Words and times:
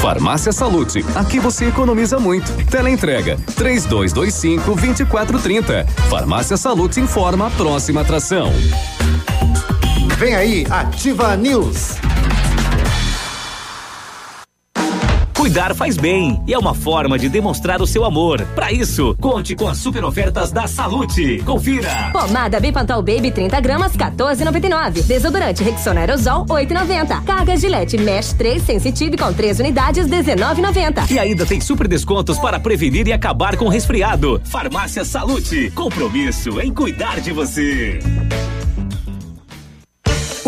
Farmácia 0.00 0.50
Salute, 0.50 1.04
aqui 1.14 1.38
você 1.38 1.66
economiza 1.66 2.18
muito. 2.18 2.50
Teleentrega 2.64 3.36
3225 3.54 4.74
2430. 4.74 5.84
Farmácia 6.08 6.56
Salute 6.56 6.98
informa 6.98 7.48
a 7.48 7.50
próxima 7.50 8.00
atração. 8.00 8.50
Vem 10.16 10.34
aí, 10.34 10.66
Ativa 10.70 11.36
News. 11.36 11.98
Cuidar 15.40 15.74
faz 15.74 15.96
bem 15.96 16.38
e 16.46 16.52
é 16.52 16.58
uma 16.58 16.74
forma 16.74 17.18
de 17.18 17.26
demonstrar 17.26 17.80
o 17.80 17.86
seu 17.86 18.04
amor. 18.04 18.44
Para 18.54 18.70
isso, 18.70 19.16
conte 19.18 19.56
com 19.56 19.66
as 19.66 19.78
super 19.78 20.04
ofertas 20.04 20.52
da 20.52 20.66
Salute. 20.66 21.42
Confira. 21.46 22.10
Pomada 22.12 22.60
Bipantal 22.60 23.00
Baby 23.00 23.30
30 23.30 23.58
gramas 23.58 23.96
14,99. 23.96 25.02
Desodorante 25.02 25.64
Rexona 25.64 26.00
Aerosol 26.00 26.44
8,90. 26.44 27.24
Carga 27.24 27.56
Gillette 27.56 27.96
Mesh 27.96 28.34
3 28.34 28.62
Sensitive 28.62 29.16
com 29.16 29.32
3 29.32 29.60
unidades 29.60 30.06
19,90. 30.06 31.10
E 31.10 31.18
ainda 31.18 31.46
tem 31.46 31.58
super 31.58 31.88
descontos 31.88 32.38
para 32.38 32.60
prevenir 32.60 33.08
e 33.08 33.12
acabar 33.14 33.56
com 33.56 33.66
resfriado. 33.66 34.42
Farmácia 34.44 35.06
Salute. 35.06 35.70
Compromisso 35.70 36.60
em 36.60 36.70
cuidar 36.70 37.18
de 37.18 37.32
você. 37.32 37.98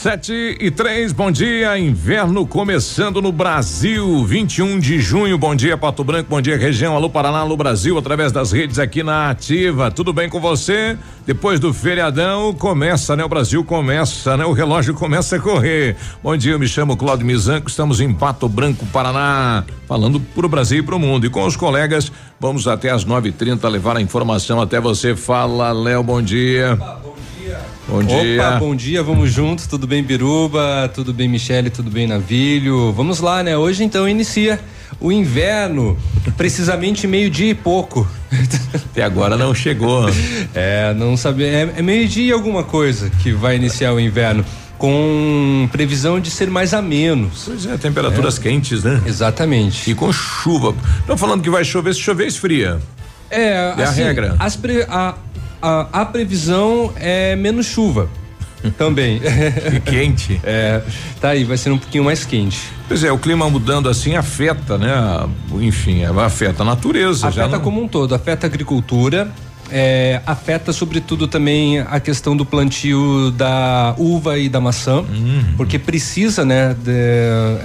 7 0.00 0.56
e 0.58 0.70
3, 0.70 1.12
bom 1.12 1.30
dia. 1.30 1.78
Inverno 1.78 2.46
começando 2.46 3.20
no 3.20 3.30
Brasil, 3.30 4.24
21 4.24 4.78
de 4.78 4.98
junho. 4.98 5.36
Bom 5.36 5.54
dia, 5.54 5.76
Pato 5.76 6.02
Branco, 6.02 6.30
bom 6.30 6.40
dia, 6.40 6.56
região. 6.56 6.96
Alô, 6.96 7.10
Paraná, 7.10 7.40
alô, 7.40 7.54
Brasil, 7.54 7.98
através 7.98 8.32
das 8.32 8.50
redes 8.50 8.78
aqui 8.78 9.02
na 9.02 9.28
Ativa. 9.28 9.90
Tudo 9.90 10.10
bem 10.10 10.30
com 10.30 10.40
você? 10.40 10.96
Depois 11.26 11.60
do 11.60 11.74
feriadão, 11.74 12.54
começa, 12.54 13.14
né? 13.14 13.22
O 13.22 13.28
Brasil 13.28 13.62
começa, 13.62 14.38
né? 14.38 14.46
O 14.46 14.52
relógio 14.52 14.94
começa 14.94 15.36
a 15.36 15.38
correr. 15.38 15.94
Bom 16.22 16.34
dia, 16.34 16.52
eu 16.52 16.58
me 16.58 16.66
chamo 16.66 16.96
Claudio 16.96 17.26
Mizanco, 17.26 17.68
estamos 17.68 18.00
em 18.00 18.10
Pato 18.10 18.48
Branco, 18.48 18.86
Paraná, 18.86 19.64
falando 19.86 20.18
pro 20.18 20.48
Brasil 20.48 20.78
e 20.78 20.82
pro 20.82 20.98
mundo. 20.98 21.26
E 21.26 21.28
com 21.28 21.44
os 21.44 21.56
colegas, 21.56 22.10
vamos 22.40 22.66
até 22.66 22.88
às 22.88 23.04
9h30 23.04 23.68
levar 23.68 23.98
a 23.98 24.00
informação 24.00 24.62
até 24.62 24.80
você. 24.80 25.14
Fala, 25.14 25.72
Léo, 25.72 26.02
bom 26.02 26.22
dia. 26.22 26.74
Tá 26.78 26.98
bom 27.02 27.09
dia. 27.54 28.42
Opa, 28.42 28.58
bom 28.58 28.74
dia, 28.74 29.02
vamos 29.02 29.32
juntos, 29.32 29.66
tudo 29.66 29.86
bem 29.86 30.02
Biruba, 30.02 30.90
tudo 30.94 31.12
bem 31.12 31.28
Michele, 31.28 31.70
tudo 31.70 31.90
bem 31.90 32.06
Navilho, 32.06 32.92
vamos 32.92 33.20
lá 33.20 33.42
né, 33.42 33.56
hoje 33.56 33.82
então 33.84 34.08
inicia 34.08 34.60
o 35.00 35.10
inverno, 35.10 35.96
precisamente 36.36 37.06
meio 37.06 37.30
dia 37.30 37.50
e 37.50 37.54
pouco. 37.54 38.06
Até 38.74 39.02
agora 39.02 39.36
não 39.36 39.54
chegou. 39.54 40.06
é, 40.54 40.92
não 40.94 41.16
sabe, 41.16 41.44
é, 41.44 41.72
é 41.76 41.82
meio 41.82 42.06
dia 42.06 42.26
e 42.28 42.32
alguma 42.32 42.62
coisa 42.64 43.08
que 43.22 43.32
vai 43.32 43.56
iniciar 43.56 43.92
o 43.94 44.00
inverno. 44.00 44.44
Com 44.76 45.68
previsão 45.70 46.18
de 46.18 46.30
ser 46.30 46.48
mais 46.48 46.72
ameno. 46.72 47.30
Pois 47.44 47.66
é, 47.66 47.76
temperaturas 47.76 48.38
É. 48.38 48.40
quentes, 48.40 48.82
né? 48.82 49.02
Exatamente. 49.06 49.90
E 49.90 49.94
com 49.94 50.10
chuva. 50.10 50.74
Não 51.06 51.18
falando 51.18 51.42
que 51.42 51.50
vai 51.50 51.62
chover, 51.64 51.92
se 51.94 52.00
chover 52.00 52.26
esfria. 52.26 52.78
É, 53.30 53.42
É 53.42 53.74
a 53.78 53.82
assim, 53.84 54.02
regra. 54.02 54.36
as 54.38 54.56
pre- 54.56 54.86
a, 54.88 55.14
a, 55.62 55.88
a 56.02 56.04
previsão 56.06 56.92
é 56.96 57.34
menos 57.36 57.66
chuva. 57.66 58.08
Também. 58.76 59.20
E 59.74 59.80
quente. 59.80 60.38
É, 60.44 60.82
tá 61.20 61.30
aí, 61.30 61.44
vai 61.44 61.56
ser 61.56 61.70
um 61.70 61.78
pouquinho 61.78 62.04
mais 62.04 62.24
quente. 62.24 62.60
Pois 62.88 63.02
é, 63.04 63.10
o 63.10 63.18
clima 63.18 63.48
mudando 63.48 63.88
assim 63.88 64.16
afeta, 64.16 64.76
né? 64.76 64.92
Enfim, 65.52 66.04
afeta 66.04 66.62
a 66.62 66.66
natureza. 66.66 67.30
já 67.30 67.44
Afeta 67.44 67.56
não- 67.56 67.60
como 67.64 67.82
um 67.82 67.88
todo, 67.88 68.14
afeta 68.14 68.46
a 68.46 68.48
agricultura, 68.48 69.30
é, 69.72 70.20
afeta 70.26 70.72
sobretudo 70.72 71.26
também 71.28 71.78
a 71.80 71.98
questão 72.00 72.36
do 72.36 72.44
plantio 72.44 73.30
da 73.30 73.94
uva 73.98 74.38
e 74.38 74.48
da 74.48 74.60
maçã, 74.60 74.98
Uhum. 75.00 75.54
porque 75.56 75.78
precisa, 75.78 76.44
né, 76.44 76.74
de- 76.74 76.90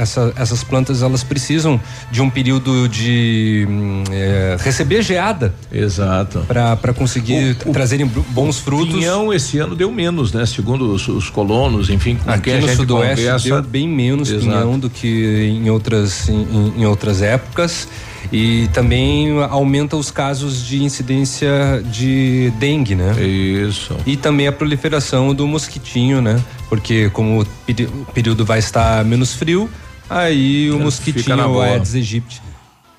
essa- 0.01 0.33
essas 0.35 0.63
plantas 0.63 1.01
elas 1.01 1.23
precisam 1.23 1.79
de 2.11 2.21
um 2.21 2.29
período 2.29 2.88
de 2.88 3.66
hum, 3.69 4.03
é, 4.11 4.57
receber 4.59 5.01
geada. 5.01 5.53
Exato. 5.71 6.39
Para 6.47 6.93
conseguir 6.93 7.57
O- 7.66 7.69
o- 7.69 7.73
trazerem 7.73 8.05
br- 8.05 8.19
bons 8.29 8.59
frutos. 8.59 8.95
Pinhão 8.95 9.33
esse 9.33 9.57
ano 9.59 9.75
deu 9.75 9.91
menos, 9.91 10.31
né? 10.31 10.45
Segundo 10.45 10.93
os, 10.93 11.07
os 11.07 11.29
colonos, 11.29 11.89
enfim, 11.89 12.16
com 12.16 12.29
Aqui 12.29 12.53
no 12.53 12.67
sudoeste 12.75 13.25
conversa. 13.25 13.49
deu 13.49 13.61
bem 13.63 13.87
menos 13.87 14.29
Exato. 14.29 14.45
pinhão 14.45 14.79
do 14.79 14.89
que 14.89 15.51
em 15.63 15.69
outras 15.69 16.29
em- 16.29 16.73
em 16.77 16.85
outras 16.85 17.22
épocas 17.22 17.87
e 18.31 18.67
também 18.73 19.41
aumenta 19.43 19.95
os 19.95 20.11
casos 20.11 20.65
de 20.65 20.83
incidência 20.83 21.83
de 21.91 22.51
dengue, 22.59 22.95
né? 22.95 23.21
Isso. 23.23 23.95
E 24.05 24.17
também 24.17 24.47
a 24.47 24.51
proliferação 24.51 25.33
do 25.33 25.47
mosquitinho, 25.47 26.21
né? 26.21 26.41
Porque 26.69 27.09
como 27.09 27.41
o 27.41 27.45
o 27.45 28.05
período 28.13 28.45
vai 28.45 28.59
estar 28.59 29.03
menos 29.05 29.33
frio, 29.33 29.69
aí 30.09 30.69
o 30.69 30.73
Fica 30.73 30.83
mosquitinho 30.83 31.49
boa. 31.49 31.65
Aedes 31.65 31.95
aegypti 31.95 32.41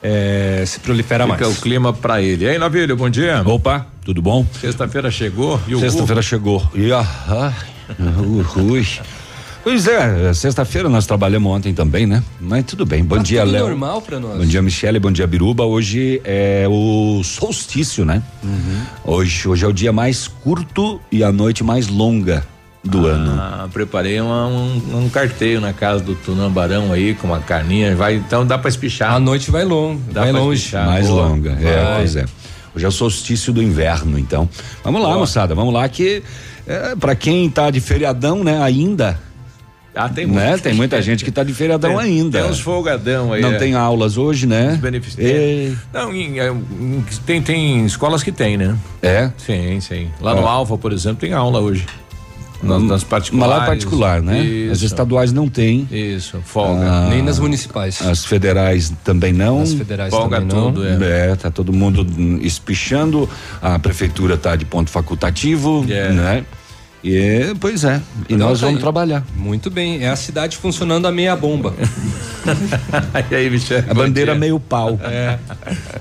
é, 0.03 0.62
se 0.66 0.78
prolifera 0.81 1.26
Fica 1.26 1.44
mais. 1.44 1.58
o 1.58 1.60
clima 1.60 1.93
pra 1.93 2.22
ele. 2.22 2.44
E 2.44 2.48
aí, 2.48 2.58
bom 2.97 3.10
dia. 3.10 3.43
Opa, 3.44 3.87
tudo 4.04 4.22
bom? 4.22 4.47
Sexta-feira 4.60 5.10
chegou 5.10 5.60
o 5.75 5.81
Sexta-feira 5.81 6.22
chegou. 6.22 6.62
E 6.75 6.93
ah, 6.93 7.06
ah, 7.28 7.53
ui. 8.56 8.87
Pois 9.66 9.88
é, 9.88 10.32
sexta-feira 10.32 10.88
nós 10.88 11.06
trabalhamos 11.06 11.50
ontem 11.50 11.75
também, 11.75 12.06
né? 12.06 12.22
Mas 12.41 12.65
tudo 12.66 12.87
bem. 12.87 13.03
Bom 13.03 13.16
Tá 13.16 13.22
dia, 13.25 13.43
Léo. 13.43 13.66
normal 13.66 14.00
pra 14.00 14.21
nós. 14.21 14.38
Bom 14.38 14.44
dia, 14.44 14.62
Michele. 14.62 15.00
Bom 15.00 15.10
dia, 15.10 15.27
Biruba. 15.27 15.65
Hoje 15.65 16.21
é 16.25 16.66
o 16.71 17.21
solstício, 17.25 18.05
né? 18.05 18.22
Uhum. 18.44 18.82
Hoje, 19.03 19.49
hoje 19.49 19.65
é 19.65 19.69
o 19.69 19.72
dia 19.72 19.93
mais 19.93 20.28
curto 20.28 21.00
e 21.10 21.25
a 21.25 21.32
noite 21.32 21.65
mais 21.65 21.88
longa 21.88 22.47
do 22.84 23.09
ano. 23.09 23.32
Ah, 23.41 23.66
preparei 23.72 24.21
uma- 24.21 24.47
um, 24.47 25.00
um 25.05 25.09
carteio 25.09 25.60
na 25.60 25.72
casa 25.72 26.00
do 26.00 26.15
Tunambarão 26.15 26.93
aí, 26.93 27.15
com 27.15 27.26
uma 27.26 27.41
carninha. 27.41 27.97
Vai, 27.97 28.15
então 28.15 28.47
dá 28.47 28.56
pra 28.56 28.69
espichar. 28.69 29.15
A 29.15 29.19
noite 29.19 29.50
vai 29.50 29.65
longe, 29.65 30.00
Dá 30.12 30.21
vai 30.21 30.31
pra 30.31 30.41
longe. 30.43 30.59
espichar. 30.60 30.87
mais 30.87 31.09
boa. 31.09 31.26
longa. 31.26 31.50
É, 31.60 31.97
pois 31.97 32.15
é. 32.15 32.25
Hoje 32.72 32.84
é 32.84 32.88
o 32.88 32.93
solstício 32.93 33.53
do 33.53 33.60
inverno, 33.60 34.16
então. 34.16 34.49
Vamos 34.84 35.00
lá, 35.03 35.09
Boa. 35.09 35.19
moçada. 35.21 35.56
Vamos 35.56 35.75
lá 35.75 35.88
que 35.88 36.22
é, 36.69 36.94
para 36.94 37.16
quem 37.16 37.50
tá 37.50 37.69
de 37.69 37.81
feriadão, 37.81 38.44
né, 38.44 38.62
ainda. 38.62 39.19
Ah, 39.97 40.09
tem 40.11 40.27
né? 40.27 40.49
muita 40.51 40.62
Tem 40.62 40.75
muita 40.75 41.01
gente 41.03 41.25
que 41.25 41.31
tá 41.31 41.43
de 41.43 41.55
feriadão 41.55 41.97
Tem- 41.97 42.01
ainda. 42.01 42.43
Tem 42.43 42.51
uns 42.51 42.61
folgadão 42.61 43.33
aí. 43.33 43.41
Não 43.41 43.53
é. 43.53 43.59
tem 43.59 43.75
aulas 43.75 44.19
hoje, 44.19 44.47
né? 44.47 44.79
E- 45.19 45.75
Não, 45.93 46.12
em- 46.15 46.39
é, 46.39 46.49
em- 46.51 47.05
tem, 47.25 47.41
tem 47.41 47.84
escolas 47.87 48.23
que 48.23 48.31
tem, 48.31 48.56
né? 48.56 48.77
É. 49.03 49.31
Sim, 49.39 49.81
sim. 49.81 50.09
Lá 50.21 50.35
no 50.35 50.43
É. 50.43 50.45
Alfa, 50.49 50.77
por 50.77 50.93
exemplo, 50.93 51.17
tem 51.19 51.33
aula 51.33 51.61
hoje. 51.61 51.87
Nas, 52.62 52.81
nas 52.83 52.91
Mas 52.91 53.05
particulares. 53.05 53.56
lá 53.59 53.62
é 53.62 53.67
particular, 53.67 54.23
né? 54.23 54.41
As 54.71 54.79
Isso. 54.79 54.87
estaduais 54.87 55.31
não 55.31 55.47
tem. 55.47 55.87
Isso, 55.91 56.41
folga. 56.43 56.91
Ah, 56.91 57.09
Nem 57.11 57.23
nas 57.23 57.39
municipais. 57.39 58.01
As 58.01 58.25
federais 58.25 58.93
também 59.05 59.31
não. 59.33 59.61
As 59.61 59.75
federais 59.75 60.11
folga 60.12 60.41
também 60.41 60.56
não. 60.56 60.73
tudo, 60.73 60.87
é. 60.87 61.31
É, 61.33 61.37
tá 61.37 61.51
todo 61.51 61.71
mundo 61.73 62.06
hum, 62.19 62.39
espichando. 62.41 63.29
A 63.61 63.79
prefeitura 63.79 64.39
tá 64.39 64.56
de 64.56 64.65
ponto 64.65 64.91
facultativo, 64.91 65.85
É. 65.89 66.11
né? 66.11 66.45
E 67.09 67.55
pois 67.61 67.84
é. 67.84 68.00
E 68.28 68.34
Não, 68.34 68.49
nós 68.49 68.59
tá 68.59 68.67
vamos 68.67 68.78
aí. 68.78 68.83
trabalhar. 68.83 69.25
Muito 69.37 69.71
bem, 69.71 70.03
é 70.03 70.09
a 70.09 70.17
cidade 70.17 70.56
funcionando 70.56 71.06
a 71.06 71.12
meia 71.12 71.37
bomba. 71.37 71.72
e 73.31 73.34
aí, 73.34 73.49
Michel? 73.49 73.84
A 73.89 73.94
bandeira 73.94 74.34
meio 74.34 74.59
pau. 74.59 74.99
É. 75.05 75.39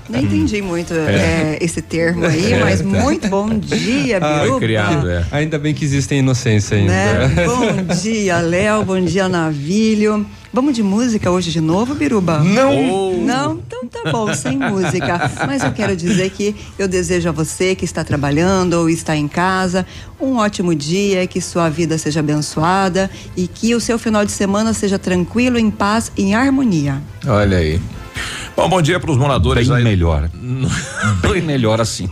Nem 0.08 0.24
entendi 0.24 0.60
muito 0.60 0.92
é, 0.94 1.58
esse 1.60 1.80
termo 1.80 2.26
aí, 2.26 2.58
mas 2.58 2.82
muito 2.82 3.28
bom 3.28 3.48
dia, 3.56 4.18
Ah, 4.20 4.40
Biruba. 4.40 4.58
criado, 4.58 5.08
é. 5.08 5.24
Ainda 5.30 5.60
bem 5.60 5.72
que 5.72 5.84
existem 5.84 6.18
inocência 6.18 6.76
ainda. 6.76 6.92
Né? 6.92 7.46
Bom 7.46 7.94
dia, 7.94 8.38
Léo. 8.40 8.84
Bom 8.84 9.00
dia, 9.00 9.28
Navilho. 9.28 10.26
Vamos 10.56 10.74
de 10.74 10.82
música 10.82 11.30
hoje 11.30 11.50
de 11.50 11.60
novo, 11.60 11.94
Biruba? 11.94 12.38
Não! 12.38 13.12
Não? 13.18 13.62
Então 13.66 13.86
tá 13.86 14.10
bom, 14.10 14.32
sem 14.32 14.56
música. 14.56 15.30
Mas 15.46 15.62
eu 15.62 15.70
quero 15.70 15.94
dizer 15.94 16.30
que 16.30 16.56
eu 16.78 16.88
desejo 16.88 17.28
a 17.28 17.32
você 17.32 17.74
que 17.74 17.84
está 17.84 18.02
trabalhando 18.02 18.72
ou 18.72 18.88
está 18.88 19.14
em 19.14 19.28
casa 19.28 19.84
um 20.18 20.36
ótimo 20.36 20.74
dia, 20.74 21.26
que 21.26 21.42
sua 21.42 21.68
vida 21.68 21.98
seja 21.98 22.20
abençoada 22.20 23.10
e 23.36 23.46
que 23.46 23.74
o 23.74 23.80
seu 23.80 23.98
final 23.98 24.24
de 24.24 24.32
semana 24.32 24.72
seja 24.72 24.98
tranquilo, 24.98 25.58
em 25.58 25.70
paz 25.70 26.10
e 26.16 26.22
em 26.22 26.34
harmonia. 26.34 27.02
Olha 27.26 27.58
aí. 27.58 27.78
Bom, 28.56 28.70
bom 28.70 28.80
dia 28.80 28.98
para 28.98 29.10
os 29.10 29.18
moradores 29.18 29.68
Bem 29.68 29.76
aí. 29.76 29.84
melhor. 29.84 30.30
Bem 31.20 31.42
melhor 31.42 31.78
assim. 31.78 32.08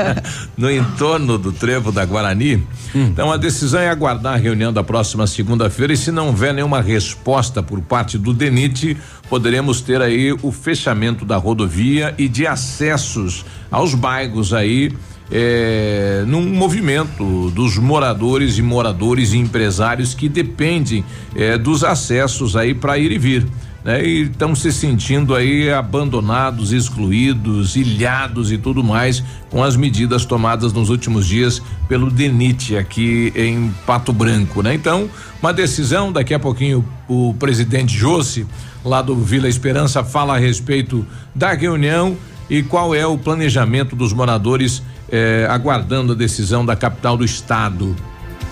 no 0.56 0.70
entorno 0.70 1.36
do 1.36 1.52
trevo 1.52 1.92
da 1.92 2.02
Guarani. 2.04 2.56
Hum. 2.94 3.08
Então 3.12 3.30
a 3.30 3.36
decisão 3.36 3.78
é 3.78 3.90
aguardar 3.90 4.32
a 4.32 4.36
reunião 4.36 4.72
da 4.72 4.82
próxima 4.82 5.26
segunda-feira 5.26 5.92
e 5.92 5.96
se 5.96 6.10
não 6.10 6.28
houver 6.28 6.54
nenhuma 6.54 6.80
resposta 6.80 7.62
por 7.62 7.78
parte 7.82 8.16
do 8.16 8.32
DENIT, 8.32 8.96
poderemos 9.28 9.82
ter 9.82 10.00
aí 10.00 10.32
o 10.42 10.50
fechamento 10.50 11.26
da 11.26 11.36
rodovia 11.36 12.14
e 12.16 12.26
de 12.26 12.46
acessos 12.46 13.44
aos 13.70 13.94
bairros 13.94 14.54
aí 14.54 14.92
é, 15.30 16.24
num 16.26 16.42
movimento 16.42 17.50
dos 17.50 17.76
moradores 17.76 18.56
e 18.56 18.62
moradores 18.62 19.32
e 19.32 19.38
empresários 19.38 20.14
que 20.14 20.28
dependem 20.28 21.04
é, 21.34 21.56
dos 21.56 21.84
acessos 21.84 22.56
aí 22.56 22.74
para 22.74 22.98
ir 22.98 23.12
e 23.12 23.18
vir. 23.18 23.46
Né, 23.84 24.04
e 24.04 24.22
estão 24.22 24.54
se 24.54 24.72
sentindo 24.72 25.34
aí 25.34 25.68
abandonados, 25.68 26.72
excluídos, 26.72 27.74
ilhados 27.74 28.52
e 28.52 28.56
tudo 28.56 28.84
mais 28.84 29.24
com 29.50 29.64
as 29.64 29.74
medidas 29.74 30.24
tomadas 30.24 30.72
nos 30.72 30.88
últimos 30.88 31.26
dias 31.26 31.60
pelo 31.88 32.08
DENIT 32.08 32.76
aqui 32.76 33.32
em 33.34 33.74
Pato 33.84 34.12
Branco, 34.12 34.62
né? 34.62 34.72
Então, 34.72 35.10
uma 35.42 35.52
decisão, 35.52 36.12
daqui 36.12 36.32
a 36.32 36.38
pouquinho 36.38 36.84
o 37.08 37.34
presidente 37.34 37.92
Jossi, 37.96 38.46
lá 38.84 39.02
do 39.02 39.16
Vila 39.16 39.48
Esperança, 39.48 40.04
fala 40.04 40.36
a 40.36 40.38
respeito 40.38 41.04
da 41.34 41.52
reunião 41.52 42.16
e 42.48 42.62
qual 42.62 42.94
é 42.94 43.04
o 43.04 43.18
planejamento 43.18 43.96
dos 43.96 44.12
moradores 44.12 44.80
eh, 45.10 45.46
aguardando 45.50 46.12
a 46.12 46.16
decisão 46.16 46.64
da 46.64 46.76
capital 46.76 47.16
do 47.16 47.24
estado. 47.24 47.96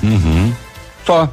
Uhum. 0.02 0.52
Só. 1.06 1.32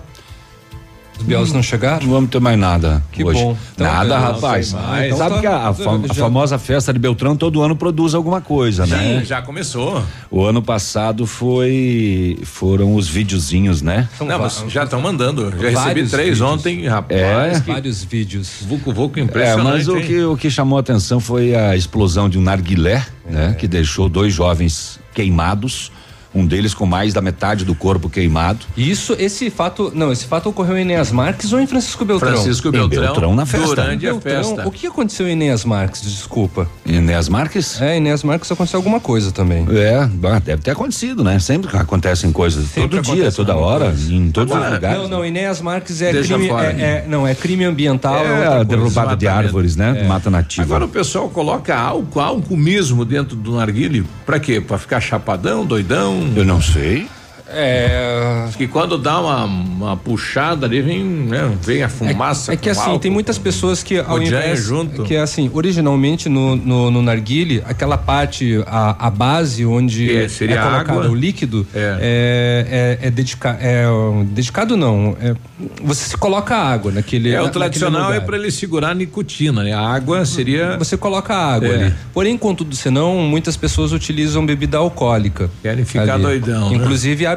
Os 1.17 1.23
Biels 1.25 1.51
não 1.51 1.63
chegaram? 1.63 2.05
Não 2.05 2.13
vamos 2.13 2.29
ter 2.29 2.39
mais 2.39 2.57
nada. 2.57 3.03
Que 3.11 3.23
hoje. 3.23 3.41
bom. 3.41 3.57
Então, 3.73 3.87
nada, 3.87 4.15
não, 4.19 4.33
rapaz. 4.33 4.73
Então 5.05 5.17
Sabe 5.17 5.35
tá- 5.35 5.41
que 5.41 5.47
a, 5.47 5.67
a 5.69 5.73
fam- 5.73 6.03
a 6.03 6.07
já- 6.13 6.23
famosa 6.23 6.57
festa 6.59 6.93
de 6.93 6.99
Beltrão 6.99 7.35
todo 7.35 7.61
ano 7.61 7.75
produz 7.75 8.13
alguma 8.13 8.39
coisa, 8.39 8.85
né? 8.85 9.19
Sim, 9.19 9.25
já 9.25 9.41
começou. 9.41 10.03
O 10.31 10.43
ano 10.43 10.61
passado 10.61 11.25
foi 11.27 12.37
foram 12.43 12.95
os 12.95 13.07
videozinhos, 13.07 13.81
né? 13.81 14.07
Não, 14.19 14.39
mas 14.39 14.63
já 14.69 14.83
estão 14.83 15.01
mandando. 15.01 15.51
Já 15.59 15.69
recebi 15.81 16.07
três 16.07 16.29
vídeos. 16.29 16.41
ontem, 16.41 16.87
rapaz. 16.87 17.19
É. 17.57 17.59
que 17.61 17.71
Vários 17.71 18.03
vídeos. 18.03 18.49
Vucu 18.61 18.93
Vucu 18.93 19.19
É, 19.19 19.23
impressionante. 19.23 19.63
mas 19.63 19.87
o 19.87 19.97
hein? 19.97 20.03
que, 20.05 20.21
o 20.23 20.37
que 20.37 20.49
chamou 20.49 20.77
a 20.77 20.81
atenção 20.81 21.19
foi 21.19 21.55
a 21.55 21.75
explosão 21.75 22.29
de 22.29 22.37
um 22.37 22.41
narguilé, 22.41 23.05
né? 23.29 23.55
Que 23.57 23.67
deixou 23.67 24.07
dois 24.07 24.33
jovens 24.33 24.99
queimados, 25.13 25.91
um 26.37 26.45
deles 26.45 26.73
com 26.73 26.85
mais 26.85 27.13
da 27.13 27.21
metade 27.21 27.65
do 27.65 27.73
corpo 27.75 28.09
queimado. 28.09 28.59
Isso, 28.75 29.15
esse 29.17 29.49
fato, 29.49 29.91
não, 29.95 30.11
esse 30.11 30.25
fato 30.25 30.49
ocorreu 30.49 30.77
em 30.77 30.81
Enéas 30.81 31.11
Marques 31.11 31.51
ou 31.53 31.59
em 31.59 31.67
Francisco 31.67 32.05
Beltrão? 32.05 32.31
Francisco 32.33 32.67
Em 32.67 32.71
Beltrão, 32.71 33.01
Beltrão, 33.03 33.35
na 33.35 33.45
festa. 33.45 33.67
durante 33.67 34.07
a 34.07 34.11
Beltrão, 34.11 34.43
festa. 34.43 34.67
O 34.67 34.71
que 34.71 34.87
aconteceu 34.87 35.27
em 35.27 35.31
Enéas 35.31 35.65
Marques? 35.65 36.01
Desculpa. 36.01 36.67
Inés 36.85 37.27
Marques? 37.29 37.81
É, 37.81 37.95
em 37.95 37.97
Enéas 37.97 38.23
Marques 38.23 38.51
aconteceu 38.51 38.77
alguma 38.77 38.99
coisa 38.99 39.31
também. 39.31 39.65
É, 39.71 40.07
deve 40.43 40.61
ter 40.61 40.71
acontecido, 40.71 41.23
né? 41.23 41.39
Sempre 41.39 41.75
acontecem 41.77 42.31
coisas, 42.31 42.67
Sempre 42.69 43.01
todo 43.01 43.15
dia, 43.15 43.31
toda 43.31 43.55
hora, 43.55 43.85
coisa. 43.85 44.13
em 44.13 44.31
todos 44.31 44.51
os 44.51 44.57
Agora, 44.57 44.75
lugares. 44.75 45.01
Não, 45.01 45.07
não, 45.07 45.25
Enéas 45.25 45.61
Marques 45.61 46.01
é 46.01 46.11
crime, 46.11 46.47
fora. 46.47 46.67
é, 46.71 46.81
é- 46.81 47.05
não, 47.07 47.27
é 47.27 47.33
crime 47.35 47.63
ambiental. 47.65 48.17
É, 48.25 48.47
coisa. 48.47 48.65
derrubada 48.65 49.15
de 49.15 49.27
árvores, 49.27 49.75
né? 49.75 50.03
Mata 50.03 50.29
nativa. 50.29 50.63
Agora 50.63 50.85
o 50.85 50.89
pessoal 50.89 51.29
coloca 51.29 51.75
álcool, 51.77 52.19
álcool 52.19 52.57
mesmo 52.57 53.03
dentro 53.05 53.35
do 53.35 53.55
narguile. 53.55 54.05
Pra 54.25 54.39
quê? 54.39 54.59
Pra 54.61 54.77
ficar 54.77 54.99
chapadão, 54.99 55.65
doidão? 55.65 56.26
Eu 56.35 56.45
não 56.45 56.61
sei. 56.61 57.07
É, 57.49 58.47
Que 58.57 58.67
quando 58.67 58.97
dá 58.97 59.19
uma, 59.19 59.45
uma 59.45 59.97
puxada 59.97 60.65
ali, 60.65 60.81
vem, 60.81 61.03
né, 61.03 61.51
vem 61.61 61.83
a 61.83 61.89
fumaça. 61.89 62.53
É 62.53 62.55
que 62.57 62.65
com 62.65 62.71
assim, 62.71 62.81
álcool, 62.81 62.99
tem 62.99 63.11
muitas 63.11 63.37
pessoas 63.37 63.83
que 63.83 63.97
ao 63.99 64.21
invés 64.21 64.59
junto. 64.63 65.03
que 65.03 65.15
é 65.15 65.19
assim, 65.21 65.49
originalmente 65.53 66.27
no, 66.29 66.55
no, 66.55 66.91
no 66.91 67.01
narguile, 67.01 67.63
aquela 67.65 67.97
parte, 67.97 68.61
a, 68.67 69.07
a 69.07 69.09
base 69.09 69.65
onde 69.65 70.15
É, 70.15 70.27
seria 70.27 70.61
colocado 70.61 70.99
água. 70.99 71.09
o 71.11 71.15
líquido 71.15 71.65
É. 71.73 71.97
é, 72.01 72.97
é, 73.01 73.07
é, 73.07 73.11
dedica, 73.11 73.57
é 73.61 73.85
dedicado 74.25 74.75
não, 74.75 75.15
é, 75.21 75.35
você 75.83 76.09
se 76.09 76.17
coloca 76.17 76.55
água 76.55 76.91
naquele 76.91 77.31
É, 77.31 77.41
o 77.41 77.45
na- 77.45 77.49
tradicional 77.49 78.13
é 78.13 78.19
para 78.19 78.37
ele 78.37 78.51
segurar 78.51 78.89
a 78.91 78.93
nicotina, 78.95 79.63
né? 79.63 79.73
A 79.73 79.81
água 79.81 80.25
seria. 80.25 80.77
Você 80.77 80.95
coloca 80.97 81.33
água 81.35 81.67
É. 81.69 81.83
ali. 81.85 81.93
Porém, 82.13 82.37
contudo, 82.37 82.75
senão, 82.75 83.15
muitas 83.19 83.55
pessoas 83.57 83.91
utilizam 83.91 84.45
bebida 84.45 84.77
alcoólica. 84.77 85.49
Querem 85.61 85.83
ficar 85.85 86.13
ali. 86.13 86.23
doidão, 86.23 86.69
né? 86.69 86.75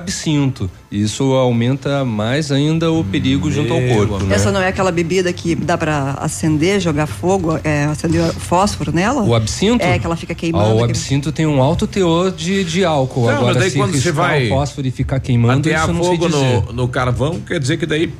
Absinto. 0.00 0.70
Isso 0.90 1.22
aumenta 1.34 2.04
mais 2.04 2.50
ainda 2.50 2.90
o 2.90 3.04
perigo 3.04 3.50
junto 3.50 3.72
ao 3.72 3.80
corpo. 3.82 4.24
Né? 4.24 4.34
Essa 4.34 4.50
não 4.50 4.60
é 4.60 4.68
aquela 4.68 4.90
bebida 4.90 5.32
que 5.32 5.54
dá 5.54 5.76
pra 5.78 6.14
acender, 6.20 6.80
jogar 6.80 7.06
fogo, 7.06 7.58
é, 7.62 7.84
acender 7.84 8.22
fósforo 8.32 8.92
nela? 8.92 9.22
O 9.22 9.34
absinto? 9.34 9.84
É, 9.84 9.98
que 9.98 10.06
ela 10.06 10.16
fica 10.16 10.32
Ah, 10.32 10.36
queimando. 10.36 10.68
o 10.70 10.70
aquele- 10.78 10.90
absinto 10.90 11.30
tem 11.32 11.46
um 11.46 11.62
alto 11.62 11.86
teor 11.86 12.32
de, 12.32 12.64
de 12.64 12.84
álcool. 12.84 13.20
Não, 13.26 13.26
mas 13.32 13.36
Agora, 13.40 13.58
daí 13.60 13.70
se 13.70 13.76
quando 13.76 13.92
você 13.96 14.12
vai 14.12 14.46
o 14.46 14.48
fósforo 14.50 14.86
e 14.86 14.90
ficar 14.90 15.20
queimando, 15.20 15.60
Atear 15.68 15.84
isso 15.84 15.92
não 15.92 16.02
fogo 16.04 16.28
dizer. 16.28 16.62
no, 16.66 16.72
no 16.72 16.88
carvão, 16.88 17.40
quer 17.40 17.60
dizer 17.60 17.76
que 17.76 17.86
daí. 17.86 18.12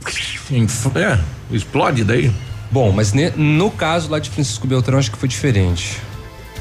É, 0.95 1.19
explode 1.55 2.05
daí. 2.05 2.31
Bom, 2.71 2.93
mas 2.93 3.13
ne- 3.13 3.33
no 3.37 3.71
caso 3.71 4.11
lá 4.11 4.19
de 4.19 4.31
Francisco 4.31 4.67
Beltrão, 4.67 4.99
acho 4.99 5.11
que 5.11 5.19
foi 5.19 5.29
diferente. 5.29 5.97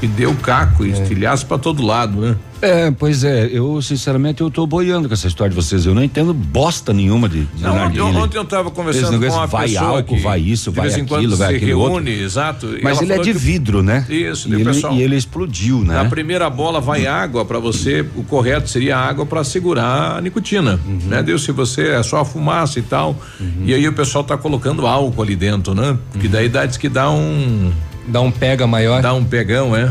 E 0.02 0.06
deu 0.06 0.34
caco, 0.34 0.84
e 0.86 0.90
estilhaço 0.92 1.44
pra 1.46 1.58
todo 1.58 1.84
lado, 1.84 2.20
né? 2.20 2.36
É, 2.62 2.90
pois 2.90 3.24
é, 3.24 3.46
eu 3.52 3.80
sinceramente 3.80 4.42
eu 4.42 4.50
tô 4.50 4.66
boiando 4.66 5.08
com 5.08 5.14
essa 5.14 5.26
história 5.26 5.50
de 5.50 5.56
vocês. 5.56 5.84
Eu 5.86 5.94
não 5.94 6.02
entendo 6.04 6.32
bosta 6.34 6.92
nenhuma 6.92 7.26
de, 7.28 7.44
de 7.44 7.62
Não, 7.62 7.74
ontem, 7.86 8.00
ontem 8.00 8.36
eu 8.38 8.44
tava 8.44 8.70
conversando 8.70 9.18
com 9.18 9.32
uma 9.34 9.46
vai 9.46 9.68
pessoa 9.68 9.88
álcool, 9.98 10.16
que 10.16 10.22
vai 10.22 10.40
isso, 10.40 10.70
vai 10.72 10.88
aquilo, 10.88 11.36
vai 11.36 11.54
aquele 11.56 11.66
reúne, 11.72 11.94
outro. 11.94 12.08
exato. 12.10 12.68
Mas 12.82 13.00
ele 13.00 13.12
é 13.14 13.18
de 13.18 13.32
que 13.32 13.38
vidro, 13.38 13.82
né? 13.82 14.06
Isso, 14.10 14.48
e 14.48 14.54
ele, 14.54 14.64
pessoal- 14.64 14.94
e 14.94 15.02
ele 15.02 15.16
explodiu, 15.16 15.78
né? 15.84 15.94
Na 15.94 16.04
primeira 16.06 16.48
bola 16.50 16.80
vai 16.80 17.06
água 17.06 17.44
para 17.46 17.58
você, 17.58 18.04
o 18.14 18.22
correto 18.24 18.68
seria 18.68 18.96
água 18.98 19.24
para 19.24 19.42
segurar 19.44 20.16
a 20.18 20.20
nicotina, 20.20 20.78
Uhum. 20.86 20.98
né? 21.08 21.22
Deus, 21.22 21.42
se 21.44 21.52
você 21.52 21.88
é 21.88 22.02
só 22.02 22.18
a 22.20 22.24
fumaça 22.26 22.78
e 22.78 22.82
tal, 22.82 23.16
e 23.64 23.72
aí 23.72 23.86
o 23.88 23.92
pessoal 23.92 24.22
tá 24.24 24.36
colocando 24.36 24.86
álcool 24.86 25.22
ali 25.22 25.36
dentro, 25.36 25.74
né? 25.74 25.96
Que 26.18 26.26
Uhum. 26.26 26.32
daí 26.32 26.48
dá, 26.48 26.66
diz 26.66 26.76
que 26.76 26.88
dá 26.90 27.10
um, 27.10 27.70
Dá 28.06 28.20
um 28.20 28.30
pega 28.30 28.66
maior. 28.66 29.02
dá 29.02 29.14
um 29.14 29.24
pegão, 29.24 29.76
é? 29.76 29.88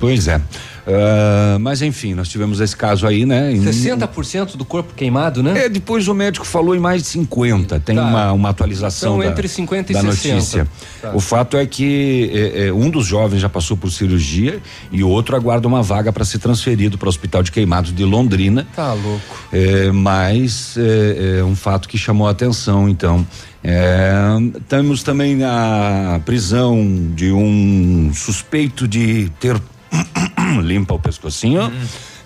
Pois 0.00 0.28
é. 0.28 0.40
Ah, 0.86 1.58
mas 1.60 1.82
enfim, 1.82 2.14
nós 2.14 2.28
tivemos 2.28 2.60
esse 2.60 2.76
caso 2.76 3.06
aí, 3.06 3.26
né? 3.26 3.52
Em- 3.52 3.60
60% 3.60 4.56
do 4.56 4.64
corpo 4.64 4.94
queimado, 4.94 5.42
né? 5.42 5.64
É, 5.64 5.68
depois 5.68 6.06
o 6.06 6.14
médico 6.14 6.46
falou 6.46 6.76
em 6.76 6.78
mais 6.78 7.02
de 7.02 7.08
50. 7.08 7.80
Tem 7.80 7.96
Tá. 7.96 8.02
uma, 8.04 8.32
uma 8.32 8.48
atualização 8.50 9.14
São 9.14 9.18
da, 9.18 9.26
entre 9.26 9.48
50 9.48 9.90
e 9.90 9.94
da 9.94 10.00
60. 10.02 10.34
notícia. 10.34 10.68
Tá. 11.02 11.10
O 11.14 11.20
fato 11.20 11.56
é 11.56 11.66
que 11.66 12.30
é, 12.32 12.66
é, 12.68 12.72
um 12.72 12.88
dos 12.88 13.04
jovens 13.06 13.40
já 13.40 13.48
passou 13.48 13.76
por 13.76 13.90
cirurgia 13.90 14.60
e 14.92 15.02
o 15.02 15.08
outro 15.08 15.34
aguarda 15.34 15.66
uma 15.66 15.82
vaga 15.82 16.12
para 16.12 16.24
ser 16.24 16.38
transferido 16.38 16.96
para 16.96 17.06
o 17.06 17.08
Hospital 17.08 17.42
de 17.42 17.50
Queimados 17.50 17.92
de 17.92 18.04
Londrina. 18.04 18.66
Tá 18.76 18.92
louco. 18.92 19.20
É, 19.52 19.90
mas 19.90 20.76
é, 20.76 21.38
é 21.40 21.44
um 21.44 21.56
fato 21.56 21.88
que 21.88 21.98
chamou 21.98 22.28
a 22.28 22.30
atenção, 22.30 22.88
então. 22.88 23.26
É, 23.64 24.12
temos 24.68 25.02
também 25.02 25.42
a 25.42 26.20
prisão 26.24 26.86
de 27.16 27.32
um 27.32 28.12
suspeito 28.14 28.86
de 28.86 29.28
ter 29.40 29.60
limpa 30.62 30.94
o 30.94 30.98
pescocinho, 30.98 31.72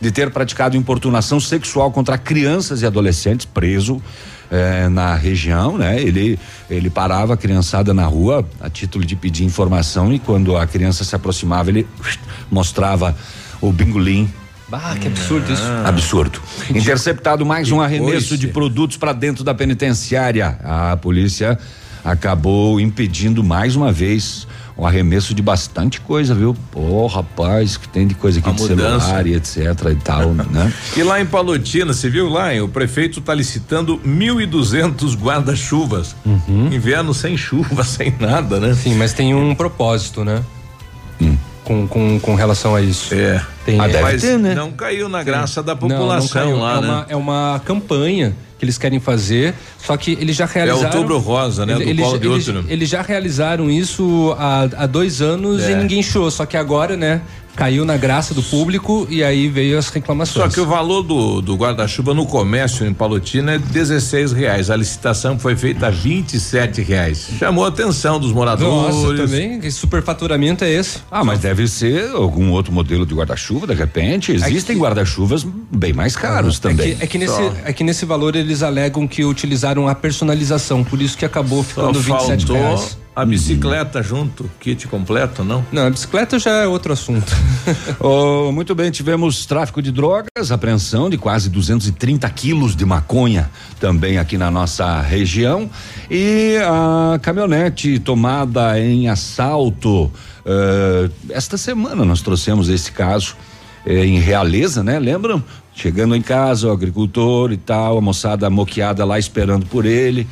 de 0.00 0.10
ter 0.10 0.30
praticado 0.30 0.76
importunação 0.76 1.38
sexual 1.40 1.90
contra 1.90 2.16
crianças 2.16 2.82
e 2.82 2.86
adolescentes, 2.86 3.46
preso 3.46 4.02
eh, 4.50 4.88
na 4.88 5.14
região, 5.14 5.78
né? 5.78 6.00
Ele 6.00 6.38
ele 6.68 6.90
parava 6.90 7.34
a 7.34 7.36
criançada 7.36 7.94
na 7.94 8.06
rua 8.06 8.48
a 8.60 8.68
título 8.68 9.04
de 9.04 9.14
pedir 9.14 9.44
informação 9.44 10.12
e 10.12 10.18
quando 10.18 10.56
a 10.56 10.66
criança 10.66 11.04
se 11.04 11.14
aproximava 11.14 11.70
ele 11.70 11.86
mostrava 12.50 13.16
o 13.60 13.70
bingolim 13.72 14.28
Ah, 14.72 14.96
que 15.00 15.08
absurdo 15.08 15.52
isso. 15.52 15.62
Absurdo. 15.84 16.40
Interceptado 16.70 17.44
mais 17.44 17.72
um 17.72 17.80
arremesso 17.80 18.38
de 18.38 18.48
produtos 18.48 18.96
para 18.96 19.12
dentro 19.12 19.42
da 19.42 19.52
penitenciária. 19.52 20.58
A 20.62 20.96
polícia 20.96 21.58
acabou 22.04 22.80
impedindo 22.80 23.42
mais 23.42 23.74
uma 23.74 23.90
vez 23.90 24.46
o 24.80 24.86
arremesso 24.86 25.34
de 25.34 25.42
bastante 25.42 26.00
coisa, 26.00 26.34
viu? 26.34 26.56
Pô, 26.72 27.06
rapaz, 27.06 27.76
que 27.76 27.86
tem 27.86 28.06
de 28.06 28.14
coisa 28.14 28.38
aqui 28.38 28.48
A 28.48 28.52
de 28.52 28.62
mudança. 28.62 29.00
celular 29.04 29.26
e 29.26 29.34
etc 29.34 29.56
e 29.92 29.94
tal, 29.96 30.32
né? 30.50 30.72
E 30.96 31.02
lá 31.02 31.20
em 31.20 31.26
Palotina, 31.26 31.92
você 31.92 32.08
viu 32.08 32.30
lá, 32.30 32.54
hein? 32.54 32.62
o 32.62 32.68
prefeito 32.68 33.20
tá 33.20 33.34
licitando 33.34 33.98
1.200 33.98 35.14
guarda-chuvas. 35.20 36.16
Uhum. 36.24 36.68
Inverno 36.72 37.12
sem 37.12 37.36
chuva, 37.36 37.84
sem 37.84 38.14
nada, 38.18 38.58
né? 38.58 38.72
Sim, 38.74 38.94
mas 38.94 39.12
tem 39.12 39.34
um 39.34 39.54
propósito, 39.54 40.24
né? 40.24 40.42
Com, 41.62 41.86
com, 41.86 42.18
com 42.18 42.34
relação 42.34 42.74
a 42.74 42.80
isso. 42.80 43.14
É. 43.14 43.44
Tem, 43.64 43.78
Ah, 43.78 43.86
deve 43.86 44.02
Mas 44.02 44.22
ter, 44.22 44.38
né? 44.38 44.54
não 44.54 44.72
caiu 44.72 45.08
na 45.08 45.22
graça 45.22 45.62
da 45.62 45.74
Não, 45.74 45.80
não 45.82 45.88
população 45.88 46.28
caiu. 46.42 46.56
lá, 46.58 46.78
é 46.78 46.80
né? 46.80 46.88
Uma, 46.88 47.06
é 47.10 47.16
uma 47.16 47.62
campanha 47.64 48.34
que 48.60 48.64
eles 48.66 48.76
querem 48.78 49.00
fazer, 49.00 49.54
só 49.82 49.96
que 49.96 50.12
eles 50.20 50.36
já 50.36 50.44
realizaram. 50.44 50.82
É 50.84 50.94
Outubro 50.94 51.18
Rosa, 51.18 51.64
né? 51.64 51.74
Do 51.74 51.82
eles, 51.82 52.00
Paulo 52.02 52.18
de 52.18 52.28
eles, 52.28 52.46
Útero. 52.48 52.64
eles 52.68 52.88
já 52.90 53.00
realizaram 53.02 53.70
isso 53.70 54.34
há, 54.38 54.68
há 54.76 54.86
dois 54.86 55.22
anos 55.22 55.62
É. 55.62 55.72
e 55.72 55.74
ninguém 55.76 56.02
show. 56.02 56.30
Só 56.30 56.44
que 56.44 56.56
agora, 56.58 56.94
né? 56.96 57.22
Caiu 57.56 57.84
na 57.84 57.96
graça 57.96 58.32
do 58.32 58.42
público 58.44 59.06
e 59.10 59.24
aí 59.24 59.48
veio 59.48 59.76
as 59.76 59.88
reclamações. 59.88 60.46
Só 60.46 60.48
que 60.54 60.60
o 60.60 60.66
valor 60.66 61.02
do, 61.02 61.42
do 61.42 61.56
guarda-chuva 61.56 62.14
no 62.14 62.24
comércio 62.24 62.86
em 62.86 62.94
Palotina 62.94 63.54
é 63.54 63.58
16 63.58 64.32
reais. 64.32 64.70
A 64.70 64.76
licitação 64.76 65.36
foi 65.38 65.56
feita 65.56 65.88
a 65.88 65.90
27 65.90 66.80
reais. 66.82 67.28
Chamou 67.38 67.64
a 67.64 67.68
atenção 67.68 68.20
dos 68.20 68.32
moradores. 68.32 68.94
Nossa, 68.94 69.16
também? 69.16 69.60
Que 69.60 69.70
superfaturamento 69.70 70.64
é 70.64 70.70
esse? 70.72 70.98
Ah, 71.10 71.24
mas 71.24 71.40
deve 71.40 71.66
ser 71.66 72.10
algum 72.12 72.50
outro 72.52 72.72
modelo 72.72 73.04
de 73.04 73.14
guarda-chuva, 73.14 73.66
de 73.66 73.74
repente. 73.74 74.32
Existem 74.32 74.76
que- 74.76 74.82
guarda-chuvas 74.82 75.44
bem 75.44 75.92
mais 75.92 76.14
caros 76.16 76.56
É 76.58 76.60
também. 76.60 76.94
que, 76.96 77.02
é, 77.02 77.06
que 77.06 77.18
nesse, 77.18 77.34
Só. 77.34 77.52
é 77.64 77.72
que 77.72 77.82
nesse 77.84 78.04
valor 78.06 78.36
eles 78.50 78.62
alegam 78.62 79.06
que 79.06 79.24
utilizaram 79.24 79.88
a 79.88 79.94
personalização, 79.94 80.82
por 80.82 81.00
isso 81.00 81.16
que 81.16 81.24
acabou 81.24 81.62
Só 81.62 81.68
ficando 81.70 82.00
27 82.00 82.46
faltou 82.46 82.56
reais. 82.56 82.98
A 83.14 83.24
bicicleta 83.24 84.02
junto, 84.02 84.50
kit 84.60 84.86
completo, 84.88 85.44
não? 85.44 85.64
Não, 85.70 85.86
a 85.86 85.90
bicicleta 85.90 86.38
já 86.38 86.50
é 86.62 86.66
outro 86.66 86.92
assunto. 86.92 87.32
Oh, 88.00 88.50
muito 88.50 88.74
bem, 88.74 88.90
tivemos 88.90 89.44
tráfico 89.46 89.82
de 89.82 89.92
drogas, 89.92 90.50
apreensão 90.50 91.10
de 91.10 91.18
quase 91.18 91.50
230 91.50 92.28
quilos 92.30 92.74
de 92.74 92.84
maconha 92.86 93.50
também 93.78 94.16
aqui 94.16 94.38
na 94.38 94.50
nossa 94.50 95.00
região 95.02 95.68
e 96.10 96.56
a 96.64 97.18
caminhonete 97.18 97.98
tomada 97.98 98.80
em 98.80 99.08
assalto. 99.08 100.10
eh, 100.46 101.10
esta 101.28 101.56
semana 101.58 102.04
nós 102.04 102.22
trouxemos 102.22 102.68
esse 102.70 102.90
caso 102.90 103.36
eh, 103.84 104.04
em 104.06 104.18
Realeza, 104.18 104.82
né? 104.82 104.98
Lembram? 104.98 105.42
Chegando 105.80 106.14
em 106.14 106.20
casa, 106.20 106.68
o 106.68 106.72
agricultor 106.72 107.52
e 107.52 107.56
tal, 107.56 107.96
a 107.96 108.00
moçada 108.02 108.50
moqueada 108.50 109.02
lá 109.04 109.18
esperando 109.18 109.64
por 109.64 109.86
ele. 109.86 110.26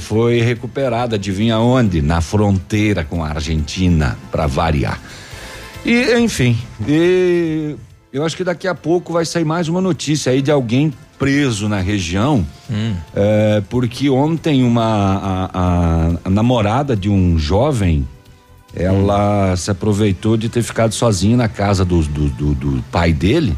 foi 0.00 0.40
recuperada, 0.40 1.16
adivinha 1.16 1.58
onde? 1.58 2.00
Na 2.00 2.22
fronteira 2.22 3.04
com 3.04 3.22
a 3.22 3.28
Argentina, 3.28 4.16
para 4.32 4.46
variar. 4.46 4.98
E, 5.84 6.14
enfim, 6.18 6.56
e 6.88 7.76
eu 8.12 8.24
acho 8.24 8.34
que 8.36 8.42
daqui 8.44 8.66
a 8.66 8.74
pouco 8.74 9.12
vai 9.12 9.24
sair 9.26 9.44
mais 9.44 9.68
uma 9.68 9.80
notícia 9.80 10.32
aí 10.32 10.40
de 10.40 10.50
alguém 10.50 10.92
preso 11.18 11.68
na 11.68 11.80
região, 11.80 12.44
é, 13.14 13.62
porque 13.68 14.08
ontem 14.10 14.62
uma 14.64 14.82
a, 14.84 15.50
a- 15.52 16.12
a 16.24 16.30
namorada 16.30 16.96
de 16.96 17.08
um 17.10 17.38
jovem, 17.38 18.06
ela 18.74 19.54
se 19.56 19.70
aproveitou 19.70 20.36
de 20.36 20.48
ter 20.48 20.62
ficado 20.62 20.92
sozinha 20.92 21.36
na 21.36 21.48
casa 21.48 21.84
do, 21.84 22.02
do, 22.02 22.28
do- 22.30 22.54
do 22.54 22.84
pai 22.90 23.12
dele 23.12 23.54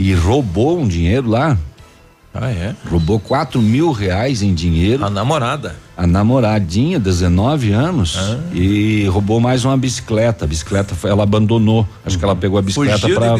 e 0.00 0.14
roubou 0.14 0.80
um 0.80 0.88
dinheiro 0.88 1.28
lá. 1.28 1.56
Ah, 2.32 2.48
é? 2.50 2.74
Roubou 2.88 3.18
quatro 3.18 3.60
mil 3.60 3.90
reais 3.90 4.40
em 4.40 4.54
dinheiro. 4.54 5.04
A 5.04 5.10
namorada. 5.10 5.74
A 5.96 6.06
namoradinha, 6.06 6.98
19 6.98 7.72
anos, 7.72 8.16
e 8.54 9.04
roubou 9.08 9.40
mais 9.40 9.64
uma 9.64 9.76
bicicleta. 9.76 10.44
A 10.44 10.48
bicicleta 10.48 10.94
foi- 10.94 11.10
ela 11.10 11.24
abandonou. 11.24 11.86
Acho 12.06 12.16
que 12.18 12.24
ela 12.24 12.34
pegou 12.36 12.58
a 12.58 12.62
bicicleta 12.62 13.06
para. 13.10 13.36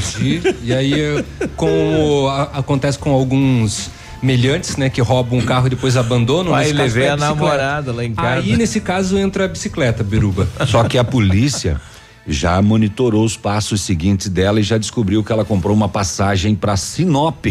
Fugir, 0.00 0.56
e 0.64 0.72
aí, 0.72 1.24
como 1.54 2.26
a- 2.28 2.50
acontece 2.58 2.98
com 2.98 3.12
alguns 3.12 3.90
melhantes, 4.22 4.76
né, 4.76 4.90
que 4.90 5.00
roubam 5.00 5.38
um 5.38 5.42
carro 5.42 5.66
e 5.66 5.70
depois 5.70 5.96
abandonam. 5.96 6.52
Levei 6.52 6.72
foi 6.72 6.80
a 6.80 6.84
bicicleta. 6.84 7.16
namorada 7.16 7.92
lá 7.92 8.04
em 8.04 8.14
casa. 8.14 8.40
Aí, 8.40 8.56
nesse 8.56 8.80
caso, 8.80 9.16
entra 9.18 9.44
a 9.44 9.48
bicicleta, 9.48 10.02
Biruba. 10.02 10.48
Só 10.66 10.82
que 10.84 10.98
a 10.98 11.04
polícia 11.04 11.80
já 12.26 12.60
monitorou 12.60 13.24
os 13.24 13.36
passos 13.36 13.80
seguintes 13.80 14.28
dela 14.28 14.60
e 14.60 14.62
já 14.62 14.78
descobriu 14.78 15.24
que 15.24 15.32
ela 15.32 15.44
comprou 15.44 15.74
uma 15.74 15.88
passagem 15.88 16.54
para 16.54 16.76
Sinop 16.76 17.46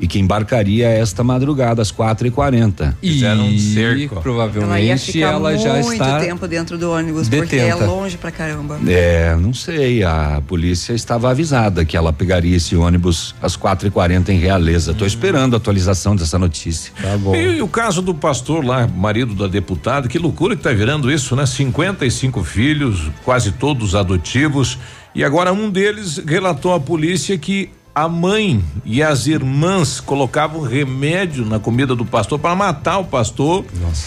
e 0.00 0.06
que 0.06 0.18
embarcaria 0.18 0.88
esta 0.88 1.22
madrugada 1.22 1.82
às 1.82 1.90
quatro 1.90 2.26
e 2.26 2.30
quarenta. 2.30 2.96
Fizeram 3.00 3.44
um 3.44 3.50
e 3.50 3.60
cerco. 3.60 3.90
Ela 3.90 3.98
ia 4.00 4.22
provavelmente 4.22 5.12
ficar 5.12 5.32
ela, 5.32 5.56
já 5.56 5.74
muito 5.74 5.92
está 5.92 6.18
tempo 6.20 6.48
dentro 6.48 6.78
do 6.78 6.90
ônibus, 6.90 7.28
porque 7.28 7.56
é 7.56 7.66
detenta. 7.66 7.86
longe 7.86 8.16
pra 8.16 8.30
caramba. 8.30 8.80
É, 8.86 9.36
não 9.36 9.52
sei, 9.52 10.02
a 10.02 10.42
polícia 10.46 10.94
estava 10.94 11.30
avisada 11.30 11.84
que 11.84 11.96
ela 11.96 12.12
pegaria 12.12 12.56
esse 12.56 12.74
ônibus 12.74 13.34
às 13.42 13.56
quatro 13.56 13.86
e 13.86 13.90
quarenta 13.90 14.32
em 14.32 14.38
Realeza. 14.38 14.94
Tô 14.94 15.04
esperando 15.04 15.54
a 15.54 15.58
atualização 15.58 16.16
dessa 16.16 16.38
notícia. 16.38 16.92
Tá 17.00 17.18
bom. 17.18 17.34
E, 17.34 17.58
e 17.58 17.62
o 17.62 17.68
caso 17.68 18.00
do 18.00 18.14
pastor 18.14 18.64
lá, 18.64 18.86
marido 18.86 19.34
da 19.34 19.46
deputada, 19.46 20.08
que 20.08 20.18
loucura 20.18 20.56
que 20.56 20.62
tá 20.62 20.72
virando 20.72 21.10
isso, 21.10 21.36
né? 21.36 21.44
55 21.44 22.42
filhos, 22.42 23.10
quase 23.24 23.52
todos 23.52 23.94
adotivos. 23.94 24.78
E 25.14 25.24
agora 25.24 25.52
um 25.52 25.68
deles 25.68 26.22
relatou 26.24 26.72
à 26.72 26.80
polícia 26.80 27.36
que 27.36 27.70
a 27.94 28.08
mãe 28.08 28.62
e 28.84 29.02
as 29.02 29.26
irmãs 29.26 30.00
colocavam 30.00 30.60
remédio 30.62 31.44
na 31.44 31.58
comida 31.58 31.94
do 31.94 32.04
pastor 32.04 32.38
para 32.38 32.54
matar 32.54 32.98
o 32.98 33.04
pastor 33.04 33.64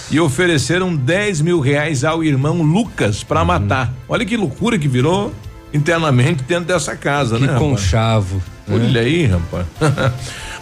e 0.09 0.19
ofereceram 0.19 0.95
10 0.95 1.41
mil 1.41 1.59
reais 1.59 2.03
ao 2.03 2.23
irmão 2.23 2.61
Lucas 2.61 3.19
Uhum. 3.21 3.27
para 3.27 3.43
matar. 3.45 3.93
Olha 4.07 4.25
que 4.25 4.37
loucura 4.37 4.77
que 4.79 4.87
virou 4.87 5.33
internamente 5.73 6.43
dentro 6.43 6.65
dessa 6.65 6.95
casa, 6.95 7.35
Que 7.35 7.41
né? 7.45 7.53
rapaz? 7.53 7.61
conchavo. 7.71 8.35
né? 8.37 8.41
Olha 8.70 9.01
aí, 9.01 9.25
rapaz. 9.25 9.65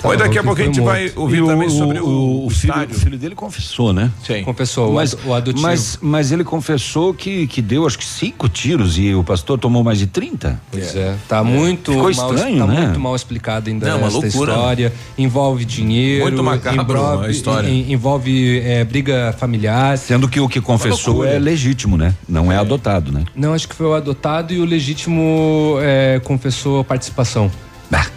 Olha, 0.03 0.17
daqui 0.17 0.39
a 0.39 0.43
pouco 0.43 0.59
a 0.59 0.65
gente 0.65 0.81
vai 0.81 1.03
morto. 1.03 1.21
ouvir 1.21 1.43
E 1.43 1.45
também 1.45 1.69
sobre 1.69 1.99
o, 1.99 2.45
o, 2.47 2.49
filho, 2.49 2.71
estádio. 2.71 2.95
o 2.97 2.99
filho 2.99 3.17
dele 3.19 3.35
confessou, 3.35 3.93
né? 3.93 4.09
Sim. 4.25 4.43
Confessou, 4.43 4.91
mas, 4.93 5.13
o, 5.13 5.17
ad- 5.17 5.27
o 5.27 5.33
adotivo. 5.35 5.61
mas, 5.61 5.99
mas 6.01 6.31
ele 6.31 6.43
confessou 6.43 7.13
que, 7.13 7.45
que 7.45 7.61
deu 7.61 7.85
acho 7.85 7.99
que 7.99 8.05
cinco 8.05 8.49
tiros 8.49 8.97
e 8.97 9.13
o 9.13 9.23
pastor 9.23 9.59
tomou 9.59 9.83
mais 9.83 9.99
de 9.99 10.07
30. 10.07 10.59
Pois 10.71 10.95
é, 10.95 11.15
tá 11.27 11.43
muito 11.43 11.91
Ficou 11.91 12.11
mal, 12.15 12.33
estranho, 12.33 12.57
tá 12.57 12.65
né? 12.65 12.81
muito 12.85 12.99
mal 12.99 13.15
explicado 13.15 13.69
ainda 13.69 13.89
Não, 13.91 13.97
uma 13.99 14.07
esta 14.07 14.19
loucura, 14.21 14.51
história. 14.53 14.93
Envolve 15.15 15.65
dinheiro, 15.65 16.23
Muito 16.23 16.43
macabro 16.43 16.97
envolve, 16.97 17.25
a 17.27 17.29
história. 17.29 17.69
en- 17.69 17.91
envolve 17.93 18.59
é, 18.61 18.83
briga 18.83 19.35
familiar. 19.37 19.99
Sendo 19.99 20.27
que 20.27 20.39
o 20.39 20.49
que 20.49 20.59
confessou 20.59 21.23
é 21.23 21.37
legítimo, 21.37 21.95
né? 21.95 22.15
Não 22.27 22.51
é, 22.51 22.57
adotado, 22.57 23.11
né? 23.11 23.23
Não, 23.35 23.53
acho 23.53 23.67
que 23.67 23.75
foi 23.75 23.85
o 23.85 23.93
adotado 23.93 24.51
e 24.51 24.59
o 24.59 24.65
legítimo 24.65 25.75
é, 25.79 26.19
confessou 26.23 26.83
participação. 26.83 27.51
Bah, 27.91 28.07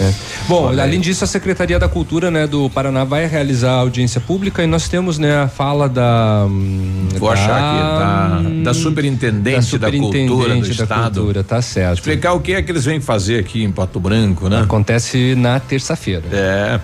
É. 0.00 0.12
Bom, 0.48 0.64
Olha 0.64 0.82
aí. 0.82 0.88
além 0.88 1.00
disso, 1.00 1.22
a 1.22 1.26
Secretaria 1.28 1.78
da 1.78 1.88
Cultura, 1.88 2.28
né, 2.28 2.44
do 2.46 2.68
Paraná 2.68 3.04
vai 3.04 3.26
realizar 3.26 3.72
audiência 3.74 4.20
pública 4.20 4.60
e 4.64 4.66
nós 4.66 4.88
temos, 4.88 5.16
né, 5.16 5.42
a 5.42 5.48
fala 5.48 5.88
da 5.88 6.44
hum, 6.48 7.06
Vou 7.18 7.30
achar 7.30 7.46
da, 7.46 8.38
aqui, 8.38 8.54
da, 8.56 8.64
da 8.64 8.74
superintendente 8.74 9.56
da, 9.56 9.62
superintendente 9.62 10.28
cultura 10.28 10.54
do 10.56 10.60
da 10.66 10.70
estado. 10.72 11.14
cultura, 11.20 11.44
tá 11.44 11.62
certo. 11.62 11.98
Explicar 11.98 12.32
o 12.32 12.40
que 12.40 12.52
é 12.54 12.62
que 12.62 12.72
eles 12.72 12.84
vêm 12.84 13.00
fazer 13.00 13.38
aqui 13.38 13.62
em 13.62 13.70
Pato 13.70 14.00
Branco, 14.00 14.48
né? 14.48 14.62
Acontece 14.62 15.36
na 15.36 15.60
terça-feira. 15.60 16.24
É. 16.32 16.80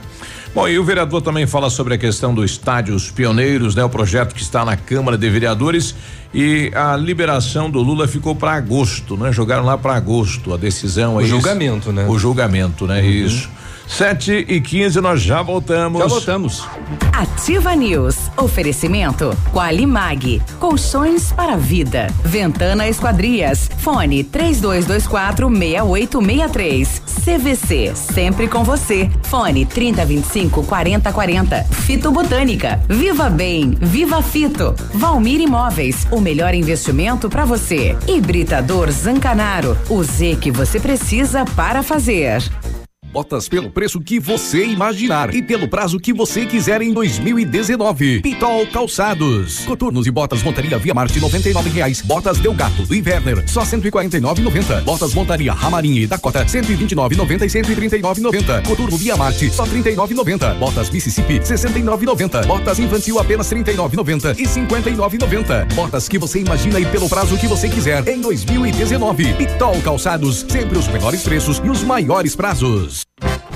Bom, 0.55 0.67
e 0.67 0.78
o 0.78 0.85
vereador 0.85 1.23
também 1.23 1.47
fala 1.47 1.71
sobre 1.71 1.95
a 1.95 1.99
questão 1.99 2.35
do 2.35 2.45
estádio 2.45 2.95
Os 2.95 3.11
Pioneiros, 3.11 3.75
né? 3.75 3.85
O 3.85 3.88
projeto 3.88 4.35
que 4.35 4.43
está 4.43 4.64
na 4.64 4.76
Câmara 4.76 5.17
de 5.17 5.28
Vereadores 5.28 5.95
e 6.35 6.71
a 6.75 6.97
liberação 6.97 7.71
do 7.71 7.81
Lula 7.81 8.09
ficou 8.09 8.35
para 8.35 8.52
agosto, 8.52 9.17
né? 9.17 9.31
Jogaram 9.31 9.64
lá 9.64 9.76
para 9.78 9.95
agosto 9.95 10.52
a 10.52 10.57
decisão. 10.57 11.17
O 11.17 11.21
é 11.21 11.25
isso? 11.25 11.31
julgamento, 11.31 11.93
né? 11.93 12.07
O 12.09 12.19
julgamento, 12.19 12.87
né? 12.87 13.05
Isso. 13.05 13.49
Sete 13.88 14.45
e 14.47 14.61
quinze, 14.61 15.00
nós 15.00 15.23
já 15.23 15.42
voltamos. 15.42 16.00
já 16.00 16.07
voltamos. 16.07 16.68
Ativa 17.12 17.75
News. 17.75 18.16
Oferecimento 18.37 19.37
Qualimag. 19.52 20.40
Colchões 20.61 21.33
para 21.33 21.54
a 21.54 21.57
vida. 21.57 22.07
Ventana 22.23 22.87
Esquadrias. 22.87 23.68
Fone 23.78 24.23
3224 24.23 25.49
6863. 25.49 27.02
CVC. 27.25 27.92
Sempre 27.97 28.47
com 28.47 28.62
você. 28.62 29.11
Fone 29.25 29.64
3025 29.66 30.62
4040. 30.64 31.64
Fito 31.64 32.12
Botânica. 32.12 32.80
Viva 32.88 33.28
Bem. 33.30 33.76
Viva 33.80 34.23
Fito. 34.23 34.75
Valmir 34.95 35.40
Imóveis. 35.40 36.07
O 36.12 36.21
melhor 36.21 36.54
investimento 36.54 37.28
para 37.28 37.45
você. 37.45 37.97
Hibridador 38.07 38.90
Zancanaro. 38.92 39.76
O 39.88 40.04
Z 40.04 40.37
que 40.40 40.52
você 40.52 40.78
precisa 40.78 41.45
para 41.57 41.83
fazer. 41.83 42.42
Botas 43.12 43.49
pelo 43.49 43.71
preço 43.71 44.00
que 44.00 44.21
você 44.21 44.67
imaginar 44.67 45.35
e 45.35 45.43
pelo 45.43 45.67
prazo 45.67 45.99
que 45.99 46.12
você 46.12 46.45
quiser 46.45 46.83
em 46.83 46.93
2019. 46.93 48.21
Pitol 48.21 48.67
Calçados. 48.67 49.61
Coturnos 49.61 50.07
e 50.07 50.11
botas 50.11 50.43
montaria 50.43 50.79
Via 50.79 50.93
Marte, 50.93 51.19
R$ 51.19 51.71
reais. 51.73 52.03
Botas 52.03 52.38
Del 52.38 52.53
Gato 52.53 52.83
do 52.83 52.95
Inverner, 52.95 53.49
só 53.49 53.62
149,90. 53.62 54.83
Botas 54.83 55.15
montaria 55.15 55.53
Ramarinha 55.53 56.03
e 56.03 56.07
Dakota, 56.07 56.45
129,90 56.45 57.43
e 57.45 57.47
139,90. 57.47 58.67
Coturno 58.67 58.97
Via 58.99 59.17
Marte, 59.17 59.50
só 59.50 59.65
39,90. 59.65 60.55
Botas 60.59 60.91
Mississippi, 60.91 61.41
69,90. 61.41 62.47
Botas 62.47 62.79
infantil 62.79 63.19
apenas 63.19 63.50
39,90 63.50 64.38
e 64.38 64.45
59,90. 64.45 65.75
Botas 65.75 66.09
que 66.09 66.19
você 66.19 66.41
imagina 66.41 66.79
e 66.79 66.85
pelo 66.87 67.09
prazo 67.09 67.38
que 67.38 67.47
você 67.47 67.69
quiser 67.69 68.07
em 68.07 68.21
2019. 68.21 69.33
Pitol 69.35 69.81
Calçados, 69.81 70.45
sempre 70.47 70.77
os 70.77 70.87
menores 70.88 71.23
preços 71.23 71.59
e 71.65 71.71
os 71.71 71.83
maiores 71.83 72.37
prazos. 72.37 72.98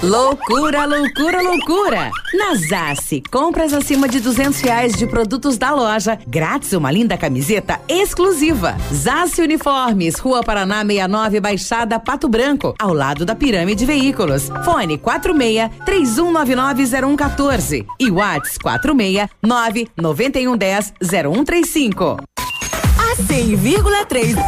Loucura, 0.03 0.85
loucura, 0.85 1.41
loucura! 1.41 2.11
Na 2.35 2.57
Zace, 2.57 3.23
compras 3.31 3.73
acima 3.73 4.09
de 4.09 4.19
duzentos 4.19 4.61
reais 4.61 4.95
de 4.95 5.07
produtos 5.07 5.57
da 5.57 5.73
loja, 5.73 6.19
grátis 6.27 6.73
uma 6.73 6.91
linda 6.91 7.17
camiseta 7.17 7.81
exclusiva. 7.87 8.77
Zace 8.93 9.41
Uniformes, 9.41 10.19
Rua 10.19 10.43
Paraná 10.43 10.85
69, 10.85 11.39
Baixada 11.39 12.01
Pato 12.01 12.29
Branco, 12.29 12.75
ao 12.81 12.93
lado 12.93 13.25
da 13.25 13.37
Pirâmide 13.37 13.87
Veículos. 13.87 14.51
Fone 14.65 14.99
46 14.99 15.71
31990114 15.87 17.87
e 18.01 18.11
Whats 18.11 18.59
46 18.59 19.29
99110 19.41 20.95
0135. 21.01 22.17
A 22.37 23.17
100,3 23.23 24.37
é 24.37 24.43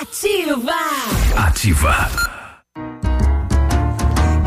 ativa. 0.00 0.76
Ativa. 1.36 2.33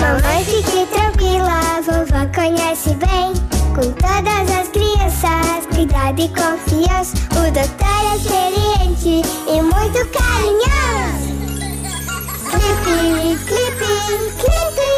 Mamãe, 0.08 0.40
fique 0.46 0.86
tranquila, 0.86 1.82
vovó 1.82 2.26
conhece 2.34 2.96
bem. 2.96 3.34
Com 3.76 3.92
todas 3.92 4.50
as 4.58 4.70
crianças, 4.70 5.66
cuidado 5.76 6.22
e 6.22 6.30
confiança. 6.30 7.18
O 7.32 7.52
doutor 7.52 8.06
é 8.06 8.16
experiente 8.16 9.22
e 9.50 9.62
muito 9.62 10.08
carinhoso. 10.16 11.28
Clipe, 12.50 13.38
clipe, 13.48 13.92
clipe. 14.40 14.92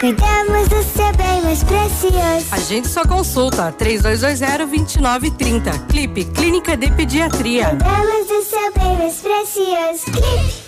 Cuidamos 0.00 0.68
do 0.68 0.82
seu 0.82 1.10
bem 1.16 1.40
mais 1.42 1.64
precioso. 1.64 2.46
Agende 2.52 2.88
sua 2.88 3.06
consulta 3.06 3.72
3220-2930. 3.72 5.86
Clipe 5.88 6.26
Clínica 6.26 6.76
de 6.76 6.90
Pediatria. 6.90 7.70
Cuidamos 7.70 8.26
do 8.26 8.42
seu 8.42 8.70
bem 8.74 8.98
mais 8.98 9.14
precioso. 9.14 10.04
Clipe. 10.12 10.67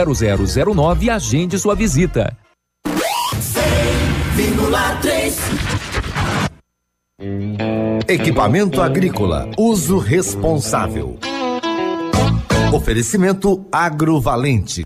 0009 0.05 1.05
e 1.05 1.09
agende 1.09 1.57
sua 1.57 1.75
visita. 1.75 2.37
100,3 2.87 5.81
Equipamento 8.07 8.81
agrícola, 8.81 9.49
uso 9.57 9.97
responsável. 9.99 11.17
Oferecimento 12.73 13.65
agrovalente. 13.71 14.83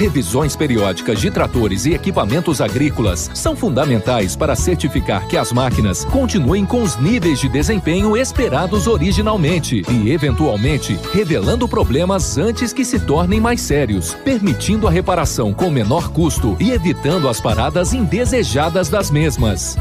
Revisões 0.00 0.56
periódicas 0.56 1.20
de 1.20 1.30
tratores 1.30 1.84
e 1.84 1.92
equipamentos 1.92 2.62
agrícolas 2.62 3.30
são 3.34 3.54
fundamentais 3.54 4.34
para 4.34 4.56
certificar 4.56 5.28
que 5.28 5.36
as 5.36 5.52
máquinas 5.52 6.06
continuem 6.06 6.64
com 6.64 6.82
os 6.82 6.96
níveis 6.96 7.38
de 7.38 7.50
desempenho 7.50 8.16
esperados 8.16 8.86
originalmente 8.86 9.84
e, 9.90 10.10
eventualmente, 10.10 10.98
revelando 11.12 11.68
problemas 11.68 12.38
antes 12.38 12.72
que 12.72 12.82
se 12.82 12.98
tornem 12.98 13.42
mais 13.42 13.60
sérios, 13.60 14.14
permitindo 14.24 14.88
a 14.88 14.90
reparação 14.90 15.52
com 15.52 15.68
menor 15.68 16.08
custo 16.08 16.56
e 16.58 16.70
evitando 16.70 17.28
as 17.28 17.38
paradas 17.38 17.92
indesejadas 17.92 18.88
das 18.88 19.10
mesmas. 19.10 19.76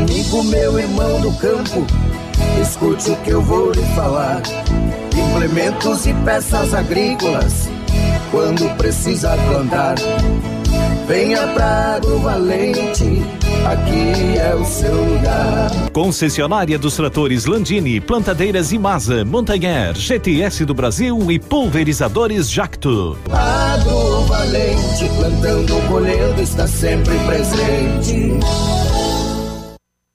Amigo 0.00 0.42
meu 0.44 0.78
irmão 0.78 1.20
do 1.20 1.30
campo, 1.34 1.86
escute 2.58 3.10
o 3.10 3.16
que 3.16 3.28
eu 3.32 3.42
vou 3.42 3.70
lhe 3.70 3.84
falar. 3.94 4.40
Implementos 5.16 6.06
e 6.06 6.14
peças 6.24 6.74
agrícolas, 6.74 7.68
quando 8.30 8.68
precisa 8.76 9.36
plantar. 9.48 9.94
Venha 11.06 11.46
pra 11.48 11.96
Agrovalente, 11.96 13.22
aqui 13.66 14.38
é 14.38 14.54
o 14.54 14.64
seu 14.64 14.94
lugar. 14.94 15.70
Concessionária 15.92 16.78
dos 16.78 16.96
tratores 16.96 17.44
Landini, 17.44 18.00
plantadeiras 18.00 18.72
Imasa, 18.72 19.24
Montanher, 19.24 19.94
GTS 19.94 20.64
do 20.64 20.74
Brasil 20.74 21.30
e 21.30 21.38
pulverizadores 21.38 22.50
Jacto. 22.50 23.18
Agrovalente, 23.30 25.08
plantando, 25.16 25.88
colhendo, 25.88 26.40
está 26.40 26.66
sempre 26.66 27.14
presente. 27.26 28.32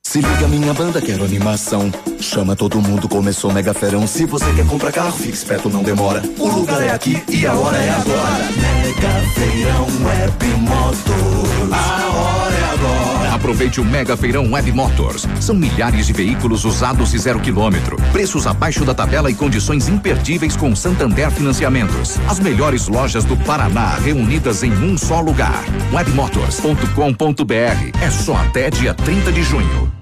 Se 0.09 0.21
liga 0.21 0.47
minha 0.47 0.73
banda, 0.73 0.99
quero 0.99 1.23
animação. 1.23 1.91
Chama 2.19 2.55
todo 2.55 2.81
mundo, 2.81 3.07
começou 3.07 3.53
mega 3.53 3.75
ferão. 3.75 4.07
Se 4.07 4.25
você 4.25 4.51
quer 4.55 4.65
comprar 4.65 4.91
carro, 4.91 5.11
fique 5.11 5.35
esperto, 5.35 5.69
não 5.69 5.83
demora. 5.83 6.23
O 6.39 6.47
lugar 6.47 6.81
é 6.81 6.89
aqui 6.89 7.21
e 7.29 7.45
a 7.45 7.53
hora 7.53 7.77
é 7.77 7.91
agora. 7.91 8.49
Mega 8.57 9.07
Feirão 9.35 9.85
Web 10.03 10.47
Motors. 10.61 11.71
A 11.71 12.07
hora 12.07 12.55
é 12.55 12.63
agora. 12.73 13.35
Aproveite 13.35 13.79
o 13.79 13.85
Mega 13.85 14.17
Feirão 14.17 14.51
Web 14.51 14.71
Motors. 14.71 15.27
São 15.39 15.53
milhares 15.53 16.07
de 16.07 16.13
veículos 16.13 16.65
usados 16.65 17.13
e 17.13 17.19
zero 17.19 17.39
quilômetro. 17.39 17.95
Preços 18.11 18.47
abaixo 18.47 18.83
da 18.83 18.95
tabela 18.95 19.29
e 19.29 19.35
condições 19.35 19.89
imperdíveis 19.89 20.55
com 20.55 20.75
Santander 20.75 21.29
Financiamentos. 21.29 22.17
As 22.27 22.39
melhores 22.39 22.87
lojas 22.87 23.25
do 23.25 23.37
Paraná 23.37 23.93
reunidas 23.97 24.63
em 24.63 24.71
um 24.71 24.97
só 24.97 25.21
lugar. 25.21 25.63
Webmotors.com.br. 25.93 27.99
É 28.01 28.09
só 28.09 28.37
até 28.37 28.71
dia 28.71 28.95
30 28.95 29.31
de 29.31 29.43
junho. 29.43 29.98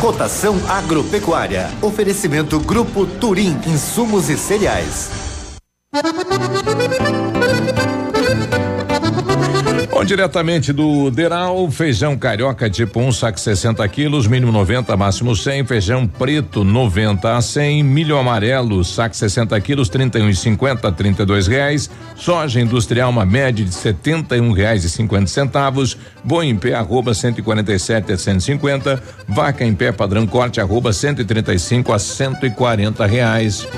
Cotação 0.00 0.58
agropecuária. 0.66 1.68
Oferecimento 1.82 2.58
Grupo 2.58 3.04
Turim, 3.04 3.60
insumos 3.66 4.30
e 4.30 4.38
cereais. 4.38 5.10
Bom, 10.00 10.04
diretamente 10.06 10.72
do 10.72 11.10
Deral, 11.10 11.70
feijão 11.70 12.16
carioca 12.16 12.70
tipo 12.70 13.00
1, 13.00 13.06
um, 13.06 13.12
saco 13.12 13.38
60 13.38 13.86
quilos, 13.88 14.26
mínimo 14.26 14.50
90, 14.50 14.96
máximo 14.96 15.36
100. 15.36 15.66
Feijão 15.66 16.06
preto 16.06 16.64
90 16.64 17.36
a 17.36 17.42
100. 17.42 17.82
Milho 17.82 18.16
amarelo, 18.16 18.82
saco 18.82 19.14
60 19.14 19.60
quilos, 19.60 19.90
31 19.90 20.30
e 20.30 20.34
50, 20.34 20.90
32 20.90 21.46
reais. 21.46 21.90
Soja 22.16 22.62
industrial, 22.62 23.10
uma 23.10 23.26
média 23.26 23.62
de 23.62 23.74
71 23.74 24.50
reais 24.52 24.84
e 24.84 24.88
50 24.88 25.26
centavos. 25.26 25.98
Boi 26.24 26.46
em 26.46 26.56
pé, 26.56 26.72
arroba 26.72 27.12
147 27.12 28.12
a 28.14 28.16
150. 28.16 29.02
Vaca 29.28 29.66
em 29.66 29.74
pé, 29.74 29.92
padrão 29.92 30.26
corte, 30.26 30.62
arroba 30.62 30.94
135 30.94 31.92
a 31.92 31.98
140 31.98 33.04
reais. 33.04 33.68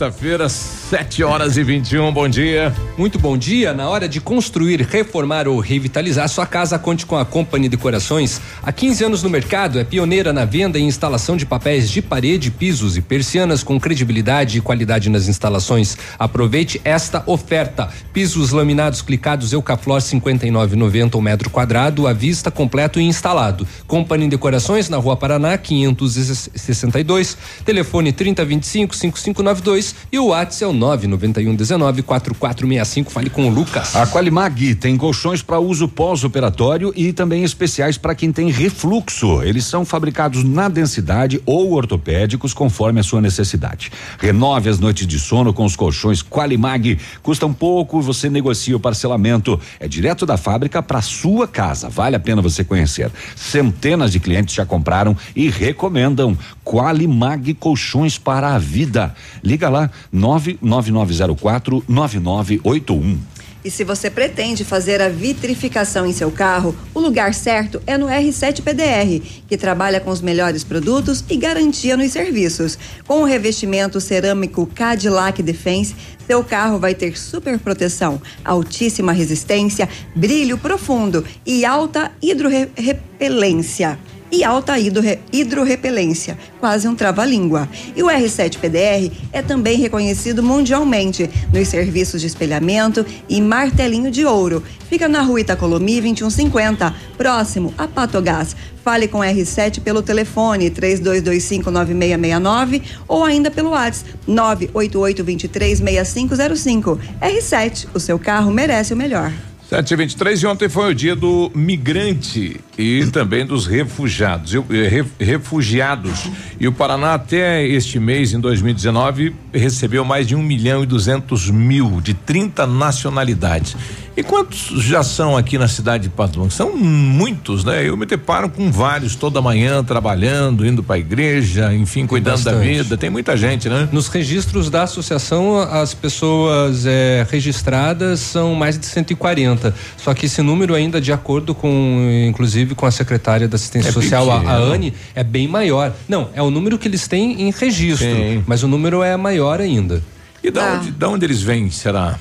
Sexta-feira, 0.00 0.48
7 0.48 1.22
horas 1.22 1.58
e 1.58 1.62
21. 1.62 2.10
Bom 2.10 2.26
dia. 2.26 2.74
Muito 2.96 3.18
bom 3.18 3.36
dia. 3.36 3.74
Na 3.74 3.86
hora 3.90 4.08
de 4.08 4.18
construir, 4.18 4.80
reformar 4.80 5.46
ou 5.46 5.60
revitalizar 5.60 6.26
sua 6.26 6.46
casa, 6.46 6.78
conte 6.78 7.04
com 7.04 7.18
a 7.18 7.24
Company 7.26 7.68
Decorações. 7.68 8.40
Há 8.62 8.72
15 8.72 9.04
anos 9.04 9.22
no 9.22 9.28
mercado, 9.28 9.78
é 9.78 9.84
pioneira 9.84 10.32
na 10.32 10.46
venda 10.46 10.78
e 10.78 10.82
instalação 10.82 11.36
de 11.36 11.44
papéis 11.44 11.90
de 11.90 12.00
parede, 12.00 12.50
pisos 12.50 12.96
e 12.96 13.02
persianas 13.02 13.62
com 13.62 13.78
credibilidade 13.78 14.56
e 14.56 14.62
qualidade 14.62 15.10
nas 15.10 15.28
instalações. 15.28 15.98
Aproveite 16.18 16.80
esta 16.82 17.22
oferta: 17.26 17.90
pisos 18.10 18.52
laminados 18.52 19.02
clicados 19.02 19.52
Eucaflor 19.52 20.00
59,90 20.00 21.16
o 21.16 21.20
metro 21.20 21.50
quadrado, 21.50 22.06
à 22.06 22.14
vista 22.14 22.50
completo 22.50 22.98
e 22.98 23.04
instalado. 23.04 23.68
Company 23.86 24.28
Decorações 24.28 24.88
na 24.88 24.96
Rua 24.96 25.18
Paraná 25.18 25.58
562, 25.58 27.36
telefone 27.66 28.12
3025 28.12 28.96
5592 28.96 29.89
e 30.12 30.18
o 30.18 30.26
WhatsApp 30.26 30.64
é 30.64 30.66
o 30.66 30.72
99119 30.72 32.02
4465. 32.02 33.10
Fale 33.10 33.30
com 33.30 33.48
o 33.48 33.50
Lucas. 33.50 33.94
A 33.96 34.06
Qualimag 34.06 34.74
tem 34.74 34.96
colchões 34.96 35.42
para 35.42 35.58
uso 35.58 35.88
pós-operatório 35.88 36.92
e 36.96 37.12
também 37.12 37.44
especiais 37.44 37.96
para 37.96 38.14
quem 38.14 38.32
tem 38.32 38.50
refluxo. 38.50 39.42
Eles 39.42 39.64
são 39.64 39.84
fabricados 39.84 40.44
na 40.44 40.68
densidade 40.68 41.40
ou 41.46 41.72
ortopédicos 41.72 42.52
conforme 42.52 43.00
a 43.00 43.02
sua 43.02 43.20
necessidade. 43.20 43.92
Renove 44.18 44.68
as 44.68 44.78
noites 44.78 45.06
de 45.06 45.18
sono 45.18 45.52
com 45.52 45.64
os 45.64 45.76
colchões 45.76 46.22
Qualimag. 46.22 46.98
Custam 47.22 47.52
pouco, 47.52 48.00
você 48.00 48.28
negocia 48.28 48.76
o 48.76 48.80
parcelamento. 48.80 49.58
É 49.78 49.88
direto 49.88 50.26
da 50.26 50.36
fábrica 50.36 50.82
para 50.82 51.00
sua 51.00 51.46
casa. 51.46 51.88
Vale 51.88 52.16
a 52.16 52.20
pena 52.20 52.42
você 52.42 52.64
conhecer. 52.64 53.10
Centenas 53.34 54.12
de 54.12 54.20
clientes 54.20 54.54
já 54.54 54.66
compraram 54.66 55.16
e 55.34 55.48
recomendam 55.48 56.36
Qualimag 56.64 57.54
Colchões 57.54 58.18
para 58.18 58.54
a 58.54 58.58
Vida. 58.58 59.14
Liga 59.42 59.68
lá 59.68 59.79
99904 60.12 61.84
9981. 61.88 63.40
E 63.62 63.70
se 63.70 63.84
você 63.84 64.08
pretende 64.08 64.64
fazer 64.64 65.02
a 65.02 65.10
vitrificação 65.10 66.06
em 66.06 66.12
seu 66.12 66.30
carro, 66.30 66.74
o 66.94 67.00
lugar 67.00 67.34
certo 67.34 67.80
é 67.86 67.98
no 67.98 68.06
R7 68.06 68.62
PDR, 68.62 69.22
que 69.46 69.56
trabalha 69.56 70.00
com 70.00 70.10
os 70.10 70.22
melhores 70.22 70.64
produtos 70.64 71.22
e 71.28 71.36
garantia 71.36 71.94
nos 71.94 72.10
serviços. 72.10 72.78
Com 73.06 73.20
o 73.20 73.24
revestimento 73.24 74.00
cerâmico 74.00 74.66
Cadillac 74.66 75.42
Defense, 75.42 75.94
seu 76.26 76.42
carro 76.42 76.78
vai 76.78 76.94
ter 76.94 77.18
super 77.18 77.58
proteção, 77.58 78.20
altíssima 78.42 79.12
resistência, 79.12 79.88
brilho 80.16 80.56
profundo 80.56 81.22
e 81.44 81.64
alta 81.64 82.10
hidrorrepelência 82.22 83.98
e 84.30 84.44
alta 84.44 84.78
hidro- 84.78 85.02
hidrorrepelência, 85.32 86.36
quase 86.58 86.86
um 86.86 86.94
trava-língua. 86.94 87.66
E 87.96 88.02
o 88.02 88.06
R7 88.06 88.58
PDR 88.58 89.10
é 89.32 89.40
também 89.42 89.78
reconhecido 89.78 90.42
mundialmente 90.42 91.28
nos 91.52 91.68
serviços 91.68 92.20
de 92.20 92.26
espelhamento 92.26 93.04
e 93.28 93.40
martelinho 93.40 94.10
de 94.10 94.24
ouro. 94.24 94.62
Fica 94.88 95.08
na 95.08 95.22
rua 95.22 95.40
Itacolomi 95.40 96.00
2150, 96.00 96.94
próximo 97.16 97.72
a 97.78 97.86
Patogás. 97.86 98.56
Fale 98.82 99.06
com 99.08 99.18
o 99.18 99.22
R7 99.22 99.80
pelo 99.80 100.02
telefone 100.02 100.70
32259669 100.70 102.82
ou 103.06 103.24
ainda 103.24 103.50
pelo 103.50 103.70
WhatsApp 103.70 104.10
988236505. 104.28 106.98
R7, 107.20 107.86
o 107.94 108.00
seu 108.00 108.18
carro 108.18 108.50
merece 108.50 108.92
o 108.94 108.96
melhor. 108.96 109.30
723 109.70 110.42
e 110.42 110.46
ontem 110.48 110.68
foi 110.68 110.90
o 110.90 110.94
dia 110.96 111.14
do 111.14 111.48
migrante 111.54 112.60
e 112.76 113.06
também 113.06 113.46
dos 113.46 113.66
refugiados. 113.68 114.52
Eh, 114.52 114.88
re- 114.88 115.04
refugiados. 115.20 116.28
E 116.58 116.66
o 116.66 116.72
Paraná, 116.72 117.14
até 117.14 117.64
este 117.64 118.00
mês, 118.00 118.32
em 118.34 118.40
2019, 118.40 119.32
recebeu 119.54 120.04
mais 120.04 120.26
de 120.26 120.34
um 120.34 120.42
milhão 120.42 120.82
e 120.82 120.86
duzentos 120.86 121.48
mil 121.48 122.00
de 122.00 122.14
30 122.14 122.66
nacionalidades. 122.66 123.76
E 124.16 124.22
quantos 124.22 124.82
já 124.82 125.02
são 125.02 125.36
aqui 125.36 125.56
na 125.56 125.68
cidade 125.68 126.04
de 126.04 126.08
Branco? 126.08 126.50
São 126.50 126.76
muitos, 126.76 127.64
né? 127.64 127.88
Eu 127.88 127.96
me 127.96 128.04
deparo 128.04 128.48
com 128.50 128.70
vários 128.70 129.14
toda 129.14 129.40
manhã, 129.40 129.82
trabalhando, 129.84 130.66
indo 130.66 130.82
para 130.82 130.96
a 130.96 130.98
igreja, 130.98 131.72
enfim, 131.72 132.06
cuidando 132.06 132.42
da 132.42 132.52
bastante. 132.52 132.68
vida. 132.82 132.96
Tem 132.96 133.08
muita 133.08 133.36
gente, 133.36 133.68
né? 133.68 133.88
Nos 133.92 134.08
registros 134.08 134.68
da 134.68 134.82
associação, 134.82 135.58
as 135.60 135.94
pessoas 135.94 136.84
eh, 136.86 137.26
registradas 137.30 138.20
são 138.20 138.54
mais 138.54 138.78
de 138.78 138.84
140. 138.86 139.74
Só 139.96 140.12
que 140.12 140.26
esse 140.26 140.42
número 140.42 140.74
ainda, 140.74 141.00
de 141.00 141.12
acordo 141.12 141.54
com, 141.54 142.26
inclusive, 142.28 142.74
com 142.74 142.86
a 142.86 142.90
secretária 142.90 143.46
da 143.48 143.56
assistência 143.56 143.90
É 143.90 143.92
social, 143.92 144.30
a. 144.30 144.54
Anne, 144.54 144.92
é 145.14 145.22
bem 145.22 145.46
maior. 145.46 145.92
Não, 146.08 146.28
é 146.34 146.42
o 146.42 146.50
número 146.50 146.76
que 146.78 146.88
eles 146.88 147.06
têm 147.06 147.42
em 147.42 147.50
registro, 147.52 148.08
mas 148.46 148.62
o 148.62 148.68
número 148.68 149.02
é 149.02 149.16
maior 149.16 149.60
ainda. 149.60 150.02
E 150.42 150.50
da, 150.50 150.74
onde, 150.74 150.90
da 150.92 151.08
onde 151.08 151.26
eles 151.26 151.42
vêm, 151.42 151.70
será? 151.70 152.18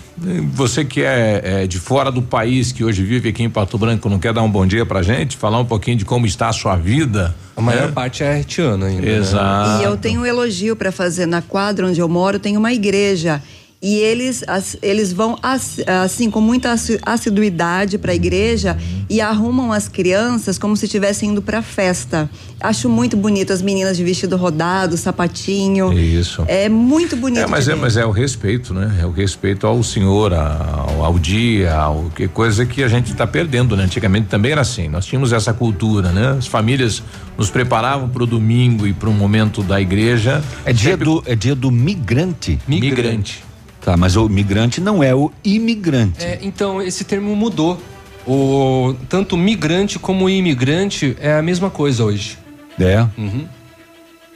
Você 0.53 0.83
que 0.83 1.01
é, 1.01 1.41
é 1.63 1.67
de 1.67 1.79
fora 1.79 2.11
do 2.11 2.21
país, 2.21 2.71
que 2.71 2.83
hoje 2.83 3.03
vive 3.03 3.29
aqui 3.29 3.43
em 3.43 3.49
Pato 3.49 3.77
Branco, 3.77 4.09
não 4.09 4.19
quer 4.19 4.33
dar 4.33 4.41
um 4.41 4.51
bom 4.51 4.65
dia 4.65 4.85
pra 4.85 5.01
gente? 5.01 5.37
Falar 5.37 5.59
um 5.59 5.65
pouquinho 5.65 5.95
de 5.95 6.03
como 6.03 6.25
está 6.25 6.49
a 6.49 6.53
sua 6.53 6.75
vida? 6.75 7.33
A 7.55 7.61
maior 7.61 7.87
né? 7.87 7.91
parte 7.93 8.23
é 8.23 8.33
haitiana 8.33 8.87
ainda. 8.87 9.01
né? 9.01 9.17
Exato. 9.17 9.81
E 9.81 9.85
eu 9.85 9.95
tenho 9.95 10.21
um 10.21 10.25
elogio 10.25 10.75
para 10.75 10.91
fazer 10.91 11.25
na 11.25 11.41
quadra 11.41 11.87
onde 11.87 11.99
eu 11.99 12.09
moro, 12.09 12.39
tem 12.39 12.57
uma 12.57 12.73
igreja. 12.73 13.41
E 13.81 13.95
eles, 13.95 14.43
as- 14.45 14.75
eles 14.81 15.13
vão 15.13 15.37
ass- 15.41 15.79
assim 16.03 16.29
com 16.29 16.41
muita 16.41 16.73
assi- 16.73 16.99
assiduidade 17.01 17.97
para 17.97 18.11
a 18.11 18.15
igreja 18.15 18.77
e 19.09 19.21
arrumam 19.21 19.71
as 19.71 19.87
crianças 19.87 20.57
como 20.57 20.75
se 20.75 20.83
estivessem 20.83 21.29
indo 21.29 21.41
para 21.41 21.61
festa. 21.61 22.29
Acho 22.59 22.89
muito 22.89 23.15
bonito 23.15 23.53
as 23.53 23.61
meninas 23.61 23.95
de 23.95 24.03
vestido 24.03 24.35
rodado, 24.35 24.97
sapatinho. 24.97 25.93
Isso. 25.93 26.43
É 26.45 26.67
muito 26.67 27.15
bonito. 27.15 27.39
É, 27.43 27.47
mas 27.47 27.69
é, 27.69 27.73
ver. 27.73 27.79
mas 27.79 27.95
é 27.95 28.05
o 28.05 28.11
respeito, 28.11 28.73
né? 28.73 28.97
É 29.01 29.05
o 29.05 29.11
respeito 29.11 29.65
ao 29.65 29.81
senhor, 29.81 30.33
ao, 30.33 31.05
ao 31.05 31.17
dia, 31.17 31.73
ao 31.73 32.09
que 32.13 32.27
coisa 32.27 32.65
que 32.65 32.83
a 32.83 32.87
gente 32.89 33.13
está 33.13 33.25
perdendo, 33.25 33.77
né? 33.77 33.85
Antigamente 33.85 34.27
também 34.27 34.51
era 34.51 34.59
assim. 34.59 34.89
Nós 34.89 35.05
tínhamos 35.05 35.31
essa 35.31 35.53
cultura, 35.53 36.11
né? 36.11 36.35
As 36.37 36.47
famílias 36.47 37.01
nos 37.37 37.49
preparavam 37.49 38.09
para 38.09 38.23
o 38.23 38.27
domingo 38.27 38.85
e 38.85 38.91
para 38.91 39.07
o 39.07 39.13
momento 39.13 39.63
da 39.63 39.79
igreja. 39.79 40.43
É 40.65 40.73
dia 40.73 40.97
do 40.97 41.23
é 41.25 41.33
dia 41.33 41.55
do 41.55 41.71
migrante. 41.71 42.59
Migrante. 42.67 43.47
Tá, 43.81 43.95
mas 43.95 44.15
o 44.15 44.27
migrante 44.27 44.81
não 44.81 45.01
é 45.01 45.15
o 45.15 45.31
imigrante. 45.43 46.23
É, 46.23 46.39
então, 46.41 46.81
esse 46.81 47.03
termo 47.03 47.35
mudou. 47.35 47.81
O, 48.27 48.93
tanto 49.07 49.37
migrante 49.37 49.97
como 49.97 50.29
imigrante 50.29 51.15
é 51.19 51.33
a 51.33 51.41
mesma 51.41 51.69
coisa 51.69 52.03
hoje. 52.03 52.37
É. 52.79 53.01
Uhum. 53.17 53.47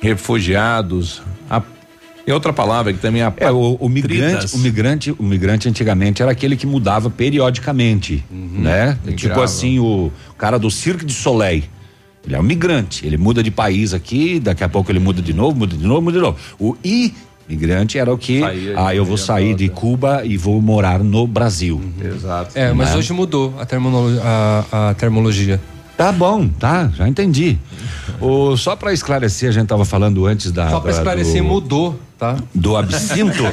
Refugiados. 0.02 1.22
A, 1.50 1.62
e 2.26 2.32
outra 2.32 2.54
palavra 2.54 2.94
que 2.94 3.00
também 3.00 3.22
é 3.22 3.34
É, 3.38 3.52
o, 3.52 3.76
o 3.76 3.90
migrante, 3.90 4.56
o 4.56 4.60
migrante, 4.60 5.12
o 5.12 5.24
migrante 5.24 5.68
antigamente 5.68 6.22
era 6.22 6.32
aquele 6.32 6.56
que 6.56 6.66
mudava 6.66 7.10
periodicamente, 7.10 8.24
né? 8.32 8.98
Tipo 9.04 9.12
Migrava. 9.12 9.44
assim, 9.44 9.80
o 9.80 10.12
cara 10.38 10.58
do 10.58 10.72
Cirque 10.72 11.06
du 11.06 11.12
Soleil. 11.12 11.64
Ele 12.26 12.36
é 12.36 12.40
um 12.40 12.44
migrante, 12.44 13.06
ele 13.06 13.18
muda 13.18 13.44
de 13.44 13.52
país 13.52 13.94
aqui, 13.94 14.40
daqui 14.40 14.64
a 14.64 14.70
pouco 14.70 14.90
ele 14.90 15.00
muda 15.00 15.22
de 15.22 15.34
novo, 15.34 15.58
muda 15.58 15.76
de 15.76 15.86
novo, 15.86 16.02
muda 16.02 16.18
de 16.18 16.24
novo. 16.24 16.38
O 16.58 16.78
imigrante 17.50 17.98
era 17.98 18.12
o 18.14 18.18
que, 18.18 18.40
Saía 18.40 18.74
ah, 18.78 18.96
eu 18.96 19.04
vou 19.06 19.18
sair 19.18 19.54
de 19.56 19.70
Cuba 19.70 20.22
e 20.26 20.38
vou 20.38 20.62
morar 20.62 21.00
no 21.04 21.28
Brasil. 21.28 21.82
Exato. 22.04 22.52
É, 22.58 22.72
mas 22.74 22.92
Né? 22.92 22.98
hoje 22.98 23.14
mudou 23.14 23.54
a, 23.60 23.66
termonolo- 23.66 24.20
a- 24.24 24.90
a 24.90 24.94
termologia. 24.94 25.60
Tá 25.98 26.12
bom, 26.12 26.48
tá, 26.48 26.90
já 26.96 27.08
entendi. 27.08 27.58
o, 28.20 28.58
só 28.58 28.76
para 28.76 28.92
esclarecer, 28.94 29.50
a 29.50 29.52
gente 29.52 29.68
tava 29.68 29.86
falando 29.86 30.26
antes 30.26 30.52
da. 30.52 30.70
Só 30.70 30.80
pra 30.80 30.92
da- 30.92 30.98
esclarecer, 30.98 31.42
do- 31.44 31.48
mudou, 31.48 32.00
tá? 32.24 32.38
do 32.56 32.78
absinto. 32.78 33.44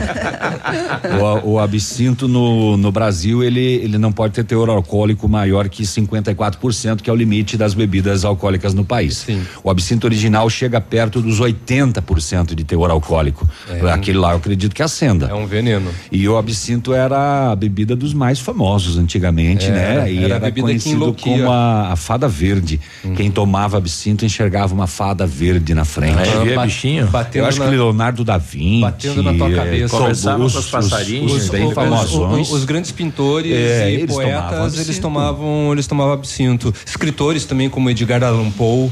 o, 1.44 1.52
o 1.52 1.58
absinto 1.58 2.28
no, 2.28 2.76
no 2.76 2.92
Brasil, 2.92 3.42
ele, 3.42 3.60
ele 3.60 3.98
não 3.98 4.12
pode 4.12 4.34
ter 4.34 4.44
teor 4.44 4.68
alcoólico 4.68 5.28
maior 5.28 5.68
que 5.68 5.82
54%, 5.82 7.00
que 7.02 7.10
é 7.10 7.12
o 7.12 7.16
limite 7.16 7.56
das 7.56 7.74
bebidas 7.74 8.24
alcoólicas 8.24 8.74
no 8.74 8.84
país. 8.84 9.26
O 9.62 9.70
absinto 9.70 10.06
original 10.06 10.48
chega 10.48 10.80
perto 10.80 11.20
dos 11.20 11.40
80% 11.40 12.54
de 12.54 12.64
teor 12.64 12.90
alcoólico. 12.90 13.48
É. 13.68 13.90
Aquele 13.90 14.18
lá 14.18 14.32
eu 14.32 14.36
acredito 14.36 14.74
que 14.74 14.82
acenda. 14.82 15.26
É 15.26 15.34
um 15.34 15.46
veneno. 15.46 15.90
E 16.10 16.28
o 16.28 16.36
absinto 16.36 16.92
era 16.94 17.50
a 17.50 17.56
bebida 17.56 17.96
dos 17.96 18.14
mais 18.14 18.38
famosos 18.38 18.96
antigamente, 18.98 19.66
É, 19.66 19.70
né? 19.70 20.12
E 20.12 20.18
era 20.18 20.26
era, 20.26 20.36
a 20.36 20.40
bebida 20.40 20.66
conhecido 20.68 21.12
como 21.20 21.50
a, 21.50 21.92
a 21.92 21.96
fada 21.96 22.28
verde. 22.28 22.80
Quem 23.16 23.30
tomava 23.30 23.76
absinto 23.78 24.24
enxergava 24.24 24.72
uma 24.74 24.86
fada 24.86 25.26
verde 25.26 25.74
na 25.74 25.84
frente. 25.84 26.18
Ah, 26.18 26.44
via 26.44 26.60
bichinho? 26.60 27.06
batendo 27.08 27.42
Eu 27.44 27.48
acho 27.48 27.58
na- 27.58 27.64
que 27.66 27.70
Leonardo 27.72 28.24
da 28.24 28.38
Vinci. 28.38 28.59
Batendo 28.80 29.22
na 29.22 29.34
tua 29.34 29.50
eh, 29.50 29.54
cabeça. 29.56 29.96
Conversava 29.96 30.44
os- 30.44 30.52
com 30.52 30.58
os 30.58 30.64
os- 30.66 30.70
passarinhos, 30.70 31.32
Os, 31.32 31.50
os- 31.50 31.74
famosões. 31.74 32.48
os- 32.48 32.54
os 32.54 32.64
grandes 32.64 32.90
pintores 32.90 33.50
É, 33.52 33.90
e 33.90 33.94
eles 33.94 34.14
tomavam 34.14 34.40
poetas, 34.48 34.74
eles 34.74 34.78
absinto. 34.88 35.00
tomavam, 35.02 35.72
eles 35.72 35.86
tomavam 35.86 36.12
absinto. 36.12 36.74
Escritores 36.86 37.44
também, 37.44 37.68
como 37.70 37.88
Edgar 37.90 38.22
Allan 38.22 38.50
Poe, 38.50 38.90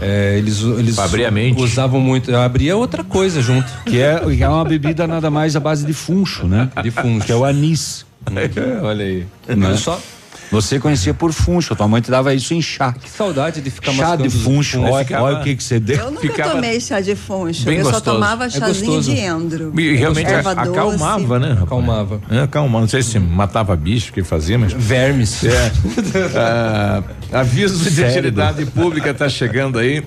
é, 0.00 0.36
eles, 0.38 0.60
eles 0.62 0.96
usavam 1.56 2.00
muito. 2.00 2.34
Abria 2.34 2.76
outra 2.76 3.04
coisa 3.04 3.40
junto. 3.42 3.70
Que 3.84 4.00
é, 4.00 4.18
que 4.20 4.42
é 4.42 4.48
uma 4.48 4.64
bebida 4.64 5.06
nada 5.06 5.30
mais 5.30 5.54
à 5.56 5.60
base 5.60 5.84
de 5.84 5.92
funcho, 5.92 6.46
né? 6.46 6.70
De 6.82 6.90
funcho. 6.90 7.26
Que 7.26 7.32
é 7.32 7.36
o 7.36 7.44
anis. 7.44 8.06
Olha 8.82 9.04
aí. 9.04 9.26
né? 9.48 9.76
Só 9.76 9.98
Você 10.50 10.80
conhecia 10.80 11.14
por 11.14 11.32
funcho, 11.32 11.76
tua 11.76 11.86
mãe 11.86 12.00
te 12.02 12.10
dava 12.10 12.34
isso 12.34 12.52
em 12.52 12.60
chá. 12.60 12.92
que 12.92 13.08
saudade 13.08 13.60
de 13.60 13.70
ficar 13.70 13.92
Chá 13.92 14.16
de 14.16 14.28
funcho, 14.28 14.78
funcho. 14.78 14.80
olha, 14.82 15.04
ficava- 15.04 15.22
olha 15.24 15.38
o 15.38 15.42
que 15.44 15.54
que 15.56 15.62
você 15.62 15.78
deu. 15.78 15.96
Eu 15.98 16.10
nunca 16.10 16.20
ficava 16.22 16.50
tomei 16.52 16.80
chá 16.80 17.00
de 17.00 17.14
funcho. 17.14 17.64
bem 17.64 17.78
eu 17.78 17.84
só 17.84 17.92
gostoso. 17.92 18.16
tomava 18.16 18.44
É 18.46 18.50
chazinho 18.50 18.86
gostoso. 18.96 19.10
de 19.12 19.18
endro. 19.20 19.72
E 19.80 19.94
realmente 19.96 20.28
Erva 20.30 20.50
a- 20.50 20.54
doce. 20.64 20.70
acalmava, 20.70 21.38
né? 21.38 21.48
rapaz? 21.48 21.62
Acalmava. 21.62 22.20
É, 22.30 22.40
acalmava. 22.40 22.80
Não 22.80 22.88
sei 22.88 23.02
se 23.02 23.18
matava 23.18 23.76
bicho 23.76 24.12
que 24.12 24.22
fazia, 24.24 24.58
mas. 24.58 24.72
Vermes. 24.72 25.44
É. 25.44 25.72
Ah, 26.36 27.02
aviso 27.32 27.88
de 27.90 28.02
utilidade 28.02 28.66
pública 28.66 29.10
está 29.10 29.28
chegando 29.28 29.78
aí. 29.78 30.02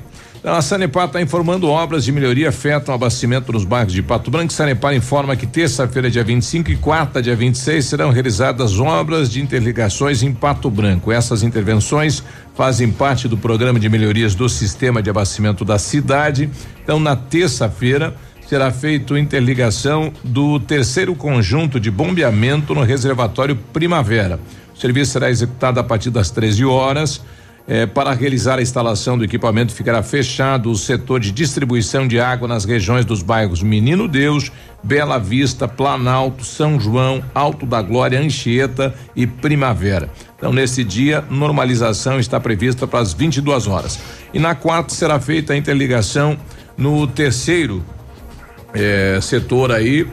A 0.46 0.62
Sanepar 0.62 1.06
está 1.06 1.22
informando 1.22 1.70
obras 1.70 2.04
de 2.04 2.12
melhoria 2.12 2.50
afetam 2.50 2.92
o 2.92 2.96
abastecimento 2.96 3.54
nos 3.54 3.64
bairros 3.64 3.94
de 3.94 4.04
Pato 4.04 4.30
Branco. 4.30 4.52
Sanepar 4.52 4.94
informa 4.94 5.38
que 5.38 5.48
terça-feira, 5.48 6.12
dia 6.12 6.22
25 6.22 6.70
e 6.70 6.76
quarta, 6.76 7.22
dia 7.22 7.34
26, 7.34 7.86
serão 7.86 8.10
realizadas 8.10 8.78
obras 8.78 9.30
de 9.30 9.42
interligações 9.42 10.22
em 10.22 10.34
Pato 10.34 10.70
Branco. 10.70 11.14
Essas 11.14 11.44
intervenções 11.44 12.22
fazem 12.56 12.92
parte 12.92 13.26
do 13.26 13.38
programa 13.38 13.80
de 13.80 13.88
melhorias 13.88 14.36
do 14.36 14.50
sistema 14.50 15.02
de 15.02 15.10
abastecimento 15.10 15.64
da 15.64 15.80
cidade. 15.80 16.50
Então, 16.84 17.00
na 17.00 17.16
terça-feira, 17.16 18.14
será 18.46 18.70
feito 18.70 19.18
interligação 19.18 20.12
do 20.26 20.60
terceiro 20.60 21.16
conjunto 21.16 21.80
de 21.80 21.90
bombeamento 21.90 22.76
no 22.76 22.84
reservatório 22.84 23.56
Primavera. 23.72 24.38
O 24.76 24.78
serviço 24.78 25.14
será 25.14 25.30
executado 25.30 25.80
a 25.80 25.84
partir 25.86 26.10
das 26.10 26.32
13 26.32 26.66
horas. 26.66 27.22
Eh, 27.66 27.86
para 27.86 28.12
realizar 28.14 28.60
a 28.60 28.62
instalação 28.62 29.18
do 29.18 29.24
equipamento, 29.24 29.74
ficará 29.74 30.04
fechado 30.04 30.70
o 30.70 30.76
setor 30.76 31.22
de 31.22 31.32
distribuição 31.32 32.06
de 32.06 32.20
água 32.20 32.46
nas 32.46 32.66
regiões 32.66 33.06
dos 33.06 33.22
bairros 33.22 33.64
Menino 33.64 34.06
Deus, 34.06 34.52
Bela 34.84 35.18
Vista, 35.18 35.66
Planalto, 35.66 36.44
São 36.44 36.78
João, 36.78 37.24
Alto 37.34 37.66
da 37.66 37.82
Glória, 37.82 38.20
Anchieta 38.20 38.94
e 39.16 39.26
Primavera. 39.26 40.10
Então, 40.38 40.52
nesse 40.52 40.84
dia, 40.84 41.24
normalização 41.30 42.20
está 42.20 42.38
prevista 42.38 42.86
para 42.86 43.00
as 43.00 43.14
22 43.14 43.66
horas. 43.66 43.98
E 44.34 44.40
na 44.40 44.54
quarta 44.56 44.94
será 44.94 45.18
feita 45.18 45.54
a 45.54 45.58
interligação 45.58 46.38
no 46.78 47.08
terceiro 47.08 47.82
eh, 48.74 49.20
setor 49.22 49.72
aí, 49.72 50.06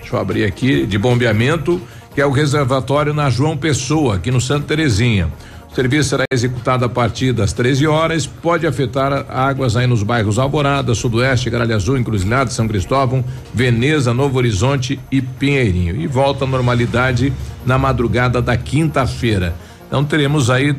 deixa 0.00 0.16
eu 0.16 0.20
abrir 0.20 0.44
aqui, 0.44 0.86
de 0.86 0.96
bombeamento, 0.96 1.78
que 2.14 2.22
é 2.22 2.26
o 2.26 2.30
reservatório 2.30 3.12
na 3.12 3.28
João 3.28 3.54
Pessoa, 3.54 4.14
aqui 4.14 4.30
no 4.30 4.40
Santa 4.40 4.68
Terezinha. 4.68 5.30
O 5.76 5.78
serviço 5.78 6.08
será 6.08 6.24
executado 6.32 6.86
a 6.86 6.88
partir 6.88 7.34
das 7.34 7.52
13 7.52 7.86
horas, 7.86 8.26
pode 8.26 8.66
afetar 8.66 9.26
águas 9.28 9.76
aí 9.76 9.86
nos 9.86 10.02
bairros 10.02 10.38
Alvorada, 10.38 10.94
Sudoeste, 10.94 11.50
Gralha 11.50 11.76
Azul, 11.76 11.98
Encruzilhada, 11.98 12.50
São 12.50 12.66
Cristóvão, 12.66 13.22
Veneza, 13.52 14.14
Novo 14.14 14.38
Horizonte 14.38 14.98
e 15.12 15.20
Pinheirinho. 15.20 15.94
E 15.94 16.06
volta 16.06 16.46
à 16.46 16.48
normalidade 16.48 17.30
na 17.66 17.76
madrugada 17.76 18.40
da 18.40 18.56
quinta-feira. 18.56 19.54
Então 19.86 20.02
teremos 20.02 20.48
aí 20.48 20.74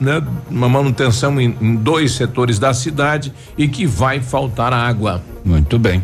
né, 0.00 0.20
uma 0.50 0.68
manutenção 0.68 1.40
em, 1.40 1.56
em 1.60 1.76
dois 1.76 2.10
setores 2.10 2.58
da 2.58 2.74
cidade 2.74 3.32
e 3.56 3.68
que 3.68 3.86
vai 3.86 4.18
faltar 4.18 4.72
água. 4.72 5.22
Muito 5.44 5.78
bem. 5.78 6.02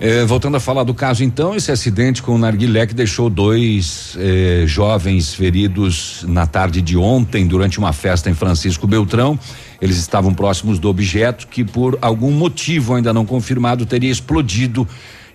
Eh, 0.00 0.24
voltando 0.24 0.56
a 0.56 0.60
falar 0.60 0.82
do 0.82 0.92
caso, 0.92 1.22
então, 1.22 1.54
esse 1.54 1.70
acidente 1.70 2.20
com 2.20 2.34
o 2.34 2.38
narguilé 2.38 2.84
que 2.86 2.94
deixou 2.94 3.30
dois 3.30 4.16
eh, 4.18 4.64
jovens 4.66 5.32
feridos 5.34 6.24
na 6.26 6.46
tarde 6.46 6.82
de 6.82 6.96
ontem 6.96 7.46
durante 7.46 7.78
uma 7.78 7.92
festa 7.92 8.28
em 8.28 8.34
Francisco 8.34 8.88
Beltrão. 8.88 9.38
Eles 9.80 9.96
estavam 9.98 10.34
próximos 10.34 10.80
do 10.80 10.88
objeto 10.88 11.46
que, 11.46 11.64
por 11.64 11.96
algum 12.02 12.32
motivo 12.32 12.94
ainda 12.94 13.12
não 13.12 13.24
confirmado, 13.24 13.86
teria 13.86 14.10
explodido 14.10 14.86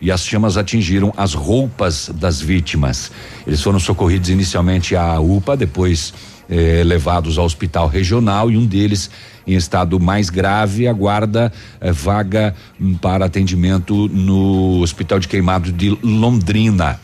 e 0.02 0.12
as 0.12 0.26
chamas 0.26 0.58
atingiram 0.58 1.14
as 1.16 1.34
roupas 1.34 2.10
das 2.14 2.42
vítimas. 2.42 3.12
Eles 3.48 3.62
foram 3.62 3.80
socorridos 3.80 4.30
inicialmente 4.30 4.96
à 4.96 5.20
UPA, 5.20 5.56
depois 5.56 6.14
eh, 6.50 6.84
levados 6.86 7.38
ao 7.38 7.46
hospital 7.46 7.88
regional 7.88 8.50
e 8.52 8.58
um 8.58 8.66
deles 8.66 9.10
em 9.54 9.56
estado 9.56 10.00
mais 10.00 10.30
grave 10.30 10.88
aguarda 10.88 11.52
eh, 11.82 11.92
vaga 11.92 12.56
hum, 12.80 12.96
para 12.96 13.26
atendimento 13.26 14.08
no 14.08 14.82
Hospital 14.82 15.20
de 15.20 15.28
Queimado 15.28 15.72
de 15.72 15.90
Londrina. 16.04 17.00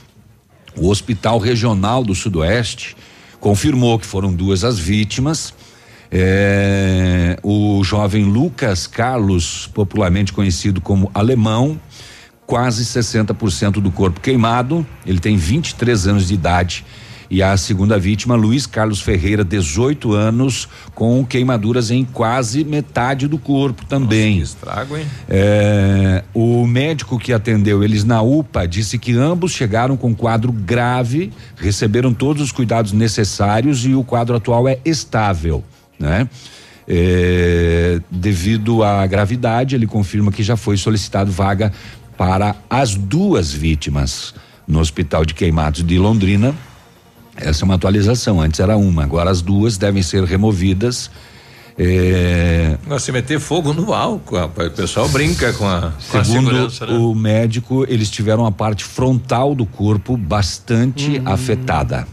O 0.78 0.90
Hospital 0.90 1.40
Regional 1.40 2.04
do 2.04 2.14
Sudoeste 2.14 2.96
confirmou 3.40 3.98
que 3.98 4.06
foram 4.06 4.34
duas 4.34 4.64
as 4.64 4.78
vítimas. 4.78 5.54
Eh, 6.12 7.38
o 7.42 7.84
jovem 7.84 8.26
Lucas 8.26 8.86
Carlos, 8.86 9.70
popularmente 9.74 10.32
conhecido 10.32 10.80
como 10.80 11.10
Alemão, 11.14 11.80
quase 12.46 12.84
60% 12.84 13.74
do 13.82 13.92
corpo 13.92 14.20
queimado. 14.20 14.86
Ele 15.06 15.20
tem 15.20 15.36
23 15.36 16.08
anos 16.08 16.28
de 16.28 16.34
idade. 16.34 16.86
E 17.30 17.42
a 17.42 17.56
segunda 17.58 17.98
vítima, 17.98 18.36
Luiz 18.36 18.66
Carlos 18.66 19.02
Ferreira, 19.02 19.44
18 19.44 20.14
anos, 20.14 20.68
com 20.94 21.26
queimaduras 21.26 21.92
em 21.92 22.06
quase 22.06 22.64
metade 22.64 23.28
do 23.28 23.38
corpo 23.38 23.86
também. 23.86 24.40
Nossa, 24.40 24.56
estrago, 24.56 24.98
hein? 24.98 25.06
É, 25.28 26.24
o 26.34 26.66
médico 26.68 27.18
que 27.18 27.34
atendeu 27.34 27.84
eles 27.84 28.04
na 28.04 28.22
UPA 28.22 28.68
disse 28.68 28.98
que 28.98 29.14
ambos 29.18 29.52
chegaram 29.52 29.98
com 29.98 30.14
quadro 30.14 30.52
grave, 30.52 31.32
receberam 31.56 32.14
todos 32.14 32.42
os 32.42 32.52
cuidados 32.52 32.92
necessários 32.92 33.86
e 33.86 33.94
o 33.94 34.04
quadro 34.04 34.36
atual 34.36 34.68
é 34.68 34.80
estável, 34.86 35.64
né? 36.00 36.30
É, 36.88 38.00
devido 38.12 38.84
à 38.84 39.08
gravidade, 39.08 39.74
ele 39.76 39.88
confirma 39.88 40.32
que 40.32 40.44
já 40.44 40.56
foi 40.56 40.78
solicitado 40.78 41.32
vaga 41.32 41.74
para 42.16 42.56
as 42.70 42.96
duas 42.96 43.52
vítimas 43.52 44.36
no 44.68 44.80
Hospital 44.80 45.26
de 45.26 45.34
Queimados 45.34 45.84
de 45.84 45.98
Londrina. 45.98 46.54
Essa 47.36 47.64
é 47.64 47.66
uma 47.66 47.76
atualização. 47.76 48.40
Antes 48.42 48.60
era 48.60 48.78
uma, 48.78 49.04
agora 49.04 49.30
as 49.30 49.42
duas 49.42 49.78
devem 49.78 50.02
ser 50.02 50.24
removidas. 50.24 51.10
É, 51.78 52.78
Se 53.00 53.12
meter 53.12 53.38
fogo 53.40 53.74
no 53.74 53.94
álcool, 53.94 54.38
rapaz, 54.38 54.70
o 54.70 54.72
pessoal 54.72 55.10
brinca 55.10 55.52
com 55.52 55.68
a, 55.68 55.92
com 56.10 56.18
a 56.18 56.24
segundo 56.24 56.46
segurança, 56.48 56.86
né? 56.86 56.94
o 56.94 57.14
médico, 57.14 57.86
eles 57.90 58.10
tiveram 58.10 58.46
a 58.46 58.52
parte 58.52 58.86
frontal 58.86 59.54
do 59.54 59.66
corpo 59.66 60.16
bastante 60.16 61.20
Hum. 61.20 61.24
afetada. 61.26 62.08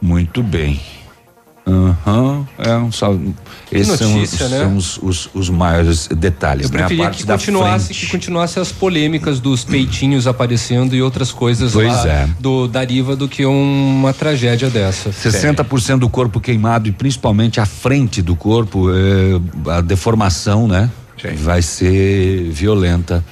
Muito 0.00 0.42
bem. 0.44 0.80
Aham, 1.68 2.46
é 2.58 2.76
um. 2.76 2.90
Esses 3.72 4.00
notícia, 4.00 4.48
são, 4.48 4.48
né? 4.48 4.64
são 4.64 4.76
os, 4.76 4.98
os, 4.98 5.28
os 5.34 5.50
maiores 5.50 6.06
detalhes, 6.06 6.66
Eu 6.66 6.70
né? 6.70 6.78
Preferia 6.78 7.04
parte 7.04 7.18
que 7.18 7.24
da 7.24 7.34
continuasse, 7.34 7.86
frente. 7.86 8.00
que 8.06 8.12
continuasse 8.12 8.60
as 8.60 8.70
polêmicas 8.70 9.40
dos 9.40 9.64
peitinhos 9.64 10.28
aparecendo 10.28 10.94
e 10.94 11.02
outras 11.02 11.32
coisas 11.32 11.72
Pois 11.72 11.88
lá 11.88 12.06
é. 12.08 12.28
do 12.38 12.68
Dariva 12.68 13.16
do 13.16 13.26
que 13.28 13.44
uma 13.44 14.12
tragédia 14.12 14.70
dessa. 14.70 15.10
60% 15.10 15.98
do 15.98 16.08
corpo 16.08 16.38
queimado 16.38 16.88
e 16.88 16.92
principalmente 16.92 17.60
a 17.60 17.66
frente 17.66 18.22
do 18.22 18.36
corpo, 18.36 18.88
eh, 18.90 19.40
a 19.72 19.80
deformação, 19.80 20.68
né? 20.68 20.88
Vai 21.38 21.62
ser 21.62 22.48
violenta. 22.52 23.24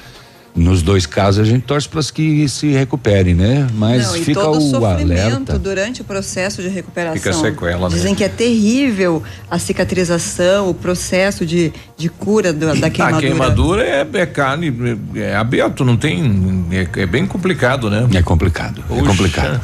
Nos 0.57 0.83
dois 0.83 1.05
casos 1.05 1.41
a 1.41 1.45
gente 1.45 1.63
torce 1.63 1.89
para 1.89 2.01
que 2.05 2.49
se 2.49 2.69
recuperem, 2.71 3.35
né? 3.35 3.67
Mas 3.75 4.07
Não, 4.07 4.17
e 4.17 4.25
fica 4.25 4.41
todo 4.41 4.59
o 4.59 4.61
sofrimento 4.71 5.21
alerta. 5.21 5.59
durante 5.59 6.01
o 6.01 6.05
processo 6.05 6.63
de 6.63 6.69
recuperação. 6.69 7.17
Fica 7.21 7.33
sequela, 7.33 7.89
né? 7.89 7.95
Dizem 7.97 8.15
que 8.15 8.23
é 8.23 8.29
terrível 8.29 9.21
a 9.51 9.59
cicatrização, 9.59 10.71
o 10.71 10.75
processo 10.75 11.45
de, 11.45 11.73
de 11.97 12.09
cura 12.09 12.53
do- 12.53 12.67
da 12.79 12.87
A 12.87 12.91
queimadura. 12.91 13.21
queimadura 13.27 13.83
é, 13.85 14.07
é 14.15 14.27
carne, 14.27 14.73
é, 15.17 15.21
é 15.21 15.35
aberto, 15.37 15.85
não 15.85 15.97
tem. 15.97 16.65
É, 16.71 17.01
é 17.03 17.07
bem 17.07 17.27
complicado, 17.27 17.91
né? 17.91 18.07
É 18.15 18.23
complicado, 18.23 18.81
é 18.89 19.03
complicado. 19.03 19.61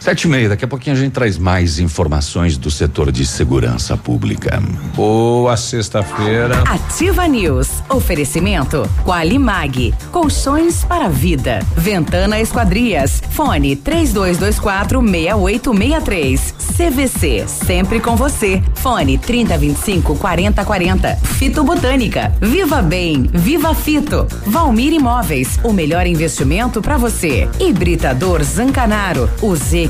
Sete 0.00 0.24
e 0.24 0.28
meia, 0.28 0.48
daqui 0.48 0.64
a 0.64 0.68
pouquinho 0.68 0.96
a 0.96 0.98
gente 0.98 1.12
traz 1.12 1.36
mais 1.36 1.78
informações 1.78 2.56
do 2.56 2.70
setor 2.70 3.12
de 3.12 3.26
segurança 3.26 3.98
pública. 3.98 4.58
Boa 4.96 5.54
sexta-feira. 5.58 6.62
Ativa 6.66 7.28
News. 7.28 7.68
Oferecimento 7.86 8.88
Qualimag. 9.04 9.92
Colchões 10.10 10.86
para 10.86 11.04
a 11.04 11.08
vida. 11.10 11.60
Ventana 11.76 12.40
Esquadrias. 12.40 13.22
Fone 13.32 13.76
3224 13.76 15.02
6863. 15.02 16.54
CVC. 16.78 17.44
Sempre 17.46 18.00
com 18.00 18.16
você. 18.16 18.62
Fone 18.76 19.18
3025 19.18 20.16
4040. 20.16 21.16
Fito 21.16 21.62
Botânica. 21.62 22.32
Viva 22.40 22.80
Bem. 22.80 23.28
Viva 23.34 23.74
Fito. 23.74 24.26
Valmir 24.46 24.94
Imóveis. 24.94 25.60
O 25.62 25.74
melhor 25.74 26.06
investimento 26.06 26.80
para 26.80 26.96
você. 26.96 27.46
Hibridador 27.60 28.42
Zancanaro. 28.42 29.28
O 29.42 29.54
Z 29.54 29.89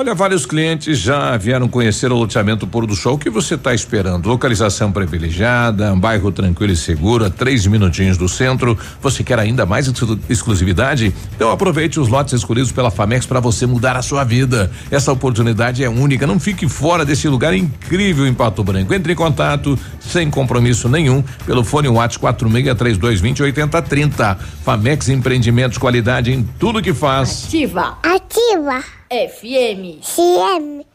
Olha, 0.00 0.14
vários 0.14 0.46
clientes 0.46 0.98
já 0.98 1.36
vieram 1.36 1.68
conhecer 1.68 2.10
o 2.10 2.16
loteamento 2.16 2.66
Pôr 2.66 2.86
do 2.86 2.96
Sol. 2.96 3.16
O 3.16 3.18
que 3.18 3.28
você 3.28 3.54
está 3.54 3.74
esperando? 3.74 4.30
Localização 4.30 4.90
privilegiada, 4.90 5.92
um 5.92 6.00
bairro 6.00 6.32
tranquilo 6.32 6.72
e 6.72 6.76
seguro, 6.76 7.26
a 7.26 7.28
três 7.28 7.66
minutinhos 7.66 8.16
do 8.16 8.26
centro. 8.26 8.78
Você 9.02 9.22
quer 9.22 9.38
ainda 9.38 9.66
mais 9.66 9.86
exclu- 9.86 10.18
exclusividade? 10.26 11.14
Então 11.36 11.50
aproveite 11.50 12.00
os 12.00 12.08
lotes 12.08 12.32
escolhidos 12.32 12.72
pela 12.72 12.90
Famex 12.90 13.26
para 13.26 13.40
você 13.40 13.66
mudar 13.66 13.94
a 13.94 14.00
sua 14.00 14.24
vida. 14.24 14.70
Essa 14.90 15.12
oportunidade 15.12 15.84
é 15.84 15.88
única. 15.90 16.26
Não 16.26 16.40
fique 16.40 16.66
fora 16.66 17.04
desse 17.04 17.28
lugar 17.28 17.52
incrível 17.52 18.26
em 18.26 18.32
Pato 18.32 18.64
Branco. 18.64 18.94
Entre 18.94 19.12
em 19.12 19.16
contato 19.16 19.78
sem 20.00 20.30
compromisso 20.30 20.88
nenhum 20.88 21.22
pelo 21.44 21.62
fone 21.62 21.88
WhatsApp 21.88 22.20
463220 22.20 23.42
8030. 23.42 24.38
Famex 24.64 25.10
Empreendimentos, 25.10 25.76
qualidade 25.76 26.32
em 26.32 26.42
tudo 26.58 26.80
que 26.80 26.94
faz. 26.94 27.44
Ativa. 27.44 27.98
Ativa. 28.02 28.82
FM. 29.12 29.98
CM. 30.02 30.86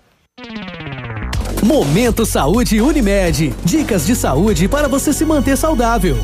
Momento 1.62 2.26
Saúde 2.26 2.80
Unimed. 2.80 3.54
Dicas 3.66 4.06
de 4.06 4.16
saúde 4.16 4.70
para 4.70 4.88
você 4.88 5.12
se 5.12 5.26
manter 5.26 5.58
saudável. 5.58 6.16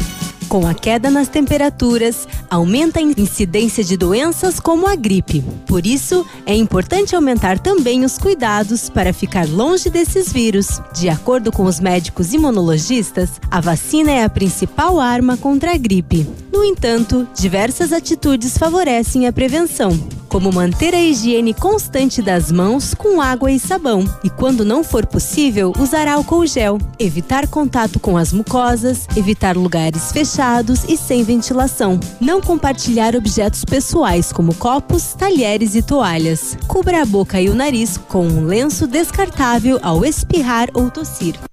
Com 0.48 0.66
a 0.66 0.74
queda 0.74 1.10
nas 1.10 1.28
temperaturas, 1.28 2.30
aumenta 2.50 3.00
a 3.00 3.02
incidência 3.02 3.84
de 3.84 3.98
doenças 3.98 4.58
como 4.58 4.88
a 4.88 4.96
gripe. 4.96 5.44
Por 5.68 5.86
isso, 5.86 6.26
é 6.46 6.56
importante 6.56 7.14
aumentar 7.14 7.60
também 7.60 8.06
os 8.06 8.18
cuidados 8.18 8.90
para 8.90 9.12
ficar 9.12 9.46
longe 9.46 9.90
desses 9.90 10.32
vírus. 10.32 10.82
De 10.94 11.10
acordo 11.10 11.52
com 11.52 11.64
os 11.64 11.82
médicos 11.82 12.34
imunologistas, 12.34 13.32
a 13.52 13.60
vacina 13.60 14.12
é 14.12 14.24
a 14.24 14.30
principal 14.30 14.98
arma 14.98 15.36
contra 15.36 15.74
a 15.74 15.78
gripe. 15.78 16.26
No 16.54 16.64
entanto, 16.64 17.28
diversas 17.36 17.92
atitudes 17.92 18.58
favorecem 18.58 19.28
a 19.28 19.34
prevenção, 19.34 19.92
como 20.32 20.50
manter 20.50 20.96
a 20.96 21.02
higiene 21.02 21.54
constante 21.54 22.22
das 22.22 22.50
mãos 22.50 22.94
com 22.94 23.20
água 23.20 23.52
e 23.52 23.60
sabão, 23.60 24.06
e 24.24 24.30
quando 24.30 24.64
não 24.64 24.82
for 24.82 25.06
possível, 25.06 25.74
usar 25.78 26.08
álcool 26.08 26.48
gel, 26.48 26.78
evitar 26.98 27.50
contato 27.50 28.00
com 28.00 28.16
as 28.16 28.32
mucosas, 28.32 29.06
evitar 29.18 29.58
lugares 29.58 30.10
fechados 30.14 30.86
e 30.88 30.96
sem 30.96 31.22
ventilação, 31.22 32.00
não 32.22 32.40
compartilhar 32.40 33.14
objetos 33.14 33.66
pessoais 33.66 34.32
como 34.32 34.56
copos, 34.56 35.14
talheres 35.16 35.76
e 35.76 35.82
toalhas. 35.82 36.58
Cubra 36.66 37.02
a 37.02 37.06
boca 37.06 37.42
e 37.42 37.50
o 37.50 37.54
nariz 37.54 37.98
com 37.98 38.26
um 38.26 38.46
lenço 38.46 38.88
descartável 38.88 39.80
ao 39.84 40.06
espirrar 40.06 40.70
ou 40.74 40.90
tossir. 40.90 41.51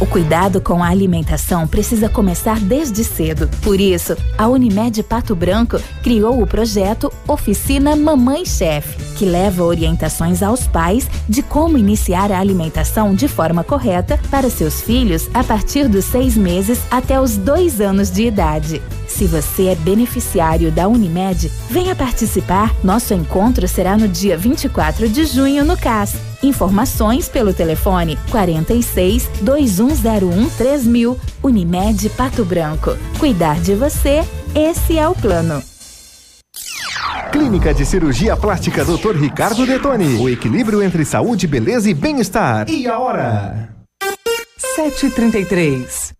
O 0.00 0.06
cuidado 0.06 0.62
com 0.62 0.82
a 0.82 0.88
alimentação 0.88 1.68
precisa 1.68 2.08
começar 2.08 2.58
desde 2.58 3.04
cedo. 3.04 3.50
Por 3.60 3.78
isso, 3.78 4.16
a 4.38 4.48
Unimed 4.48 5.02
Pato 5.02 5.36
Branco 5.36 5.78
criou 6.02 6.42
o 6.42 6.46
projeto 6.46 7.12
Oficina 7.28 7.94
Mamãe 7.94 8.46
Chef, 8.46 8.96
que 9.16 9.26
leva 9.26 9.62
orientações 9.62 10.42
aos 10.42 10.66
pais 10.66 11.06
de 11.28 11.42
como 11.42 11.76
iniciar 11.76 12.32
a 12.32 12.40
alimentação 12.40 13.14
de 13.14 13.28
forma 13.28 13.62
correta 13.62 14.18
para 14.30 14.48
seus 14.48 14.80
filhos 14.80 15.28
a 15.34 15.44
partir 15.44 15.86
dos 15.86 16.06
seis 16.06 16.34
meses 16.34 16.80
até 16.90 17.20
os 17.20 17.36
dois 17.36 17.78
anos 17.78 18.10
de 18.10 18.24
idade. 18.24 18.80
Se 19.10 19.26
você 19.26 19.66
é 19.66 19.74
beneficiário 19.74 20.70
da 20.70 20.88
Unimed, 20.88 21.50
venha 21.68 21.94
participar. 21.94 22.74
Nosso 22.82 23.12
encontro 23.12 23.66
será 23.68 23.96
no 23.96 24.08
dia 24.08 24.38
24 24.38 25.08
de 25.08 25.26
junho 25.26 25.64
no 25.64 25.76
CAS. 25.76 26.14
Informações 26.42 27.28
pelo 27.28 27.52
telefone 27.52 28.16
46 28.30 29.28
2101 29.42 30.48
3000. 30.50 31.20
Unimed 31.42 32.08
Pato 32.10 32.44
Branco. 32.44 32.96
Cuidar 33.18 33.60
de 33.60 33.74
você, 33.74 34.24
esse 34.54 34.96
é 34.96 35.06
o 35.06 35.14
plano. 35.14 35.62
Clínica 37.32 37.74
de 37.74 37.84
Cirurgia 37.84 38.36
Plástica 38.36 38.84
Dr. 38.84 39.16
Ricardo 39.16 39.66
Detoni. 39.66 40.18
O 40.18 40.28
equilíbrio 40.28 40.82
entre 40.82 41.04
saúde, 41.04 41.46
beleza 41.46 41.90
e 41.90 41.94
bem-estar. 41.94 42.70
E 42.70 42.86
a 42.86 42.98
hora? 42.98 43.68
733. 44.76 46.19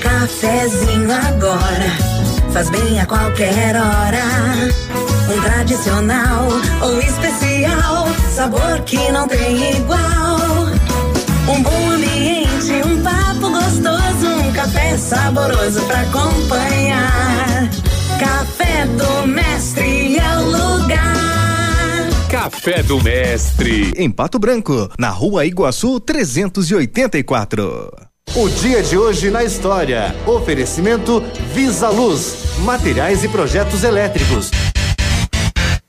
Cafezinho 0.00 1.12
agora? 1.12 1.90
Faz 2.52 2.68
bem 2.70 3.00
a 3.00 3.06
qualquer 3.06 3.76
hora. 3.76 4.24
Um 5.32 5.40
tradicional 5.42 6.48
ou 6.82 6.98
especial, 7.00 8.08
sabor 8.34 8.80
que 8.84 9.12
não 9.12 9.28
tem 9.28 9.76
igual. 9.76 10.66
Um 11.48 11.62
bom 11.62 11.90
ambiente, 11.90 12.72
um 12.84 13.00
papo 13.02 13.50
gostoso, 13.50 14.26
um 14.48 14.52
café 14.52 14.96
saboroso 14.96 15.80
pra 15.82 16.00
acompanhar. 16.00 17.70
Café 18.18 18.86
do 18.86 19.26
Mestre 19.28 20.18
é 20.18 20.38
o 20.38 20.44
lugar. 20.46 22.10
Café 22.28 22.82
do 22.82 23.00
Mestre. 23.02 23.92
Em 23.96 24.10
Pato 24.10 24.38
Branco, 24.38 24.90
na 24.98 25.10
rua 25.10 25.46
Iguaçu 25.46 26.00
384. 26.00 28.09
O 28.36 28.48
dia 28.48 28.80
de 28.82 28.96
hoje 28.96 29.28
na 29.28 29.42
história. 29.42 30.14
Oferecimento 30.26 31.22
Visa 31.52 31.88
Luz, 31.88 32.36
materiais 32.60 33.24
e 33.24 33.28
projetos 33.28 33.82
elétricos. 33.82 34.50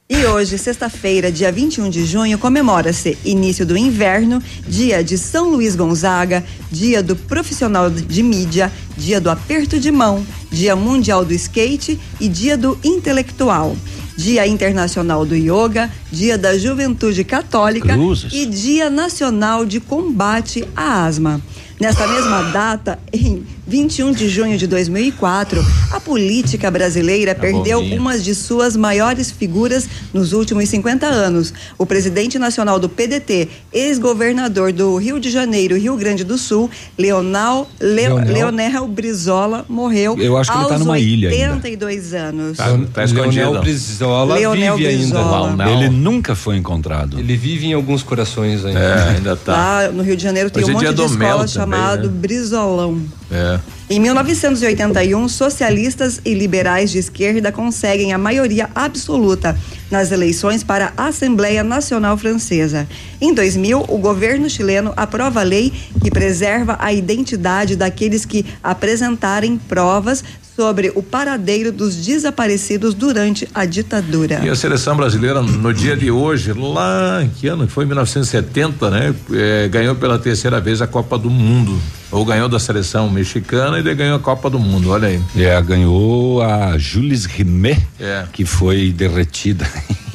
E 0.10 0.26
hoje, 0.26 0.58
sexta-feira, 0.58 1.32
dia 1.32 1.52
21 1.52 1.90
de 1.90 2.04
junho, 2.06 2.38
comemora-se 2.38 3.18
início 3.24 3.66
do 3.66 3.78
inverno, 3.78 4.42
dia 4.68 5.04
de 5.04 5.18
São 5.18 5.52
Luís 5.52 5.76
Gonzaga, 5.76 6.44
dia 6.72 7.02
do 7.02 7.16
profissional 7.16 7.90
de 7.90 8.24
mídia, 8.24 8.72
dia 8.98 9.22
do 9.22 9.30
aperto 9.30 9.80
de 9.80 9.92
mão, 9.92 10.26
dia 10.52 10.76
mundial 10.76 11.24
do 11.24 11.34
skate 11.34 11.98
e 12.20 12.28
dia 12.28 12.58
do 12.58 12.78
intelectual. 12.84 13.78
Dia 14.18 14.46
Internacional 14.46 15.26
do 15.26 15.36
Yoga, 15.36 15.90
Dia 16.12 16.38
da 16.38 16.56
Juventude 16.58 17.24
Católica 17.24 17.94
Cruzes. 17.94 18.32
e 18.34 18.46
Dia 18.46 18.90
Nacional 18.90 19.66
de 19.66 19.80
Combate 19.80 20.68
à 20.76 21.06
Asma. 21.06 21.42
Nesta 21.82 22.06
mesma 22.06 22.44
data, 22.44 23.00
em 23.12 23.44
21 23.76 24.12
de 24.12 24.28
junho 24.28 24.58
de 24.58 24.68
2004, 24.68 25.66
a 25.94 26.00
política 26.02 26.70
brasileira 26.70 27.34
perdeu 27.34 27.80
bovinha. 27.80 28.02
uma 28.02 28.20
de 28.20 28.36
suas 28.36 28.76
maiores 28.76 29.32
figuras 29.32 29.88
nos 30.14 30.34
últimos 30.34 30.68
50 30.68 31.06
anos. 31.06 31.54
O 31.78 31.86
presidente 31.86 32.38
nacional 32.38 32.78
do 32.78 32.90
PDT, 32.90 33.48
ex-governador 33.72 34.74
do 34.74 34.98
Rio 34.98 35.22
de 35.22 35.32
Janeiro 35.32 35.78
e 35.78 35.80
Rio 35.80 35.96
Grande 35.96 36.26
do 36.26 36.38
Sul, 36.38 36.70
Leonal, 36.98 37.70
Le- 37.80 38.10
Leonel? 38.10 38.34
Leonel 38.34 38.88
Brizola, 38.90 39.66
morreu 39.70 40.18
Eu 40.20 40.36
acho 40.36 40.52
que 40.52 40.58
ele 40.58 40.64
aos 40.66 40.74
tá 40.74 40.78
numa 40.78 41.00
ilha 41.00 41.30
ainda. 41.30 41.54
82 41.56 42.14
anos. 42.14 42.58
Tá, 42.58 42.66
tá 42.94 43.04
Leonel 43.06 43.62
Brizola 43.62 44.36
Leonel 44.36 44.76
vive 44.76 44.96
Brizola. 44.98 45.50
ainda. 45.50 45.70
Ele 45.72 45.88
nunca 45.90 46.36
foi 46.36 46.58
encontrado. 46.58 47.18
Ele 47.18 47.38
vive 47.38 47.68
em 47.68 47.74
alguns 47.74 48.04
corações 48.04 48.66
ainda. 48.66 48.80
É, 48.80 49.10
ainda 49.16 49.38
tá. 49.38 49.54
Lá 49.54 49.92
no 49.94 50.04
Rio 50.04 50.18
de 50.18 50.24
Janeiro 50.24 50.50
tem 50.50 50.62
Hoje 50.62 50.72
um 50.74 50.74
é 50.74 50.76
monte 50.76 50.84
dia 50.94 50.94
de 50.94 51.12
escola 51.14 51.32
também, 51.32 51.48
chamado 51.48 52.04
né? 52.10 52.14
Brizolão. 52.14 53.02
É. 53.32 53.60
Em 53.92 54.00
1981, 54.00 55.28
socialistas 55.28 56.22
e 56.24 56.34
liberais 56.34 56.92
de 56.92 56.98
esquerda 56.98 57.52
conseguem 57.52 58.14
a 58.14 58.18
maioria 58.18 58.70
absoluta 58.74 59.54
nas 59.92 60.14
eleições 60.14 60.64
para 60.64 60.94
a 60.96 61.08
Assembleia 61.08 61.62
Nacional 61.62 62.18
Francesa. 62.18 62.88
Em 63.20 63.34
2000, 63.34 63.84
o 63.90 63.98
governo 63.98 64.50
chileno 64.50 64.94
aprova 64.96 65.42
a 65.42 65.44
lei 65.44 65.74
que 66.02 66.10
preserva 66.10 66.78
a 66.80 66.94
identidade 66.94 67.76
daqueles 67.76 68.24
que 68.24 68.46
apresentarem 68.64 69.58
provas 69.58 70.24
sobre 70.56 70.92
o 70.96 71.02
paradeiro 71.02 71.72
dos 71.72 71.96
desaparecidos 71.96 72.94
durante 72.94 73.48
a 73.54 73.66
ditadura. 73.66 74.42
E 74.44 74.50
a 74.50 74.56
seleção 74.56 74.96
brasileira, 74.96 75.42
no 75.42 75.74
dia 75.74 75.98
de 75.98 76.12
hoje, 76.12 76.54
lá 76.54 77.24
em 77.24 77.30
que 77.30 77.48
ano? 77.48 77.68
Foi 77.68 77.84
em 77.84 77.88
1970, 77.88 78.90
né? 78.90 79.16
É, 79.34 79.68
ganhou 79.70 79.96
pela 79.96 80.20
terceira 80.20 80.62
vez 80.62 80.82
a 80.82 80.88
Copa 80.88 81.18
do 81.18 81.30
Mundo. 81.30 81.78
Ou 82.12 82.26
ganhou 82.26 82.50
da 82.50 82.60
seleção 82.60 83.10
mexicana 83.10 83.80
ele 83.82 83.96
ganhou 83.96 84.16
a 84.16 84.20
Copa 84.20 84.50
do 84.50 84.58
Mundo, 84.60 84.90
olha 84.92 85.08
aí. 85.10 85.22
É, 85.36 85.62
ganhou 85.62 86.42
a 86.42 86.78
Jules 86.78 87.26
Rimet, 87.26 87.80
É. 88.00 88.26
que 88.32 88.46
foi 88.46 88.92
derretida. 88.92 89.68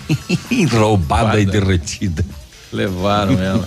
Roubada 0.73 1.39
e 1.41 1.45
derretida. 1.47 2.25
Levaram 2.73 3.33
ela. 3.43 3.67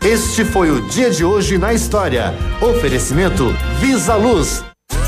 Este 0.00 0.44
foi 0.44 0.70
o 0.70 0.86
dia 0.88 1.10
de 1.10 1.24
hoje 1.24 1.56
na 1.56 1.72
história. 1.72 2.34
Oferecimento 2.60 3.54
Visa 3.80 4.14
Luz. 4.16 4.62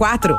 quatro. 0.00 0.38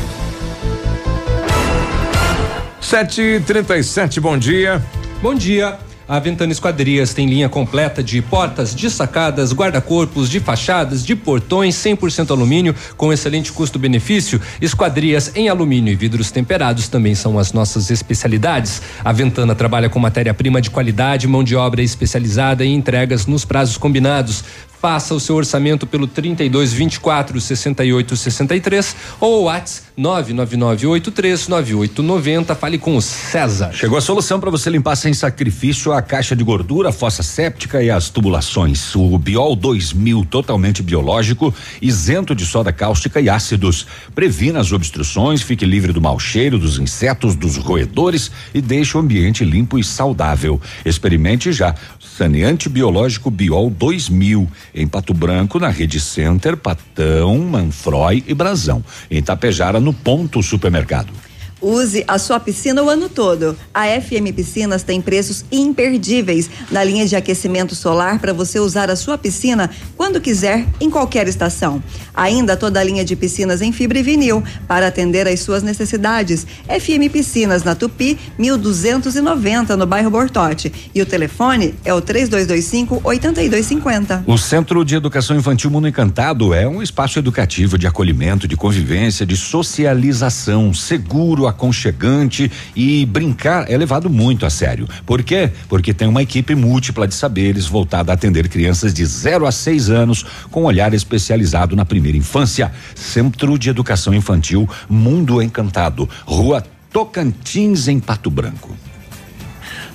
Sete 2.91 3.21
e 3.21 3.39
trinta 3.39 3.77
e 3.77 3.83
sete, 3.85 4.19
bom 4.19 4.37
dia. 4.37 4.83
Bom 5.21 5.33
dia. 5.33 5.79
A 6.05 6.19
Ventana 6.19 6.51
Esquadrias 6.51 7.13
tem 7.13 7.25
linha 7.25 7.47
completa 7.47 8.03
de 8.03 8.21
portas, 8.21 8.75
de 8.75 8.89
sacadas, 8.89 9.53
guarda-corpos, 9.53 10.29
de 10.29 10.41
fachadas, 10.41 11.05
de 11.05 11.15
portões 11.15 11.73
100% 11.75 12.31
alumínio 12.31 12.75
com 12.97 13.13
excelente 13.13 13.49
custo-benefício. 13.53 14.41
Esquadrias 14.61 15.31
em 15.37 15.47
alumínio 15.47 15.93
e 15.93 15.95
vidros 15.95 16.31
temperados 16.31 16.89
também 16.89 17.15
são 17.15 17.39
as 17.39 17.53
nossas 17.53 17.89
especialidades. 17.89 18.81
A 19.05 19.13
Ventana 19.13 19.55
trabalha 19.55 19.89
com 19.89 19.97
matéria-prima 19.97 20.59
de 20.59 20.69
qualidade, 20.69 21.29
mão 21.29 21.45
de 21.45 21.55
obra 21.55 21.81
especializada 21.81 22.65
e 22.65 22.73
entregas 22.73 23.25
nos 23.25 23.45
prazos 23.45 23.77
combinados. 23.77 24.43
Faça 24.81 25.13
o 25.13 25.19
seu 25.19 25.35
orçamento 25.35 25.85
pelo 25.85 26.07
32 26.07 26.73
24 26.73 27.39
68 27.39 28.17
63 28.17 28.95
ou 29.19 29.41
o 29.41 29.43
WhatsApp 29.43 29.91
99983 29.95 31.47
9890. 31.47 32.55
Fale 32.55 32.79
com 32.79 32.95
o 32.95 33.01
César. 33.01 33.71
Chegou 33.73 33.99
a 33.99 34.01
solução 34.01 34.39
para 34.39 34.49
você 34.49 34.71
limpar 34.71 34.95
sem 34.95 35.13
sacrifício 35.13 35.91
a 35.91 36.01
caixa 36.01 36.35
de 36.35 36.43
gordura, 36.43 36.89
a 36.89 36.91
fossa 36.91 37.21
séptica 37.21 37.83
e 37.83 37.91
as 37.91 38.09
tubulações. 38.09 38.95
O 38.95 39.19
Biol 39.19 39.55
2000 39.55 40.25
totalmente 40.25 40.81
biológico, 40.81 41.53
isento 41.79 42.33
de 42.33 42.43
soda 42.43 42.73
cáustica 42.73 43.21
e 43.21 43.29
ácidos. 43.29 43.85
Previna 44.15 44.59
as 44.59 44.71
obstruções, 44.71 45.43
fique 45.43 45.63
livre 45.63 45.93
do 45.93 46.01
mau 46.01 46.17
cheiro, 46.17 46.57
dos 46.57 46.79
insetos, 46.79 47.35
dos 47.35 47.57
roedores 47.57 48.31
e 48.51 48.61
deixe 48.61 48.97
o 48.97 48.99
ambiente 48.99 49.45
limpo 49.45 49.77
e 49.77 49.83
saudável. 49.83 50.59
Experimente 50.83 51.51
já. 51.51 51.75
Saneante 51.99 52.67
biológico 52.67 53.29
Biol 53.29 53.69
2000 53.69 54.49
em 54.73 54.87
Pato 54.87 55.13
Branco, 55.13 55.59
na 55.59 55.69
Rede 55.69 55.99
Center, 55.99 56.57
Patão, 56.57 57.37
Manfroy 57.39 58.23
e 58.27 58.33
Brasão. 58.33 58.83
Em 59.09 59.21
Tapejara, 59.21 59.79
no 59.79 59.93
Ponto 59.93 60.41
Supermercado. 60.41 61.13
Use 61.61 62.03
a 62.07 62.17
sua 62.17 62.39
piscina 62.39 62.81
o 62.81 62.89
ano 62.89 63.07
todo. 63.07 63.55
A 63.71 63.85
FM 63.85 64.33
Piscinas 64.35 64.81
tem 64.81 64.99
preços 64.99 65.45
imperdíveis 65.51 66.49
na 66.71 66.83
linha 66.83 67.05
de 67.05 67.15
aquecimento 67.15 67.75
solar 67.75 68.17
para 68.17 68.33
você 68.33 68.59
usar 68.59 68.89
a 68.89 68.95
sua 68.95 69.15
piscina 69.15 69.69
quando 69.95 70.19
quiser, 70.19 70.65
em 70.79 70.89
qualquer 70.89 71.27
estação. 71.27 71.81
Ainda 72.15 72.57
toda 72.57 72.79
a 72.79 72.83
linha 72.83 73.05
de 73.05 73.15
piscinas 73.15 73.61
em 73.61 73.71
fibra 73.71 73.99
e 73.99 74.03
vinil 74.03 74.43
para 74.67 74.87
atender 74.87 75.27
às 75.27 75.41
suas 75.41 75.61
necessidades. 75.61 76.47
FM 76.67 77.11
Piscinas 77.11 77.63
na 77.63 77.75
Tupi, 77.75 78.17
1290 78.39 79.77
no 79.77 79.85
bairro 79.85 80.09
Bortote. 80.09 80.73
E 80.95 81.01
o 81.01 81.05
telefone 81.05 81.75
é 81.85 81.93
o 81.93 82.01
3225 82.01 83.01
8250. 83.03 84.23
O 84.25 84.37
Centro 84.37 84.83
de 84.83 84.95
Educação 84.95 85.37
Infantil 85.37 85.69
Mundo 85.69 85.87
Encantado 85.87 86.53
é 86.53 86.67
um 86.67 86.81
espaço 86.81 87.19
educativo 87.19 87.77
de 87.77 87.85
acolhimento, 87.85 88.47
de 88.47 88.57
convivência, 88.57 89.25
de 89.25 89.37
socialização, 89.37 90.73
seguro, 90.73 91.50
aconchegante 91.51 92.51
e 92.75 93.05
brincar 93.05 93.71
é 93.71 93.77
levado 93.77 94.09
muito 94.09 94.45
a 94.45 94.49
sério. 94.49 94.87
Por 95.05 95.23
quê? 95.23 95.51
Porque 95.69 95.93
tem 95.93 96.07
uma 96.07 96.21
equipe 96.21 96.55
múltipla 96.55 97.07
de 97.07 97.13
saberes 97.13 97.67
voltada 97.67 98.11
a 98.11 98.15
atender 98.15 98.49
crianças 98.49 98.93
de 98.93 99.05
0 99.05 99.45
a 99.45 99.51
6 99.51 99.89
anos 99.89 100.25
com 100.49 100.63
olhar 100.63 100.93
especializado 100.93 101.75
na 101.75 101.85
primeira 101.85 102.17
infância. 102.17 102.71
Centro 102.95 103.57
de 103.57 103.69
Educação 103.69 104.13
Infantil 104.13 104.69
Mundo 104.89 105.41
Encantado, 105.41 106.09
Rua 106.25 106.63
Tocantins, 106.91 107.87
em 107.87 107.97
Pato 107.99 108.29
Branco. 108.29 108.75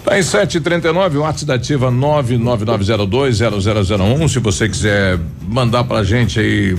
Tá 0.04 0.18
em 0.18 0.22
739, 0.22 1.18
o 1.18 1.20
WhatsApp 1.22 1.46
da 1.46 1.54
Ativa 1.54 1.90
999020001. 1.90 4.28
Se 4.28 4.38
você 4.38 4.68
quiser 4.68 5.18
mandar 5.42 5.82
pra 5.82 6.04
gente 6.04 6.38
aí 6.38 6.76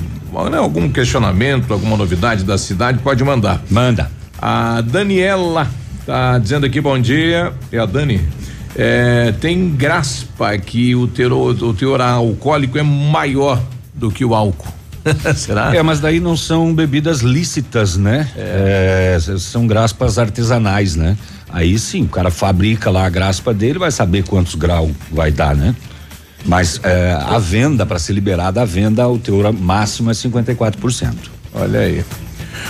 né, 0.49 0.57
algum 0.57 0.89
questionamento, 0.89 1.73
alguma 1.73 1.97
novidade 1.97 2.45
da 2.45 2.57
cidade, 2.57 2.99
pode 2.99 3.21
mandar. 3.25 3.61
Manda. 3.69 4.09
A 4.39 4.81
Daniela 4.81 5.67
tá 6.05 6.37
dizendo 6.37 6.65
aqui 6.65 6.79
bom 6.79 6.99
dia. 6.99 7.53
É 7.71 7.79
a 7.79 7.85
Dani. 7.85 8.21
É, 8.75 9.33
tem 9.39 9.69
graspa 9.75 10.57
que 10.57 10.95
o 10.95 11.07
teor, 11.07 11.33
o 11.63 11.73
teor 11.73 11.99
alcoólico 11.99 12.77
é 12.77 12.83
maior 12.83 13.61
do 13.93 14.11
que 14.11 14.23
o 14.23 14.35
álcool. 14.35 14.71
Será? 15.35 15.75
É, 15.75 15.81
mas 15.81 15.99
daí 15.99 16.19
não 16.19 16.37
são 16.37 16.73
bebidas 16.73 17.21
lícitas, 17.21 17.97
né? 17.97 18.29
É, 18.35 19.17
são 19.39 19.65
graspas 19.65 20.19
artesanais, 20.19 20.95
né? 20.95 21.17
Aí 21.49 21.79
sim, 21.79 22.03
o 22.03 22.09
cara 22.09 22.29
fabrica 22.29 22.91
lá 22.91 23.05
a 23.05 23.09
graspa 23.09 23.53
dele, 23.53 23.79
vai 23.79 23.91
saber 23.91 24.23
quantos 24.23 24.55
graus 24.55 24.91
vai 25.11 25.31
dar, 25.31 25.55
né? 25.55 25.75
Mas 26.45 26.79
é, 26.83 27.17
a 27.19 27.39
venda, 27.39 27.85
para 27.85 27.97
ser 27.97 28.13
liberada 28.13 28.61
a 28.61 28.65
venda, 28.65 29.07
o 29.07 29.17
teor 29.17 29.51
máximo 29.51 30.11
é 30.11 30.13
54%. 30.13 31.15
Olha 31.53 31.79
aí. 31.79 32.05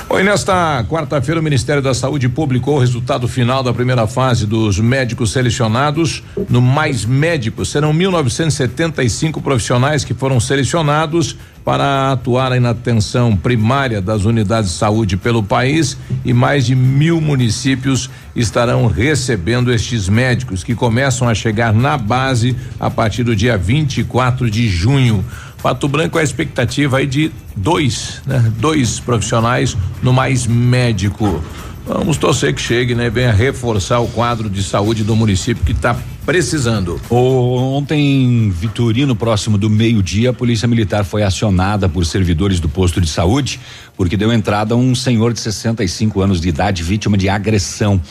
Oi, 0.09 0.23
nesta 0.23 0.85
quarta-feira 0.87 1.39
o 1.39 1.43
Ministério 1.43 1.81
da 1.81 1.93
Saúde 1.93 2.29
publicou 2.29 2.77
o 2.77 2.79
resultado 2.79 3.27
final 3.27 3.61
da 3.61 3.73
primeira 3.73 4.07
fase 4.07 4.45
dos 4.45 4.79
médicos 4.79 5.31
selecionados. 5.31 6.23
No 6.49 6.61
Mais 6.61 7.05
Médicos, 7.05 7.69
serão 7.69 7.93
1.975 7.93 9.41
profissionais 9.41 10.03
que 10.03 10.13
foram 10.13 10.39
selecionados 10.39 11.35
para 11.67 12.13
atuarem 12.13 12.61
na 12.61 12.69
atenção 12.69 13.35
primária 13.35 14.01
das 14.01 14.23
unidades 14.23 14.71
de 14.71 14.77
saúde 14.77 15.17
pelo 15.17 15.43
país 15.43 15.97
e 16.23 16.31
mais 16.31 16.65
de 16.65 16.73
mil 16.73 17.19
municípios 17.19 18.09
estarão 18.33 18.87
recebendo 18.87 19.73
estes 19.73 20.07
médicos 20.07 20.63
que 20.63 20.73
começam 20.73 21.27
a 21.27 21.35
chegar 21.35 21.73
na 21.73 21.97
base 21.97 22.55
a 22.79 22.89
partir 22.89 23.23
do 23.23 23.35
dia 23.35 23.57
24 23.57 24.49
de 24.49 24.69
junho. 24.69 25.25
Pato 25.61 25.87
Branco 25.87 26.17
a 26.17 26.23
expectativa 26.23 26.97
aí 26.97 27.07
de 27.07 27.31
dois, 27.55 28.21
né? 28.25 28.51
Dois 28.57 28.99
profissionais 28.99 29.75
no 30.01 30.13
mais 30.13 30.45
médico. 30.45 31.41
Vamos 31.87 32.17
torcer 32.17 32.53
que 32.53 32.59
chegue, 32.61 32.93
né? 32.93 33.09
Venha 33.09 33.31
reforçar 33.31 33.99
o 33.99 34.07
quadro 34.09 34.49
de 34.49 34.61
saúde 34.61 35.05
do 35.05 35.15
município 35.15 35.63
que 35.63 35.71
está 35.71 35.95
precisando. 36.25 36.99
Ontem, 37.09 38.49
Vitorino, 38.49 39.15
próximo 39.15 39.57
do 39.57 39.69
meio-dia, 39.69 40.31
a 40.31 40.33
Polícia 40.33 40.67
Militar 40.67 41.05
foi 41.05 41.23
acionada 41.23 41.87
por 41.87 42.05
servidores 42.05 42.59
do 42.59 42.67
posto 42.67 42.99
de 42.99 43.07
saúde 43.07 43.61
porque 43.95 44.17
deu 44.17 44.33
entrada 44.33 44.73
a 44.73 44.77
um 44.77 44.93
senhor 44.93 45.31
de 45.31 45.39
65 45.39 46.19
anos 46.19 46.41
de 46.41 46.49
idade 46.49 46.83
vítima 46.83 47.17
de 47.17 47.29
agressão. 47.29 48.01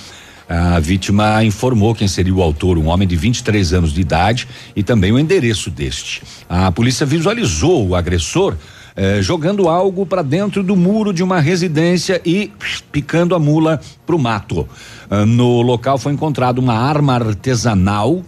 A 0.48 0.78
vítima 0.78 1.42
informou 1.44 1.94
quem 1.94 2.06
seria 2.06 2.34
o 2.34 2.42
autor, 2.42 2.78
um 2.78 2.86
homem 2.86 3.06
de 3.06 3.16
23 3.16 3.72
anos 3.72 3.92
de 3.92 4.00
idade, 4.00 4.46
e 4.74 4.82
também 4.82 5.10
o 5.10 5.18
endereço 5.18 5.70
deste. 5.70 6.22
A 6.48 6.70
polícia 6.70 7.04
visualizou 7.04 7.88
o 7.88 7.94
agressor 7.96 8.54
eh, 8.98 9.20
jogando 9.20 9.68
algo 9.68 10.06
para 10.06 10.22
dentro 10.22 10.62
do 10.62 10.74
muro 10.74 11.12
de 11.12 11.22
uma 11.22 11.38
residência 11.38 12.18
e 12.24 12.50
picando 12.90 13.34
a 13.34 13.38
mula 13.38 13.78
pro 14.06 14.18
mato. 14.18 14.66
Ah, 15.10 15.26
no 15.26 15.60
local 15.60 15.98
foi 15.98 16.14
encontrado 16.14 16.58
uma 16.60 16.72
arma 16.72 17.14
artesanal, 17.14 18.22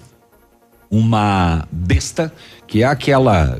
uma 0.90 1.66
besta, 1.72 2.30
que 2.66 2.82
é 2.82 2.86
aquela 2.86 3.58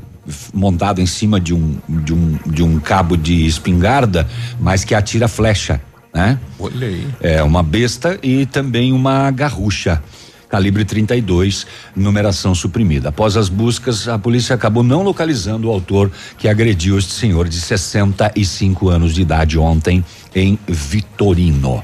montada 0.53 1.01
em 1.01 1.07
cima 1.07 1.39
de 1.39 1.51
um, 1.51 1.77
de 1.87 2.13
um 2.13 2.37
de 2.45 2.61
um 2.61 2.79
cabo 2.79 3.17
de 3.17 3.47
espingarda, 3.47 4.27
mas 4.59 4.83
que 4.83 4.93
atira 4.93 5.27
flecha, 5.27 5.81
né? 6.13 6.39
Olha 6.59 6.87
aí. 6.87 7.07
É 7.21 7.43
uma 7.43 7.63
besta 7.63 8.19
e 8.21 8.45
também 8.45 8.91
uma 8.91 9.29
garrucha. 9.31 10.01
Calibre 10.49 10.83
32, 10.83 11.67
numeração 11.95 12.55
suprimida. 12.55 13.09
Após 13.09 13.37
as 13.37 13.49
buscas, 13.49 14.07
a 14.07 14.17
polícia 14.17 14.55
acabou 14.55 14.81
não 14.81 15.03
localizando 15.03 15.67
o 15.67 15.71
autor 15.71 16.11
que 16.39 16.47
agrediu 16.47 16.97
este 16.97 17.13
senhor 17.13 17.47
de 17.47 17.61
65 17.61 18.89
anos 18.89 19.13
de 19.13 19.21
idade 19.21 19.59
ontem 19.59 20.03
em 20.33 20.57
Vitorino. 20.67 21.83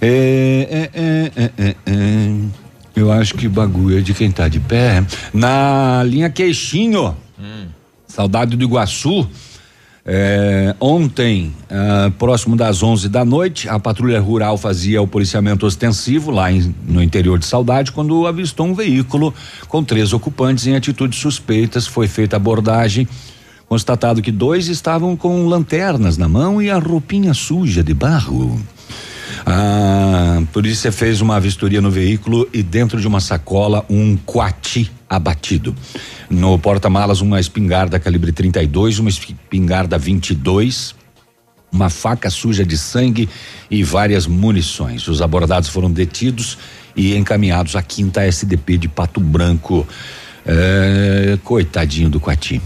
É, 0.00 0.88
é, 0.94 1.00
é, 1.00 1.32
é, 1.36 1.52
é, 1.58 1.76
é. 1.86 2.60
Eu 2.94 3.10
acho 3.10 3.34
que 3.34 3.48
bagulho 3.48 3.98
é 3.98 4.00
de 4.00 4.14
quem 4.14 4.30
tá 4.30 4.46
de 4.46 4.60
pé. 4.60 5.04
Na 5.32 6.02
linha 6.04 6.30
Queixinho, 6.30 7.16
saudade 8.06 8.56
do 8.56 8.64
Iguaçu. 8.64 9.28
É, 10.04 10.74
ontem, 10.80 11.52
ah, 11.70 12.10
próximo 12.18 12.56
das 12.56 12.82
11 12.82 13.08
da 13.08 13.24
noite, 13.24 13.68
a 13.68 13.78
patrulha 13.78 14.18
rural 14.20 14.56
fazia 14.56 15.00
o 15.02 15.06
policiamento 15.06 15.66
ostensivo 15.66 16.30
lá 16.30 16.50
em- 16.50 16.74
no 16.88 17.02
interior 17.02 17.38
de 17.38 17.44
Saudade 17.44 17.92
quando 17.92 18.26
avistou 18.26 18.66
um 18.66 18.74
veículo 18.74 19.32
com 19.68 19.84
três 19.84 20.12
ocupantes 20.12 20.66
em 20.66 20.74
atitudes 20.74 21.18
suspeitas. 21.18 21.86
Foi 21.86 22.08
feita 22.08 22.36
abordagem, 22.36 23.06
constatado 23.68 24.22
que 24.22 24.32
dois 24.32 24.68
estavam 24.68 25.14
com 25.16 25.46
lanternas 25.46 26.16
na 26.16 26.28
mão 26.28 26.60
e 26.62 26.70
a 26.70 26.78
roupinha 26.78 27.34
suja 27.34 27.82
de 27.84 27.92
barro. 27.94 28.58
A 29.46 30.42
polícia 30.52 30.92
fez 30.92 31.20
uma 31.20 31.40
vistoria 31.40 31.80
no 31.80 31.90
veículo 31.90 32.48
e 32.52 32.62
dentro 32.62 33.00
de 33.00 33.06
uma 33.06 33.20
sacola 33.20 33.84
um 33.88 34.16
coati 34.16 34.90
abatido. 35.08 35.74
No 36.28 36.58
porta-malas 36.58 37.20
uma 37.20 37.40
espingarda 37.40 37.98
calibre 37.98 38.32
32, 38.32 38.98
uma 38.98 39.10
espingarda 39.10 39.98
22, 39.98 40.94
uma 41.72 41.88
faca 41.88 42.30
suja 42.30 42.64
de 42.64 42.76
sangue 42.76 43.28
e 43.70 43.82
várias 43.82 44.26
munições. 44.26 45.06
Os 45.08 45.22
abordados 45.22 45.68
foram 45.68 45.90
detidos 45.90 46.58
e 46.94 47.16
encaminhados 47.16 47.76
à 47.76 47.82
quinta 47.82 48.22
SDP 48.24 48.78
de 48.78 48.88
Pato 48.88 49.20
Branco. 49.20 49.86
É, 50.46 51.38
coitadinho 51.44 52.08
do 52.08 52.18
Coati. 52.18 52.62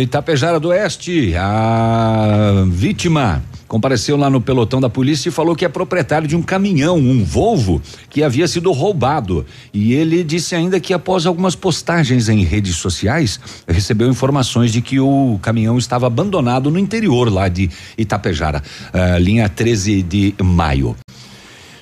Itapejara 0.00 0.60
do 0.60 0.68
Oeste, 0.68 1.34
a 1.36 2.64
vítima 2.68 3.42
compareceu 3.68 4.16
lá 4.16 4.30
no 4.30 4.40
pelotão 4.40 4.80
da 4.80 4.88
polícia 4.88 5.28
e 5.28 5.32
falou 5.32 5.54
que 5.54 5.64
é 5.64 5.68
proprietário 5.68 6.26
de 6.26 6.34
um 6.34 6.42
caminhão, 6.42 6.96
um 6.96 7.22
Volvo, 7.22 7.80
que 8.08 8.22
havia 8.22 8.48
sido 8.48 8.72
roubado. 8.72 9.44
E 9.72 9.92
ele 9.92 10.24
disse 10.24 10.54
ainda 10.54 10.80
que 10.80 10.94
após 10.94 11.26
algumas 11.26 11.54
postagens 11.54 12.28
em 12.28 12.42
redes 12.42 12.76
sociais, 12.76 13.38
recebeu 13.68 14.08
informações 14.08 14.72
de 14.72 14.80
que 14.80 14.98
o 14.98 15.38
caminhão 15.42 15.76
estava 15.76 16.06
abandonado 16.06 16.70
no 16.70 16.78
interior 16.78 17.30
lá 17.30 17.48
de 17.48 17.70
Itapejara, 17.96 18.62
uh, 18.94 19.18
linha 19.18 19.48
13 19.48 20.02
de 20.02 20.34
maio. 20.42 20.96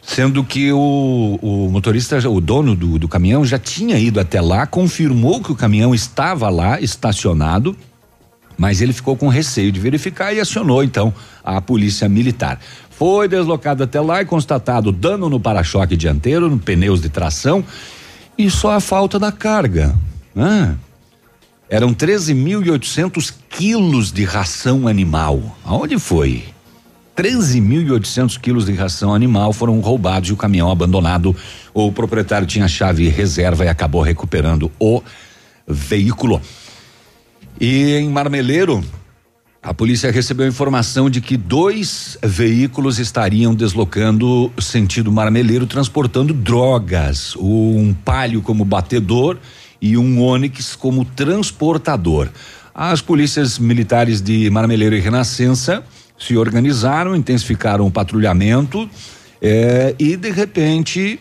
Sendo 0.03 0.45
que 0.45 0.73
o, 0.73 1.39
o 1.43 1.69
motorista, 1.69 2.17
o 2.31 2.41
dono 2.41 2.77
do, 2.77 2.99
do 2.99 3.09
caminhão, 3.09 3.45
já 3.45 3.59
tinha 3.59 3.99
ido 3.99 4.21
até 4.21 4.41
lá, 4.41 4.65
confirmou 4.65 5.43
que 5.43 5.51
o 5.51 5.57
caminhão 5.57 5.95
estava 5.95 6.49
lá 6.49 6.81
estacionado 6.81 7.77
mas 8.57 8.81
ele 8.81 8.93
ficou 8.93 9.17
com 9.17 9.29
receio 9.29 9.71
de 9.71 9.81
verificar 9.81 10.33
e 10.33 10.41
acionou 10.41 10.83
então 10.83 11.13
a 11.45 11.61
polícia 11.61 12.09
militar. 12.09 12.59
Foi 12.91 13.29
deslocado 13.29 13.83
até 13.83 14.01
lá 14.01 14.23
e 14.23 14.25
constatado 14.25 14.91
dano 14.91 15.29
no 15.29 15.39
para-choque 15.39 15.97
dianteiro, 15.97 16.49
no 16.49 16.59
pneus 16.59 17.01
de 17.01 17.09
tração 17.09 17.65
e 18.39 18.51
só 18.51 18.73
a 18.73 18.81
falta 18.81 19.19
da 19.19 19.33
carga. 19.33 19.95
Ah, 20.37 20.75
eram 21.69 21.93
13.800 21.93 23.35
quilos 23.49 24.13
de 24.13 24.25
ração 24.25 24.87
animal. 24.87 25.59
Aonde 25.65 25.99
foi? 25.99 26.45
13.800 27.17 28.39
quilos 28.39 28.67
de 28.67 28.75
ração 28.75 29.15
animal 29.15 29.53
foram 29.53 29.81
roubados 29.81 30.29
e 30.29 30.33
o 30.33 30.37
caminhão 30.37 30.71
abandonado. 30.71 31.35
O 31.73 31.91
proprietário 31.91 32.47
tinha 32.47 32.69
chave 32.69 33.09
reserva 33.09 33.65
e 33.65 33.69
acabou 33.69 34.03
recuperando 34.03 34.71
o 34.79 35.03
veículo. 35.67 36.41
E 37.61 37.95
em 37.95 38.11
Marmeleiro, 38.11 38.85
a 39.63 39.73
polícia 39.73 40.13
recebeu 40.13 40.47
informação 40.47 41.09
de 41.09 41.23
que 41.23 41.37
dois 41.37 42.19
veículos 42.23 42.99
estariam 42.99 43.55
deslocando 43.55 44.53
sentido 44.61 45.11
Marmeleiro, 45.11 45.67
transportando 45.67 46.35
drogas. 46.35 47.35
Um 47.37 47.95
palio 48.05 48.43
como 48.43 48.65
batedor 48.65 49.39
e 49.81 49.97
um 49.97 50.23
Onix 50.23 50.77
como 50.77 51.05
transportador. 51.05 52.29
As 52.75 53.01
polícias 53.01 53.59
militares 53.59 54.21
de 54.21 54.51
Marmeleiro 54.51 54.95
e 54.95 55.01
Renascença 55.01 55.83
se 56.19 56.37
organizaram, 56.37 57.17
intensificaram 57.17 57.87
o 57.87 57.91
patrulhamento 57.91 58.89
eh, 59.41 59.95
e 59.99 60.15
de 60.17 60.31
repente 60.31 61.19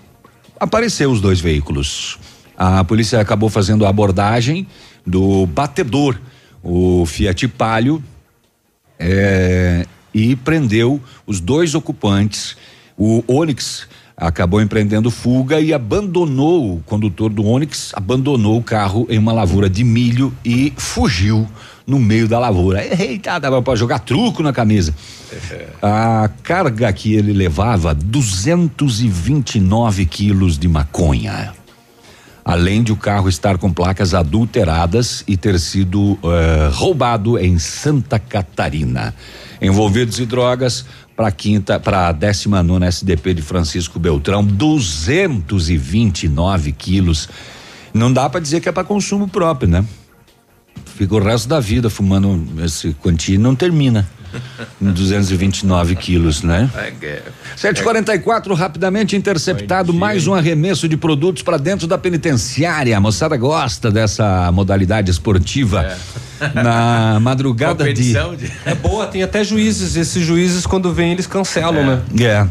apareceu 0.59 1.09
os 1.11 1.21
dois 1.21 1.39
veículos. 1.39 2.19
A 2.57 2.83
polícia 2.83 3.19
acabou 3.19 3.49
fazendo 3.49 3.86
a 3.86 3.89
abordagem 3.89 4.67
do 5.06 5.45
batedor, 5.45 6.20
o 6.64 7.06
Fiat 7.06 7.47
Palio, 7.49 8.03
é, 8.97 9.86
e 10.14 10.36
prendeu 10.36 10.99
os 11.28 11.39
dois 11.39 11.76
ocupantes. 11.76 12.58
O 12.97 13.24
Onix 13.28 13.88
acabou 14.18 14.62
empreendendo 14.62 15.12
fuga 15.12 15.60
e 15.60 15.74
abandonou 15.74 16.76
o 16.76 16.84
condutor 16.86 17.30
do 17.30 17.45
Onix, 17.45 17.91
abandonou 17.93 18.58
o 18.58 18.64
carro 18.64 19.06
em 19.10 19.18
uma 19.18 19.34
lavoura 19.34 19.70
de 19.70 19.84
milho 19.84 20.34
e 20.43 20.74
fugiu 20.78 21.45
no 21.86 21.99
meio 21.99 22.28
da 22.28 22.39
lavoura. 22.39 22.84
Eita, 22.84 23.38
dava 23.38 23.62
para 23.62 23.76
jogar 23.76 23.99
truco 23.99 24.41
na 24.41 24.53
camisa. 24.53 24.95
A 25.82 26.30
carga 26.41 26.91
que 26.93 27.14
ele 27.14 27.34
levava 27.34 27.93
229 27.93 30.06
quilos 30.06 30.58
de 30.58 30.68
maconha 30.68 31.53
além 32.45 32.81
de 32.83 32.91
o 32.91 32.95
carro 32.95 33.27
estar 33.27 33.57
com 33.57 33.73
placas 33.73 34.13
adulteradas 34.13 35.23
e 35.27 35.35
ter 35.35 35.59
sido 35.59 36.11
uh, 36.11 36.19
roubado 36.71 37.39
em 37.39 37.57
Santa 37.57 38.19
Catarina. 38.19 39.15
Envolvidos 39.59 40.19
em 40.19 40.27
drogas, 40.27 40.85
para 41.15 41.31
quinta, 41.31 41.79
para 41.79 42.09
a 42.09 42.11
décima 42.11 42.61
nona 42.61 42.85
SDP 42.85 43.33
de 43.33 43.41
Francisco 43.41 43.97
Beltrão, 43.97 44.43
229 44.43 46.71
quilos. 46.73 47.27
Não 47.91 48.13
dá 48.13 48.29
para 48.29 48.41
dizer 48.41 48.61
que 48.61 48.69
é 48.69 48.71
para 48.71 48.83
consumo 48.83 49.27
próprio, 49.27 49.67
né? 49.67 49.83
Fica 50.85 51.15
o 51.15 51.19
resto 51.19 51.49
da 51.49 51.59
vida 51.59 51.89
fumando 51.89 52.47
esse 52.63 52.93
quantia 53.01 53.33
e 53.35 53.39
não 53.39 53.55
termina. 53.55 54.07
229 54.79 55.95
quilos, 55.95 56.43
né? 56.43 56.69
744, 57.55 58.53
rapidamente 58.53 59.15
interceptado 59.15 59.93
mais 59.93 60.27
um 60.27 60.33
arremesso 60.33 60.88
de 60.88 60.97
produtos 60.97 61.43
para 61.43 61.57
dentro 61.57 61.88
da 61.88 61.97
penitenciária. 61.97 62.97
A 62.97 62.99
moçada 62.99 63.38
gosta 63.38 63.91
dessa 63.91 64.51
modalidade 64.51 65.11
esportiva. 65.11 65.83
É. 65.83 65.95
Na 66.53 67.19
madrugada 67.21 67.86
de... 67.93 68.13
de. 68.13 68.51
É 68.65 68.75
boa, 68.75 69.07
tem 69.07 69.23
até 69.23 69.43
juízes. 69.43 69.95
Esses 69.95 70.25
juízes, 70.25 70.65
quando 70.65 70.93
vêm, 70.93 71.13
eles 71.13 71.27
cancelam, 71.27 71.81
é. 71.81 71.86
né? 71.86 72.01
É. 72.21 72.47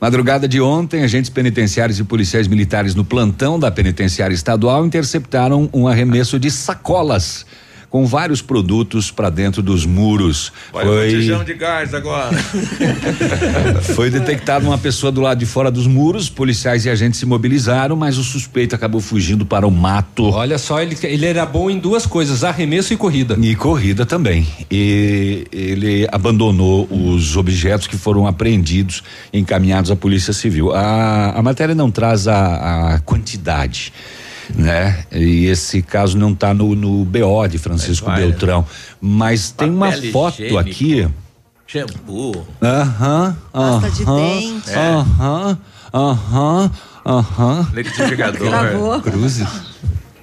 Madrugada 0.00 0.46
de 0.46 0.60
ontem, 0.60 1.02
agentes 1.02 1.30
penitenciários 1.30 1.98
e 1.98 2.04
policiais 2.04 2.46
militares 2.46 2.94
no 2.94 3.04
plantão 3.04 3.58
da 3.58 3.70
penitenciária 3.70 4.34
estadual 4.34 4.84
interceptaram 4.84 5.70
um 5.72 5.88
arremesso 5.88 6.38
de 6.38 6.50
sacolas 6.50 7.46
com 7.96 8.04
vários 8.04 8.42
produtos 8.42 9.10
para 9.10 9.30
dentro 9.30 9.62
dos 9.62 9.86
muros. 9.86 10.52
Olha 10.70 10.86
Foi... 10.86 11.06
botijão 11.06 11.42
de 11.42 11.54
gás 11.54 11.94
agora. 11.94 12.36
Foi 13.96 14.10
detectada 14.10 14.66
uma 14.66 14.76
pessoa 14.76 15.10
do 15.10 15.22
lado 15.22 15.38
de 15.38 15.46
fora 15.46 15.70
dos 15.70 15.86
muros, 15.86 16.28
policiais 16.28 16.84
e 16.84 16.90
agentes 16.90 17.18
se 17.18 17.24
mobilizaram, 17.24 17.96
mas 17.96 18.18
o 18.18 18.22
suspeito 18.22 18.74
acabou 18.74 19.00
fugindo 19.00 19.46
para 19.46 19.66
o 19.66 19.70
mato. 19.70 20.24
Olha 20.24 20.58
só, 20.58 20.82
ele, 20.82 20.94
ele 21.04 21.24
era 21.24 21.46
bom 21.46 21.70
em 21.70 21.78
duas 21.78 22.04
coisas, 22.04 22.44
arremesso 22.44 22.92
e 22.92 22.98
corrida. 22.98 23.34
E 23.40 23.56
corrida 23.56 24.04
também. 24.04 24.46
E 24.70 25.46
ele 25.50 26.06
abandonou 26.12 26.86
os 26.90 27.34
objetos 27.34 27.86
que 27.86 27.96
foram 27.96 28.26
apreendidos, 28.26 29.02
encaminhados 29.32 29.90
à 29.90 29.96
Polícia 29.96 30.34
Civil. 30.34 30.74
A, 30.74 31.30
a 31.30 31.42
matéria 31.42 31.74
não 31.74 31.90
traz 31.90 32.28
a, 32.28 32.96
a 32.96 32.98
quantidade 32.98 33.90
né? 34.54 35.04
E 35.12 35.46
esse 35.46 35.82
caso 35.82 36.16
não 36.16 36.32
está 36.32 36.52
no, 36.54 36.74
no 36.74 37.04
BO 37.04 37.46
de 37.48 37.58
Francisco 37.58 38.10
Beltrão, 38.10 38.64
mas 39.00 39.50
tem 39.50 39.70
uma 39.70 39.92
foto 40.12 40.42
higiênico. 40.42 40.58
aqui. 40.58 41.08
Shampoo. 41.66 42.46
Aham. 42.62 43.36
Pasta 43.52 43.90
de 43.90 44.04
dente. 44.04 44.70
Aham. 44.70 45.58
Aham. 45.92 46.70
Aham. 47.04 47.68
Liquidificador. 47.74 49.00
Cruzes. 49.02 49.48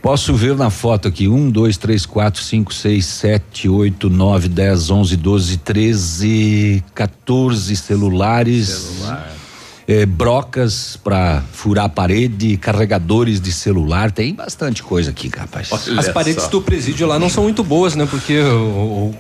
Posso 0.02 0.34
ver 0.34 0.56
na 0.56 0.70
foto 0.70 1.08
aqui, 1.08 1.30
um, 1.30 1.50
dois, 1.50 1.78
três, 1.78 2.06
quatro, 2.06 2.42
cinco, 2.44 2.74
seis, 2.74 3.06
sete, 3.06 3.70
oito, 3.70 4.10
nove, 4.10 4.50
dez, 4.50 4.90
onze, 4.90 5.16
doze, 5.16 5.56
treze, 5.58 6.84
14 6.94 7.74
celulares. 7.78 8.68
Celular 8.68 9.43
eh, 9.88 10.06
brocas 10.06 10.98
para 11.04 11.44
furar 11.52 11.86
a 11.86 11.90
parede, 11.90 12.58
carregadores 12.58 13.40
de 13.42 13.52
celular, 13.52 14.12
tem 14.12 14.34
bastante 14.34 14.82
coisa 14.84 15.12
aqui, 15.12 15.30
rapaz. 15.36 15.70
Olha 15.72 16.00
As 16.00 16.10
paredes 16.10 16.44
só. 16.44 16.50
do 16.50 16.62
presídio 16.62 17.08
lá 17.08 17.20
não 17.20 17.30
são 17.30 17.44
muito 17.44 17.64
boas, 17.64 17.96
né? 17.96 18.06
Porque 18.06 18.40
o, 18.40 19.12
o 19.12 19.16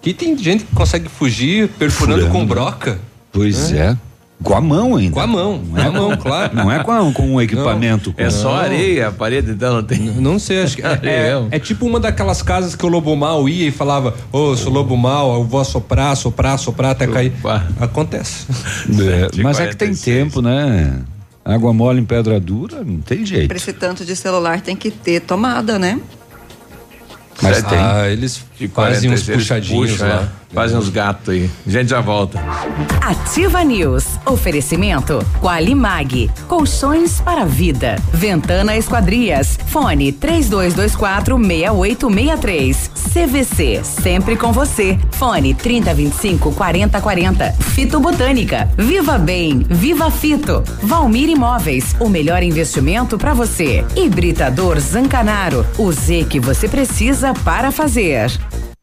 que 0.00 0.12
tem 0.14 0.36
gente 0.36 0.64
que 0.64 0.74
consegue 0.74 1.08
fugir 1.08 1.68
perfurando 1.68 2.26
Furando. 2.26 2.38
com 2.38 2.46
broca. 2.46 2.98
Pois 3.32 3.72
é. 3.72 3.90
é. 3.92 3.96
Com 4.42 4.54
a 4.54 4.60
mão 4.60 4.94
ainda. 4.94 5.12
Com 5.12 5.20
a 5.20 5.26
mão, 5.26 5.60
não 5.68 5.78
é 5.78 5.82
com 5.82 5.88
a 5.88 5.92
mão, 5.92 6.16
claro. 6.16 6.56
Não 6.56 6.72
é 6.72 6.84
com, 6.84 6.92
a, 6.92 7.12
com 7.12 7.34
um 7.34 7.40
equipamento. 7.40 8.14
Não, 8.16 8.24
é 8.24 8.30
só 8.30 8.54
areia, 8.54 9.08
a 9.08 9.12
parede 9.12 9.52
dela 9.52 9.76
não 9.76 9.82
tem. 9.82 9.98
Não, 9.98 10.14
não 10.20 10.38
sei, 10.38 10.62
acho 10.62 10.76
que 10.76 10.82
é, 10.82 11.00
é, 11.02 11.48
é, 11.50 11.58
tipo 11.58 11.84
uma 11.84 11.98
daquelas 11.98 12.40
casas 12.40 12.76
que 12.76 12.86
o 12.86 12.88
lobo 12.88 13.16
mal 13.16 13.48
ia 13.48 13.66
e 13.66 13.72
falava: 13.72 14.14
Ô, 14.30 14.50
oh, 14.50 14.56
sou 14.56 14.72
lobo 14.72 14.96
mal, 14.96 15.34
eu 15.34 15.44
vou 15.44 15.64
soprar, 15.64 16.16
soprar, 16.16 16.56
soprar 16.56 16.92
até 16.92 17.08
cair. 17.08 17.32
Acontece. 17.80 18.46
É, 18.88 19.36
mas 19.42 19.58
é 19.58 19.66
que 19.66 19.76
tem 19.76 19.92
tempo, 19.92 20.40
né? 20.40 21.02
Água 21.44 21.72
mole 21.72 22.00
em 22.00 22.04
pedra 22.04 22.38
dura, 22.38 22.84
não 22.84 23.00
tem 23.00 23.26
jeito. 23.26 23.48
Pra 23.48 23.56
esse 23.56 23.72
tanto 23.72 24.04
de 24.04 24.14
celular 24.14 24.60
tem 24.60 24.76
que 24.76 24.90
ter 24.90 25.20
tomada, 25.20 25.78
né? 25.78 25.98
Mas 27.42 27.62
tem. 27.62 27.78
Ah, 27.78 28.08
eles 28.08 28.44
De 28.58 28.66
Fazem 28.68 29.10
uns 29.12 29.22
46, 29.22 29.28
eles 29.28 29.42
puxadinhos 29.42 29.90
puxam, 29.92 30.08
lá. 30.08 30.22
é. 30.34 30.38
Fazem 30.54 30.78
uns 30.78 30.88
gatos 30.88 31.28
aí. 31.28 31.50
A 31.66 31.70
gente 31.70 31.88
já 31.90 32.00
volta. 32.00 32.42
Ativa 33.02 33.62
News. 33.62 34.04
Oferecimento 34.24 35.18
Qualimag. 35.42 36.30
Colchões 36.48 37.20
para 37.20 37.44
vida. 37.44 37.96
Ventana 38.14 38.74
Esquadrias. 38.74 39.58
Fone 39.66 40.10
3224 40.10 41.36
6863. 41.36 42.90
CVC. 43.12 43.80
Sempre 43.84 44.36
com 44.36 44.50
você. 44.50 44.98
Fone 45.12 45.52
3025 45.54 46.52
4040. 46.52 47.52
Fito 47.74 48.00
Botânica. 48.00 48.70
Viva 48.76 49.18
Bem. 49.18 49.66
Viva 49.68 50.10
Fito. 50.10 50.64
Valmir 50.82 51.28
Imóveis. 51.28 51.94
O 52.00 52.08
melhor 52.08 52.42
investimento 52.42 53.18
para 53.18 53.34
você. 53.34 53.84
Hibridador 53.94 54.80
Zancanaro. 54.80 55.66
O 55.76 55.92
Z 55.92 56.24
que 56.28 56.40
você 56.40 56.66
precisa 56.68 57.34
para 57.44 57.70
fazer. 57.70 58.30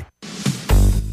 Limited. 0.00 0.39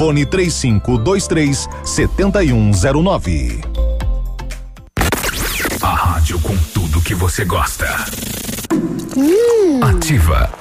Fone 0.00 0.24
3523 0.24 1.68
7109. 1.84 3.60
A 5.82 5.94
rádio 5.94 6.40
com 6.40 6.56
tudo 6.72 7.02
que 7.02 7.14
você 7.14 7.44
gosta. 7.44 7.86
Hum. 9.14 9.84
Ativa. 9.84 10.59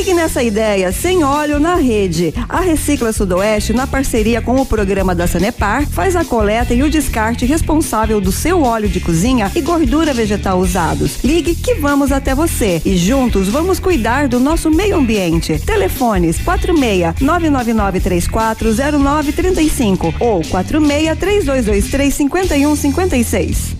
Ligue 0.00 0.14
nessa 0.14 0.42
ideia, 0.42 0.90
sem 0.92 1.22
óleo 1.22 1.60
na 1.60 1.74
rede. 1.74 2.32
A 2.48 2.60
Recicla 2.60 3.12
Sudoeste, 3.12 3.74
na 3.74 3.86
parceria 3.86 4.40
com 4.40 4.58
o 4.58 4.64
programa 4.64 5.14
da 5.14 5.26
Sanepar, 5.26 5.86
faz 5.86 6.16
a 6.16 6.24
coleta 6.24 6.72
e 6.72 6.82
o 6.82 6.88
descarte 6.88 7.44
responsável 7.44 8.18
do 8.18 8.32
seu 8.32 8.62
óleo 8.62 8.88
de 8.88 8.98
cozinha 8.98 9.52
e 9.54 9.60
gordura 9.60 10.14
vegetal 10.14 10.58
usados. 10.58 11.22
Ligue 11.22 11.54
que 11.54 11.74
vamos 11.74 12.12
até 12.12 12.34
você 12.34 12.80
e 12.82 12.96
juntos 12.96 13.48
vamos 13.48 13.78
cuidar 13.78 14.26
do 14.26 14.40
nosso 14.40 14.70
meio 14.70 14.96
ambiente. 14.96 15.58
Telefones 15.58 16.38
46 16.38 17.20
999 17.20 18.00
340935 18.00 20.14
ou 20.18 20.42
46 20.42 21.18
3223 21.18 22.14
5156. 22.14 23.76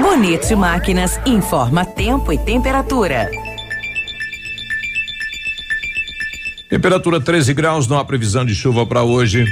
Bonito 0.00 0.56
Máquinas 0.56 1.20
informa 1.26 1.84
tempo 1.84 2.32
e 2.32 2.38
temperatura. 2.38 3.30
Temperatura 6.70 7.20
13 7.20 7.52
graus, 7.52 7.88
não 7.88 7.98
há 7.98 8.04
previsão 8.04 8.44
de 8.44 8.54
chuva 8.54 8.86
para 8.86 9.02
hoje. 9.02 9.44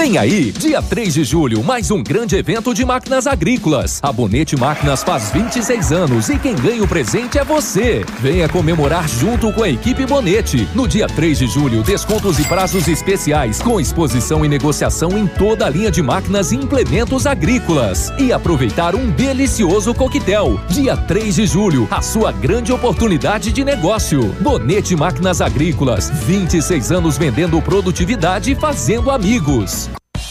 Vem 0.00 0.16
aí, 0.16 0.50
dia 0.50 0.80
3 0.80 1.12
de 1.12 1.24
julho, 1.24 1.62
mais 1.62 1.90
um 1.90 2.02
grande 2.02 2.34
evento 2.34 2.72
de 2.72 2.86
máquinas 2.86 3.26
agrícolas. 3.26 4.00
A 4.02 4.10
Bonete 4.10 4.56
Máquinas 4.56 5.04
faz 5.04 5.30
26 5.30 5.92
anos 5.92 6.30
e 6.30 6.38
quem 6.38 6.54
ganha 6.54 6.82
o 6.82 6.88
presente 6.88 7.38
é 7.38 7.44
você. 7.44 8.02
Venha 8.18 8.48
comemorar 8.48 9.06
junto 9.06 9.52
com 9.52 9.62
a 9.62 9.68
equipe 9.68 10.06
Bonete. 10.06 10.66
No 10.74 10.88
dia 10.88 11.06
3 11.06 11.40
de 11.40 11.46
julho, 11.48 11.82
descontos 11.82 12.38
e 12.38 12.44
prazos 12.44 12.88
especiais, 12.88 13.60
com 13.60 13.78
exposição 13.78 14.42
e 14.42 14.48
negociação 14.48 15.18
em 15.18 15.26
toda 15.26 15.66
a 15.66 15.68
linha 15.68 15.90
de 15.90 16.00
máquinas 16.00 16.50
e 16.50 16.56
implementos 16.56 17.26
agrícolas. 17.26 18.10
E 18.18 18.32
aproveitar 18.32 18.94
um 18.94 19.10
delicioso 19.10 19.92
coquetel. 19.92 20.58
Dia 20.70 20.96
3 20.96 21.34
de 21.34 21.46
julho, 21.46 21.86
a 21.90 22.00
sua 22.00 22.32
grande 22.32 22.72
oportunidade 22.72 23.52
de 23.52 23.62
negócio. 23.62 24.34
Bonete 24.40 24.96
Máquinas 24.96 25.42
Agrícolas, 25.42 26.08
26 26.24 26.90
anos 26.90 27.18
vendendo 27.18 27.60
produtividade 27.60 28.52
e 28.52 28.54
fazendo 28.54 29.10
amigos. 29.10 29.89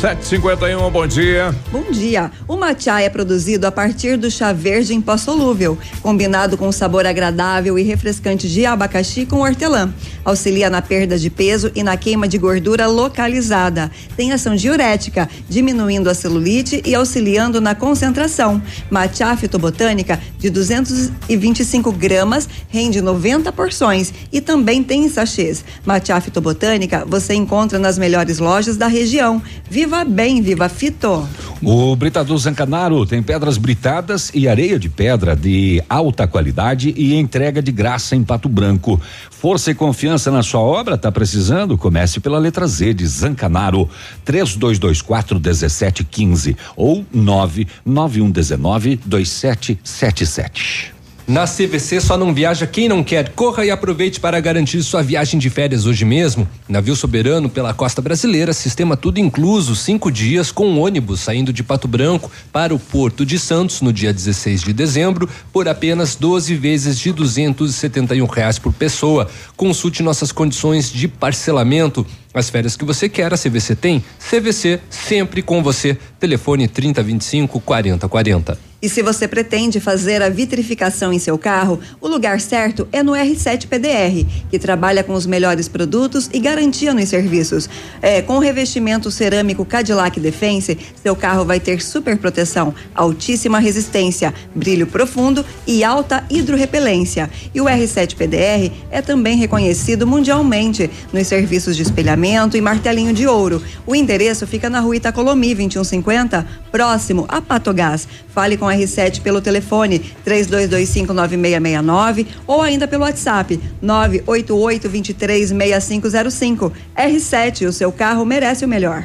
751, 0.00 0.90
bom 0.90 1.06
dia. 1.06 1.54
Bom 1.70 1.92
dia. 1.92 2.32
O 2.48 2.56
matcha 2.56 2.98
é 3.02 3.10
produzido 3.10 3.66
a 3.66 3.70
partir 3.70 4.16
do 4.16 4.30
chá 4.30 4.50
verde 4.50 4.94
em 4.94 5.00
pó 5.00 5.18
solúvel, 5.18 5.76
combinado 6.00 6.56
com 6.56 6.72
sabor 6.72 7.04
agradável 7.04 7.78
e 7.78 7.82
refrescante 7.82 8.48
de 8.48 8.64
abacaxi 8.64 9.26
com 9.26 9.42
hortelã. 9.42 9.92
auxilia 10.24 10.70
na 10.70 10.80
perda 10.80 11.18
de 11.18 11.28
peso 11.28 11.70
e 11.74 11.82
na 11.82 11.98
queima 11.98 12.26
de 12.26 12.38
gordura 12.38 12.86
localizada. 12.86 13.90
Tem 14.16 14.32
ação 14.32 14.54
diurética, 14.54 15.28
diminuindo 15.46 16.08
a 16.08 16.14
celulite 16.14 16.82
e 16.86 16.94
auxiliando 16.94 17.60
na 17.60 17.74
concentração. 17.74 18.62
Matcha 18.90 19.36
fitobotânica 19.36 20.18
de 20.38 20.48
225 20.48 21.92
gramas 21.92 22.48
rende 22.70 23.02
90 23.02 23.52
porções 23.52 24.14
e 24.32 24.40
também 24.40 24.82
tem 24.82 25.04
em 25.04 25.10
sachês. 25.10 25.62
Matcha 25.84 26.18
fitobotânica 26.22 27.04
você 27.06 27.34
encontra 27.34 27.78
nas 27.78 27.98
melhores 27.98 28.38
lojas 28.38 28.78
da 28.78 28.86
região. 28.86 29.42
Viva 29.68 29.89
bem, 30.04 30.40
viva 30.40 30.68
fito! 30.68 31.28
O 31.62 31.94
Britador 31.94 32.38
Zancanaro 32.38 33.04
tem 33.04 33.22
pedras 33.22 33.58
britadas 33.58 34.30
e 34.32 34.48
areia 34.48 34.78
de 34.78 34.88
pedra 34.88 35.36
de 35.36 35.82
alta 35.88 36.26
qualidade 36.26 36.94
e 36.96 37.14
entrega 37.14 37.60
de 37.60 37.70
graça 37.70 38.16
em 38.16 38.22
Pato 38.24 38.48
Branco. 38.48 39.00
Força 39.30 39.70
e 39.70 39.74
confiança 39.74 40.30
na 40.30 40.42
sua 40.42 40.60
obra, 40.60 40.96
tá 40.96 41.12
precisando? 41.12 41.76
Comece 41.76 42.20
pela 42.20 42.38
letra 42.38 42.66
Z 42.66 42.94
de 42.94 43.06
Zancanaro, 43.06 43.90
3224 44.24 45.40
1715 45.40 46.56
ou 46.76 47.04
99119 47.12 49.00
2777. 49.04 50.99
Na 51.30 51.46
CVC 51.46 52.00
só 52.00 52.18
não 52.18 52.34
viaja 52.34 52.66
quem 52.66 52.88
não 52.88 53.04
quer. 53.04 53.28
Corra 53.28 53.64
e 53.64 53.70
aproveite 53.70 54.18
para 54.18 54.40
garantir 54.40 54.82
sua 54.82 55.00
viagem 55.00 55.38
de 55.38 55.48
férias 55.48 55.86
hoje 55.86 56.04
mesmo. 56.04 56.48
Navio 56.68 56.96
soberano 56.96 57.48
pela 57.48 57.72
costa 57.72 58.02
brasileira, 58.02 58.52
sistema 58.52 58.96
tudo 58.96 59.20
incluso, 59.20 59.76
cinco 59.76 60.10
dias 60.10 60.50
com 60.50 60.80
ônibus 60.80 61.20
saindo 61.20 61.52
de 61.52 61.62
Pato 61.62 61.86
Branco 61.86 62.28
para 62.52 62.74
o 62.74 62.80
Porto 62.80 63.24
de 63.24 63.38
Santos 63.38 63.80
no 63.80 63.92
dia 63.92 64.12
16 64.12 64.62
de 64.62 64.72
dezembro 64.72 65.28
por 65.52 65.68
apenas 65.68 66.16
12 66.16 66.56
vezes 66.56 66.98
de 66.98 67.12
271 67.12 68.26
reais 68.26 68.58
por 68.58 68.72
pessoa. 68.72 69.28
Consulte 69.56 70.02
nossas 70.02 70.32
condições 70.32 70.92
de 70.92 71.06
parcelamento. 71.06 72.04
As 72.34 72.50
férias 72.50 72.76
que 72.76 72.84
você 72.84 73.08
quer, 73.08 73.32
a 73.32 73.38
CVC 73.38 73.76
tem. 73.76 74.02
CVC 74.18 74.80
sempre 74.90 75.42
com 75.42 75.62
você. 75.62 75.96
Telefone 76.18 76.66
3025 76.66 77.60
4040. 77.60 78.69
E 78.82 78.88
se 78.88 79.02
você 79.02 79.28
pretende 79.28 79.78
fazer 79.78 80.22
a 80.22 80.30
vitrificação 80.30 81.12
em 81.12 81.18
seu 81.18 81.36
carro, 81.36 81.78
o 82.00 82.08
lugar 82.08 82.40
certo 82.40 82.88
é 82.90 83.02
no 83.02 83.12
R7 83.12 83.66
PDR, 83.66 84.26
que 84.50 84.58
trabalha 84.58 85.04
com 85.04 85.12
os 85.12 85.26
melhores 85.26 85.68
produtos 85.68 86.30
e 86.32 86.38
garantia 86.38 86.94
nos 86.94 87.10
serviços. 87.10 87.68
É, 88.00 88.22
com 88.22 88.36
o 88.36 88.40
revestimento 88.40 89.10
cerâmico 89.10 89.66
Cadillac 89.66 90.18
Defense, 90.18 90.78
seu 91.02 91.14
carro 91.14 91.44
vai 91.44 91.60
ter 91.60 91.82
super 91.82 92.16
proteção, 92.16 92.74
altíssima 92.94 93.58
resistência, 93.58 94.32
brilho 94.54 94.86
profundo 94.86 95.44
e 95.66 95.84
alta 95.84 96.24
hidrorrepelência. 96.30 97.28
E 97.54 97.60
o 97.60 97.66
R7 97.66 98.16
PDR 98.16 98.72
é 98.90 99.02
também 99.02 99.36
reconhecido 99.36 100.06
mundialmente 100.06 100.90
nos 101.12 101.26
serviços 101.26 101.76
de 101.76 101.82
espelhamento 101.82 102.56
e 102.56 102.62
martelinho 102.62 103.12
de 103.12 103.26
ouro. 103.26 103.62
O 103.86 103.94
endereço 103.94 104.46
fica 104.46 104.70
na 104.70 104.80
rua 104.80 104.96
Itacolomi 104.96 105.54
2150, 105.54 106.46
próximo 106.70 107.26
a 107.28 107.42
Patogás. 107.42 108.08
Fale 108.32 108.56
com 108.56 108.68
a 108.68 108.74
R7 108.74 109.20
pelo 109.20 109.40
telefone 109.40 110.00
32259669 110.26 112.26
ou 112.46 112.62
ainda 112.62 112.86
pelo 112.88 113.04
WhatsApp 113.04 113.60
988236505. 113.82 116.72
R7, 116.96 117.68
o 117.68 117.72
seu 117.72 117.90
carro 117.90 118.24
merece 118.24 118.64
o 118.64 118.68
melhor. 118.68 119.04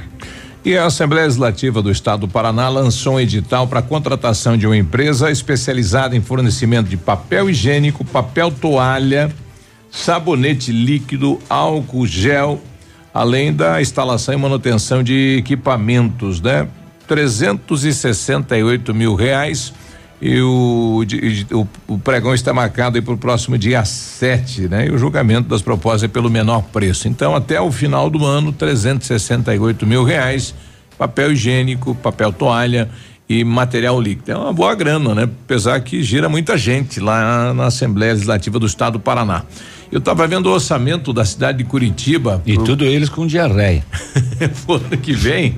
E 0.66 0.76
a 0.76 0.86
Assembleia 0.86 1.26
Legislativa 1.26 1.80
do 1.80 1.91
Estado 1.91 2.22
do 2.22 2.28
Paraná 2.28 2.68
lançou 2.70 3.13
um 3.13 3.20
edital 3.20 3.68
para 3.68 3.84
contratação 3.84 4.57
de 4.57 4.66
uma 4.66 4.76
empresa 4.76 5.30
especializada 5.30 6.16
em 6.16 6.22
fornecimento 6.22 6.89
de 6.89 6.97
papel 6.97 7.51
higiênico, 7.51 8.03
papel 8.03 8.49
toalha, 8.49 9.32
sabonete 9.91 10.72
líquido, 10.72 11.39
álcool 11.47 12.07
gel, 12.07 12.59
além 13.13 13.53
da 13.53 13.80
instalação 13.80 14.34
e 14.34 14.38
manutenção 14.38 15.03
de 15.03 15.36
equipamentos, 15.38 16.41
né? 16.41 16.68
368 17.08 18.93
mil 18.93 19.16
reais 19.16 19.74
e 20.22 20.39
o, 20.41 21.03
o, 21.51 21.68
o, 21.93 21.99
pregão 21.99 22.34
está 22.34 22.53
marcado 22.53 23.01
para 23.03 23.14
o 23.14 23.18
próximo 23.18 23.58
dia 23.58 23.84
7, 23.84 24.62
né? 24.70 24.88
E 24.88 24.91
o 24.91 24.97
julgamento 24.97 25.49
das 25.49 25.62
propostas 25.62 26.03
é 26.03 26.08
pelo 26.08 26.30
menor 26.30 26.64
preço. 26.64 27.08
Então, 27.08 27.36
até 27.36 27.60
o 27.60 27.72
final 27.72 28.10
do 28.10 28.26
ano, 28.26 28.53
368 28.53 29.86
mil 29.86 30.03
reais, 30.03 30.56
papel 30.97 31.34
higiênico, 31.34 31.93
papel 31.95 32.32
toalha 32.32 32.89
e 33.28 33.43
material 33.43 33.99
líquido. 33.99 34.32
É 34.32 34.38
uma 34.38 34.53
boa 34.53 34.76
grana, 34.76 35.15
né? 35.15 35.23
Apesar 35.23 35.80
que 35.82 36.03
gira 36.03 36.30
muita 36.30 36.57
gente 36.57 36.99
lá 36.99 37.53
na 37.53 37.65
Assembleia 37.65 38.13
Legislativa 38.13 38.59
do 38.59 38.65
Estado 38.65 38.93
do 38.93 38.99
Paraná. 38.99 39.43
Eu 39.91 39.99
estava 39.99 40.28
vendo 40.28 40.47
o 40.47 40.51
orçamento 40.51 41.13
da 41.13 41.23
cidade 41.23 41.59
de 41.59 41.63
Curitiba. 41.63 42.41
E 42.45 42.55
pro... 42.55 42.63
tudo 42.63 42.84
eles 42.84 43.07
com 43.07 43.26
diarreia. 43.26 43.86
ano 44.67 44.97
que 44.97 45.13
vem, 45.13 45.55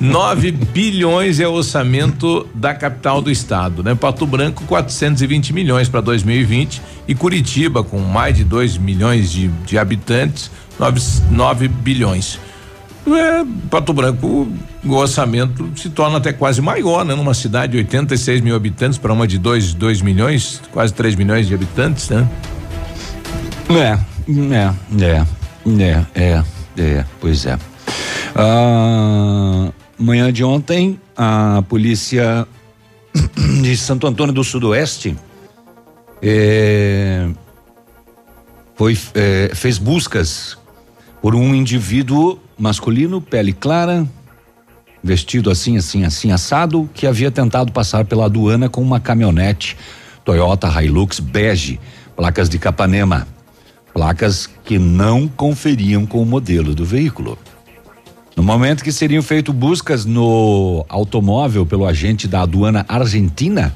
9 0.00 0.50
bilhões 0.50 1.38
é 1.38 1.46
o 1.46 1.52
orçamento 1.52 2.46
da 2.54 2.74
capital 2.74 3.20
do 3.20 3.30
estado, 3.30 3.82
né? 3.82 3.94
Pato 3.94 4.26
Branco, 4.26 4.64
420 4.64 5.52
milhões 5.52 5.88
para 5.88 6.00
2020 6.00 6.82
e 7.06 7.14
Curitiba, 7.14 7.84
com 7.84 7.98
mais 7.98 8.36
de 8.36 8.44
2 8.44 8.78
milhões 8.78 9.30
de, 9.30 9.48
de 9.48 9.78
habitantes, 9.78 10.50
9, 10.78 11.00
9 11.30 11.68
bilhões. 11.68 12.38
É, 13.06 13.44
Pato 13.68 13.92
Branco, 13.92 14.48
o 14.84 14.92
orçamento 14.92 15.70
se 15.76 15.90
torna 15.90 16.18
até 16.18 16.32
quase 16.32 16.60
maior, 16.60 17.04
né? 17.04 17.14
Numa 17.14 17.34
cidade 17.34 17.72
de 17.72 17.78
86 17.78 18.40
mil 18.40 18.54
habitantes 18.54 18.96
para 18.96 19.12
uma 19.12 19.26
de 19.26 19.38
2 19.38 19.74
dois, 19.74 20.00
milhões, 20.00 20.62
quase 20.70 20.94
3 20.94 21.16
milhões 21.16 21.48
de 21.48 21.54
habitantes, 21.54 22.08
né? 22.08 22.28
É, 23.70 23.98
é, 24.54 24.74
é, 25.02 25.26
é, 25.76 26.04
é, 26.14 26.44
é, 26.78 27.04
pois 27.20 27.44
é. 27.44 27.58
Ah, 28.34 29.72
manhã 29.98 30.32
de 30.32 30.44
ontem, 30.44 30.98
a 31.16 31.62
polícia 31.68 32.46
de 33.62 33.76
Santo 33.76 34.06
Antônio 34.06 34.32
do 34.32 34.44
Sudoeste 34.44 35.16
é, 36.22 37.28
foi, 38.76 38.96
é, 39.14 39.50
fez 39.54 39.76
buscas 39.76 40.56
por 41.20 41.34
um 41.34 41.54
indivíduo 41.54 42.38
masculino, 42.58 43.20
pele 43.20 43.52
clara, 43.52 44.06
vestido 45.02 45.50
assim, 45.50 45.76
assim, 45.76 46.04
assim, 46.04 46.30
assado, 46.32 46.88
que 46.94 47.06
havia 47.06 47.30
tentado 47.30 47.72
passar 47.72 48.04
pela 48.04 48.26
aduana 48.26 48.68
com 48.68 48.80
uma 48.80 49.00
caminhonete 49.00 49.76
Toyota 50.24 50.68
Hilux 50.82 51.18
bege, 51.18 51.80
placas 52.16 52.48
de 52.48 52.58
Capanema 52.58 53.26
placas 53.92 54.48
que 54.64 54.78
não 54.78 55.28
conferiam 55.28 56.06
com 56.06 56.22
o 56.22 56.26
modelo 56.26 56.74
do 56.74 56.84
veículo. 56.84 57.38
No 58.34 58.42
momento 58.42 58.82
que 58.82 58.90
seriam 58.90 59.22
feitas 59.22 59.54
buscas 59.54 60.06
no 60.06 60.84
automóvel 60.88 61.66
pelo 61.66 61.86
agente 61.86 62.26
da 62.26 62.42
aduana 62.42 62.84
argentina, 62.88 63.74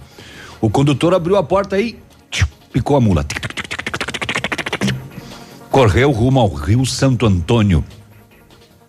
o 0.60 0.70
condutor 0.70 1.12
abriu 1.12 1.36
a 1.36 1.42
porta 1.42 1.78
e 1.78 1.98
picou 2.72 2.96
a 2.96 3.00
mula. 3.00 3.26
Correu 5.70 6.10
rumo 6.10 6.40
ao 6.40 6.48
Rio 6.48 6.86
Santo 6.86 7.26
Antônio, 7.26 7.84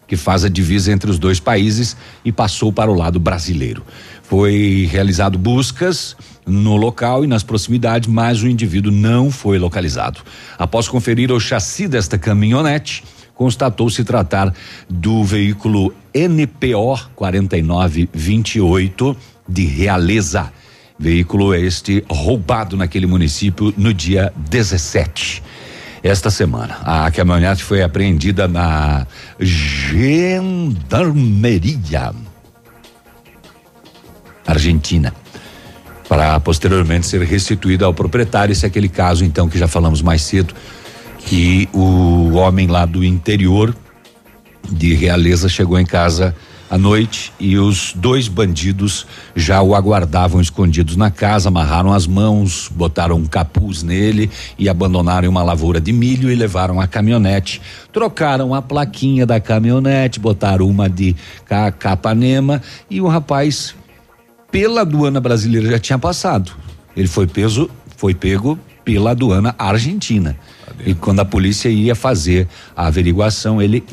que 0.07 0.15
faz 0.15 0.45
a 0.45 0.49
divisa 0.49 0.91
entre 0.91 1.11
os 1.11 1.19
dois 1.19 1.39
países, 1.39 1.95
e 2.23 2.31
passou 2.31 2.71
para 2.71 2.89
o 2.89 2.95
lado 2.95 3.19
brasileiro. 3.19 3.83
Foi 4.23 4.87
realizado 4.89 5.37
buscas 5.37 6.15
no 6.45 6.77
local 6.77 7.25
e 7.25 7.27
nas 7.27 7.43
proximidades, 7.43 8.07
mas 8.07 8.41
o 8.41 8.47
indivíduo 8.47 8.91
não 8.91 9.29
foi 9.29 9.59
localizado. 9.59 10.21
Após 10.57 10.87
conferir 10.87 11.31
o 11.31 11.39
chassi 11.39 11.87
desta 11.87 12.17
caminhonete, 12.17 13.03
constatou 13.35 13.87
se 13.89 14.03
tratar 14.03 14.51
do 14.89 15.23
veículo 15.23 15.93
NPO 16.13 17.11
4928 17.15 19.17
de 19.47 19.65
Realeza. 19.65 20.51
Veículo 20.97 21.53
este 21.53 22.03
roubado 22.09 22.75
naquele 22.75 23.05
município 23.05 23.71
no 23.77 23.93
dia 23.93 24.33
17 24.35 25.43
esta 26.07 26.29
semana. 26.29 26.77
A 26.83 27.11
caminhonete 27.11 27.63
foi 27.63 27.83
apreendida 27.83 28.47
na 28.47 29.05
Gendarmeria 29.39 30.53
Argentina 34.45 35.13
para 36.07 36.39
posteriormente 36.39 37.05
ser 37.05 37.21
restituída 37.23 37.85
ao 37.85 37.93
proprietário. 37.93 38.53
Esse 38.53 38.65
é 38.65 38.67
aquele 38.67 38.87
caso, 38.87 39.25
então, 39.25 39.49
que 39.49 39.59
já 39.59 39.67
falamos 39.67 40.01
mais 40.01 40.21
cedo, 40.21 40.53
que 41.19 41.67
o 41.73 42.31
homem 42.35 42.67
lá 42.67 42.85
do 42.85 43.03
interior 43.03 43.75
de 44.69 44.93
Realeza 44.93 45.49
chegou 45.49 45.77
em 45.77 45.85
casa 45.85 46.33
à 46.69 46.77
noite 46.77 47.33
e 47.39 47.57
os 47.57 47.93
dois 47.95 48.27
bandidos 48.27 49.07
já 49.35 49.61
o 49.61 49.73
aguardavam 49.73 50.41
escondidos 50.41 50.95
na 50.95 51.09
casa, 51.09 51.49
amarraram 51.49 51.93
as 51.93 52.05
mãos, 52.05 52.69
botaram 52.73 53.15
um 53.15 53.25
capuz 53.25 53.83
nele 53.83 54.29
e 54.57 54.67
abandonaram 54.67 55.29
uma 55.29 55.43
lavoura 55.43 55.79
de 55.79 55.93
milho 55.93 56.31
e 56.31 56.35
levaram 56.35 56.79
a 56.79 56.87
caminhonete. 56.87 57.61
Trocaram 57.91 58.53
a 58.53 58.61
plaquinha 58.61 59.25
da 59.25 59.39
caminhonete, 59.39 60.19
botaram 60.19 60.67
uma 60.67 60.89
de 60.89 61.15
Capanema 61.79 62.61
e 62.89 62.99
o 62.99 63.07
rapaz 63.07 63.73
pela 64.51 64.81
aduana 64.81 65.19
brasileira 65.19 65.71
já 65.71 65.79
tinha 65.79 65.99
passado. 65.99 66.51
Ele 66.95 67.07
foi 67.07 67.27
peso, 67.27 67.69
foi 67.95 68.13
pego 68.13 68.59
pela 68.83 69.11
aduana 69.11 69.55
argentina. 69.57 70.37
E 70.85 70.93
quando 70.93 71.19
a 71.19 71.25
polícia 71.25 71.69
ia 71.69 71.95
fazer 71.95 72.47
a 72.75 72.87
averiguação, 72.87 73.61
ele 73.61 73.83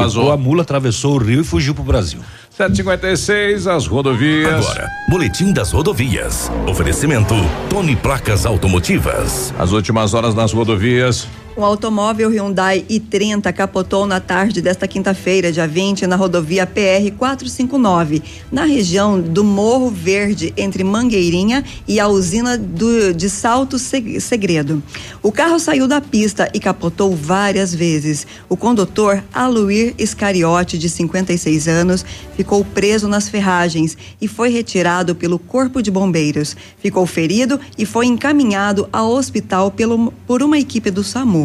Vazou. 0.00 0.32
a 0.32 0.36
mula, 0.36 0.62
atravessou 0.62 1.14
o 1.14 1.18
rio 1.18 1.40
e 1.40 1.44
fugiu 1.44 1.74
pro 1.74 1.84
Brasil. 1.84 2.20
756, 2.50 3.66
as 3.66 3.86
rodovias. 3.86 4.66
Agora, 4.66 4.88
Boletim 5.08 5.52
das 5.52 5.72
Rodovias. 5.72 6.50
Oferecimento 6.66 7.34
Tony 7.68 7.96
Placas 7.96 8.44
Automotivas. 8.46 9.52
As 9.58 9.72
últimas 9.72 10.14
horas 10.14 10.34
nas 10.34 10.52
rodovias. 10.52 11.26
Um 11.54 11.64
automóvel 11.66 12.30
Hyundai 12.30 12.82
i30 12.88 13.52
capotou 13.52 14.06
na 14.06 14.18
tarde 14.18 14.62
desta 14.62 14.88
quinta-feira, 14.88 15.52
dia 15.52 15.68
20, 15.68 16.06
na 16.06 16.16
rodovia 16.16 16.66
PR 16.66 17.12
459, 17.16 18.22
na 18.50 18.64
região 18.64 19.20
do 19.20 19.44
Morro 19.44 19.90
Verde, 19.90 20.54
entre 20.56 20.82
Mangueirinha 20.82 21.62
e 21.86 22.00
a 22.00 22.08
usina 22.08 22.56
do, 22.56 23.12
de 23.12 23.28
Salto 23.28 23.78
Se- 23.78 24.18
Segredo. 24.18 24.82
O 25.22 25.30
carro 25.30 25.58
saiu 25.60 25.86
da 25.86 26.00
pista 26.00 26.48
e 26.54 26.58
capotou 26.58 27.14
várias 27.14 27.74
vezes. 27.74 28.26
O 28.48 28.56
condutor, 28.56 29.22
Aluir 29.30 29.94
Iscariote, 29.98 30.78
de 30.78 30.88
56 30.88 31.68
anos, 31.68 32.02
ficou 32.34 32.64
preso 32.64 33.06
nas 33.06 33.28
ferragens 33.28 33.94
e 34.18 34.26
foi 34.26 34.48
retirado 34.48 35.14
pelo 35.14 35.38
Corpo 35.38 35.82
de 35.82 35.90
Bombeiros. 35.90 36.56
Ficou 36.78 37.04
ferido 37.04 37.60
e 37.76 37.84
foi 37.84 38.06
encaminhado 38.06 38.88
ao 38.90 39.10
hospital 39.12 39.70
pelo, 39.70 40.10
por 40.26 40.42
uma 40.42 40.58
equipe 40.58 40.90
do 40.90 41.04
SAMU. 41.04 41.41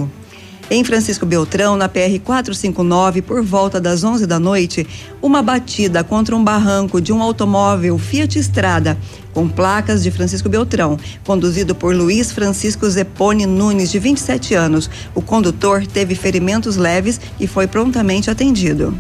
Em 0.70 0.84
Francisco 0.84 1.26
Beltrão, 1.26 1.78
na 1.78 1.88
PR 1.88 2.20
459, 2.22 3.22
por 3.22 3.42
volta 3.42 3.80
das 3.80 4.04
11 4.04 4.28
da 4.28 4.38
noite, 4.38 4.86
uma 5.22 5.42
batida 5.42 6.04
contra 6.04 6.36
um 6.36 6.44
barranco 6.44 7.00
de 7.00 7.14
um 7.14 7.22
automóvel 7.22 7.98
Fiat 7.98 8.38
Estrada 8.38 8.98
com 9.34 9.48
placas 9.48 10.04
de 10.04 10.12
Francisco 10.12 10.50
Beltrão, 10.50 11.00
conduzido 11.24 11.74
por 11.74 11.96
Luiz 11.96 12.34
Francisco 12.34 12.90
Zepone 12.90 13.46
Nunes, 13.46 13.92
de 13.92 14.00
27 14.00 14.56
anos. 14.56 14.90
O 15.16 15.22
condutor 15.22 15.88
teve 15.88 16.16
ferimentos 16.16 16.76
leves 16.76 17.22
e 17.40 17.48
foi 17.48 17.66
prontamente 17.66 18.30
atendido. 18.30 18.94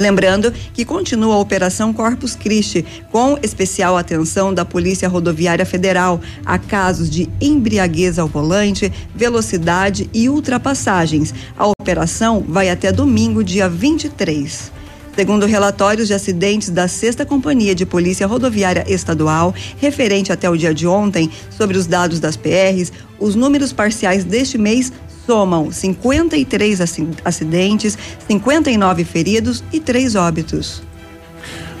Lembrando 0.00 0.50
que 0.72 0.82
continua 0.82 1.34
a 1.34 1.38
Operação 1.38 1.92
Corpus 1.92 2.34
Christi, 2.34 2.82
com 3.12 3.38
especial 3.42 3.98
atenção 3.98 4.54
da 4.54 4.64
Polícia 4.64 5.06
Rodoviária 5.06 5.66
Federal 5.66 6.22
a 6.42 6.58
casos 6.58 7.10
de 7.10 7.28
embriaguez 7.38 8.18
ao 8.18 8.26
volante, 8.26 8.90
velocidade 9.14 10.08
e 10.14 10.26
ultrapassagens. 10.30 11.34
A 11.54 11.66
operação 11.66 12.42
vai 12.48 12.70
até 12.70 12.90
domingo, 12.90 13.44
dia 13.44 13.68
23. 13.68 14.72
Segundo 15.14 15.44
relatórios 15.44 16.08
de 16.08 16.14
acidentes 16.14 16.70
da 16.70 16.88
Sexta 16.88 17.26
Companhia 17.26 17.74
de 17.74 17.84
Polícia 17.84 18.26
Rodoviária 18.26 18.86
Estadual, 18.88 19.54
referente 19.76 20.32
até 20.32 20.48
o 20.48 20.56
dia 20.56 20.72
de 20.72 20.86
ontem, 20.86 21.30
sobre 21.50 21.76
os 21.76 21.86
dados 21.86 22.18
das 22.18 22.38
PRs, 22.38 22.90
os 23.18 23.34
números 23.34 23.70
parciais 23.70 24.24
deste 24.24 24.56
mês 24.56 24.90
somam 25.30 25.70
53 25.70 26.80
aci- 26.80 27.06
acidentes, 27.24 27.96
59 28.26 29.04
feridos 29.04 29.62
e 29.72 29.78
3 29.78 30.16
óbitos. 30.16 30.82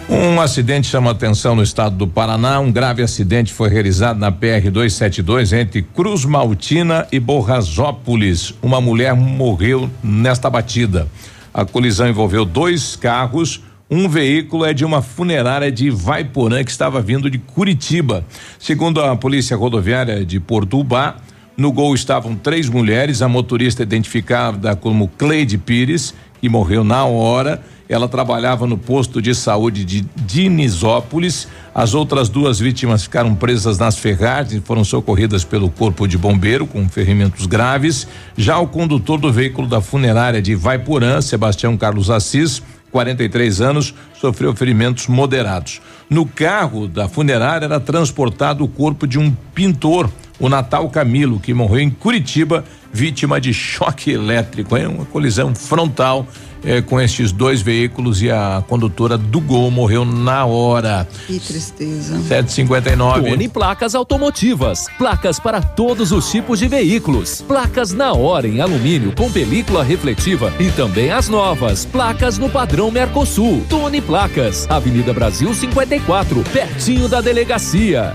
Um 0.08 0.40
acidente 0.40 0.86
chama 0.86 1.10
atenção 1.10 1.56
no 1.56 1.62
estado 1.64 1.96
do 1.96 2.06
Paraná. 2.06 2.60
Um 2.60 2.70
grave 2.70 3.02
acidente 3.02 3.52
foi 3.52 3.68
realizado 3.68 4.20
na 4.20 4.30
PR 4.30 4.70
272 4.70 5.52
entre 5.52 5.82
Cruz 5.82 6.24
Maltina 6.24 7.08
e 7.10 7.18
Borrazópolis. 7.18 8.54
Uma 8.62 8.80
mulher 8.80 9.16
morreu 9.16 9.90
nesta 10.00 10.48
batida. 10.48 11.08
A 11.52 11.64
colisão 11.64 12.08
envolveu 12.08 12.44
dois 12.44 12.94
carros. 12.94 13.60
Um 13.90 14.08
veículo 14.08 14.64
é 14.64 14.72
de 14.72 14.84
uma 14.84 15.02
funerária 15.02 15.72
de 15.72 15.90
Vaiporã 15.90 16.62
que 16.62 16.70
estava 16.70 17.00
vindo 17.02 17.28
de 17.28 17.38
Curitiba. 17.38 18.24
Segundo 18.60 19.00
a 19.00 19.16
Polícia 19.16 19.56
Rodoviária 19.56 20.24
de 20.24 20.38
Portubá, 20.38 21.16
no 21.56 21.72
gol 21.72 21.94
estavam 21.94 22.34
três 22.34 22.68
mulheres, 22.68 23.22
a 23.22 23.28
motorista 23.28 23.82
identificada 23.82 24.74
como 24.74 25.08
Cleide 25.08 25.58
Pires, 25.58 26.14
que 26.40 26.48
morreu 26.48 26.82
na 26.82 27.04
hora. 27.04 27.62
Ela 27.88 28.08
trabalhava 28.08 28.68
no 28.68 28.78
posto 28.78 29.20
de 29.20 29.34
saúde 29.34 29.84
de 29.84 30.06
Dinisópolis. 30.24 31.48
As 31.74 31.92
outras 31.92 32.28
duas 32.28 32.60
vítimas 32.60 33.02
ficaram 33.02 33.34
presas 33.34 33.78
nas 33.78 33.98
ferragens 33.98 34.54
e 34.54 34.64
foram 34.64 34.84
socorridas 34.84 35.42
pelo 35.44 35.68
corpo 35.68 36.06
de 36.06 36.16
bombeiro 36.16 36.66
com 36.66 36.88
ferimentos 36.88 37.46
graves. 37.46 38.06
Já 38.36 38.58
o 38.58 38.68
condutor 38.68 39.18
do 39.18 39.32
veículo 39.32 39.66
da 39.66 39.80
funerária 39.80 40.40
de 40.40 40.54
Vaiporã, 40.54 41.20
Sebastião 41.20 41.76
Carlos 41.76 42.10
Assis, 42.10 42.62
43 42.92 43.60
anos, 43.60 43.94
sofreu 44.20 44.54
ferimentos 44.54 45.06
moderados. 45.08 45.80
No 46.08 46.26
carro 46.26 46.86
da 46.86 47.08
funerária 47.08 47.66
era 47.66 47.80
transportado 47.80 48.64
o 48.64 48.68
corpo 48.68 49.06
de 49.06 49.18
um 49.18 49.32
pintor, 49.54 50.10
o 50.40 50.48
Natal 50.48 50.88
Camilo, 50.88 51.38
que 51.38 51.52
morreu 51.52 51.80
em 51.80 51.90
Curitiba, 51.90 52.64
vítima 52.92 53.40
de 53.40 53.52
choque 53.52 54.10
elétrico. 54.10 54.76
É 54.76 54.88
uma 54.88 55.04
colisão 55.04 55.54
frontal 55.54 56.26
eh, 56.64 56.80
com 56.80 57.00
estes 57.00 57.30
dois 57.30 57.60
veículos 57.60 58.22
e 58.22 58.30
a 58.30 58.62
condutora 58.66 59.16
do 59.16 59.40
gol 59.40 59.70
morreu 59.70 60.04
na 60.04 60.44
hora. 60.46 61.06
Que 61.26 61.38
tristeza. 61.38 62.18
759. 62.22 63.30
Tony 63.30 63.48
Placas 63.48 63.94
Automotivas. 63.94 64.86
Placas 64.98 65.38
para 65.38 65.60
todos 65.60 66.10
os 66.10 66.30
tipos 66.30 66.58
de 66.58 66.68
veículos. 66.68 67.42
Placas 67.42 67.92
na 67.92 68.12
hora 68.12 68.48
em 68.48 68.60
alumínio 68.60 69.12
com 69.14 69.30
película 69.30 69.84
refletiva 69.84 70.52
e 70.58 70.70
também 70.70 71.10
as 71.10 71.28
novas. 71.28 71.84
Placas 71.84 72.38
no 72.38 72.48
padrão 72.48 72.90
Mercosul. 72.90 73.64
Tony 73.68 74.00
Placas. 74.00 74.66
Avenida 74.70 75.12
Brasil 75.12 75.52
54, 75.52 76.42
pertinho 76.52 77.08
da 77.08 77.20
delegacia. 77.20 78.14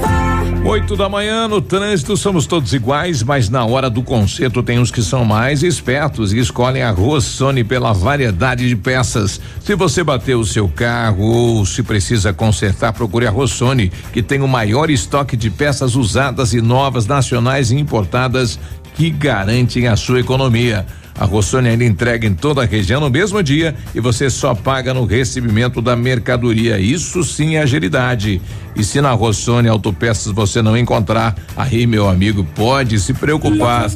Oito 0.71 0.95
da 0.95 1.09
manhã 1.09 1.49
no 1.49 1.61
trânsito 1.61 2.15
somos 2.15 2.45
todos 2.45 2.71
iguais, 2.71 3.21
mas 3.23 3.49
na 3.49 3.65
hora 3.65 3.89
do 3.89 4.01
conserto 4.01 4.63
tem 4.63 4.79
os 4.79 4.89
que 4.89 5.03
são 5.03 5.25
mais 5.25 5.63
espertos 5.63 6.31
e 6.31 6.39
escolhem 6.39 6.81
a 6.81 6.91
Rossoni 6.91 7.61
pela 7.61 7.91
variedade 7.91 8.69
de 8.69 8.75
peças. 8.77 9.41
Se 9.59 9.75
você 9.75 10.01
bateu 10.01 10.39
o 10.39 10.45
seu 10.45 10.69
carro 10.69 11.25
ou 11.25 11.65
se 11.65 11.83
precisa 11.83 12.31
consertar, 12.31 12.93
procure 12.93 13.27
a 13.27 13.29
Rossoni, 13.29 13.91
que 14.13 14.23
tem 14.23 14.39
o 14.41 14.47
maior 14.47 14.89
estoque 14.89 15.35
de 15.35 15.49
peças 15.49 15.93
usadas 15.93 16.53
e 16.53 16.61
novas, 16.61 17.05
nacionais 17.05 17.69
e 17.69 17.75
importadas 17.75 18.57
que 18.95 19.09
garantem 19.09 19.89
a 19.89 19.97
sua 19.97 20.21
economia. 20.21 20.85
A 21.19 21.25
Rossoni 21.25 21.69
ainda 21.69 21.83
entrega 21.83 22.27
em 22.27 22.33
toda 22.33 22.61
a 22.61 22.65
região 22.65 23.01
no 23.01 23.09
mesmo 23.09 23.41
dia 23.41 23.75
e 23.93 23.99
você 23.99 24.29
só 24.29 24.53
paga 24.53 24.93
no 24.93 25.05
recebimento 25.05 25.81
da 25.81 25.95
mercadoria. 25.95 26.79
Isso 26.79 27.23
sim 27.23 27.55
é 27.55 27.61
agilidade. 27.61 28.41
E 28.75 28.83
se 28.83 29.01
na 29.01 29.11
Rossoni 29.11 29.67
Autopeças 29.67 30.31
você 30.31 30.61
não 30.61 30.77
encontrar, 30.77 31.35
aí, 31.57 31.85
meu 31.85 32.07
amigo, 32.07 32.43
pode 32.55 32.99
se 32.99 33.13
preocupar. 33.13 33.89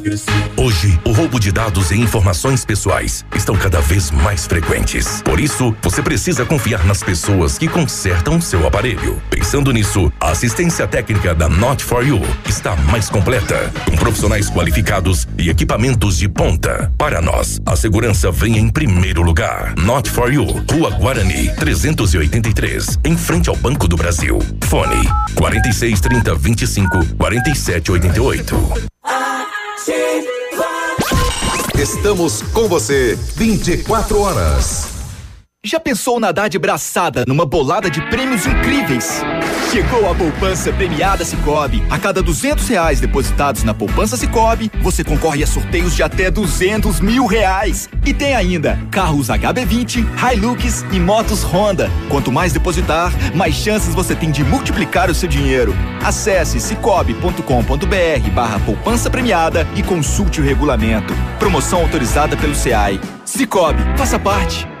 Hoje, 0.56 1.00
o 1.04 1.12
roubo 1.12 1.40
de 1.40 1.50
dados 1.50 1.90
e 1.90 1.98
informações 1.98 2.64
pessoais 2.64 3.24
estão 3.34 3.56
cada 3.56 3.80
vez 3.80 4.10
mais 4.10 4.46
frequentes. 4.46 5.22
Por 5.22 5.40
isso, 5.40 5.74
você 5.82 6.02
precisa 6.02 6.44
confiar 6.44 6.84
nas 6.84 7.02
pessoas 7.02 7.58
que 7.58 7.68
consertam 7.68 8.40
seu 8.40 8.66
aparelho. 8.66 9.20
Pensando 9.30 9.72
nisso, 9.72 10.12
a 10.20 10.30
assistência 10.30 10.86
técnica 10.86 11.34
da 11.34 11.48
Not 11.48 11.82
for 11.82 12.06
You 12.06 12.20
está 12.46 12.76
mais 12.76 13.08
completa, 13.08 13.72
com 13.88 13.96
profissionais 13.96 14.50
qualificados 14.50 15.26
e 15.38 15.48
equipamentos 15.48 16.18
de 16.18 16.28
ponta. 16.28 16.92
Para 16.98 17.05
nós, 17.22 17.60
a 17.64 17.76
segurança 17.76 18.30
vem 18.30 18.58
em 18.58 18.68
primeiro 18.68 19.22
lugar. 19.22 19.74
Not 19.76 20.10
for 20.10 20.32
You, 20.32 20.44
Rua 20.70 20.90
Guarani, 20.90 21.48
383, 21.56 22.98
em 23.04 23.16
frente 23.16 23.48
ao 23.48 23.56
Banco 23.56 23.86
do 23.86 23.96
Brasil. 23.96 24.38
Fone 24.64 25.08
46 25.34 26.00
30 26.00 26.34
25 26.34 27.14
47 27.16 27.92
88. 27.92 28.56
Estamos 31.78 32.42
com 32.52 32.68
você 32.68 33.16
24 33.36 34.20
horas. 34.20 34.95
Já 35.66 35.80
pensou 35.80 36.20
nadar 36.20 36.48
de 36.48 36.60
braçada 36.60 37.24
numa 37.26 37.44
bolada 37.44 37.90
de 37.90 38.00
prêmios 38.02 38.46
incríveis? 38.46 39.20
Chegou 39.72 40.08
a 40.08 40.14
poupança 40.14 40.72
premiada 40.72 41.24
Cicobi. 41.24 41.82
A 41.90 41.98
cada 41.98 42.22
duzentos 42.22 42.68
reais 42.68 43.00
depositados 43.00 43.64
na 43.64 43.74
poupança 43.74 44.16
Cicobi, 44.16 44.70
você 44.80 45.02
concorre 45.02 45.42
a 45.42 45.46
sorteios 45.46 45.96
de 45.96 46.04
até 46.04 46.30
duzentos 46.30 47.00
mil 47.00 47.26
reais. 47.26 47.88
E 48.06 48.14
tem 48.14 48.36
ainda 48.36 48.78
carros 48.92 49.26
HB20, 49.26 50.06
Hilux 50.32 50.84
e 50.92 51.00
motos 51.00 51.42
Honda. 51.42 51.90
Quanto 52.08 52.30
mais 52.30 52.52
depositar, 52.52 53.12
mais 53.34 53.56
chances 53.56 53.92
você 53.92 54.14
tem 54.14 54.30
de 54.30 54.44
multiplicar 54.44 55.10
o 55.10 55.14
seu 55.16 55.28
dinheiro. 55.28 55.74
Acesse 56.04 56.60
cicobi.com.br 56.60 58.30
barra 58.32 58.60
poupança 58.60 59.10
premiada 59.10 59.66
e 59.74 59.82
consulte 59.82 60.40
o 60.40 60.44
regulamento. 60.44 61.12
Promoção 61.40 61.80
autorizada 61.80 62.36
pelo 62.36 62.54
SEAI. 62.54 63.00
Cicobi, 63.24 63.82
faça 63.96 64.16
parte. 64.16 64.75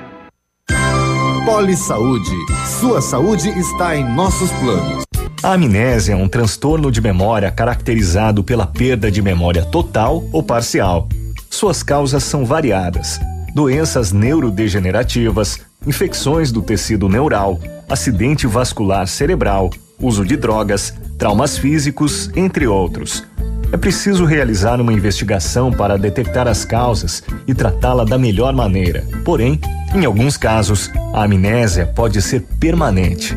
Poli 1.46 1.76
Saúde. 1.76 2.34
Sua 2.80 3.00
saúde 3.00 3.48
está 3.50 3.96
em 3.96 4.04
nossos 4.04 4.50
planos. 4.50 5.04
A 5.44 5.52
amnésia 5.52 6.12
é 6.12 6.16
um 6.16 6.28
transtorno 6.28 6.90
de 6.90 7.00
memória 7.00 7.52
caracterizado 7.52 8.42
pela 8.42 8.66
perda 8.66 9.12
de 9.12 9.22
memória 9.22 9.64
total 9.64 10.24
ou 10.32 10.42
parcial. 10.42 11.08
Suas 11.48 11.84
causas 11.84 12.24
são 12.24 12.44
variadas: 12.44 13.20
doenças 13.54 14.10
neurodegenerativas, 14.10 15.60
infecções 15.86 16.50
do 16.50 16.60
tecido 16.60 17.08
neural, 17.08 17.60
acidente 17.88 18.44
vascular 18.44 19.06
cerebral, 19.06 19.70
uso 20.00 20.24
de 20.24 20.36
drogas, 20.36 20.92
traumas 21.16 21.56
físicos, 21.56 22.28
entre 22.34 22.66
outros. 22.66 23.24
É 23.72 23.76
preciso 23.76 24.24
realizar 24.24 24.80
uma 24.80 24.92
investigação 24.92 25.72
para 25.72 25.98
detectar 25.98 26.46
as 26.46 26.64
causas 26.64 27.22
e 27.46 27.54
tratá-la 27.54 28.04
da 28.04 28.16
melhor 28.16 28.54
maneira. 28.54 29.04
Porém, 29.24 29.60
em 29.94 30.04
alguns 30.04 30.36
casos, 30.36 30.90
a 31.12 31.24
amnésia 31.24 31.86
pode 31.86 32.22
ser 32.22 32.42
permanente. 32.60 33.36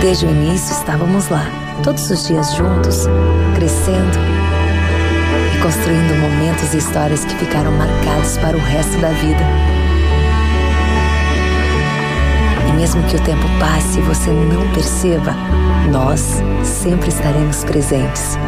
Desde 0.00 0.24
o 0.24 0.30
início 0.30 0.72
estávamos 0.72 1.28
lá, 1.28 1.46
todos 1.82 2.08
os 2.10 2.26
dias 2.26 2.54
juntos, 2.54 3.06
crescendo 3.54 4.18
e 5.54 5.62
construindo 5.62 6.18
momentos 6.20 6.72
e 6.72 6.78
histórias 6.78 7.24
que 7.24 7.34
ficaram 7.34 7.70
marcados 7.72 8.38
para 8.38 8.56
o 8.56 8.60
resto 8.60 8.98
da 8.98 9.10
vida. 9.10 9.79
Mesmo 12.80 13.02
que 13.02 13.16
o 13.16 13.22
tempo 13.22 13.46
passe 13.58 13.98
e 13.98 14.02
você 14.02 14.30
não 14.30 14.66
perceba, 14.72 15.34
nós 15.92 16.40
sempre 16.64 17.10
estaremos 17.10 17.62
presentes. 17.62 18.38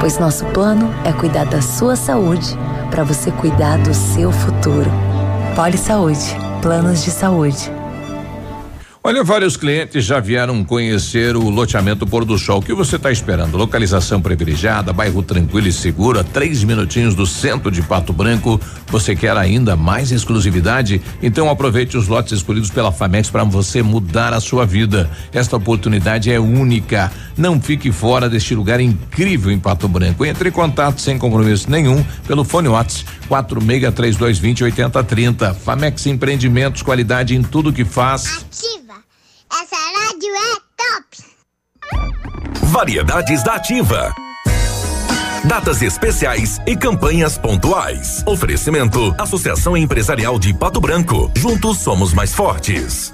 Pois 0.00 0.18
nosso 0.18 0.44
plano 0.46 0.92
é 1.04 1.12
cuidar 1.12 1.46
da 1.46 1.62
sua 1.62 1.94
saúde 1.94 2.58
para 2.90 3.04
você 3.04 3.30
cuidar 3.30 3.78
do 3.78 3.94
seu 3.94 4.32
futuro. 4.32 4.90
Poli 5.54 5.78
Saúde, 5.78 6.36
planos 6.60 7.04
de 7.04 7.12
saúde. 7.12 7.81
Olha, 9.04 9.24
vários 9.24 9.56
clientes 9.56 10.04
já 10.04 10.20
vieram 10.20 10.62
conhecer 10.62 11.34
o 11.34 11.50
loteamento 11.50 12.06
Pôr 12.06 12.24
do 12.24 12.38
Sol. 12.38 12.60
O 12.60 12.62
que 12.62 12.72
você 12.72 12.94
está 12.94 13.10
esperando? 13.10 13.56
Localização 13.56 14.22
privilegiada, 14.22 14.92
bairro 14.92 15.24
tranquilo 15.24 15.66
e 15.66 15.72
seguro, 15.72 16.20
a 16.20 16.24
três 16.24 16.62
minutinhos 16.62 17.12
do 17.12 17.26
centro 17.26 17.68
de 17.68 17.82
Pato 17.82 18.12
Branco. 18.12 18.60
Você 18.86 19.16
quer 19.16 19.36
ainda 19.36 19.74
mais 19.74 20.12
exclusividade? 20.12 21.02
Então 21.20 21.50
aproveite 21.50 21.96
os 21.96 22.06
lotes 22.06 22.32
escolhidos 22.32 22.70
pela 22.70 22.92
Famex 22.92 23.28
para 23.28 23.42
você 23.42 23.82
mudar 23.82 24.32
a 24.32 24.38
sua 24.38 24.64
vida. 24.64 25.10
Esta 25.32 25.56
oportunidade 25.56 26.30
é 26.30 26.38
única. 26.38 27.10
Não 27.36 27.60
fique 27.60 27.90
fora 27.90 28.30
deste 28.30 28.54
lugar 28.54 28.78
incrível 28.78 29.50
em 29.50 29.58
Pato 29.58 29.88
Branco. 29.88 30.24
Entre 30.24 30.48
em 30.48 30.52
contato 30.52 31.00
sem 31.00 31.18
compromisso 31.18 31.68
nenhum 31.68 32.04
pelo 32.24 32.44
fone 32.44 32.68
WhatsApp 32.68 33.10
463220 33.26 34.62
8030. 34.62 35.54
Famex 35.54 36.06
Empreendimentos, 36.06 36.82
qualidade 36.82 37.34
em 37.34 37.42
tudo 37.42 37.72
que 37.72 37.84
faz. 37.84 38.26
Ativa. 38.26 38.91
Essa 39.54 39.76
rádio 39.76 40.34
é 40.34 40.54
top. 40.78 42.66
Variedades 42.68 43.44
da 43.44 43.56
Ativa. 43.56 44.14
Datas 45.44 45.82
especiais 45.82 46.58
e 46.66 46.74
campanhas 46.74 47.36
pontuais. 47.36 48.24
Oferecimento: 48.26 49.14
Associação 49.18 49.76
Empresarial 49.76 50.38
de 50.38 50.54
Pato 50.54 50.80
Branco. 50.80 51.30
Juntos 51.36 51.78
somos 51.80 52.14
mais 52.14 52.32
fortes. 52.32 53.12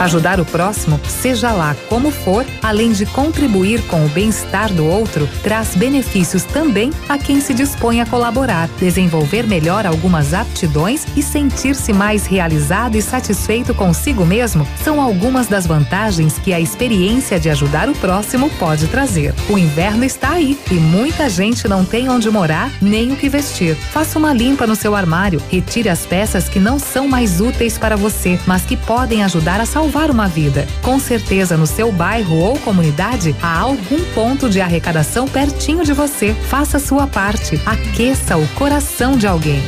Ajudar 0.00 0.40
o 0.40 0.44
próximo, 0.44 1.00
seja 1.06 1.52
lá 1.52 1.74
como 1.88 2.10
for, 2.10 2.44
além 2.62 2.92
de 2.92 3.06
contribuir 3.06 3.80
com 3.86 4.04
o 4.04 4.08
bem-estar 4.08 4.72
do 4.72 4.84
outro, 4.84 5.28
traz 5.42 5.76
benefícios 5.76 6.42
também 6.44 6.90
a 7.08 7.16
quem 7.16 7.40
se 7.40 7.54
dispõe 7.54 8.00
a 8.00 8.06
colaborar, 8.06 8.68
desenvolver 8.78 9.46
melhor 9.46 9.86
algumas 9.86 10.34
aptidões 10.34 11.06
e 11.16 11.22
sentir-se 11.22 11.92
mais 11.92 12.26
realizado 12.26 12.96
e 12.96 13.02
satisfeito 13.02 13.72
consigo 13.72 14.26
mesmo 14.26 14.66
são 14.82 15.00
algumas 15.00 15.46
das 15.46 15.66
vantagens 15.66 16.38
que 16.38 16.52
a 16.52 16.60
experiência 16.60 17.38
de 17.38 17.48
ajudar 17.48 17.88
o 17.88 17.94
próximo 17.94 18.50
pode 18.58 18.88
trazer. 18.88 19.32
O 19.48 19.56
inverno 19.56 20.04
está 20.04 20.30
aí 20.30 20.58
e 20.70 20.74
muita 20.74 21.28
gente 21.28 21.68
não 21.68 21.84
tem 21.84 22.08
onde 22.08 22.28
morar 22.30 22.70
nem 22.82 23.12
o 23.12 23.16
que 23.16 23.28
vestir. 23.28 23.76
Faça 23.76 24.18
uma 24.18 24.32
limpa 24.32 24.66
no 24.66 24.76
seu 24.76 24.94
armário, 24.94 25.40
retire 25.50 25.88
as 25.88 26.04
peças 26.04 26.48
que 26.48 26.58
não 26.58 26.78
são 26.78 27.06
mais 27.06 27.40
úteis 27.40 27.78
para 27.78 27.96
você, 27.96 28.38
mas 28.46 28.62
que 28.62 28.76
podem 28.76 29.22
ajudar 29.22 29.60
a 29.60 29.66
salvar 29.66 29.83
uma 30.10 30.28
vida. 30.28 30.66
Com 30.82 30.98
certeza 30.98 31.56
no 31.56 31.66
seu 31.66 31.92
bairro 31.92 32.36
ou 32.38 32.58
comunidade 32.58 33.34
há 33.42 33.60
algum 33.60 34.02
ponto 34.14 34.48
de 34.48 34.60
arrecadação 34.60 35.26
pertinho 35.26 35.84
de 35.84 35.92
você. 35.92 36.34
Faça 36.48 36.78
sua 36.78 37.06
parte. 37.06 37.60
Aqueça 37.66 38.36
o 38.36 38.46
coração 38.48 39.16
de 39.16 39.26
alguém. 39.26 39.62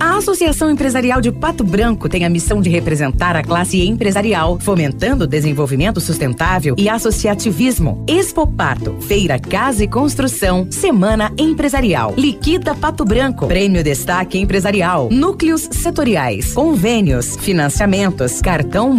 A 0.00 0.16
Associação 0.16 0.70
Empresarial 0.70 1.20
de 1.20 1.30
Pato 1.30 1.64
Branco 1.64 2.08
tem 2.08 2.24
a 2.24 2.28
missão 2.28 2.60
de 2.60 2.68
representar 2.68 3.36
a 3.36 3.42
classe 3.42 3.82
empresarial, 3.82 4.58
fomentando 4.60 5.24
o 5.24 5.26
desenvolvimento 5.26 6.00
sustentável 6.00 6.74
e 6.76 6.88
associativismo. 6.88 8.04
Expo 8.06 8.46
Pato, 8.46 8.96
Feira 9.00 9.38
Casa 9.38 9.84
e 9.84 9.88
Construção, 9.88 10.66
Semana 10.70 11.32
Empresarial. 11.38 12.14
Liquida 12.16 12.74
Pato 12.74 13.04
Branco, 13.04 13.46
Prêmio 13.46 13.82
Destaque 13.82 14.38
Empresarial, 14.38 15.08
Núcleos 15.10 15.68
Setoriais, 15.70 16.52
Convênios, 16.52 17.36
Financiamentos, 17.36 18.40
Cartão 18.40 18.92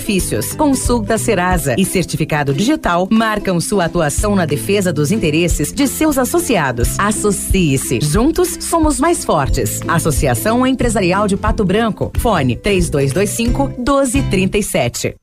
Multibenefícios, 0.00 0.54
Consulta 0.54 1.18
Serasa 1.18 1.74
e 1.78 1.84
Certificado 1.84 2.54
Digital 2.54 3.06
marcam 3.10 3.60
sua 3.60 3.84
atuação 3.84 4.34
na 4.34 4.46
defesa 4.46 4.92
dos 4.92 5.12
interesses 5.12 5.72
de 5.72 5.86
seus 5.86 6.16
associados. 6.16 6.98
Associe-se. 6.98 8.00
Juntos 8.02 8.56
somos 8.60 8.98
mais 8.98 9.24
fortes. 9.24 9.80
Associação 9.86 10.66
Empresarial 10.66 11.28
de 11.28 11.36
Pato 11.36 11.64
Branco. 11.64 12.10
Fone 12.18 12.56
3225 12.56 13.68
1237. 13.78 15.19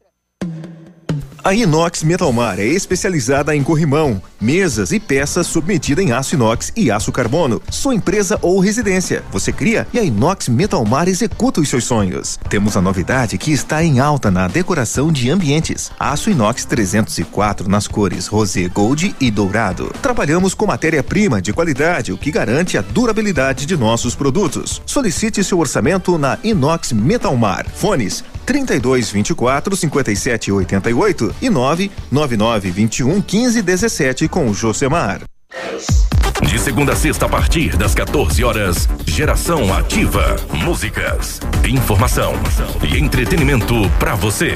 A 1.47 1.53
Inox 1.53 2.03
Metalmar 2.03 2.59
é 2.59 2.65
especializada 2.65 3.55
em 3.55 3.63
corrimão, 3.63 4.21
mesas 4.37 4.91
e 4.91 4.99
peças 4.99 5.47
submetida 5.47 6.03
em 6.03 6.11
aço 6.11 6.35
inox 6.35 6.73
e 6.75 6.91
aço 6.91 7.09
carbono. 7.09 7.61
Sua 7.71 7.95
empresa 7.95 8.37
ou 8.41 8.59
residência, 8.59 9.23
você 9.31 9.53
cria 9.53 9.87
e 9.93 9.97
a 9.97 10.03
Inox 10.03 10.49
Metalmar 10.49 11.07
executa 11.07 11.61
os 11.61 11.69
seus 11.69 11.85
sonhos. 11.85 12.37
Temos 12.49 12.75
a 12.75 12.81
novidade 12.81 13.37
que 13.37 13.53
está 13.53 13.81
em 13.81 14.01
alta 14.01 14.29
na 14.29 14.49
decoração 14.49 15.09
de 15.09 15.29
ambientes. 15.29 15.89
Aço 15.97 16.29
inox 16.29 16.65
304 16.65 17.69
nas 17.69 17.87
cores 17.87 18.27
rosé, 18.27 18.67
gold 18.67 19.15
e 19.17 19.31
dourado. 19.31 19.89
Trabalhamos 20.01 20.53
com 20.53 20.65
matéria-prima 20.65 21.41
de 21.41 21.53
qualidade, 21.53 22.11
o 22.11 22.17
que 22.17 22.29
garante 22.29 22.77
a 22.77 22.81
durabilidade 22.81 23.65
de 23.65 23.77
nossos 23.77 24.15
produtos. 24.15 24.81
Solicite 24.85 25.41
seu 25.45 25.59
orçamento 25.59 26.17
na 26.17 26.37
Inox 26.43 26.91
Metalmar. 26.91 27.65
Fones 27.73 28.21
32 28.47 29.11
24 29.11 29.75
57 29.75 30.51
88 30.51 31.35
e 31.41 31.49
999 31.49 32.71
21 32.71 33.21
15 33.21 33.61
17 33.61 34.27
com 34.29 34.49
o 34.49 34.53
Josemar. 34.53 35.21
De 36.41 36.57
segunda 36.57 36.93
a 36.93 36.95
sexta, 36.95 37.25
a 37.25 37.29
partir 37.29 37.75
das 37.75 37.93
14 37.93 38.43
horas, 38.43 38.87
Geração 39.05 39.73
Ativa. 39.73 40.37
Músicas, 40.53 41.41
informação 41.67 42.33
e 42.89 42.97
entretenimento 42.97 43.73
para 43.99 44.15
você. 44.15 44.55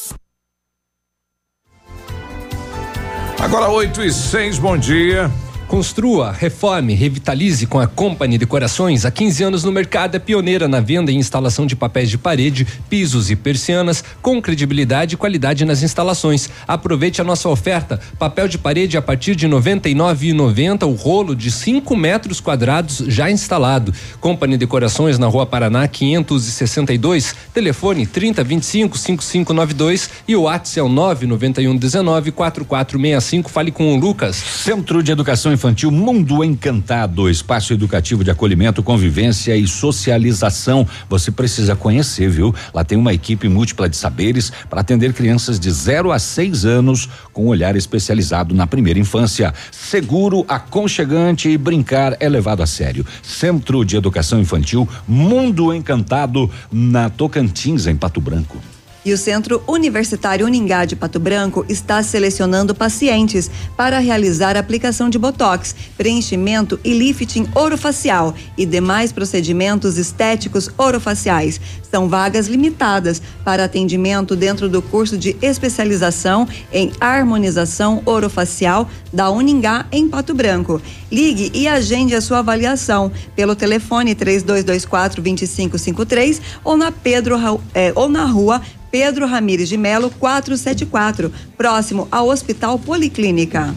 Agora 3.41 3.71
8 3.71 4.03
e 4.03 4.13
6, 4.13 4.59
bom 4.59 4.77
dia. 4.77 5.29
Construa, 5.71 6.33
reforme, 6.33 6.93
revitalize 6.93 7.65
com 7.65 7.79
a 7.79 7.87
Company 7.87 8.37
Decorações. 8.37 9.05
Há 9.05 9.09
15 9.09 9.43
anos 9.45 9.63
no 9.63 9.71
mercado, 9.71 10.15
é 10.15 10.19
pioneira 10.19 10.67
na 10.67 10.81
venda 10.81 11.13
e 11.13 11.15
instalação 11.15 11.65
de 11.65 11.77
papéis 11.77 12.09
de 12.09 12.17
parede, 12.17 12.67
pisos 12.89 13.31
e 13.31 13.37
persianas, 13.37 14.03
com 14.21 14.41
credibilidade 14.41 15.13
e 15.13 15.17
qualidade 15.17 15.63
nas 15.63 15.81
instalações. 15.81 16.49
Aproveite 16.67 17.21
a 17.21 17.23
nossa 17.23 17.47
oferta: 17.47 18.01
papel 18.19 18.49
de 18.49 18.57
parede 18.57 18.97
a 18.97 19.01
partir 19.01 19.33
de 19.33 19.47
R$ 19.47 19.53
99,90, 19.53 20.83
o 20.85 20.91
rolo 20.91 21.33
de 21.33 21.49
5 21.49 21.95
metros 21.95 22.41
quadrados 22.41 22.97
já 23.07 23.31
instalado. 23.31 23.93
Company 24.19 24.57
Decorações 24.57 25.17
na 25.17 25.27
Rua 25.27 25.45
Paraná 25.45 25.87
562, 25.87 27.33
telefone 27.53 28.05
3025 28.05 28.97
5592 28.97 30.09
e 30.27 30.35
o 30.35 30.41
WhatsApp 30.41 30.79
é 30.81 30.83
o 30.83 30.89
991 30.89 31.77
19 31.77 32.31
4465. 32.33 33.49
Fale 33.49 33.71
com 33.71 33.95
o 33.95 33.97
Lucas. 33.97 34.35
Centro 34.35 35.01
de 35.01 35.13
Educação 35.13 35.60
Infantil 35.61 35.91
Mundo 35.91 36.43
Encantado, 36.43 37.29
espaço 37.29 37.71
educativo 37.71 38.23
de 38.23 38.31
acolhimento, 38.31 38.81
convivência 38.81 39.55
e 39.55 39.67
socialização. 39.67 40.87
Você 41.07 41.29
precisa 41.29 41.75
conhecer, 41.75 42.31
viu? 42.31 42.51
Lá 42.73 42.83
tem 42.83 42.97
uma 42.97 43.13
equipe 43.13 43.47
múltipla 43.47 43.87
de 43.87 43.95
saberes 43.95 44.51
para 44.67 44.81
atender 44.81 45.13
crianças 45.13 45.59
de 45.59 45.69
0 45.69 46.11
a 46.11 46.17
6 46.17 46.65
anos 46.65 47.07
com 47.31 47.45
olhar 47.45 47.75
especializado 47.75 48.55
na 48.55 48.65
primeira 48.65 48.97
infância. 48.97 49.53
Seguro, 49.71 50.43
aconchegante 50.47 51.47
e 51.47 51.59
brincar 51.59 52.17
é 52.19 52.27
levado 52.27 52.63
a 52.63 52.65
sério. 52.65 53.05
Centro 53.21 53.85
de 53.85 53.95
Educação 53.95 54.39
Infantil 54.39 54.89
Mundo 55.07 55.71
Encantado 55.71 56.49
na 56.71 57.07
Tocantins, 57.07 57.85
em 57.85 57.95
Pato 57.95 58.19
Branco. 58.19 58.57
E 59.03 59.11
o 59.11 59.17
Centro 59.17 59.63
Universitário 59.67 60.45
Uningá 60.45 60.85
de 60.85 60.95
Pato 60.95 61.19
Branco 61.19 61.65
está 61.67 62.03
selecionando 62.03 62.75
pacientes 62.75 63.49
para 63.75 63.97
realizar 63.97 64.55
aplicação 64.55 65.09
de 65.09 65.17
botox, 65.17 65.75
preenchimento 65.97 66.79
e 66.83 66.93
lifting 66.93 67.47
orofacial 67.55 68.35
e 68.55 68.63
demais 68.63 69.11
procedimentos 69.11 69.97
estéticos 69.97 70.69
orofaciais. 70.77 71.59
São 71.89 72.07
vagas 72.07 72.47
limitadas 72.47 73.19
para 73.43 73.63
atendimento 73.63 74.35
dentro 74.35 74.69
do 74.69 74.83
curso 74.83 75.17
de 75.17 75.35
especialização 75.41 76.47
em 76.71 76.91
harmonização 76.99 78.03
orofacial 78.05 78.87
da 79.11 79.31
Uningá 79.31 79.87
em 79.91 80.07
Pato 80.07 80.35
Branco. 80.35 80.79
Ligue 81.11 81.51
e 81.55 81.67
agende 81.67 82.15
a 82.15 82.21
sua 82.21 82.39
avaliação 82.39 83.11
pelo 83.35 83.55
telefone 83.55 84.13
3224 84.13 85.21
2553 85.23 86.41
ou 86.63 86.77
na 86.77 86.91
Pedro 86.91 87.35
eh, 87.73 87.91
ou 87.95 88.07
na 88.07 88.25
rua 88.25 88.61
Pedro 88.91 89.25
Ramires 89.25 89.69
de 89.69 89.77
Melo, 89.77 90.11
474, 90.19 91.31
próximo 91.57 92.07
ao 92.11 92.27
Hospital 92.27 92.77
Policlínica. 92.77 93.73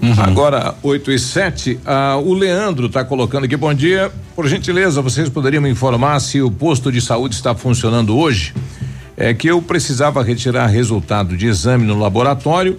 Uhum. 0.00 0.14
Agora, 0.18 0.74
8 0.82 1.12
e 1.12 1.18
7, 1.18 1.80
ah, 1.84 2.16
o 2.22 2.32
Leandro 2.34 2.86
está 2.86 3.04
colocando 3.04 3.44
aqui. 3.44 3.56
Bom 3.56 3.74
dia. 3.74 4.12
Por 4.36 4.46
gentileza, 4.46 5.02
vocês 5.02 5.28
poderiam 5.28 5.62
me 5.62 5.70
informar 5.70 6.20
se 6.20 6.40
o 6.40 6.50
posto 6.50 6.92
de 6.92 7.00
saúde 7.00 7.34
está 7.34 7.54
funcionando 7.54 8.16
hoje? 8.16 8.54
É 9.16 9.32
que 9.32 9.48
eu 9.48 9.62
precisava 9.62 10.22
retirar 10.22 10.66
resultado 10.66 11.36
de 11.36 11.46
exame 11.46 11.84
no 11.84 11.98
laboratório 11.98 12.78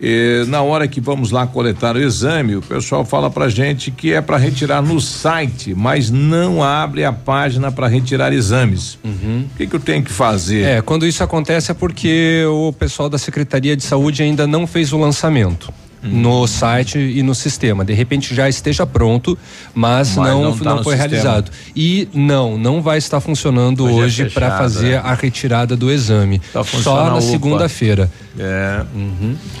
e, 0.00 0.44
na 0.48 0.62
hora 0.62 0.86
que 0.86 1.00
vamos 1.00 1.30
lá 1.30 1.46
coletar 1.46 1.96
o 1.96 2.00
exame, 2.00 2.56
o 2.56 2.62
pessoal 2.62 3.04
fala 3.04 3.30
pra 3.30 3.48
gente 3.48 3.90
que 3.90 4.12
é 4.12 4.20
para 4.20 4.36
retirar 4.36 4.82
no 4.82 5.00
site, 5.00 5.74
mas 5.74 6.10
não 6.10 6.62
abre 6.62 7.04
a 7.04 7.12
página 7.12 7.72
para 7.72 7.86
retirar 7.86 8.32
exames. 8.32 8.98
Uhum. 9.02 9.46
O 9.52 9.56
que, 9.56 9.66
que 9.66 9.76
eu 9.76 9.80
tenho 9.80 10.02
que 10.02 10.12
fazer? 10.12 10.62
É, 10.62 10.82
quando 10.82 11.06
isso 11.06 11.22
acontece 11.22 11.70
é 11.70 11.74
porque 11.74 12.44
o 12.46 12.72
pessoal 12.72 13.08
da 13.08 13.18
Secretaria 13.18 13.76
de 13.76 13.82
Saúde 13.82 14.22
ainda 14.22 14.46
não 14.46 14.66
fez 14.66 14.92
o 14.92 14.98
lançamento 14.98 15.72
no 16.06 16.46
site 16.46 16.98
e 16.98 17.22
no 17.22 17.34
sistema. 17.34 17.84
De 17.84 17.92
repente 17.92 18.34
já 18.34 18.48
esteja 18.48 18.86
pronto, 18.86 19.36
mas, 19.74 20.16
Mas 20.16 20.28
não 20.28 20.42
não 20.42 20.58
tá 20.58 20.74
não 20.76 20.82
foi 20.84 20.96
sistema. 20.96 20.96
realizado. 20.96 21.50
E 21.74 22.08
não, 22.14 22.56
não 22.58 22.80
vai 22.82 22.98
estar 22.98 23.20
funcionando 23.20 23.84
Hoje 23.84 24.22
é 24.22 24.24
hoje 24.24 24.34
para 24.34 24.46
fechado, 24.46 24.58
fazer 24.58 24.90
é. 24.92 24.96
a 24.98 25.14
retirada 25.14 25.76
do 25.76 25.90
exame. 25.90 26.40
Só 26.52 26.64
funciona 26.64 27.08
Só 27.08 27.14
na 27.14 27.20
segunda-feira. 27.20 28.10
É. 28.38 28.84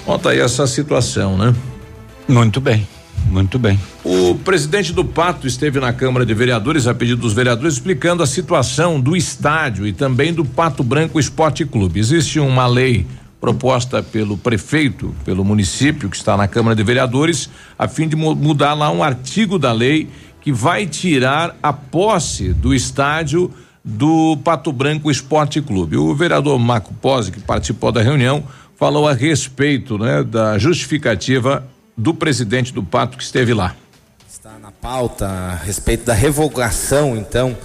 Conta 0.04 0.30
aí 0.30 0.40
essa 0.40 0.66
situação, 0.66 1.36
né? 1.36 1.54
Muito 2.28 2.60
bem, 2.60 2.86
muito 3.30 3.58
bem. 3.58 3.78
O 4.04 4.34
presidente 4.34 4.92
do 4.92 5.04
Pato 5.04 5.46
esteve 5.46 5.78
na 5.80 5.92
Câmara 5.92 6.26
de 6.26 6.34
Vereadores, 6.34 6.86
a 6.86 6.94
pedido 6.94 7.20
dos 7.22 7.32
vereadores, 7.32 7.74
explicando 7.74 8.22
a 8.22 8.26
situação 8.26 9.00
do 9.00 9.16
estádio 9.16 9.86
e 9.86 9.92
também 9.92 10.32
do 10.32 10.44
Pato 10.44 10.82
Branco 10.82 11.18
Esporte 11.20 11.64
Clube. 11.64 12.00
Existe 12.00 12.38
uma 12.40 12.66
lei 12.66 13.06
proposta 13.40 14.02
pelo 14.02 14.36
prefeito, 14.36 15.14
pelo 15.24 15.44
município 15.44 16.08
que 16.08 16.16
está 16.16 16.36
na 16.36 16.48
Câmara 16.48 16.74
de 16.74 16.82
Vereadores, 16.82 17.48
a 17.78 17.86
fim 17.86 18.08
de 18.08 18.16
mu- 18.16 18.34
mudar 18.34 18.74
lá 18.74 18.90
um 18.90 19.02
artigo 19.02 19.58
da 19.58 19.72
lei 19.72 20.08
que 20.40 20.52
vai 20.52 20.86
tirar 20.86 21.56
a 21.62 21.72
posse 21.72 22.52
do 22.52 22.74
estádio 22.74 23.50
do 23.84 24.36
Pato 24.38 24.72
Branco 24.72 25.10
Esporte 25.10 25.60
Clube. 25.60 25.96
O 25.96 26.14
vereador 26.14 26.58
Marco 26.58 26.92
Pose, 26.94 27.30
que 27.30 27.40
participou 27.40 27.92
da 27.92 28.02
reunião, 28.02 28.42
falou 28.76 29.06
a 29.08 29.12
respeito, 29.12 29.96
né, 29.98 30.22
da 30.22 30.58
justificativa 30.58 31.64
do 31.96 32.12
presidente 32.12 32.72
do 32.72 32.82
Pato 32.82 33.16
que 33.16 33.22
esteve 33.22 33.54
lá. 33.54 33.74
na 34.60 34.70
pauta 34.70 35.26
a 35.26 35.54
respeito 35.56 36.04
da 36.04 36.14
revogação, 36.14 37.16
então, 37.16 37.56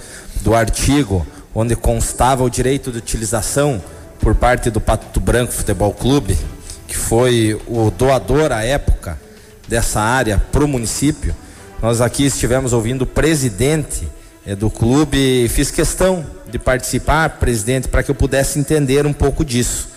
do 0.42 0.54
artigo 0.54 1.26
onde 1.54 1.76
constava 1.76 2.42
o 2.42 2.50
direito 2.50 2.90
de 2.90 2.98
utilização 2.98 3.80
por 4.22 4.36
parte 4.36 4.70
do 4.70 4.80
Pato 4.80 5.18
Branco 5.18 5.52
Futebol 5.52 5.92
Clube, 5.92 6.38
que 6.86 6.96
foi 6.96 7.60
o 7.66 7.90
doador 7.90 8.52
à 8.52 8.64
época 8.64 9.18
dessa 9.66 10.00
área 10.00 10.40
para 10.52 10.64
o 10.64 10.68
município. 10.68 11.34
Nós 11.82 12.00
aqui 12.00 12.26
estivemos 12.26 12.72
ouvindo 12.72 13.02
o 13.02 13.06
presidente 13.06 14.08
eh, 14.46 14.54
do 14.54 14.70
clube 14.70 15.18
e 15.18 15.48
fiz 15.48 15.72
questão 15.72 16.24
de 16.48 16.56
participar, 16.56 17.30
presidente, 17.40 17.88
para 17.88 18.04
que 18.04 18.12
eu 18.12 18.14
pudesse 18.14 18.60
entender 18.60 19.04
um 19.06 19.12
pouco 19.12 19.44
disso, 19.44 19.88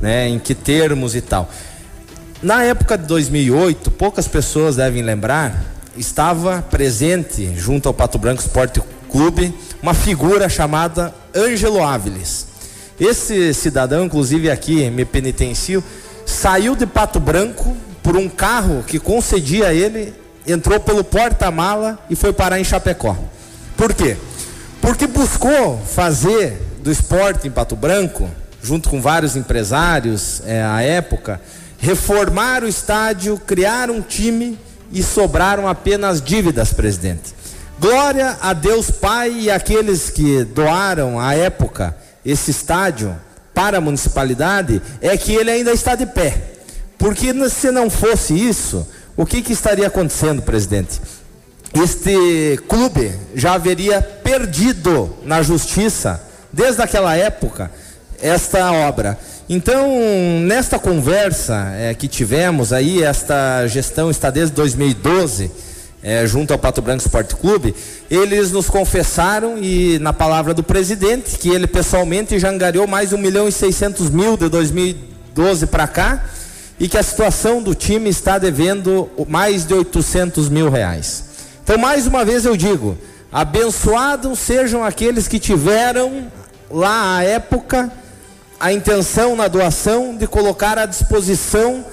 né, 0.00 0.28
em 0.28 0.38
que 0.38 0.54
termos 0.54 1.14
e 1.14 1.20
tal. 1.20 1.50
Na 2.42 2.62
época 2.62 2.96
de 2.96 3.04
2008, 3.04 3.90
poucas 3.90 4.26
pessoas 4.26 4.76
devem 4.76 5.02
lembrar, 5.02 5.62
estava 5.94 6.62
presente 6.62 7.52
junto 7.54 7.86
ao 7.86 7.92
Pato 7.92 8.16
Branco 8.16 8.40
Esporte 8.40 8.80
Clube 9.10 9.54
uma 9.82 9.92
figura 9.92 10.48
chamada 10.48 11.14
Ângelo 11.36 11.82
Áviles. 11.84 12.53
Esse 12.98 13.52
cidadão, 13.52 14.04
inclusive 14.04 14.50
aqui 14.50 14.88
me 14.90 15.04
penitencio, 15.04 15.82
saiu 16.24 16.76
de 16.76 16.86
Pato 16.86 17.18
Branco 17.18 17.76
por 18.02 18.16
um 18.16 18.28
carro 18.28 18.84
que 18.86 18.98
concedia 18.98 19.68
a 19.68 19.74
ele, 19.74 20.14
entrou 20.46 20.78
pelo 20.78 21.02
porta-mala 21.02 21.98
e 22.08 22.14
foi 22.14 22.32
parar 22.32 22.60
em 22.60 22.64
Chapecó. 22.64 23.16
Por 23.76 23.92
quê? 23.94 24.16
Porque 24.80 25.06
buscou 25.06 25.78
fazer 25.78 26.60
do 26.82 26.90
esporte 26.90 27.48
em 27.48 27.50
Pato 27.50 27.74
Branco, 27.74 28.30
junto 28.62 28.88
com 28.88 29.00
vários 29.00 29.34
empresários 29.34 30.42
eh, 30.46 30.62
à 30.62 30.82
época, 30.82 31.40
reformar 31.78 32.62
o 32.62 32.68
estádio, 32.68 33.38
criar 33.38 33.90
um 33.90 34.00
time 34.00 34.58
e 34.92 35.02
sobraram 35.02 35.66
apenas 35.66 36.22
dívidas, 36.22 36.72
presidente. 36.72 37.34
Glória 37.80 38.36
a 38.40 38.52
Deus 38.52 38.90
Pai 38.90 39.32
e 39.32 39.50
aqueles 39.50 40.10
que 40.10 40.44
doaram 40.44 41.18
à 41.18 41.34
época 41.34 41.96
esse 42.24 42.50
estádio 42.50 43.14
para 43.52 43.78
a 43.78 43.80
municipalidade, 43.80 44.82
é 45.00 45.16
que 45.16 45.32
ele 45.34 45.50
ainda 45.50 45.72
está 45.72 45.94
de 45.94 46.06
pé. 46.06 46.36
Porque 46.98 47.32
se 47.48 47.70
não 47.70 47.88
fosse 47.88 48.34
isso, 48.34 48.86
o 49.16 49.24
que, 49.24 49.42
que 49.42 49.52
estaria 49.52 49.86
acontecendo, 49.86 50.42
presidente? 50.42 51.00
Este 51.74 52.58
clube 52.68 53.12
já 53.34 53.54
haveria 53.54 54.00
perdido 54.00 55.14
na 55.24 55.42
justiça, 55.42 56.22
desde 56.52 56.82
aquela 56.82 57.16
época, 57.16 57.70
esta 58.20 58.72
obra. 58.72 59.18
Então, 59.48 59.88
nesta 60.42 60.78
conversa 60.78 61.72
eh, 61.76 61.94
que 61.94 62.08
tivemos 62.08 62.72
aí, 62.72 63.02
esta 63.02 63.66
gestão 63.66 64.10
está 64.10 64.30
desde 64.30 64.54
2012, 64.54 65.50
eh, 66.04 66.24
junto 66.26 66.52
ao 66.52 66.58
Pato 66.58 66.80
Branco 66.82 67.00
Esporte 67.02 67.34
Clube, 67.34 67.74
eles 68.10 68.52
nos 68.52 68.68
confessaram, 68.68 69.56
e 69.58 69.98
na 69.98 70.12
palavra 70.12 70.52
do 70.54 70.62
presidente, 70.62 71.38
que 71.38 71.48
ele 71.48 71.66
pessoalmente 71.66 72.38
já 72.38 72.50
angariou 72.50 72.86
mais 72.86 73.08
de 73.08 73.14
1 73.14 73.18
milhão 73.18 73.48
e 73.48 73.52
600 73.52 74.10
mil 74.10 74.36
de 74.36 74.48
2012 74.50 75.66
para 75.66 75.88
cá, 75.88 76.22
e 76.78 76.88
que 76.88 76.98
a 76.98 77.02
situação 77.02 77.62
do 77.62 77.74
time 77.74 78.10
está 78.10 78.36
devendo 78.38 79.08
mais 79.28 79.64
de 79.64 79.72
800 79.74 80.48
mil 80.48 80.68
reais. 80.70 81.24
Então, 81.62 81.78
mais 81.78 82.06
uma 82.06 82.24
vez 82.24 82.44
eu 82.44 82.56
digo: 82.56 82.98
abençoados 83.32 84.38
sejam 84.40 84.84
aqueles 84.84 85.26
que 85.26 85.38
tiveram 85.38 86.26
lá 86.70 87.16
à 87.18 87.22
época 87.24 87.90
a 88.60 88.72
intenção 88.72 89.36
na 89.36 89.48
doação 89.48 90.16
de 90.16 90.26
colocar 90.26 90.76
à 90.78 90.86
disposição 90.86 91.84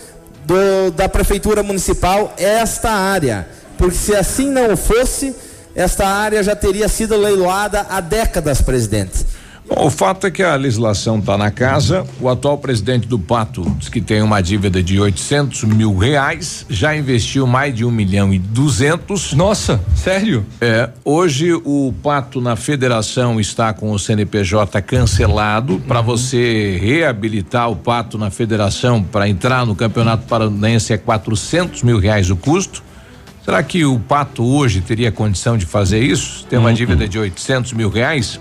do- 0.45 0.91
da 0.91 1.07
Prefeitura 1.07 1.61
Municipal 1.63 2.33
esta 2.38 2.89
área. 2.89 3.47
Porque 3.81 3.97
se 3.97 4.15
assim 4.15 4.51
não 4.51 4.77
fosse, 4.77 5.35
esta 5.73 6.07
área 6.07 6.43
já 6.43 6.55
teria 6.55 6.87
sido 6.87 7.17
leiloada 7.17 7.87
há 7.89 7.99
décadas, 7.99 8.61
presidente. 8.61 9.25
Bom, 9.67 9.87
o 9.87 9.89
fato 9.89 10.27
é 10.27 10.31
que 10.31 10.43
a 10.43 10.53
legislação 10.55 11.17
está 11.17 11.35
na 11.35 11.49
casa. 11.49 12.05
O 12.19 12.29
atual 12.29 12.59
presidente 12.59 13.07
do 13.07 13.17
Pato 13.17 13.67
diz 13.79 13.89
que 13.89 13.99
tem 13.99 14.21
uma 14.21 14.39
dívida 14.39 14.83
de 14.83 14.99
800 14.99 15.63
mil 15.63 15.97
reais, 15.97 16.63
já 16.69 16.95
investiu 16.95 17.47
mais 17.47 17.73
de 17.73 17.83
um 17.83 17.89
milhão 17.89 18.31
e 18.31 18.37
duzentos. 18.37 19.33
Nossa, 19.33 19.81
sério? 19.95 20.45
É. 20.61 20.87
Hoje 21.03 21.51
o 21.51 21.91
Pato 22.03 22.39
na 22.39 22.55
federação 22.55 23.39
está 23.39 23.73
com 23.73 23.91
o 23.91 23.97
CNPJ 23.97 24.79
cancelado. 24.83 25.81
Para 25.87 26.01
você 26.01 26.77
reabilitar 26.79 27.67
o 27.67 27.75
Pato 27.75 28.15
na 28.15 28.29
federação 28.29 29.01
para 29.01 29.27
entrar 29.27 29.65
no 29.65 29.75
Campeonato 29.75 30.27
Paranaense 30.27 30.93
é 30.93 30.99
400 30.99 31.81
mil 31.81 31.97
reais 31.97 32.29
o 32.29 32.35
custo. 32.35 32.90
Será 33.43 33.63
que 33.63 33.84
o 33.84 33.99
Pato 33.99 34.43
hoje 34.43 34.81
teria 34.81 35.11
condição 35.11 35.57
de 35.57 35.65
fazer 35.65 35.99
isso? 35.99 36.45
Tem 36.49 36.59
uma 36.59 36.73
dívida 36.73 37.07
de 37.07 37.18
800 37.18 37.73
mil 37.73 37.89
reais? 37.89 38.39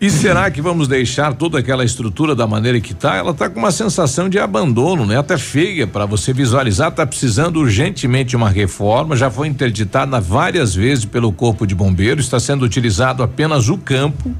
E 0.00 0.10
será 0.10 0.50
que 0.50 0.60
vamos 0.60 0.86
deixar 0.86 1.32
toda 1.34 1.58
aquela 1.58 1.84
estrutura 1.84 2.34
da 2.34 2.46
maneira 2.46 2.78
que 2.80 2.92
está? 2.92 3.16
Ela 3.16 3.30
está 3.32 3.48
com 3.48 3.58
uma 3.58 3.72
sensação 3.72 4.28
de 4.28 4.38
abandono, 4.38 5.04
né? 5.06 5.18
Até 5.18 5.36
feia 5.38 5.86
para 5.86 6.04
você 6.06 6.32
visualizar. 6.32 6.90
Está 6.90 7.04
precisando 7.06 7.56
urgentemente 7.58 8.30
de 8.30 8.36
uma 8.36 8.50
reforma. 8.50 9.16
Já 9.16 9.30
foi 9.30 9.48
interditada 9.48 10.20
várias 10.20 10.74
vezes 10.74 11.04
pelo 11.04 11.32
Corpo 11.32 11.66
de 11.66 11.74
Bombeiros. 11.74 12.26
Está 12.26 12.38
sendo 12.38 12.64
utilizado 12.64 13.22
apenas 13.22 13.68
o 13.68 13.76
campo. 13.78 14.30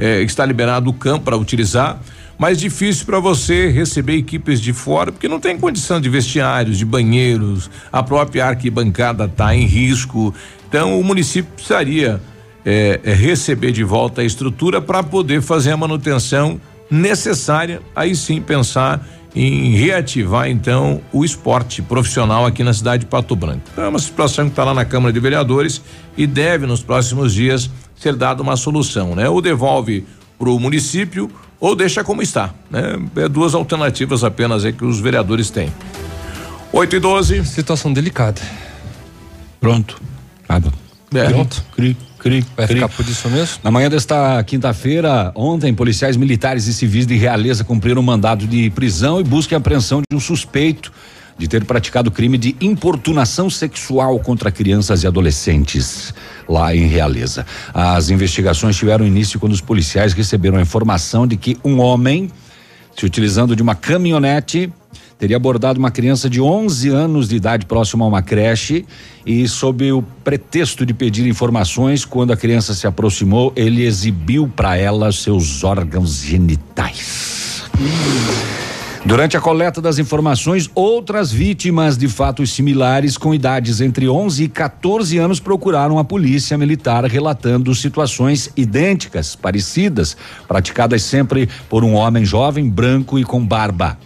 eh, 0.00 0.22
está 0.22 0.44
liberado 0.44 0.90
o 0.90 0.92
campo 0.94 1.26
para 1.26 1.36
utilizar. 1.36 2.00
Mas 2.42 2.58
difícil 2.58 3.06
para 3.06 3.20
você 3.20 3.68
receber 3.68 4.16
equipes 4.16 4.60
de 4.60 4.72
fora, 4.72 5.12
porque 5.12 5.28
não 5.28 5.38
tem 5.38 5.56
condição 5.56 6.00
de 6.00 6.08
vestiários, 6.08 6.76
de 6.76 6.84
banheiros. 6.84 7.70
A 7.92 8.02
própria 8.02 8.46
arquibancada 8.46 9.26
está 9.26 9.54
em 9.54 9.64
risco. 9.64 10.34
Então 10.68 10.98
o 10.98 11.04
município 11.04 11.52
precisaria 11.54 12.20
é, 12.64 12.98
é 13.04 13.14
receber 13.14 13.70
de 13.70 13.84
volta 13.84 14.22
a 14.22 14.24
estrutura 14.24 14.82
para 14.82 15.04
poder 15.04 15.40
fazer 15.40 15.70
a 15.70 15.76
manutenção 15.76 16.60
necessária, 16.90 17.80
aí 17.94 18.16
sim 18.16 18.42
pensar 18.42 19.06
em 19.36 19.76
reativar 19.76 20.50
então 20.50 21.00
o 21.12 21.24
esporte 21.24 21.80
profissional 21.80 22.44
aqui 22.44 22.64
na 22.64 22.72
cidade 22.72 23.04
de 23.04 23.06
Pato 23.06 23.36
Branco. 23.36 23.62
Então 23.72 23.84
é 23.84 23.88
uma 23.88 24.00
situação 24.00 24.46
que 24.46 24.50
está 24.50 24.64
lá 24.64 24.74
na 24.74 24.84
Câmara 24.84 25.12
de 25.12 25.20
Vereadores 25.20 25.80
e 26.16 26.26
deve 26.26 26.66
nos 26.66 26.82
próximos 26.82 27.32
dias 27.32 27.70
ser 27.94 28.16
dada 28.16 28.42
uma 28.42 28.56
solução, 28.56 29.14
né? 29.14 29.28
Ou 29.28 29.40
devolve 29.40 30.04
para 30.36 30.50
o 30.50 30.58
município 30.58 31.30
ou 31.62 31.76
deixa 31.76 32.02
como 32.02 32.20
está, 32.20 32.52
né? 32.68 32.98
É 33.14 33.28
duas 33.28 33.54
alternativas 33.54 34.24
apenas 34.24 34.64
aí 34.64 34.72
que 34.72 34.84
os 34.84 34.98
vereadores 34.98 35.48
têm. 35.48 35.72
8 36.72 36.96
e 36.96 36.98
12. 36.98 37.44
Situação 37.44 37.92
delicada. 37.92 38.40
Pronto. 39.60 40.02
Nada. 40.48 40.72
É. 41.14 41.28
Pronto. 41.28 41.64
Cri, 41.76 41.96
cri, 42.18 42.44
Vai 42.56 42.66
cri. 42.66 42.74
ficar 42.74 42.88
por 42.88 43.06
isso 43.08 43.28
mesmo? 43.30 43.58
Na 43.62 43.70
manhã 43.70 43.88
desta 43.88 44.42
quinta-feira, 44.42 45.30
ontem, 45.36 45.72
policiais 45.72 46.16
militares 46.16 46.66
e 46.66 46.74
civis 46.74 47.06
de 47.06 47.14
Realeza 47.16 47.62
cumpriram 47.62 48.00
um 48.00 48.04
mandado 48.04 48.44
de 48.44 48.68
prisão 48.70 49.20
e 49.20 49.22
busca 49.22 49.54
e 49.54 49.56
apreensão 49.56 50.02
de 50.10 50.16
um 50.16 50.20
suspeito 50.20 50.92
de 51.38 51.46
ter 51.46 51.64
praticado 51.64 52.10
crime 52.10 52.38
de 52.38 52.56
importunação 52.60 53.48
sexual 53.48 54.18
contra 54.18 54.50
crianças 54.50 55.04
e 55.04 55.06
adolescentes 55.06 56.12
lá 56.48 56.74
em 56.74 56.86
Realeza. 56.86 57.46
As 57.72 58.10
investigações 58.10 58.76
tiveram 58.76 59.06
início 59.06 59.38
quando 59.38 59.52
os 59.52 59.60
policiais 59.60 60.12
receberam 60.12 60.58
a 60.58 60.62
informação 60.62 61.26
de 61.26 61.36
que 61.36 61.56
um 61.64 61.80
homem, 61.80 62.30
se 62.96 63.06
utilizando 63.06 63.56
de 63.56 63.62
uma 63.62 63.74
caminhonete, 63.74 64.72
teria 65.22 65.36
abordado 65.36 65.78
uma 65.78 65.90
criança 65.90 66.28
de 66.28 66.40
11 66.40 66.88
anos 66.88 67.28
de 67.28 67.36
idade 67.36 67.64
próxima 67.64 68.04
a 68.04 68.08
uma 68.08 68.22
creche 68.22 68.84
e, 69.24 69.46
sob 69.46 69.92
o 69.92 70.02
pretexto 70.24 70.84
de 70.84 70.92
pedir 70.92 71.28
informações, 71.28 72.04
quando 72.04 72.32
a 72.32 72.36
criança 72.36 72.74
se 72.74 72.88
aproximou, 72.88 73.52
ele 73.54 73.84
exibiu 73.84 74.48
para 74.48 74.76
ela 74.76 75.12
seus 75.12 75.62
órgãos 75.62 76.22
genitais. 76.22 77.62
Durante 79.04 79.36
a 79.36 79.40
coleta 79.40 79.82
das 79.82 79.98
informações, 79.98 80.70
outras 80.76 81.32
vítimas 81.32 81.98
de 81.98 82.06
fatos 82.06 82.52
similares 82.52 83.18
com 83.18 83.34
idades 83.34 83.80
entre 83.80 84.08
11 84.08 84.44
e 84.44 84.48
14 84.48 85.18
anos 85.18 85.40
procuraram 85.40 85.98
a 85.98 86.04
polícia 86.04 86.56
militar 86.56 87.04
relatando 87.04 87.74
situações 87.74 88.48
idênticas, 88.56 89.34
parecidas, 89.34 90.16
praticadas 90.46 91.02
sempre 91.02 91.48
por 91.68 91.82
um 91.82 91.94
homem 91.94 92.24
jovem, 92.24 92.70
branco 92.70 93.18
e 93.18 93.24
com 93.24 93.44
barba. 93.44 93.98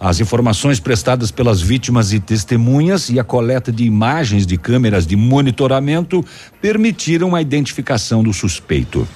As 0.00 0.18
informações 0.18 0.80
prestadas 0.80 1.30
pelas 1.30 1.62
vítimas 1.62 2.12
e 2.12 2.18
testemunhas 2.18 3.10
e 3.10 3.20
a 3.20 3.24
coleta 3.24 3.70
de 3.70 3.84
imagens 3.84 4.44
de 4.44 4.58
câmeras 4.58 5.06
de 5.06 5.14
monitoramento 5.14 6.24
permitiram 6.60 7.36
a 7.36 7.40
identificação 7.40 8.20
do 8.20 8.32
suspeito. 8.32 9.06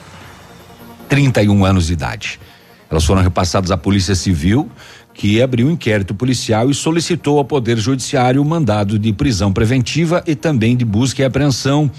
31 1.09 1.65
anos 1.65 1.89
de 1.89 1.93
idade. 1.93 2.39
Elas 2.90 3.05
foram 3.05 3.20
repassadas 3.20 3.70
à 3.70 3.77
Polícia 3.77 4.15
Civil, 4.15 4.70
que 5.19 5.43
abriu 5.43 5.69
inquérito 5.69 6.15
policial 6.15 6.70
e 6.70 6.74
solicitou 6.74 7.39
ao 7.39 7.45
Poder 7.45 7.77
Judiciário 7.77 8.40
o 8.40 8.45
mandado 8.45 8.97
de 8.97 9.12
prisão 9.12 9.53
preventiva 9.53 10.23
e 10.24 10.36
também 10.36 10.77
de 10.77 10.85
busca 10.85 11.20
e 11.20 11.24
apreensão 11.24 11.90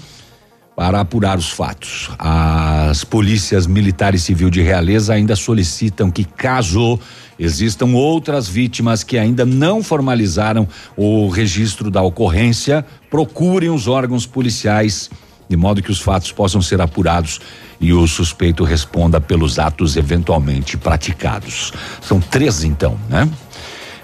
para 0.74 1.00
apurar 1.00 1.36
os 1.36 1.50
fatos. 1.50 2.08
As 2.18 3.04
polícias 3.04 3.66
militar 3.66 4.14
e 4.14 4.18
civil 4.18 4.48
de 4.48 4.62
Realeza 4.62 5.12
ainda 5.12 5.36
solicitam 5.36 6.10
que, 6.10 6.24
caso 6.24 6.98
existam 7.38 7.88
outras 7.88 8.48
vítimas 8.48 9.04
que 9.04 9.18
ainda 9.18 9.44
não 9.44 9.82
formalizaram 9.82 10.66
o 10.96 11.28
registro 11.28 11.90
da 11.90 12.00
ocorrência, 12.00 12.86
procurem 13.10 13.68
os 13.68 13.86
órgãos 13.86 14.24
policiais 14.24 15.10
de 15.46 15.56
modo 15.56 15.82
que 15.82 15.90
os 15.90 16.00
fatos 16.00 16.30
possam 16.30 16.62
ser 16.62 16.80
apurados 16.80 17.40
e 17.80 17.92
o 17.92 18.06
suspeito 18.06 18.62
responda 18.62 19.20
pelos 19.20 19.58
atos 19.58 19.96
eventualmente 19.96 20.76
praticados. 20.76 21.72
São 22.02 22.20
três, 22.20 22.62
então, 22.62 22.98
né? 23.08 23.28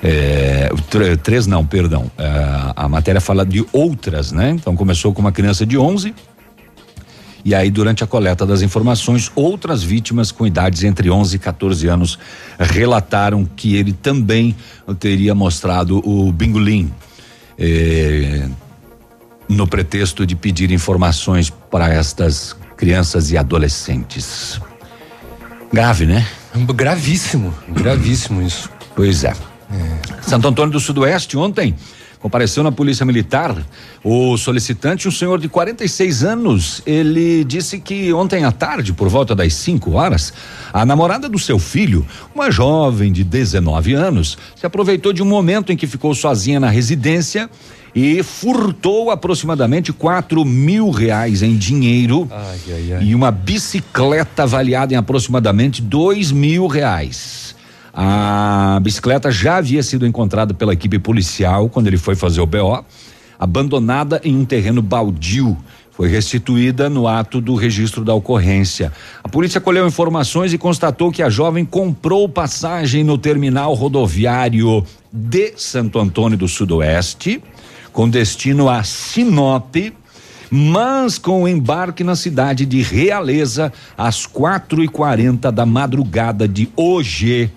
É, 0.03 0.71
tr- 0.89 1.17
três 1.23 1.47
não, 1.47 1.65
perdão. 1.65 2.11
É, 2.17 2.73
a 2.75 2.89
matéria 2.89 3.21
fala 3.21 3.45
de 3.45 3.65
outras, 3.73 4.33
né? 4.33 4.51
Então 4.51 4.75
começou 4.75 5.13
com 5.13 5.21
uma 5.21 5.33
criança 5.33 5.67
de 5.67 5.77
11 5.77 6.15
e 7.45 7.55
aí 7.55 7.71
durante 7.71 8.03
a 8.03 8.09
coleta 8.09 8.45
das 8.45 8.61
informações, 8.61 9.31
outras 9.35 9.83
vítimas 9.83 10.33
com 10.33 10.47
idades 10.47 10.83
entre 10.83 11.09
11 11.09 11.37
e 11.37 11.39
14 11.39 11.87
anos 11.87 12.19
relataram 12.59 13.45
que 13.45 13.77
ele 13.77 13.93
também 13.93 14.57
teria 14.99 15.35
mostrado 15.35 15.99
o 16.05 16.33
bingolim. 16.33 16.91
É, 17.59 18.49
no 19.49 19.67
pretexto 19.67 20.27
de 20.27 20.35
pedir 20.35 20.73
informações 20.73 21.49
para 21.49 21.89
estas 21.89 22.57
crianças 22.77 23.31
e 23.31 23.37
adolescentes. 23.37 24.61
Grave, 25.73 26.07
né? 26.07 26.27
Gravíssimo, 26.75 27.55
gravíssimo 27.69 28.43
isso. 28.43 28.71
Pois 28.95 29.25
é. 29.25 29.35
Santo 30.23 30.49
Antônio 30.49 30.73
do 30.73 30.81
Sudoeste 30.81 31.37
ontem 31.37 31.75
compareceu 32.19 32.63
na 32.63 32.73
Polícia 32.73 33.05
Militar 33.05 33.57
o 34.03 34.37
solicitante, 34.37 35.07
um 35.07 35.11
senhor 35.11 35.39
de 35.39 35.49
46 35.49 36.25
anos. 36.25 36.83
Ele 36.87 37.45
disse 37.45 37.79
que 37.79 38.13
ontem 38.13 38.45
à 38.45 38.51
tarde, 38.51 38.93
por 38.93 39.09
volta 39.09 39.35
das 39.35 39.55
5 39.55 39.93
horas, 39.93 40.33
a 40.73 40.85
namorada 40.85 41.29
do 41.29 41.39
seu 41.39 41.59
filho, 41.59 42.07
uma 42.35 42.51
jovem 42.51 43.13
de 43.13 43.23
19 43.23 43.95
anos, 43.95 44.39
se 44.57 44.67
aproveitou 44.67 45.13
de 45.13 45.23
um 45.23 45.27
momento 45.27 45.73
em 45.73 45.77
que 45.77 45.87
ficou 45.87 46.15
sozinha 46.15 46.59
na 46.59 46.71
residência 46.71 47.51
e 47.97 48.23
furtou 48.23 49.11
aproximadamente 49.11 49.91
4 49.91 50.45
mil 50.45 50.91
reais 50.91 51.43
em 51.43 51.57
dinheiro 51.57 52.29
e 53.01 53.15
uma 53.15 53.31
bicicleta 53.31 54.43
avaliada 54.43 54.93
em 54.93 54.99
aproximadamente 54.99 55.81
dois 55.81 56.31
mil 56.31 56.67
reais. 56.67 57.57
A 57.95 58.79
bicicleta 58.83 59.31
já 59.31 59.57
havia 59.57 59.83
sido 59.83 60.07
encontrada 60.07 60.53
pela 60.53 60.75
equipe 60.75 60.99
policial 60.99 61.71
quando 61.71 61.87
ele 61.87 61.97
foi 61.97 62.15
fazer 62.15 62.43
o 62.43 62.47
BO, 62.47 62.85
abandonada 63.39 64.21
em 64.23 64.37
um 64.37 64.45
terreno 64.45 64.83
baldio. 64.83 65.57
Foi 65.91 66.11
restituída 66.11 66.91
no 66.91 67.09
ato 67.09 67.41
do 67.41 67.55
registro 67.55 68.05
da 68.05 68.13
ocorrência. 68.13 68.93
A 69.25 69.31
polícia 69.31 69.59
colheu 69.59 69.87
informações 69.87 70.53
e 70.53 70.59
constatou 70.59 71.11
que 71.11 71.23
a 71.23 71.31
jovem 71.31 71.65
comprou 71.65 72.29
passagem 72.29 73.03
no 73.03 73.17
terminal 73.17 73.73
rodoviário 73.73 74.85
de 75.11 75.55
Santo 75.57 75.99
Antônio 75.99 76.37
do 76.37 76.47
Sudoeste, 76.47 77.43
com 77.97 78.11
destino 78.11 78.69
a 78.69 78.83
Sinop, 78.83 79.75
mas 80.51 81.17
com 81.17 81.49
embarque 81.49 82.05
na 82.05 82.15
cidade 82.15 82.67
de 82.67 82.83
Realeza 82.83 83.73
às 83.97 84.27
quatro 84.27 84.85
e 84.85 84.87
quarenta 84.87 85.51
da 85.51 85.65
madrugada 85.65 86.47
de 86.47 86.69
hoje. 86.77 87.51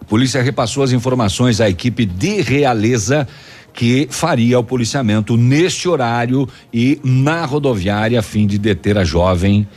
A 0.00 0.04
polícia 0.06 0.42
repassou 0.42 0.82
as 0.82 0.92
informações 0.92 1.60
à 1.60 1.68
equipe 1.68 2.06
de 2.06 2.40
Realeza 2.40 3.28
que 3.74 4.08
faria 4.10 4.58
o 4.58 4.64
policiamento 4.64 5.36
neste 5.36 5.86
horário 5.86 6.48
e 6.72 6.98
na 7.04 7.44
rodoviária 7.44 8.20
a 8.20 8.22
fim 8.22 8.46
de 8.46 8.56
deter 8.56 8.96
a 8.96 9.04
jovem 9.04 9.68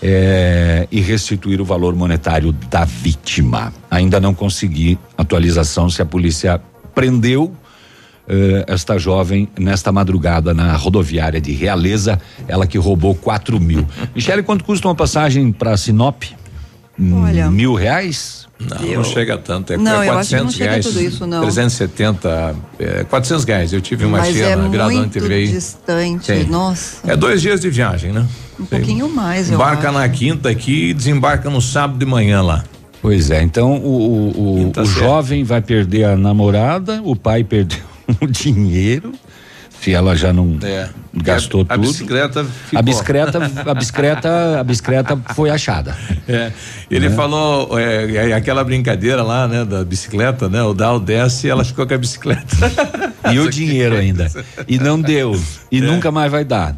eh, 0.00 0.86
e 0.92 1.00
restituir 1.00 1.60
o 1.60 1.64
valor 1.64 1.96
monetário 1.96 2.52
da 2.52 2.84
vítima. 2.84 3.72
Ainda 3.90 4.20
não 4.20 4.32
consegui 4.32 4.96
atualização 5.18 5.90
se 5.90 6.00
a 6.00 6.06
polícia 6.06 6.62
prendeu 6.94 7.52
eh, 8.32 8.64
esta 8.66 8.98
jovem 8.98 9.46
nesta 9.58 9.92
madrugada 9.92 10.54
na 10.54 10.74
rodoviária 10.74 11.40
de 11.40 11.52
Realeza, 11.52 12.18
ela 12.48 12.66
que 12.66 12.78
roubou 12.78 13.14
4 13.14 13.60
mil. 13.60 13.86
Michele, 14.16 14.42
quanto 14.42 14.64
custa 14.64 14.88
uma 14.88 14.94
passagem 14.94 15.52
para 15.52 15.76
Sinop? 15.76 16.22
Olha. 17.24 17.50
Mil 17.50 17.74
reais? 17.74 18.46
Não, 18.60 18.86
Eu- 18.86 18.96
não 18.98 19.04
chega 19.04 19.36
tanto. 19.36 19.72
É 19.72 19.76
Não, 19.76 20.02
é 20.02 20.08
eu 20.08 20.12
acho 20.18 20.28
que 20.30 20.36
não 20.36 20.44
400 20.44 20.54
chega 20.54 20.70
reais. 20.70 20.86
tudo 20.86 21.00
isso, 21.02 21.26
não. 21.26 21.40
370, 21.42 22.54
é, 22.78 23.04
400 23.04 23.44
reais. 23.44 23.72
Eu 23.72 23.80
tive 23.80 24.04
uma 24.04 24.18
Mas 24.18 24.32
tia 24.34 24.46
é 24.46 24.56
na 24.56 24.68
Grada 24.68 24.92
muito 24.92 25.10
TVI. 25.20 25.48
distante, 25.48 26.26
Sim. 26.26 26.44
nossa. 26.48 26.98
É 27.10 27.16
dois 27.16 27.42
dias 27.42 27.60
de 27.60 27.68
viagem, 27.70 28.12
né? 28.12 28.24
Um 28.60 28.64
pouquinho 28.64 29.08
mais, 29.08 29.48
eu 29.48 29.54
Embarca 29.56 29.88
acho. 29.88 29.98
na 29.98 30.08
quinta 30.08 30.48
aqui 30.48 30.90
e 30.90 30.94
desembarca 30.94 31.50
no 31.50 31.60
sábado 31.60 31.98
de 31.98 32.06
manhã 32.06 32.40
lá. 32.42 32.62
Pois 33.00 33.30
é, 33.32 33.42
então 33.42 33.78
o, 33.78 33.88
o, 34.36 34.62
o- 34.68 34.80
o 34.80 34.84
jovem 34.84 35.42
vai 35.42 35.60
perder 35.60 36.04
a 36.04 36.16
namorada, 36.16 37.00
o 37.02 37.16
pai 37.16 37.42
perdeu 37.42 37.80
o 38.20 38.26
dinheiro, 38.28 39.12
se 39.82 39.92
ela 39.92 40.14
já 40.14 40.32
não 40.32 40.56
É. 40.62 40.88
gastou 41.12 41.62
a, 41.62 41.64
tudo. 41.64 41.72
A 41.74 41.76
bicicleta 41.76 42.44
ficou. 42.44 42.78
A 42.78 42.82
bicicleta, 42.82 43.38
a 43.66 43.74
bicicleta, 43.74 44.60
a 44.60 44.64
bicicleta 44.64 45.18
foi 45.34 45.50
achada. 45.50 45.96
É, 46.28 46.52
ele 46.90 47.08
Né? 47.08 47.14
falou 47.16 47.78
é, 47.78 48.30
é, 48.30 48.32
aquela 48.32 48.62
brincadeira 48.62 49.22
lá, 49.22 49.48
né, 49.48 49.64
da 49.64 49.84
bicicleta, 49.84 50.48
né? 50.48 50.62
O 50.62 50.72
Dal 50.72 51.00
desce 51.00 51.48
e 51.48 51.50
ela 51.50 51.64
ficou 51.64 51.86
com 51.86 51.94
a 51.94 51.98
bicicleta. 51.98 52.46
E 53.32 53.38
o 53.38 53.48
dinheiro 53.48 53.96
ainda. 53.96 54.28
E 54.66 54.80
não 54.80 55.00
deu. 55.00 55.40
E 55.70 55.80
nunca 55.80 56.10
mais 56.10 56.30
vai 56.30 56.44
dar. 56.44 56.74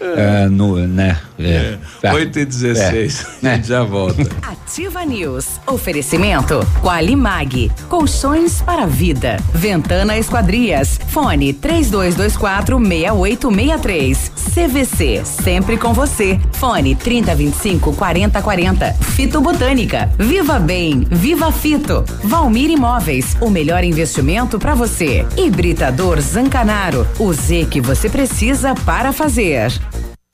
É, 0.00 0.46
no, 0.48 0.76
né? 0.86 1.18
É. 1.36 1.76
É. 2.00 2.12
8 2.12 2.38
e 2.38 2.44
16 2.44 3.26
É. 3.42 3.48
A 3.48 3.54
gente 3.56 3.66
já 3.68 3.82
volta. 3.82 4.22
Ativa 4.40 5.04
News. 5.04 5.58
Oferecimento 5.66 6.64
Qualimag. 6.80 7.72
Colchões 7.88 8.62
para 8.62 8.86
vida. 8.86 9.36
Ventana 9.52 10.16
Esquadrias. 10.16 11.00
Fone 11.08 11.52
3224 11.52 12.39
6863. 12.40 14.32
CVC. 14.54 15.22
Sempre 15.24 15.76
com 15.76 15.92
você. 15.92 16.40
Fone 16.52 16.94
3025 16.94 17.94
4040. 17.94 18.92
Fito 18.94 19.40
Botânica. 19.40 20.10
Viva 20.18 20.58
Bem. 20.58 21.06
Viva 21.10 21.52
Fito. 21.52 22.04
Valmir 22.24 22.70
Imóveis. 22.70 23.36
O 23.40 23.50
melhor 23.50 23.84
investimento 23.84 24.58
para 24.58 24.74
você. 24.74 25.26
Hibridador 25.36 26.20
Zancanaro. 26.20 27.06
O 27.18 27.32
Z 27.32 27.66
que 27.70 27.80
você 27.80 28.08
precisa 28.08 28.74
para 28.74 29.12
fazer. 29.12 29.72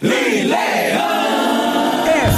É 0.03 0.86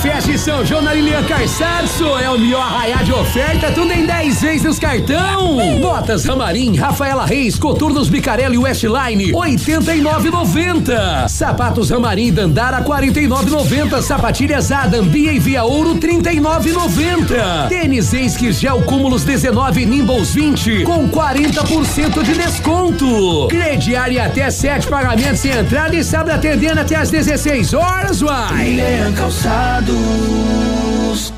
Festa 0.01 0.31
em 0.31 0.39
São 0.39 0.65
João 0.65 0.81
na 0.81 0.95
Lilian 0.95 1.25
Carçarço. 1.25 2.05
É 2.19 2.31
o 2.31 2.39
melhor 2.39 2.62
arraiar 2.62 3.03
de 3.03 3.12
oferta, 3.12 3.73
tudo 3.73 3.93
em 3.93 4.07
10 4.07 4.41
vezes 4.41 4.62
nos 4.62 4.79
cartão. 4.79 5.57
Botas 5.81 6.25
Ramarim, 6.25 6.77
Rafaela 6.77 7.27
Reis, 7.27 7.59
Coturnos 7.59 8.09
Bicarelli 8.09 8.57
Westline, 8.57 9.33
89,90. 9.33 11.29
Sapatos 11.29 11.91
Ramarim 11.91 12.33
Dandara, 12.33 12.81
49,90. 12.83 14.01
Sapatilhas 14.01 14.70
Adam, 14.70 15.05
Bia 15.05 15.33
e 15.33 15.41
Via 15.41 15.65
Ouro, 15.65 15.97
39,90. 15.97 17.69
Tênis 17.69 18.12
Esquis 18.12 18.61
Gel 18.61 18.83
Cúmulos 18.83 19.25
19, 19.25 19.85
Nimbles 19.85 20.33
20, 20.33 20.85
com 20.85 21.09
40% 21.09 22.23
de 22.23 22.35
desconto. 22.35 23.49
Crediário 23.49 24.23
até 24.23 24.49
sete 24.51 24.87
pagamentos 24.87 25.41
sem 25.41 25.51
entrada 25.51 25.97
e 25.97 26.05
sábado 26.05 26.31
atendendo 26.31 26.81
até 26.81 26.95
às 26.95 27.11
16 27.11 27.75
horas, 27.75 28.23
uai. 28.23 28.77
Jesus. 29.89 31.38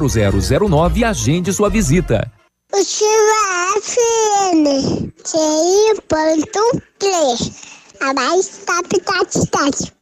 0009 0.00 1.00
e 1.00 1.04
agende 1.04 1.52
sua 1.52 1.68
visita. 1.68 2.30
Ativa 2.72 3.80
FM, 3.82 5.12
TI.3, 5.22 6.02
a 8.00 8.14
mais 8.14 8.62
top 8.64 9.00
da 9.02 9.24
cidade. 9.28 9.92
A 9.92 10.01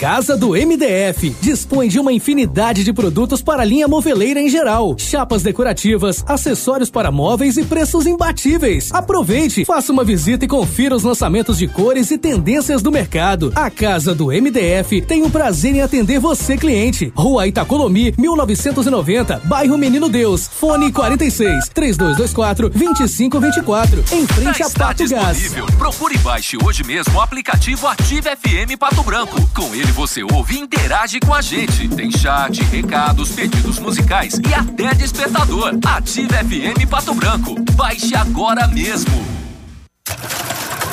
Casa 0.00 0.34
do 0.34 0.52
MDF 0.52 1.36
dispõe 1.42 1.86
de 1.86 2.00
uma 2.00 2.10
infinidade 2.10 2.82
de 2.82 2.90
produtos 2.90 3.42
para 3.42 3.60
a 3.60 3.64
linha 3.66 3.86
moveleira 3.86 4.40
em 4.40 4.48
geral, 4.48 4.94
chapas 4.96 5.42
decorativas, 5.42 6.24
acessórios 6.26 6.88
para 6.88 7.12
móveis 7.12 7.58
e 7.58 7.64
preços 7.66 8.06
imbatíveis. 8.06 8.88
Aproveite, 8.94 9.62
faça 9.66 9.92
uma 9.92 10.02
visita 10.02 10.46
e 10.46 10.48
confira 10.48 10.96
os 10.96 11.02
lançamentos 11.02 11.58
de 11.58 11.68
cores 11.68 12.10
e 12.10 12.16
tendências 12.16 12.80
do 12.80 12.90
mercado. 12.90 13.52
A 13.54 13.68
Casa 13.68 14.14
do 14.14 14.28
MDF 14.28 15.02
tem 15.02 15.22
o 15.22 15.28
prazer 15.28 15.74
em 15.74 15.82
atender 15.82 16.18
você, 16.18 16.56
cliente. 16.56 17.12
Rua 17.14 17.46
Itacolomi, 17.46 18.14
1990, 18.16 19.42
bairro 19.44 19.76
Menino 19.76 20.08
Deus. 20.08 20.48
Fone 20.48 20.90
46 20.90 21.68
3224 21.74 22.70
2524. 22.70 24.04
Em 24.12 24.26
frente 24.26 24.60
Já 24.60 24.66
a 24.66 24.70
Pato 24.70 25.06
Gás. 25.06 25.52
Procure 25.76 26.14
e 26.14 26.18
baixe 26.20 26.56
hoje 26.64 26.82
mesmo 26.84 27.18
o 27.18 27.20
aplicativo 27.20 27.86
Ative 27.86 28.30
FM 28.30 28.78
Pato 28.78 29.02
Branco. 29.02 29.38
Com 29.54 29.74
ele 29.74 29.89
você 29.90 30.22
ouve 30.22 30.56
e 30.56 30.60
interage 30.60 31.20
com 31.20 31.34
a 31.34 31.40
gente. 31.40 31.88
Tem 31.88 32.10
chat, 32.10 32.62
recados, 32.64 33.30
pedidos 33.30 33.78
musicais 33.78 34.40
e 34.48 34.54
até 34.54 34.94
despertador. 34.94 35.78
Ative 35.84 36.28
FM 36.28 36.88
Pato 36.88 37.14
Branco. 37.14 37.54
Baixe 37.72 38.14
agora 38.14 38.66
mesmo. 38.66 39.24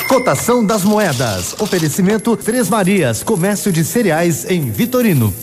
Cotação 0.08 0.64
das 0.64 0.84
moedas. 0.84 1.54
Oferecimento 1.58 2.36
Três 2.36 2.70
Marias, 2.70 3.22
comércio 3.22 3.70
de 3.70 3.84
cereais 3.84 4.50
em 4.50 4.70
Vitorino. 4.70 5.34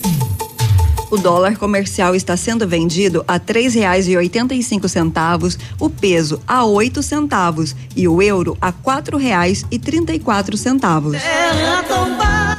O 1.11 1.17
dólar 1.17 1.55
comercial 1.57 2.15
está 2.15 2.35
sendo 2.35 2.67
vendido 2.67 3.23
a 3.27 3.37
três 3.37 3.75
reais 3.75 4.07
e 4.07 4.17
oitenta 4.17 4.55
e 4.55 4.63
cinco 4.63 4.89
centavos, 4.89 5.57
o 5.79 5.89
peso 5.89 6.41
a 6.47 6.65
oito 6.65 7.03
centavos 7.03 7.75
e 7.95 8.07
o 8.07 8.21
euro 8.21 8.57
a 8.59 8.71
quatro 8.71 9.17
reais 9.17 9.63
e 9.69 9.77
trinta 9.77 10.13
e 10.13 10.19
quatro 10.19 10.57
centavos. 10.57 11.15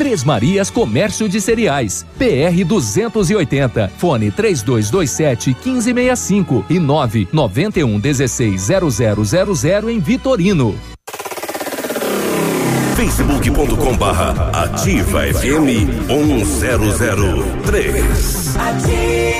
Três 0.00 0.24
Marias 0.24 0.70
Comércio 0.70 1.28
de 1.28 1.42
Cereais. 1.42 2.06
PR 2.16 2.64
280. 2.64 3.92
Fone 3.98 4.30
3227 4.30 5.54
1565 5.62 6.64
e 6.70 6.80
991 6.80 8.00
16 8.00 8.68
0000 8.88 9.90
em 9.90 10.00
Vitorino. 10.00 10.74
facebook.com 12.96 13.94
barra 13.98 14.62
ativa 14.62 15.20
FM 15.34 15.84
1003. 16.08 18.56
Ativa 18.56 19.39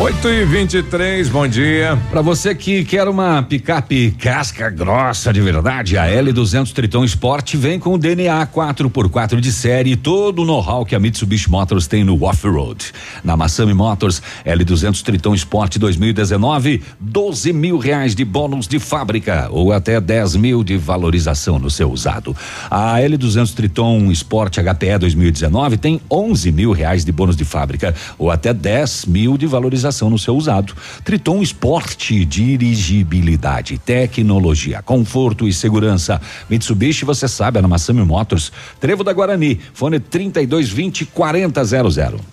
8 0.00 0.28
e 0.28 0.44
23 0.44 1.28
bom 1.28 1.48
dia. 1.48 1.98
Para 2.08 2.22
você 2.22 2.54
que 2.54 2.84
quer 2.84 3.08
uma 3.08 3.42
picape 3.42 4.12
casca 4.12 4.70
grossa 4.70 5.32
de 5.32 5.40
verdade, 5.40 5.98
a 5.98 6.06
L200 6.06 6.72
Triton 6.72 7.02
Sport 7.02 7.56
vem 7.56 7.80
com 7.80 7.94
o 7.94 7.98
DNA 7.98 8.46
4x4 8.46 9.40
de 9.40 9.50
série 9.52 9.90
e 9.90 9.96
todo 9.96 10.42
o 10.42 10.44
know-how 10.44 10.86
que 10.86 10.94
a 10.94 11.00
Mitsubishi 11.00 11.50
Motors 11.50 11.88
tem 11.88 12.04
no 12.04 12.22
off-road. 12.22 12.92
Na 13.24 13.36
Massami 13.36 13.74
Motors, 13.74 14.22
L200 14.46 15.02
Triton 15.02 15.34
Sport 15.34 15.78
2019, 15.78 16.80
12 17.00 17.52
mil 17.52 17.76
reais 17.76 18.14
de 18.14 18.24
bônus 18.24 18.68
de 18.68 18.78
fábrica 18.78 19.48
ou 19.50 19.72
até 19.72 20.00
10 20.00 20.36
mil 20.36 20.62
de 20.62 20.76
valorização 20.76 21.58
no 21.58 21.68
seu 21.68 21.90
usado. 21.90 22.36
A 22.70 23.00
L200 23.00 23.52
Triton 23.52 24.12
Sport 24.12 24.58
HPE 24.58 24.98
2019 25.00 25.76
tem 25.76 26.00
11 26.08 26.52
mil 26.52 26.70
reais 26.70 27.04
de 27.04 27.10
bônus 27.10 27.34
de 27.34 27.44
fábrica 27.44 27.92
ou 28.16 28.30
até 28.30 28.54
10 28.54 29.06
mil 29.06 29.36
de 29.36 29.44
valorização 29.44 29.87
no 30.10 30.18
seu 30.18 30.36
usado. 30.36 30.74
Triton 31.04 31.42
Sport, 31.42 32.12
dirigibilidade, 32.26 33.78
tecnologia, 33.78 34.82
conforto 34.82 35.46
e 35.46 35.52
segurança. 35.52 36.20
Mitsubishi, 36.48 37.04
você 37.04 37.26
sabe, 37.26 37.58
é 37.58 37.62
na 37.62 37.68
Massami 37.68 38.04
Motors. 38.04 38.52
Trevo 38.80 39.02
da 39.02 39.12
Guarani, 39.12 39.60
fone 39.72 39.98
3220 39.98 41.06
4000. 41.06 41.48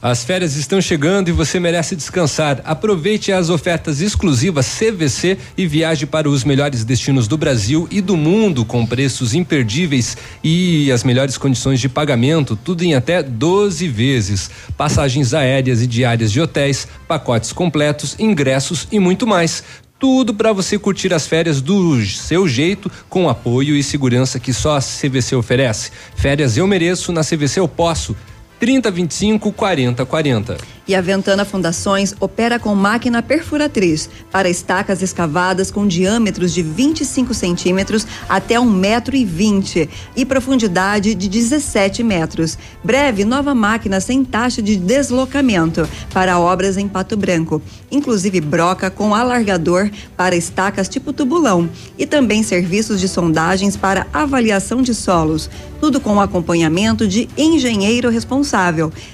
As 0.01 0.23
férias 0.23 0.55
estão 0.55 0.81
chegando 0.81 1.29
e 1.29 1.31
você 1.31 1.59
merece 1.59 1.95
descansar. 1.95 2.61
Aproveite 2.65 3.31
as 3.31 3.49
ofertas 3.49 4.01
exclusivas 4.01 4.65
CVC 4.77 5.37
e 5.57 5.67
viaje 5.67 6.05
para 6.05 6.29
os 6.29 6.43
melhores 6.43 6.83
destinos 6.83 7.27
do 7.27 7.37
Brasil 7.37 7.87
e 7.91 8.01
do 8.01 8.15
mundo 8.15 8.65
com 8.65 8.85
preços 8.85 9.33
imperdíveis 9.33 10.17
e 10.43 10.91
as 10.91 11.03
melhores 11.03 11.37
condições 11.37 11.79
de 11.79 11.89
pagamento, 11.89 12.55
tudo 12.55 12.83
em 12.83 12.93
até 12.93 13.21
12 13.23 13.87
vezes. 13.87 14.49
Passagens 14.77 15.33
aéreas 15.33 15.81
e 15.81 15.87
diárias 15.87 16.31
de 16.31 16.41
hotéis, 16.41 16.87
pacotes 17.07 17.44
completos, 17.51 18.15
ingressos 18.19 18.87
e 18.91 18.99
muito 18.99 19.25
mais. 19.25 19.63
Tudo 19.97 20.33
para 20.33 20.51
você 20.51 20.77
curtir 20.77 21.13
as 21.13 21.25
férias 21.25 21.61
do 21.61 22.05
seu 22.05 22.47
jeito, 22.47 22.91
com 23.09 23.29
apoio 23.29 23.75
e 23.75 23.81
segurança 23.83 24.39
que 24.39 24.51
só 24.51 24.77
a 24.77 24.81
CVC 24.81 25.35
oferece. 25.35 25.91
Férias 26.15 26.57
eu 26.57 26.67
mereço, 26.67 27.11
na 27.13 27.21
CVC 27.21 27.59
eu 27.59 27.67
posso. 27.67 28.15
3025 28.59 29.51
4040. 29.51 30.57
E 30.87 30.93
a 30.93 31.01
Ventana 31.01 31.43
Fundações 31.43 32.13
opera 32.19 32.59
com 32.59 32.75
máquina 32.75 33.23
perfuratriz 33.23 34.07
para 34.31 34.47
estacas 34.47 35.01
escavadas 35.01 35.71
com 35.71 35.87
diâmetros 35.87 36.53
de 36.53 36.61
25 36.61 37.33
centímetros 37.33 38.05
até 38.29 38.59
um 38.59 38.69
metro 38.69 39.15
e 39.15 39.25
vinte 39.25 39.89
e 40.15 40.25
profundidade 40.25 41.15
de 41.15 41.27
17 41.27 42.03
metros. 42.03 42.55
Breve, 42.83 43.25
nova 43.25 43.55
máquina 43.55 43.99
sem 43.99 44.23
taxa 44.23 44.61
de 44.61 44.75
deslocamento 44.75 45.89
para 46.13 46.39
obras 46.39 46.77
em 46.77 46.87
Pato 46.87 47.17
Branco, 47.17 47.61
inclusive 47.89 48.39
broca 48.39 48.91
com 48.91 49.15
alargador 49.15 49.89
para 50.15 50.35
estacas 50.35 50.87
tipo 50.87 51.11
tubulão 51.11 51.67
e 51.97 52.05
também 52.05 52.43
serviços 52.43 52.99
de 52.99 53.07
sondagens 53.07 53.75
para 53.75 54.05
avaliação 54.13 54.83
de 54.83 54.93
solos. 54.93 55.49
Tudo 55.81 55.99
com 55.99 56.21
acompanhamento 56.21 57.07
de 57.07 57.27
engenheiro 57.35 58.09
responsável. 58.09 58.44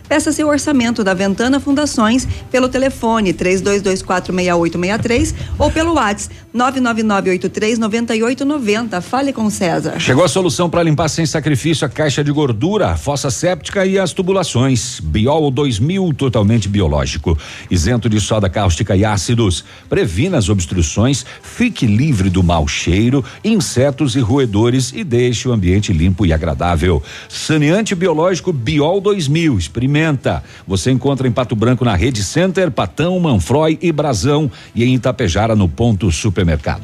Peça 0.08 0.32
seu 0.32 0.48
orçamento 0.48 1.04
da 1.04 1.14
Ventana 1.14 1.60
Fundações 1.60 2.26
pelo 2.52 2.70
telefone 2.70 3.34
32246863 3.34 5.34
ou 5.58 5.72
pelo 5.72 5.94
WhatsApp 5.94 6.36
999839890. 6.56 9.02
Fale 9.02 9.34
com 9.34 9.50
César. 9.50 10.00
Chegou 10.00 10.24
a 10.24 10.28
solução 10.28 10.70
para 10.70 10.84
limpar 10.84 11.10
sem 11.10 11.26
sacrifício 11.26 11.84
a 11.86 11.90
caixa 11.90 12.24
de 12.24 12.32
gordura, 12.32 12.90
a 12.90 12.98
fossa 12.98 13.32
séptica 13.32 13.86
e 13.86 13.98
as 13.98 14.12
tubulações. 14.14 15.00
Biol 15.00 15.50
2000, 15.50 16.14
totalmente 16.14 16.68
biológico. 16.68 17.38
Isento 17.70 18.10
de 18.10 18.20
soda 18.20 18.50
cáustica 18.50 18.94
e 18.96 19.06
ácidos. 19.06 19.64
Previna 19.90 20.38
as 20.38 20.50
obstruções, 20.50 21.26
fique 21.42 21.86
livre 21.86 22.30
do 22.30 22.44
mau 22.44 22.68
cheiro, 22.68 23.24
insetos 23.44 24.16
e 24.16 24.20
roedores 24.20 24.92
e 24.94 25.04
deixe 25.04 25.48
o 25.48 25.54
ambiente 25.54 25.94
limpo 25.94 26.26
e 26.26 26.34
agradável. 26.34 27.04
Saneante 27.30 27.96
biológico 27.96 28.52
Biol 28.52 29.00
2000. 29.00 29.21
Experimenta. 29.58 30.44
Você 30.68 30.92
encontra 30.92 31.28
em 31.28 31.32
Pato 31.32 31.56
Branco 31.56 31.84
na 31.86 31.96
Rede 31.96 32.24
Center, 32.24 32.72
Patão, 32.72 33.20
Manfroy 33.20 33.78
e 33.82 33.92
Brasão 33.92 34.50
e 34.76 34.84
em 34.84 34.94
Itapejara 34.96 35.56
no 35.56 35.68
ponto 35.68 36.12
supermercado. 36.12 36.84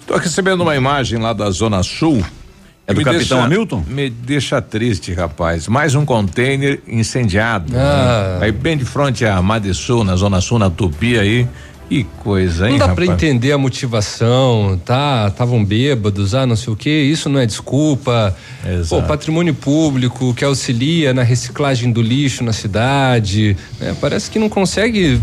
Estou 0.00 0.16
recebendo 0.16 0.62
uma 0.62 0.74
imagem 0.76 1.18
lá 1.18 1.32
da 1.32 1.50
Zona 1.50 1.82
Sul. 1.82 2.22
É 2.84 2.92
do 2.92 2.98
Me 2.98 3.04
Capitão 3.04 3.38
deixa- 3.38 3.44
Hamilton? 3.44 3.84
Me 3.86 4.10
deixa 4.10 4.60
triste, 4.60 5.12
rapaz. 5.12 5.68
Mais 5.68 5.94
um 5.94 6.04
container 6.04 6.80
incendiado. 6.88 7.72
Ah. 7.76 8.38
né? 8.40 8.46
Aí 8.46 8.52
bem 8.52 8.76
de 8.76 8.84
frente 8.84 9.24
à 9.24 9.40
Madesul, 9.40 10.02
na 10.02 10.16
Zona 10.16 10.40
Sul, 10.40 10.58
na 10.58 10.68
Tupi 10.68 11.16
aí. 11.16 11.48
Que 11.92 12.04
coisa, 12.20 12.66
hein? 12.66 12.72
Não 12.72 12.78
dá 12.78 12.86
rapaz? 12.86 13.06
pra 13.06 13.14
entender 13.14 13.52
a 13.52 13.58
motivação, 13.58 14.80
tá? 14.82 15.26
Estavam 15.28 15.62
bêbados, 15.62 16.34
ah, 16.34 16.46
não 16.46 16.56
sei 16.56 16.72
o 16.72 16.76
quê. 16.76 17.02
Isso 17.02 17.28
não 17.28 17.38
é 17.38 17.44
desculpa. 17.44 18.34
Exato. 18.66 19.02
Pô, 19.02 19.06
patrimônio 19.06 19.52
público 19.52 20.32
que 20.32 20.42
auxilia 20.42 21.12
na 21.12 21.22
reciclagem 21.22 21.92
do 21.92 22.00
lixo 22.00 22.42
na 22.42 22.52
cidade. 22.54 23.58
né? 23.78 23.94
Parece 24.00 24.30
que 24.30 24.38
não 24.38 24.48
consegue 24.48 25.20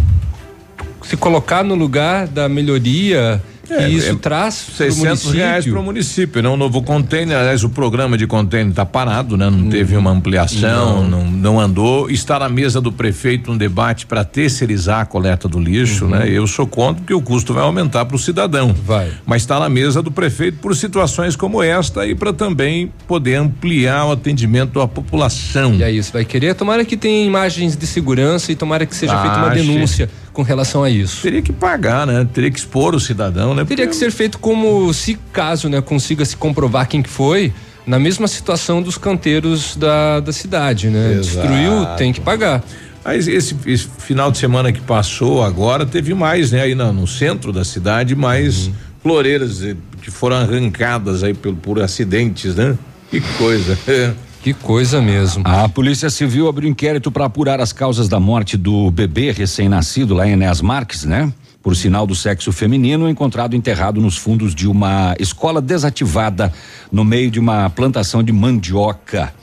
se 1.01 1.17
colocar 1.17 1.63
no 1.63 1.73
lugar 1.73 2.27
da 2.27 2.47
melhoria 2.47 3.41
É, 3.71 3.85
que 3.85 3.91
isso 3.91 4.09
é 4.11 4.15
traz 4.15 4.61
pro 4.63 4.75
600 4.75 5.03
município. 5.07 5.31
reais 5.37 5.65
para 5.65 5.79
o 5.79 5.83
município, 5.83 6.41
né? 6.41 6.49
Um 6.49 6.57
novo 6.57 6.81
container, 6.81 7.37
aliás, 7.37 7.63
o 7.63 7.69
programa 7.69 8.17
de 8.17 8.25
container 8.27 8.69
está 8.69 8.85
parado, 8.85 9.37
né? 9.37 9.49
Não 9.49 9.69
teve 9.69 9.95
uma 9.95 10.11
ampliação, 10.11 11.07
não. 11.07 11.25
Não, 11.29 11.59
andou. 11.59 12.09
Está 12.09 12.39
na 12.39 12.49
mesa 12.49 12.81
do 12.81 12.91
prefeito 12.91 13.51
um 13.51 13.57
debate 13.57 14.05
para 14.05 14.23
terceirizar 14.23 15.01
a 15.01 15.05
coleta 15.05 15.47
do 15.47 15.59
lixo, 15.59 16.05
Uhum. 16.05 16.11
né? 16.11 16.29
Eu 16.29 16.47
sou 16.47 16.65
contra 16.67 16.95
porque 17.01 17.13
o 17.13 17.21
custo 17.21 17.53
vai 17.53 17.63
aumentar 17.63 18.05
para 18.05 18.15
o 18.15 18.19
cidadão. 18.19 18.73
Vai. 18.85 19.09
Mas 19.25 19.41
está 19.43 19.59
na 19.59 19.69
mesa 19.69 20.01
do 20.01 20.11
prefeito 20.11 20.57
por 20.59 20.75
situações 20.75 21.35
como 21.35 21.61
esta 21.61 22.05
e 22.05 22.15
para 22.15 22.33
também 22.33 22.91
poder 23.07 23.35
ampliar 23.35 24.05
o 24.05 24.11
atendimento 24.11 24.79
à 24.81 24.87
população. 24.87 25.73
E 25.75 25.83
é 25.83 25.91
isso, 25.91 26.11
vai 26.13 26.25
querer. 26.25 26.55
Tomara 26.55 26.83
que 26.85 26.97
tenha 26.97 27.25
imagens 27.25 27.75
de 27.75 27.85
segurança 27.87 28.51
e 28.51 28.55
tomara 28.55 28.85
que 28.85 28.95
seja 28.95 29.19
feita 29.21 29.37
uma 29.37 29.49
denúncia 29.49 30.09
com 30.33 30.41
relação 30.43 30.83
a 30.83 30.89
isso. 30.89 31.21
Teria 31.21 31.41
que 31.41 31.51
pagar, 31.51 32.07
né? 32.07 32.25
Teria 32.33 32.49
que 32.51 32.57
expor 32.59 32.95
o 32.95 32.99
cidadão, 32.99 33.53
né? 33.53 33.58
Teria 33.65 33.87
que 33.87 33.95
ser 33.95 34.11
feito 34.11 34.37
como 34.39 34.93
se 34.93 35.17
caso, 35.31 35.69
né, 35.69 35.81
consiga 35.81 36.23
se 36.25 36.35
comprovar 36.35 36.87
quem 36.87 37.01
que 37.01 37.09
foi, 37.09 37.53
na 37.85 37.97
mesma 37.97 38.27
situação 38.27 38.81
dos 38.81 38.97
canteiros 38.97 39.75
da, 39.75 40.19
da 40.19 40.31
cidade, 40.31 40.89
né? 40.89 41.13
Exato. 41.13 41.47
Destruiu, 41.47 41.85
tem 41.97 42.13
que 42.13 42.21
pagar. 42.21 42.63
Mas 43.03 43.27
esse, 43.27 43.55
esse 43.65 43.87
final 43.97 44.31
de 44.31 44.37
semana 44.37 44.71
que 44.71 44.81
passou 44.81 45.43
agora 45.43 45.85
teve 45.85 46.13
mais, 46.13 46.51
né? 46.51 46.61
Aí 46.61 46.75
no, 46.75 46.91
no 46.93 47.07
centro 47.07 47.51
da 47.51 47.63
cidade, 47.63 48.15
mais 48.15 48.67
Uhum. 48.67 48.73
floreiras 49.01 49.63
eh, 49.63 49.75
que 50.01 50.11
foram 50.11 50.35
arrancadas 50.35 51.23
aí 51.23 51.33
por, 51.33 51.55
por 51.55 51.81
acidentes, 51.81 52.55
né? 52.55 52.77
Que 53.09 53.21
coisa. 53.37 53.77
Que 54.41 54.53
coisa 54.53 55.01
mesmo. 55.01 55.43
A 55.45 55.67
Polícia 55.67 56.09
Civil 56.09 56.47
abriu 56.47 56.69
inquérito 56.69 57.11
para 57.11 57.25
apurar 57.25 57.59
as 57.59 57.73
causas 57.73 58.07
da 58.07 58.21
morte 58.21 58.55
do 58.55 58.89
bebê 58.89 59.31
recém-nascido 59.31 60.13
lá 60.13 60.25
em 60.25 60.31
Enéas 60.31 60.61
Marques, 60.61 61.03
né? 61.03 61.29
Por 61.61 61.75
sinal 61.75 62.07
do 62.07 62.15
sexo 62.15 62.51
feminino, 62.51 63.09
encontrado 63.09 63.55
enterrado 63.55 63.99
nos 63.99 64.17
fundos 64.17 64.55
de 64.55 64.67
uma 64.67 65.13
escola 65.19 65.61
desativada 65.61 66.53
no 66.91 67.03
meio 67.03 67.29
de 67.29 67.39
uma 67.39 67.69
plantação 67.69 68.23
de 68.23 68.31
mandioca. 68.31 69.33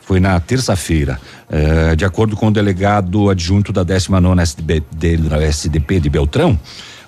Foi 0.00 0.20
na 0.20 0.38
terça-feira. 0.40 1.18
Eh, 1.50 1.96
de 1.96 2.04
acordo 2.04 2.36
com 2.36 2.48
o 2.48 2.50
delegado 2.50 3.30
adjunto 3.30 3.72
da 3.72 3.82
19 3.82 4.42
SDB, 4.42 4.82
SDP 5.48 6.00
de 6.00 6.10
Beltrão, 6.10 6.58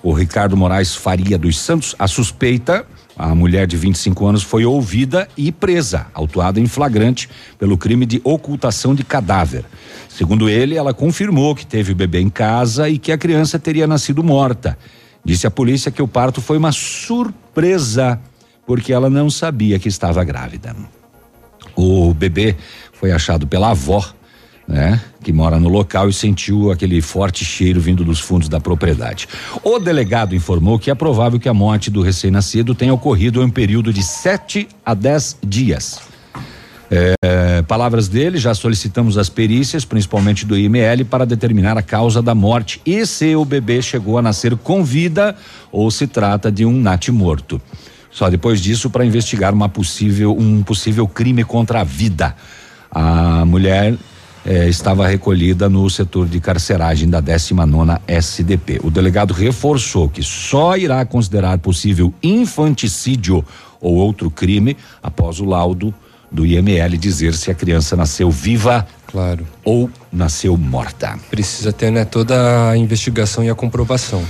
o 0.03 0.13
Ricardo 0.13 0.57
Moraes 0.57 0.95
Faria 0.95 1.39
dos 1.39 1.59
Santos, 1.59 1.95
a 1.99 2.09
suspeita, 2.09 2.87
a 3.21 3.35
mulher 3.35 3.67
de 3.67 3.77
25 3.77 4.27
anos, 4.27 4.43
foi 4.43 4.65
ouvida 4.65 5.29
e 5.37 5.53
presa, 5.53 6.07
autuada 6.15 6.59
em 6.59 6.67
flagrante 6.67 7.29
pelo 7.59 7.77
crime 7.77 8.07
de 8.07 8.21
ocultação 8.25 8.95
de 8.95 9.05
cadáver. 9.05 9.65
Segundo 10.09 10.49
ele, 10.49 10.77
ela 10.77 10.95
confirmou 10.95 11.55
que 11.55 11.67
teve 11.67 11.93
o 11.93 11.95
bebê 11.95 12.21
em 12.21 12.31
casa 12.31 12.89
e 12.89 12.99
que 12.99 13.13
a 13.13 13.19
criança 13.19 13.59
teria 13.59 13.87
nascido 13.87 14.25
morta. 14.25 14.79
Disse 15.23 15.47
a 15.47 15.51
polícia 15.51 15.91
que 15.91 16.01
o 16.01 16.09
parto 16.09 16.41
foi 16.41 16.57
uma 16.57 16.73
surpresa, 16.73 18.19
porque 18.67 18.93
ela 18.93 19.11
não 19.11 19.29
sabia 19.29 19.79
que 19.79 19.89
estava 19.89 20.25
grávida. 20.25 20.75
O 21.77 22.15
bebê 22.15 22.57
foi 22.93 23.13
achado 23.13 23.47
pela 23.47 23.71
avó, 23.71 24.03
né? 24.71 25.01
Que 25.23 25.33
mora 25.33 25.59
no 25.59 25.69
local 25.69 26.09
e 26.09 26.13
sentiu 26.13 26.71
aquele 26.71 27.03
forte 27.03 27.45
cheiro 27.45 27.81
vindo 27.81 28.05
dos 28.05 28.21
fundos 28.21 28.49
da 28.49 28.61
propriedade. 28.61 29.29
O 29.63 29.79
delegado 29.79 30.35
informou 30.35 30.79
que 30.79 30.91
é 30.91 30.95
provável 30.95 31.41
que 31.41 31.49
a 31.49 31.55
morte 31.55 31.91
do 31.91 32.01
recém-nascido 32.01 32.75
tenha 32.75 32.95
ocorrido 32.95 33.43
em 33.43 33.47
um 33.47 33.51
período 33.51 33.93
de 33.93 34.03
7 34.03 34.69
a 34.87 34.95
10 34.95 35.39
dias. 35.43 36.01
É, 36.93 37.63
palavras 37.63 38.09
dele, 38.09 38.39
já 38.39 38.55
solicitamos 38.55 39.17
as 39.19 39.29
perícias, 39.29 39.85
principalmente 39.85 40.47
do 40.47 40.57
IML, 40.57 41.05
para 41.05 41.27
determinar 41.27 41.77
a 41.77 41.83
causa 41.83 42.23
da 42.23 42.35
morte 42.35 42.81
e 42.85 43.05
se 43.07 43.35
o 43.37 43.45
bebê 43.45 43.83
chegou 43.83 44.19
a 44.19 44.23
nascer 44.23 44.57
com 44.57 44.83
vida 44.83 45.37
ou 45.71 45.91
se 45.91 46.07
trata 46.07 46.51
de 46.51 46.65
um 46.65 46.73
natimorto. 46.81 47.61
Só 48.11 48.29
depois 48.29 48.61
disso 48.61 48.91
para 48.91 49.05
investigar 49.05 49.55
uma 49.55 49.69
possível, 49.69 50.37
um 50.37 50.63
possível 50.63 51.07
crime 51.07 51.45
contra 51.45 51.81
a 51.81 51.85
vida. 51.85 52.35
A 52.91 53.45
mulher 53.45 53.97
eh, 54.45 54.69
estava 54.69 55.07
recolhida 55.07 55.69
no 55.69 55.89
setor 55.91 56.27
de 56.27 56.41
carceragem 56.41 57.09
da 57.09 57.21
19 57.21 58.01
SDP. 58.07 58.81
O 58.83 58.91
delegado 58.91 59.35
reforçou 59.35 60.09
que 60.09 60.23
só 60.23 60.77
irá 60.77 61.05
considerar 61.05 61.59
possível 61.59 62.13
infanticídio 62.23 63.45
ou 63.81 63.95
outro 63.95 64.31
crime 64.31 64.77
após 65.03 65.41
o 65.41 65.45
laudo 65.45 65.95
do 66.31 66.47
IML 66.47 66.97
dizer 66.97 67.35
se 67.35 67.51
a 67.51 67.55
criança 67.55 67.97
nasceu 67.97 68.31
viva 68.31 68.87
claro. 69.11 69.47
ou 69.65 69.91
nasceu 70.13 70.57
morta. 70.57 71.19
Precisa 71.31 71.73
ter 71.73 71.91
né, 71.91 72.05
toda 72.05 72.71
a 72.71 72.77
investigação 72.77 73.45
e 73.45 73.51
a 73.51 73.55
comprovação. 73.55 74.25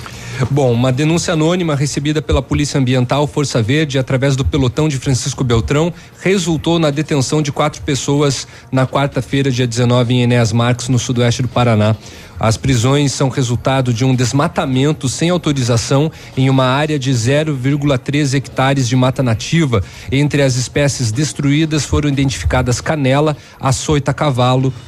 Bom, 0.50 0.72
uma 0.72 0.90
denúncia 0.90 1.34
anônima 1.34 1.74
recebida 1.74 2.22
pela 2.22 2.40
Polícia 2.40 2.80
Ambiental 2.80 3.26
Força 3.26 3.60
Verde 3.60 3.98
através 3.98 4.36
do 4.36 4.44
pelotão 4.44 4.88
de 4.88 4.96
Francisco 4.96 5.44
Beltrão 5.44 5.92
resultou 6.22 6.78
na 6.78 6.90
detenção 6.90 7.42
de 7.42 7.52
quatro 7.52 7.82
pessoas 7.82 8.48
na 8.72 8.86
quarta-feira, 8.86 9.50
dia 9.50 9.66
19, 9.66 10.14
em 10.14 10.22
Enéas 10.22 10.52
Marques, 10.52 10.88
no 10.88 10.98
sudoeste 10.98 11.42
do 11.42 11.48
Paraná. 11.48 11.94
As 12.40 12.56
prisões 12.56 13.12
são 13.12 13.28
resultado 13.28 13.92
de 13.92 14.02
um 14.02 14.14
desmatamento 14.14 15.10
sem 15.10 15.28
autorização 15.28 16.10
em 16.34 16.48
uma 16.48 16.64
área 16.64 16.98
de 16.98 17.10
0,3 17.10 18.32
hectares 18.32 18.88
de 18.88 18.96
mata 18.96 19.22
nativa. 19.22 19.84
Entre 20.10 20.40
as 20.40 20.56
espécies 20.56 21.12
destruídas 21.12 21.84
foram 21.84 22.08
identificadas 22.08 22.80
canela, 22.80 23.36
açoita 23.60 24.14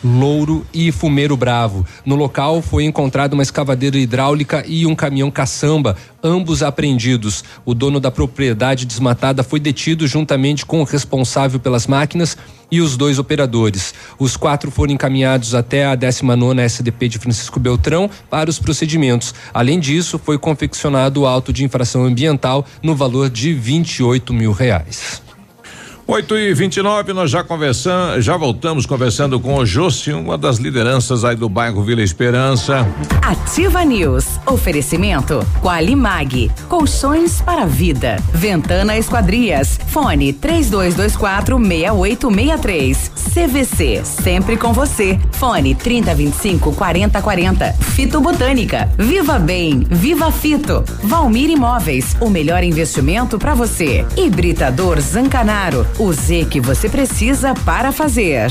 louro 0.03 0.67
e 0.73 0.91
fumeiro 0.91 1.37
bravo. 1.37 1.87
No 2.05 2.15
local 2.15 2.63
foi 2.63 2.85
encontrada 2.85 3.35
uma 3.35 3.43
escavadeira 3.43 3.99
hidráulica 3.99 4.65
e 4.67 4.87
um 4.87 4.95
caminhão 4.95 5.31
caçamba, 5.31 5.97
ambos 6.23 6.63
apreendidos. 6.63 7.45
O 7.65 7.75
dono 7.75 8.01
da 8.01 8.11
propriedade 8.11 8.87
desmatada 8.87 9.43
foi 9.43 9.61
detido 9.61 10.07
juntamente 10.07 10.65
com 10.65 10.81
o 10.81 10.85
responsável 10.85 11.59
pelas 11.59 11.87
máquinas 11.87 12.37
e 12.73 12.81
os 12.81 12.97
dois 12.97 13.19
operadores. 13.19 13.93
Os 14.19 14.35
quatro 14.35 14.71
foram 14.71 14.95
encaminhados 14.95 15.55
até 15.55 15.85
a 15.85 15.95
19 15.95 16.61
SDP 16.63 17.09
de 17.09 17.19
Francisco 17.19 17.61
Beltrão 17.61 18.09
para 18.31 18.49
os 18.49 18.59
procedimentos. 18.59 19.35
Além 19.53 19.79
disso, 19.79 20.19
foi 20.19 20.39
confeccionado 20.39 21.21
o 21.21 21.27
auto 21.27 21.53
de 21.53 21.65
infração 21.65 22.05
ambiental 22.05 22.67
no 22.83 22.97
valor 22.97 23.29
de 23.29 23.53
28 23.53 24.33
mil 24.33 24.53
reais. 24.53 25.23
8 26.05 26.37
e 26.37 26.53
29 26.53 27.13
nós 27.13 27.31
já 27.31 27.45
conversamos, 27.45 28.25
já 28.25 28.37
voltamos 28.37 28.87
conversando 28.87 29.39
com 29.39 29.55
o 29.55 29.65
Jossi, 29.65 30.13
uma 30.13 30.37
das 30.37 30.59
lideranças 30.59 31.25
aí 31.25 31.37
do 31.37 31.49
bairro 31.49 31.83
Vila 31.83 32.03
Esperança. 32.03 32.87
Ativa 33.23 33.85
News. 33.85 34.27
Oferecimento 34.45 35.47
Qualimag. 35.63 36.51
Colchões 36.69 37.41
para 37.41 37.65
vida. 37.65 38.17
Ventana 38.33 38.99
Esquadrias. 38.99 39.79
Fone 39.89 40.33
3224 40.33 41.57
6863. 41.57 43.13
CVC. 43.33 44.05
Sempre 44.05 44.57
com 44.57 44.73
você. 44.73 45.19
Fone 45.33 45.75
3025 45.75 46.73
4040. 46.73 47.73
Fito 47.75 48.21
Botânica. 48.21 48.91
Viva 48.99 49.39
Bem. 49.39 49.87
Viva 49.89 50.33
Fito. 50.33 50.85
Valmir 51.05 51.49
Imóveis. 51.49 52.17
O 52.21 52.29
melhor 52.29 52.65
investimento 52.65 53.39
para 53.39 53.55
você. 53.55 54.05
Hibridador 54.17 55.01
Zancanaro. 55.01 55.87
O 55.99 56.13
Z 56.13 56.47
que 56.51 56.61
você 56.61 56.89
precisa 56.89 57.55
para 57.55 57.93
fazer. 57.93 58.51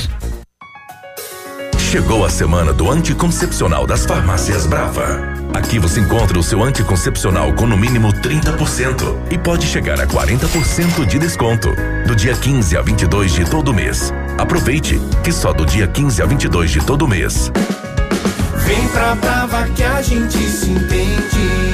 Chegou 1.78 2.24
a 2.24 2.30
semana 2.30 2.72
do 2.72 2.90
anticoncepcional 2.90 3.86
das 3.86 4.06
farmácias 4.06 4.66
Brava. 4.66 5.20
Aqui 5.54 5.78
você 5.78 6.00
encontra 6.00 6.40
o 6.40 6.44
seu 6.44 6.64
anticoncepcional 6.64 7.52
com 7.54 7.66
no 7.66 7.78
mínimo 7.78 8.14
30% 8.14 9.18
e 9.30 9.38
pode 9.38 9.66
chegar 9.66 10.00
a 10.00 10.08
40% 10.08 11.06
de 11.06 11.20
desconto 11.20 11.70
do 12.08 12.16
dia 12.16 12.34
15 12.34 12.78
a 12.78 12.82
22 12.82 13.34
de 13.34 13.50
todo 13.50 13.74
mês. 13.74 14.14
Aproveite 14.38 15.02
que 15.24 15.32
só 15.34 15.52
do 15.52 15.66
dia 15.66 15.88
15 15.88 16.22
a 16.22 16.26
22 16.26 16.72
de 16.72 16.86
todo 16.86 17.08
mês. 17.08 17.52
Vem 18.66 18.88
pra 18.90 19.16
Brava 19.16 19.68
que 19.76 19.84
a 19.84 20.02
gente 20.02 20.38
se 20.38 20.70
entende. 20.70 21.71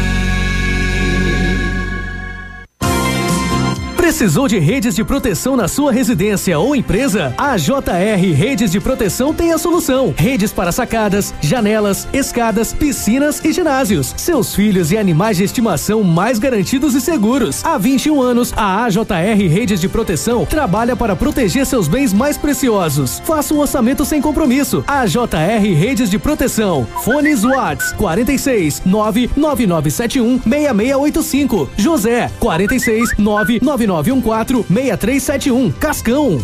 Precisou 4.07 4.47
de 4.47 4.57
redes 4.57 4.95
de 4.95 5.03
proteção 5.03 5.57
na 5.57 5.67
sua 5.67 5.91
residência 5.91 6.57
ou 6.57 6.73
empresa? 6.73 7.35
A 7.37 7.57
JR 7.57 8.33
Redes 8.33 8.71
de 8.71 8.79
Proteção 8.79 9.33
tem 9.33 9.51
a 9.51 9.57
solução. 9.57 10.13
Redes 10.15 10.53
para 10.53 10.71
sacadas, 10.71 11.33
janelas, 11.41 12.07
escadas, 12.13 12.71
piscinas 12.71 13.43
e 13.43 13.51
ginásios. 13.51 14.13
Seus 14.15 14.55
filhos 14.55 14.93
e 14.93 14.97
animais 14.97 15.35
de 15.35 15.43
estimação 15.43 16.03
mais 16.05 16.39
garantidos 16.39 16.95
e 16.95 17.01
seguros. 17.01 17.65
Há 17.65 17.77
21 17.77 18.21
anos, 18.21 18.53
a 18.55 18.85
AJR 18.85 19.45
Redes 19.49 19.81
de 19.81 19.89
Proteção 19.89 20.45
trabalha 20.45 20.95
para 20.95 21.13
proteger 21.13 21.65
seus 21.65 21.89
bens 21.89 22.13
mais 22.13 22.37
preciosos. 22.37 23.21
Faça 23.25 23.53
um 23.53 23.59
orçamento 23.59 24.05
sem 24.05 24.21
compromisso. 24.21 24.85
AJR 24.87 25.75
Redes 25.77 26.09
de 26.09 26.17
Proteção. 26.17 26.87
Fones 27.03 27.43
Watts 27.43 27.91
46 27.91 28.83
99971 28.85 30.39
6685. 30.43 31.69
José 31.75 32.31
46 32.39 33.17
99914 33.17 33.96
6371. 34.03 35.71
Cascão. 35.73 36.41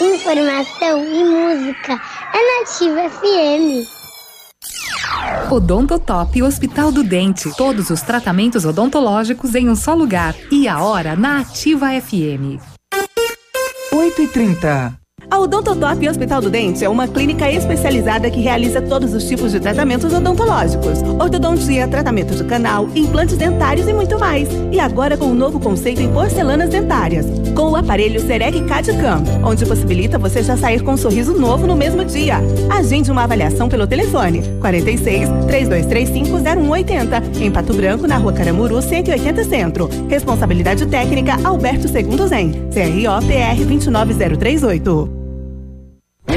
Informação 0.00 1.04
e 1.04 1.24
música 1.24 2.00
é 2.34 2.60
Nativa 2.60 3.08
FM. 3.08 3.86
Odontotop 5.50 6.42
Hospital 6.42 6.90
do 6.90 7.04
Dente. 7.04 7.54
Todos 7.56 7.90
os 7.90 8.02
tratamentos 8.02 8.64
odontológicos 8.64 9.54
em 9.54 9.68
um 9.68 9.76
só 9.76 9.94
lugar. 9.94 10.34
E 10.50 10.66
a 10.66 10.82
hora 10.82 11.14
na 11.14 11.40
Ativa 11.40 11.88
FM. 12.00 12.58
8 13.92 14.22
e 14.22 14.26
30 14.28 15.01
a 15.32 15.38
Odontotop 15.38 16.06
Hospital 16.06 16.42
do 16.42 16.50
Dente 16.50 16.84
é 16.84 16.88
uma 16.90 17.08
clínica 17.08 17.50
especializada 17.50 18.30
que 18.30 18.38
realiza 18.38 18.82
todos 18.82 19.14
os 19.14 19.24
tipos 19.24 19.50
de 19.50 19.58
tratamentos 19.58 20.12
odontológicos. 20.12 21.00
Ortodontia, 21.18 21.88
tratamento 21.88 22.34
de 22.34 22.44
canal, 22.44 22.86
implantes 22.94 23.38
dentários 23.38 23.88
e 23.88 23.94
muito 23.94 24.18
mais. 24.18 24.46
E 24.70 24.78
agora 24.78 25.16
com 25.16 25.24
um 25.24 25.34
novo 25.34 25.58
conceito 25.58 26.02
em 26.02 26.12
porcelanas 26.12 26.68
dentárias. 26.68 27.24
Com 27.56 27.70
o 27.70 27.76
aparelho 27.76 28.20
Sereg 28.20 28.60
CAD-CAM, 28.66 29.22
onde 29.42 29.64
possibilita 29.64 30.18
você 30.18 30.42
já 30.42 30.54
sair 30.54 30.82
com 30.82 30.92
um 30.92 30.96
sorriso 30.98 31.32
novo 31.32 31.66
no 31.66 31.76
mesmo 31.76 32.04
dia. 32.04 32.36
Agende 32.70 33.10
uma 33.10 33.24
avaliação 33.24 33.70
pelo 33.70 33.86
telefone 33.86 34.42
46 34.60 35.30
3235 35.46 36.42
0180 36.42 37.22
em 37.40 37.50
Pato 37.50 37.72
Branco, 37.72 38.06
na 38.06 38.18
Rua 38.18 38.34
Caramuru, 38.34 38.82
180 38.82 39.44
Centro. 39.44 39.88
Responsabilidade 40.10 40.84
técnica 40.84 41.38
Alberto 41.42 41.88
Segundo 41.88 42.28
Zen. 42.28 42.52
CRO 42.70 43.26
PR 43.26 43.64
29038. 43.64 45.21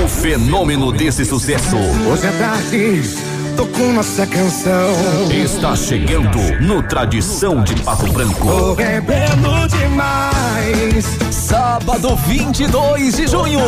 O 0.06 0.08
fenômeno 0.08 0.92
desse 0.92 1.26
sucesso. 1.26 1.76
Hoje 1.76 2.28
é 2.28 2.32
tarde, 2.34 3.02
tocou 3.58 3.92
nossa 3.92 4.28
canção. 4.28 4.94
Está 5.32 5.76
chegando 5.76 6.38
no 6.62 6.84
Tradição 6.84 7.64
de 7.64 7.74
Pato 7.82 8.06
Branco. 8.14 8.48
Tô 8.48 8.76
bebendo 8.76 9.68
demais. 9.68 11.06
Sábado 11.32 12.16
22 12.28 13.18
de 13.18 13.26
junho. 13.26 13.60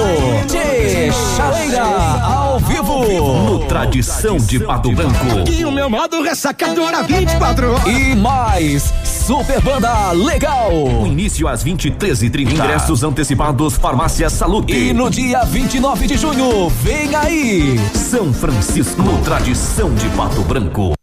De 0.47 1.11
Chaleira, 1.35 1.83
ao 2.21 2.59
vivo. 2.59 3.03
No 3.43 3.65
Tradição 3.65 4.37
de 4.37 4.59
Pato 4.59 4.91
Branco. 4.91 5.49
E 5.51 5.65
o 5.65 5.71
meu 5.71 5.89
modo 5.89 6.21
ressacadora 6.21 7.01
24 7.01 7.71
horas. 7.71 7.87
E 7.87 8.15
mais. 8.15 8.93
Super 9.27 9.59
Banda 9.59 10.13
Legal. 10.13 10.71
O 10.71 11.05
início 11.05 11.49
às 11.49 11.61
23h30. 11.61 12.49
Ingressos 12.49 13.03
antecipados 13.03 13.75
Farmácia 13.75 14.29
Salute. 14.29 14.71
E 14.71 14.93
no 14.93 15.09
dia 15.09 15.43
29 15.43 16.07
de 16.07 16.15
junho, 16.15 16.69
vem 16.69 17.13
aí. 17.13 17.77
São 17.93 18.33
Francisco, 18.33 19.01
no 19.01 19.21
Tradição 19.23 19.93
de 19.95 20.07
Pato 20.11 20.41
Branco. 20.43 20.93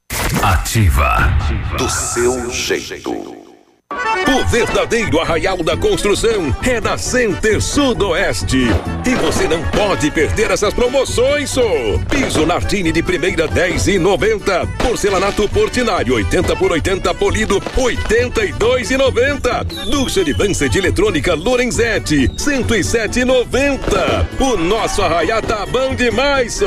Ativa. 0.43 1.37
Do 1.77 1.87
seu 1.91 2.51
jeito. 2.51 3.44
O 4.27 4.45
verdadeiro 4.47 5.21
arraial 5.21 5.63
da 5.63 5.77
construção 5.77 6.55
é 6.63 6.81
na 6.81 6.97
Center 6.97 7.61
Sudoeste. 7.61 8.67
E 9.07 9.15
você 9.17 9.47
não 9.47 9.63
pode 9.65 10.11
perder 10.11 10.51
essas 10.51 10.73
promoções, 10.73 11.51
só. 11.51 11.63
Piso 12.09 12.47
Nartini 12.47 12.91
de 12.91 13.03
primeira 13.03 13.47
10 13.47 13.89
e 13.89 13.99
90. 13.99 14.67
Porcelanato 14.79 15.49
Portinari 15.49 16.11
80 16.11 16.57
por 16.57 16.73
80 16.73 17.15
polido 17.15 17.63
82 17.77 18.91
e 18.91 18.97
90. 18.97 19.65
Ducha 19.91 20.25
de 20.25 20.33
Vance 20.33 20.69
de 20.69 20.79
eletrônica 20.79 21.35
Lorenzetti 21.35 22.31
107 22.37 23.21
e 23.21 23.25
90. 23.25 24.29
O 24.41 24.57
nosso 24.57 25.03
arraial 25.03 25.43
tá 25.43 25.67
bom 25.67 25.95
demais, 25.95 26.55
só. 26.55 26.67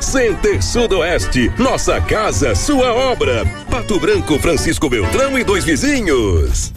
Center 0.00 0.62
Sudoeste, 0.62 1.52
nossa 1.56 2.00
casa, 2.00 2.54
sua 2.54 2.92
obra. 2.92 3.44
Pato 3.70 3.98
Branco, 4.00 4.38
Francisco 4.38 4.90
Beltrão 4.90 5.38
e 5.38 5.44
dois 5.44 5.64
vizinhos. 5.64 6.75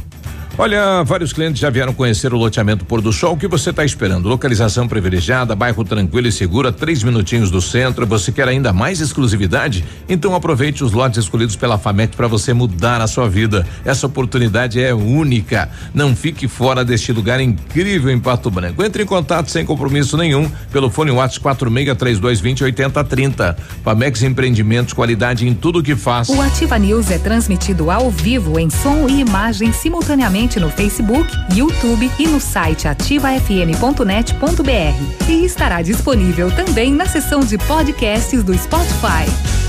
Olha, 0.62 1.04
vários 1.04 1.32
clientes 1.32 1.62
já 1.62 1.70
vieram 1.70 1.94
conhecer 1.94 2.34
o 2.34 2.38
loteamento 2.38 2.84
Pôr 2.84 3.00
do 3.00 3.14
Sol. 3.14 3.32
O 3.32 3.38
que 3.38 3.48
você 3.48 3.70
está 3.70 3.86
esperando? 3.86 4.28
Localização 4.28 4.90
privilegiada, 4.90 5.56
bairro 5.56 5.86
tranquilo 5.86 6.28
e 6.28 6.34
seguro, 6.34 6.70
três 6.70 7.02
minutinhos 7.02 7.50
do 7.50 7.62
centro. 7.62 8.06
Você 8.06 8.30
quer 8.30 8.46
ainda 8.46 8.74
mais 8.74 9.00
exclusividade? 9.00 9.86
Então 10.10 10.36
aproveite 10.36 10.84
os 10.84 10.92
lotes 10.92 11.18
escolhidos 11.18 11.56
pela 11.56 11.78
FAMEC 11.78 12.14
para 12.14 12.28
você 12.28 12.54
mudar 12.54 13.00
a 13.00 13.08
sua 13.08 13.30
vida. 13.30 13.66
Essa 13.86 14.06
oportunidade 14.06 14.84
é 14.84 14.94
única. 14.94 15.70
Não 15.94 16.14
fique 16.14 16.46
fora 16.46 16.84
deste 16.84 17.14
lugar 17.14 17.40
incrível 17.40 18.12
em 18.12 18.20
Pato 18.20 18.52
Branco. 18.52 18.84
Entre 18.84 19.04
em 19.04 19.06
contato 19.06 19.50
sem 19.50 19.66
compromisso 19.66 20.18
nenhum 20.18 20.52
pelo 20.74 20.90
fone 20.90 21.12
WhatsApp 21.12 21.40
463220 21.40 22.66
8030. 22.66 23.58
FAMEX 23.82 24.24
Empreendimentos, 24.24 24.92
qualidade 24.92 25.48
em 25.48 25.54
tudo 25.54 25.82
que 25.82 25.96
faz. 25.96 26.28
O 26.28 26.42
Ativa 26.42 26.78
News 26.78 27.10
é 27.10 27.18
transmitido 27.18 27.90
ao 27.90 28.12
vivo 28.12 28.60
em 28.60 28.70
som 28.70 29.08
e 29.08 29.22
imagem 29.22 29.72
simultaneamente 29.72 30.49
no 30.58 30.70
Facebook, 30.70 31.30
YouTube 31.54 32.10
e 32.18 32.28
no 32.28 32.40
site 32.40 32.88
ativafm.net.br. 32.88 35.30
E 35.30 35.44
estará 35.44 35.82
disponível 35.82 36.50
também 36.56 36.94
na 36.94 37.06
seção 37.06 37.42
de 37.42 37.58
podcasts 37.58 38.42
do 38.42 38.58
Spotify. 38.58 39.69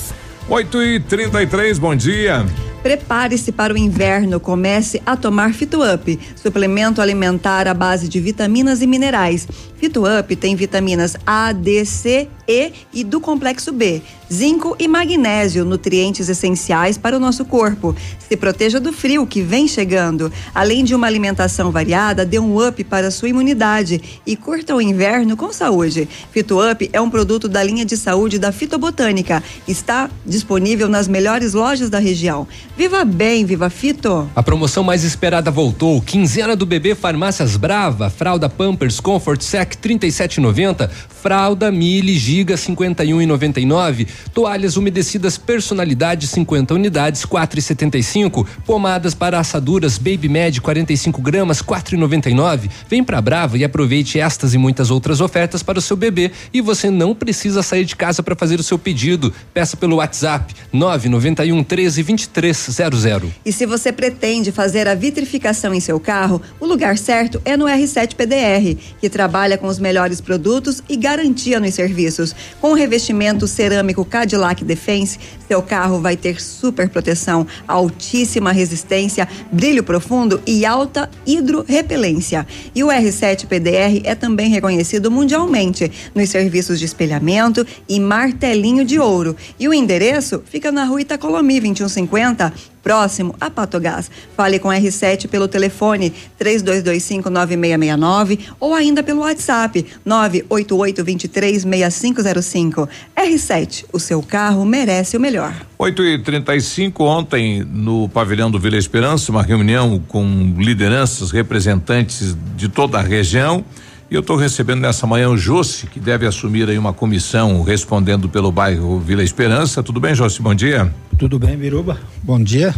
8 0.51 0.83
e 0.83 0.99
33 0.99 1.79
bom 1.79 1.95
dia. 1.95 2.45
Prepare-se 2.83 3.51
para 3.51 3.73
o 3.73 3.77
inverno, 3.77 4.39
comece 4.39 5.01
a 5.05 5.15
tomar 5.15 5.53
Fitup, 5.53 6.19
suplemento 6.35 6.99
alimentar 6.99 7.67
à 7.67 7.73
base 7.75 8.09
de 8.09 8.19
vitaminas 8.19 8.81
e 8.81 8.87
minerais. 8.87 9.47
Fitup 9.77 10.35
tem 10.35 10.55
vitaminas 10.55 11.15
A, 11.25 11.51
D, 11.51 11.85
C, 11.85 12.27
E 12.47 12.71
e 12.93 13.03
do 13.03 13.19
complexo 13.19 13.71
B, 13.71 14.01
zinco 14.31 14.75
e 14.77 14.87
magnésio, 14.87 15.65
nutrientes 15.65 16.29
essenciais 16.29 16.97
para 16.97 17.17
o 17.17 17.19
nosso 17.19 17.45
corpo. 17.45 17.95
Se 18.19 18.35
proteja 18.35 18.79
do 18.79 18.91
frio 18.93 19.25
que 19.25 19.41
vem 19.41 19.67
chegando. 19.67 20.31
Além 20.53 20.83
de 20.83 20.93
uma 20.93 21.07
alimentação 21.07 21.71
variada, 21.71 22.25
dê 22.25 22.37
um 22.37 22.67
up 22.67 22.83
para 22.83 23.07
a 23.07 23.11
sua 23.11 23.29
imunidade 23.29 24.21
e 24.25 24.35
curta 24.35 24.75
o 24.75 24.81
inverno 24.81 25.35
com 25.35 25.51
saúde. 25.51 26.07
Fitup 26.31 26.89
é 26.93 27.01
um 27.01 27.09
produto 27.09 27.47
da 27.47 27.63
linha 27.63 27.85
de 27.85 27.97
saúde 27.97 28.37
da 28.37 28.51
Fitobotânica. 28.51 29.41
Está 29.67 30.09
disponível 30.25 30.87
nas 30.87 31.07
melhores 31.07 31.53
lojas 31.53 31.89
da 31.89 31.99
região. 31.99 32.47
Viva 32.81 33.05
bem, 33.05 33.45
viva 33.45 33.69
Fito! 33.69 34.27
A 34.35 34.41
promoção 34.41 34.83
mais 34.83 35.03
esperada 35.03 35.51
voltou. 35.51 36.01
Quinzena 36.01 36.55
do 36.55 36.65
bebê 36.65 36.95
Farmácias 36.95 37.55
Brava, 37.55 38.09
fralda 38.09 38.49
Pampers 38.49 38.99
Comfort 38.99 39.39
Sec 39.43 39.75
37,90, 39.75 40.89
fralda 40.89 41.71
Mili 41.71 42.17
Giga 42.17 42.55
51,99, 42.55 44.07
toalhas 44.33 44.77
umedecidas 44.77 45.37
personalidade 45.37 46.25
50 46.25 46.73
unidades 46.73 47.23
4,75, 47.23 48.47
pomadas 48.65 49.13
para 49.13 49.37
assaduras 49.37 49.99
Baby 49.99 50.27
Med 50.27 50.59
45 50.59 51.21
gramas 51.21 51.61
4,99. 51.61 52.67
Vem 52.89 53.03
pra 53.03 53.21
Brava 53.21 53.59
e 53.59 53.63
aproveite 53.63 54.19
estas 54.19 54.55
e 54.55 54.57
muitas 54.57 54.89
outras 54.89 55.21
ofertas 55.21 55.61
para 55.61 55.77
o 55.77 55.81
seu 55.83 55.95
bebê 55.95 56.31
e 56.51 56.61
você 56.61 56.89
não 56.89 57.13
precisa 57.13 57.61
sair 57.61 57.85
de 57.85 57.95
casa 57.95 58.23
para 58.23 58.35
fazer 58.35 58.59
o 58.59 58.63
seu 58.63 58.79
pedido. 58.79 59.31
Peça 59.53 59.77
pelo 59.77 59.97
WhatsApp 59.97 60.51
991 60.73 61.63
13 61.63 62.01
23 62.01 62.70
3222 62.71 63.33
E 63.45 63.51
se 63.51 63.65
você 63.65 63.91
pretende 63.91 64.51
fazer 64.51 64.87
a 64.87 64.95
vitrificação 64.95 65.73
em 65.73 65.79
seu 65.79 65.99
carro, 65.99 66.41
o 66.59 66.65
lugar 66.65 66.97
certo 66.97 67.41
é 67.43 67.57
no 67.57 67.65
R7 67.65 68.15
PDR, 68.15 68.77
que 68.99 69.09
trabalha 69.09 69.57
com 69.57 69.67
os 69.67 69.79
melhores 69.79 70.21
produtos 70.21 70.81
e 70.87 70.95
garantia 70.95 71.59
nos 71.59 71.73
serviços. 71.73 72.35
Com 72.59 72.71
o 72.71 72.75
revestimento 72.75 73.47
cerâmico 73.47 74.05
Cadillac 74.05 74.63
Defense, 74.63 75.19
seu 75.47 75.61
carro 75.61 75.99
vai 75.99 76.15
ter 76.15 76.41
super 76.41 76.89
proteção, 76.89 77.45
altíssima 77.67 78.51
resistência, 78.51 79.27
brilho 79.51 79.83
profundo 79.83 80.41
e 80.45 80.65
alta 80.65 81.09
hidrorrepelência. 81.25 82.47
E 82.73 82.83
o 82.83 82.87
R7 82.87 83.47
PDR 83.47 84.01
é 84.03 84.15
também 84.15 84.49
reconhecido 84.49 85.11
mundialmente 85.11 85.91
nos 86.15 86.29
serviços 86.29 86.79
de 86.79 86.85
espelhamento 86.85 87.65
e 87.87 87.99
martelinho 87.99 88.85
de 88.85 88.99
ouro. 88.99 89.35
E 89.59 89.67
o 89.67 89.73
endereço 89.73 90.41
fica 90.45 90.71
na 90.71 90.85
rua 90.85 91.01
Itacolomi 91.01 91.59
2150, 91.59 92.53
próximo 92.81 93.35
a 93.39 93.47
Patogás. 93.49 94.11
Fale 94.35 94.59
com 94.59 94.67
R7 94.69 95.27
pelo 95.27 95.47
telefone 95.47 96.11
32259669 96.39 98.39
ou 98.59 98.73
ainda 98.73 99.03
pelo 99.03 99.21
WhatsApp 99.21 99.85
988236505. 100.05 102.89
R7, 103.15 103.85
o 103.93 103.99
seu 103.99 104.23
carro 104.23 104.65
merece 104.65 105.15
o 105.17 105.19
melhor. 105.19 105.53
8 105.77 106.03
e 106.03 106.17
35 106.19 107.03
ontem 107.03 107.63
no 107.63 108.09
pavilhão 108.09 108.51
do 108.51 108.59
Vila 108.59 108.77
Esperança, 108.77 109.31
uma 109.31 109.43
reunião 109.43 110.01
com 110.07 110.55
lideranças, 110.57 111.31
representantes 111.31 112.35
de 112.55 112.69
toda 112.69 112.99
a 112.99 113.01
região. 113.01 113.65
E 114.11 114.13
eu 114.13 114.19
estou 114.19 114.35
recebendo 114.35 114.81
nessa 114.81 115.07
manhã 115.07 115.29
o 115.29 115.37
Jossi, 115.37 115.87
que 115.87 115.97
deve 115.97 116.27
assumir 116.27 116.67
aí 116.67 116.77
uma 116.77 116.91
comissão 116.91 117.63
respondendo 117.63 118.27
pelo 118.27 118.51
bairro 118.51 118.99
Vila 118.99 119.23
Esperança. 119.23 119.81
Tudo 119.81 120.01
bem, 120.01 120.13
Jossi? 120.13 120.41
Bom 120.41 120.53
dia. 120.53 120.93
Tudo 121.17 121.39
bem, 121.39 121.55
Biruba? 121.55 121.97
Bom 122.21 122.43
dia. 122.43 122.75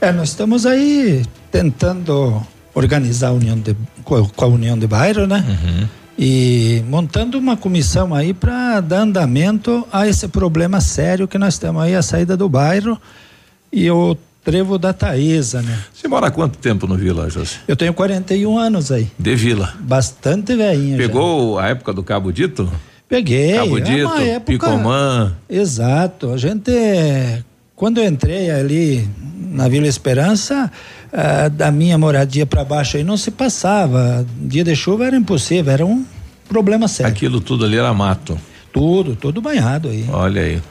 É, 0.00 0.10
nós 0.10 0.30
estamos 0.30 0.64
aí 0.64 1.26
tentando 1.50 2.42
organizar 2.72 3.28
a 3.28 3.32
união 3.32 3.58
de, 3.58 3.76
com 4.02 4.44
a 4.44 4.46
união 4.46 4.78
de 4.78 4.86
bairro, 4.86 5.26
né? 5.26 5.44
Uhum. 5.46 5.88
E 6.18 6.82
montando 6.88 7.38
uma 7.38 7.54
comissão 7.54 8.14
aí 8.14 8.32
para 8.32 8.80
dar 8.80 9.00
andamento 9.00 9.86
a 9.92 10.08
esse 10.08 10.26
problema 10.26 10.80
sério 10.80 11.28
que 11.28 11.36
nós 11.36 11.58
temos 11.58 11.82
aí, 11.82 11.94
a 11.94 12.00
saída 12.00 12.34
do 12.34 12.48
bairro 12.48 12.98
e 13.70 13.90
o 13.90 14.16
trevo 14.44 14.78
da 14.78 14.92
Taísa, 14.92 15.62
né? 15.62 15.78
Você 15.92 16.08
mora 16.08 16.26
há 16.26 16.30
quanto 16.30 16.58
tempo 16.58 16.86
no 16.86 16.96
Vila, 16.96 17.30
José? 17.30 17.56
Eu 17.68 17.76
tenho 17.76 17.94
41 17.94 18.58
anos 18.58 18.90
aí. 18.90 19.08
De 19.18 19.34
Vila. 19.34 19.74
Bastante 19.80 20.56
velhinho. 20.56 20.96
Pegou 20.96 21.56
já. 21.56 21.64
a 21.64 21.68
época 21.68 21.92
do 21.92 22.02
Cabo 22.02 22.32
Dito? 22.32 22.70
Peguei. 23.08 23.54
Cabo 23.54 23.80
Dito, 23.80 24.12
é 24.14 24.28
época... 24.30 24.52
Picomã. 24.52 25.36
Exato. 25.48 26.32
A 26.32 26.36
gente, 26.36 26.72
quando 27.76 27.98
eu 27.98 28.04
entrei 28.04 28.50
ali 28.50 29.08
na 29.50 29.68
Vila 29.68 29.86
Esperança, 29.86 30.70
da 31.52 31.70
minha 31.70 31.96
moradia 31.98 32.46
para 32.46 32.64
baixo 32.64 32.96
aí 32.96 33.04
não 33.04 33.16
se 33.16 33.30
passava. 33.30 34.26
Dia 34.40 34.64
de 34.64 34.74
chuva 34.74 35.06
era 35.06 35.16
impossível, 35.16 35.72
era 35.72 35.86
um 35.86 36.04
problema 36.48 36.88
sério. 36.88 37.12
Aquilo 37.12 37.40
tudo 37.40 37.64
ali 37.64 37.76
era 37.76 37.92
mato. 37.92 38.38
Tudo, 38.72 39.14
tudo 39.14 39.42
banhado 39.42 39.90
aí. 39.90 40.06
Olha 40.10 40.40
aí. 40.40 40.62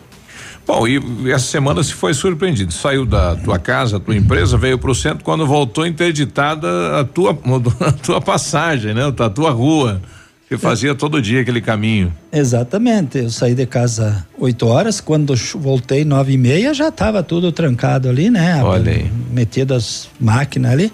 Bom, 0.72 0.88
e 0.88 1.30
essa 1.30 1.48
semana 1.48 1.84
se 1.84 1.94
foi 1.94 2.14
surpreendido. 2.14 2.72
Saiu 2.72 3.06
da 3.06 3.36
tua 3.36 3.60
casa, 3.60 4.00
tua 4.00 4.16
empresa, 4.16 4.58
veio 4.58 4.78
para 4.78 4.90
o 4.90 4.96
centro, 4.96 5.22
quando 5.22 5.46
voltou 5.46 5.86
interditada 5.86 6.98
a 6.98 7.04
tua, 7.04 7.38
a 7.86 7.92
tua 7.92 8.22
passagem, 8.22 8.94
né? 8.94 9.14
A 9.20 9.30
tua 9.30 9.52
rua. 9.52 10.02
Você 10.48 10.58
fazia 10.58 10.96
todo 10.96 11.22
dia 11.22 11.42
aquele 11.42 11.60
caminho. 11.60 12.14
Exatamente. 12.32 13.18
Eu 13.18 13.30
saí 13.30 13.54
de 13.54 13.66
casa 13.66 14.26
8 14.40 14.66
horas, 14.66 15.02
quando 15.02 15.34
voltei 15.56 16.06
nove 16.06 16.34
e 16.34 16.38
meia 16.38 16.74
já 16.74 16.88
estava 16.88 17.22
tudo 17.22 17.52
trancado 17.52 18.08
ali, 18.08 18.30
né? 18.30 18.64
Olha 18.64 18.94
aí. 18.94 19.12
Metido 19.30 19.74
as 19.74 20.08
máquinas 20.18 20.72
ali. 20.72 20.92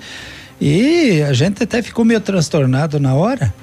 E 0.59 1.21
a 1.21 1.33
gente 1.33 1.61
até 1.61 1.83
ficou 1.83 2.03
meio 2.03 2.19
transtornado 2.19 2.99
na 2.99 3.13
hora. 3.13 3.53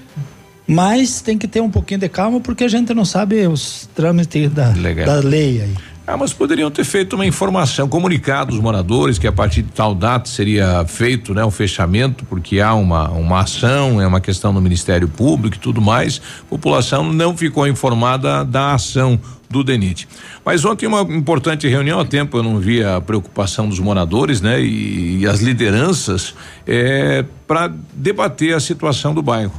Mas 0.65 1.21
tem 1.21 1.37
que 1.37 1.49
ter 1.49 1.61
um 1.61 1.71
pouquinho 1.71 2.01
de 2.01 2.09
calma 2.09 2.41
porque 2.41 2.65
a 2.65 2.69
gente 2.69 2.95
não 2.95 3.05
sabe 3.05 3.47
os 3.49 3.89
trâmites 3.97 4.51
da, 4.51 4.71
da 5.05 5.17
lei 5.17 5.61
aí. 5.61 5.75
Ah, 6.07 6.19
mas 6.19 6.35
poderiam 6.35 6.71
ter 6.71 6.85
feito 6.85 7.15
uma 7.15 7.25
informação, 7.25 7.89
comunicado 7.89 8.53
os 8.53 8.61
moradores 8.61 9.19
que 9.19 9.27
a 9.27 9.33
partir 9.33 9.63
de 9.63 9.73
tal 9.73 9.95
data 9.95 10.29
seria 10.29 10.85
feito, 10.87 11.33
né, 11.33 11.43
o 11.43 11.51
fechamento, 11.51 12.27
porque 12.27 12.61
há 12.61 12.75
uma 12.75 13.09
uma 13.09 13.41
ação, 13.41 14.03
é 14.03 14.07
uma 14.07 14.21
questão 14.21 14.53
do 14.53 14.61
Ministério 14.61 15.09
Público 15.09 15.57
e 15.57 15.59
tudo 15.59 15.81
mais. 15.81 16.21
A 16.43 16.45
população 16.51 17.11
não 17.11 17.35
ficou 17.35 17.67
informada 17.67 18.45
da 18.45 18.75
ação 18.75 19.19
do 19.49 19.65
DENIT. 19.65 20.07
Mas 20.45 20.63
ontem 20.67 20.87
uma 20.87 21.01
importante 21.01 21.67
reunião 21.69 21.99
a 21.99 22.05
tempo 22.05 22.37
eu 22.37 22.43
não 22.43 22.59
via 22.59 22.97
a 22.97 23.01
preocupação 23.01 23.67
dos 23.67 23.79
moradores, 23.79 24.43
né, 24.43 24.61
e, 24.61 25.21
e 25.21 25.27
as 25.27 25.41
lideranças 25.41 26.35
é, 26.67 27.25
para 27.47 27.73
debater 27.95 28.55
a 28.55 28.61
situação 28.61 29.15
do 29.15 29.23
bairro. 29.23 29.55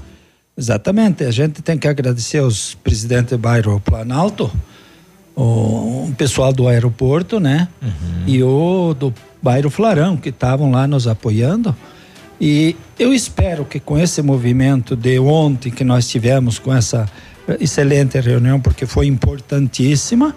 Exatamente. 0.55 1.23
A 1.23 1.31
gente 1.31 1.63
tem 1.63 1.75
que 1.75 1.87
agradecer 1.87 2.37
aos 2.37 2.75
presidentes 2.75 3.31
do 3.31 3.39
bairro 3.39 3.79
Planalto 3.79 4.51
o, 5.35 6.11
pessoal 6.17 6.53
do 6.53 6.67
aeroporto, 6.67 7.39
né? 7.39 7.67
Uhum. 7.81 7.89
E 8.25 8.41
o 8.43 8.95
do 8.97 9.13
bairro 9.41 9.69
Flarão, 9.69 10.15
que 10.15 10.29
estavam 10.29 10.71
lá 10.71 10.87
nos 10.87 11.07
apoiando. 11.07 11.75
E 12.39 12.75
eu 12.97 13.13
espero 13.13 13.65
que 13.65 13.79
com 13.79 13.97
esse 13.97 14.21
movimento 14.21 14.95
de 14.95 15.19
ontem 15.19 15.71
que 15.71 15.83
nós 15.83 16.07
tivemos, 16.07 16.57
com 16.59 16.73
essa 16.73 17.07
excelente 17.59 18.19
reunião, 18.19 18.59
porque 18.59 18.85
foi 18.85 19.07
importantíssima, 19.07 20.35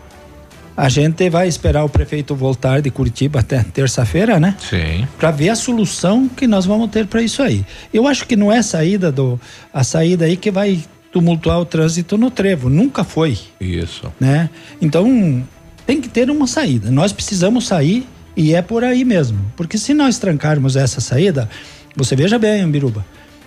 a 0.77 0.89
gente 0.89 1.29
vai 1.29 1.49
esperar 1.49 1.85
o 1.85 1.89
prefeito 1.89 2.37
voltar 2.37 2.81
de 2.81 2.89
Curitiba 2.89 3.41
até 3.41 3.65
terça-feira, 3.65 4.39
né? 4.39 4.55
Sim. 4.61 5.09
Para 5.19 5.33
ver 5.33 5.49
a 5.49 5.57
solução 5.57 6.29
que 6.29 6.47
nós 6.47 6.66
vamos 6.66 6.91
ter 6.91 7.07
para 7.07 7.20
isso 7.20 7.43
aí. 7.43 7.66
Eu 7.93 8.07
acho 8.07 8.25
que 8.27 8.37
não 8.37 8.53
é 8.53 8.59
a 8.59 8.62
saída 8.62 9.11
do 9.11 9.41
a 9.75 9.83
saída 9.83 10.27
aí 10.27 10.37
que 10.37 10.53
vai 10.53 10.81
tumultuar 11.19 11.59
o 11.59 11.65
trânsito 11.65 12.16
no 12.16 12.31
trevo, 12.31 12.70
nunca 12.70 13.03
foi. 13.03 13.36
Isso. 13.61 14.12
Né? 14.20 14.49
Então, 14.81 15.45
tem 15.85 16.01
que 16.01 16.09
ter 16.09 16.31
uma 16.31 16.47
saída. 16.47 16.93
Nós 16.93 17.12
precisamos 17.12 17.66
sair 17.66 18.07
e 18.36 18.55
é 18.55 18.62
por 18.62 18.85
aí 18.85 19.05
mesmo. 19.05 19.45
Porque 19.57 19.77
se 19.77 19.93
nós 19.93 20.16
trancarmos 20.19 20.77
essa 20.77 21.01
saída, 21.01 21.51
você 21.97 22.15
veja 22.15 22.39
bem, 22.39 22.70
Biruba, 22.70 23.05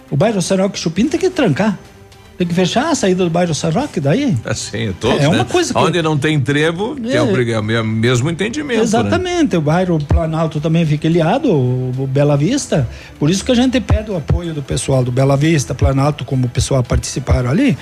o 0.09 0.17
bairro 0.17 0.41
Saroque 0.41 0.77
Chupim 0.77 1.07
tem 1.07 1.17
que 1.17 1.29
trancar. 1.29 1.79
Tem 2.41 2.47
que 2.47 2.55
fechar 2.55 2.89
a 2.89 2.95
saída 2.95 3.23
do 3.23 3.29
bairro 3.29 3.53
Saroque 3.53 3.99
daí. 3.99 4.35
Assim, 4.43 4.91
todos, 4.99 5.21
É 5.21 5.27
uma 5.27 5.37
né? 5.37 5.45
coisa 5.47 5.71
que- 5.71 5.79
Onde 5.79 6.01
não 6.01 6.17
tem 6.17 6.39
trevo, 6.39 6.97
é, 7.07 7.17
É. 7.17 7.21
o 7.21 7.71
é 7.71 7.83
mesmo 7.83 8.31
entendimento. 8.31 8.77
né? 8.79 8.83
Exatamente, 8.83 9.55
o 9.55 9.61
bairro 9.61 9.99
Planalto 10.03 10.59
também 10.59 10.83
fica 10.83 11.05
ilhado, 11.07 11.51
o, 11.51 11.91
o 11.95 12.07
Bela 12.07 12.35
Vista. 12.35 12.89
Por 13.19 13.29
isso 13.29 13.45
que 13.45 13.51
a 13.51 13.55
gente 13.55 13.79
pede 13.79 14.09
o 14.09 14.17
apoio 14.17 14.55
do 14.55 14.63
pessoal 14.63 15.03
do 15.03 15.11
Bela 15.11 15.37
Vista, 15.37 15.75
Planalto, 15.75 16.25
como 16.25 16.47
o 16.47 16.49
pessoal 16.49 16.81
participaram 16.81 17.47
ali, 17.47 17.77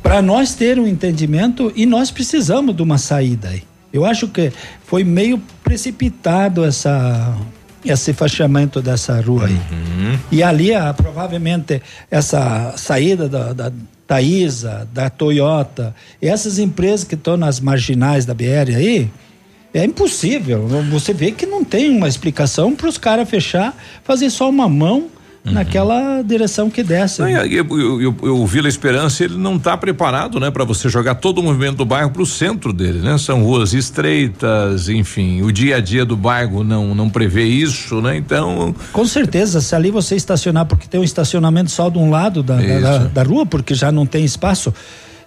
para 0.00 0.22
nós 0.22 0.54
ter 0.54 0.78
um 0.78 0.86
entendimento 0.86 1.72
e 1.74 1.84
nós 1.84 2.08
precisamos 2.12 2.76
de 2.76 2.82
uma 2.84 2.98
saída 2.98 3.48
aí. 3.48 3.64
Eu 3.92 4.04
acho 4.04 4.28
que 4.28 4.52
foi 4.86 5.02
meio 5.02 5.42
precipitado 5.64 6.64
essa 6.64 7.34
esse 7.84 8.12
fechamento 8.12 8.80
dessa 8.82 9.20
rua 9.20 9.46
aí. 9.46 9.54
Uhum. 9.54 10.18
E 10.30 10.42
ali, 10.42 10.74
ah, 10.74 10.92
provavelmente, 10.92 11.80
essa 12.10 12.74
saída 12.76 13.28
da, 13.28 13.52
da 13.52 13.72
Taísa, 14.06 14.88
da 14.92 15.10
Toyota, 15.10 15.94
e 16.20 16.28
essas 16.28 16.58
empresas 16.58 17.04
que 17.04 17.14
estão 17.14 17.36
nas 17.36 17.60
marginais 17.60 18.24
da 18.24 18.34
BR 18.34 18.74
aí, 18.76 19.10
é 19.72 19.84
impossível. 19.84 20.66
Você 20.90 21.12
vê 21.12 21.30
que 21.30 21.46
não 21.46 21.62
tem 21.62 21.90
uma 21.90 22.08
explicação 22.08 22.74
para 22.74 22.88
os 22.88 22.96
caras 22.96 23.28
fechar, 23.28 23.76
fazer 24.02 24.30
só 24.30 24.48
uma 24.48 24.68
mão 24.68 25.08
naquela 25.44 26.22
direção 26.22 26.68
que 26.68 26.82
desce. 26.82 27.22
Não, 27.22 27.28
e- 27.28 27.56
e- 27.56 28.06
o 28.06 28.46
Vila 28.46 28.68
Esperança 28.68 29.24
ele 29.24 29.36
não 29.36 29.56
está 29.56 29.76
preparado, 29.76 30.38
né, 30.38 30.50
para 30.50 30.64
você 30.64 30.88
jogar 30.88 31.14
todo 31.16 31.38
o 31.38 31.42
movimento 31.42 31.76
do 31.76 31.84
bairro 31.84 32.10
para 32.10 32.22
o 32.22 32.26
centro 32.26 32.72
dele, 32.72 32.98
né? 32.98 33.16
São 33.18 33.42
ruas 33.42 33.72
estreitas, 33.72 34.88
enfim, 34.88 35.42
o 35.42 35.50
dia 35.52 35.76
a 35.76 35.80
dia 35.80 36.04
do 36.04 36.16
bairro 36.16 36.62
não 36.64 36.94
não 36.94 37.08
prevê 37.08 37.44
isso, 37.44 38.00
né? 38.00 38.16
Então, 38.16 38.74
Com 38.92 39.06
certeza, 39.06 39.60
se 39.60 39.74
ali 39.74 39.90
você 39.90 40.16
estacionar, 40.16 40.66
porque 40.66 40.86
tem 40.86 41.00
um 41.00 41.04
estacionamento 41.04 41.70
só 41.70 41.88
de 41.88 41.98
um 41.98 42.10
lado 42.10 42.42
da, 42.42 42.56
da, 42.56 42.80
da- 42.80 42.98
da 43.06 43.22
rua, 43.22 43.46
porque 43.46 43.74
já 43.74 43.90
não 43.92 44.04
tem 44.06 44.24
espaço. 44.24 44.72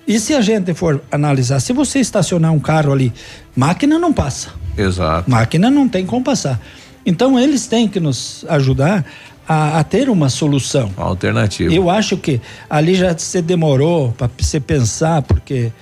E 0.07 0.19
se 0.19 0.33
a 0.33 0.41
gente 0.41 0.73
for 0.73 1.01
analisar, 1.11 1.59
se 1.59 1.73
você 1.73 1.99
estacionar 1.99 2.51
um 2.51 2.59
carro 2.59 2.91
ali, 2.91 3.13
máquina 3.55 3.97
não 3.99 4.11
passa. 4.11 4.49
exato. 4.77 5.29
Máquina 5.29 5.69
não 5.69 5.87
tem 5.87 6.05
como 6.05 6.23
passar. 6.23 6.59
Então 7.05 7.39
eles 7.39 7.65
têm 7.67 7.87
que 7.87 7.99
nos 7.99 8.45
ajudar 8.49 9.05
a, 9.51 9.79
a 9.79 9.83
ter 9.83 10.09
uma 10.09 10.29
solução. 10.29 10.89
Alternativa. 10.95 11.73
Eu 11.73 11.89
acho 11.89 12.15
que 12.15 12.39
ali 12.69 12.95
já 12.95 13.17
se 13.17 13.41
demorou 13.41 14.13
para 14.13 14.29
você 14.37 14.61
pensar, 14.61 15.21
porque 15.23 15.73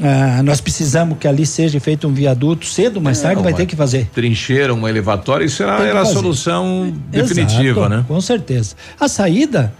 ah, 0.00 0.42
nós 0.44 0.60
precisamos 0.60 1.18
que 1.18 1.26
ali 1.26 1.44
seja 1.44 1.80
feito 1.80 2.06
um 2.06 2.12
viaduto 2.12 2.66
cedo, 2.66 3.00
mais 3.00 3.20
tarde 3.20 3.42
vai 3.42 3.50
uma 3.50 3.56
ter 3.56 3.66
que 3.66 3.74
fazer. 3.74 4.08
Trincheira, 4.14 4.72
uma 4.72 4.88
elevatória, 4.88 5.44
isso 5.44 5.60
era, 5.60 5.82
era 5.82 6.02
a 6.02 6.04
solução 6.04 6.94
definitiva, 7.08 7.80
Exato, 7.80 7.88
né? 7.88 8.04
Com 8.06 8.20
certeza. 8.20 8.76
A 9.00 9.08
saída 9.08 9.74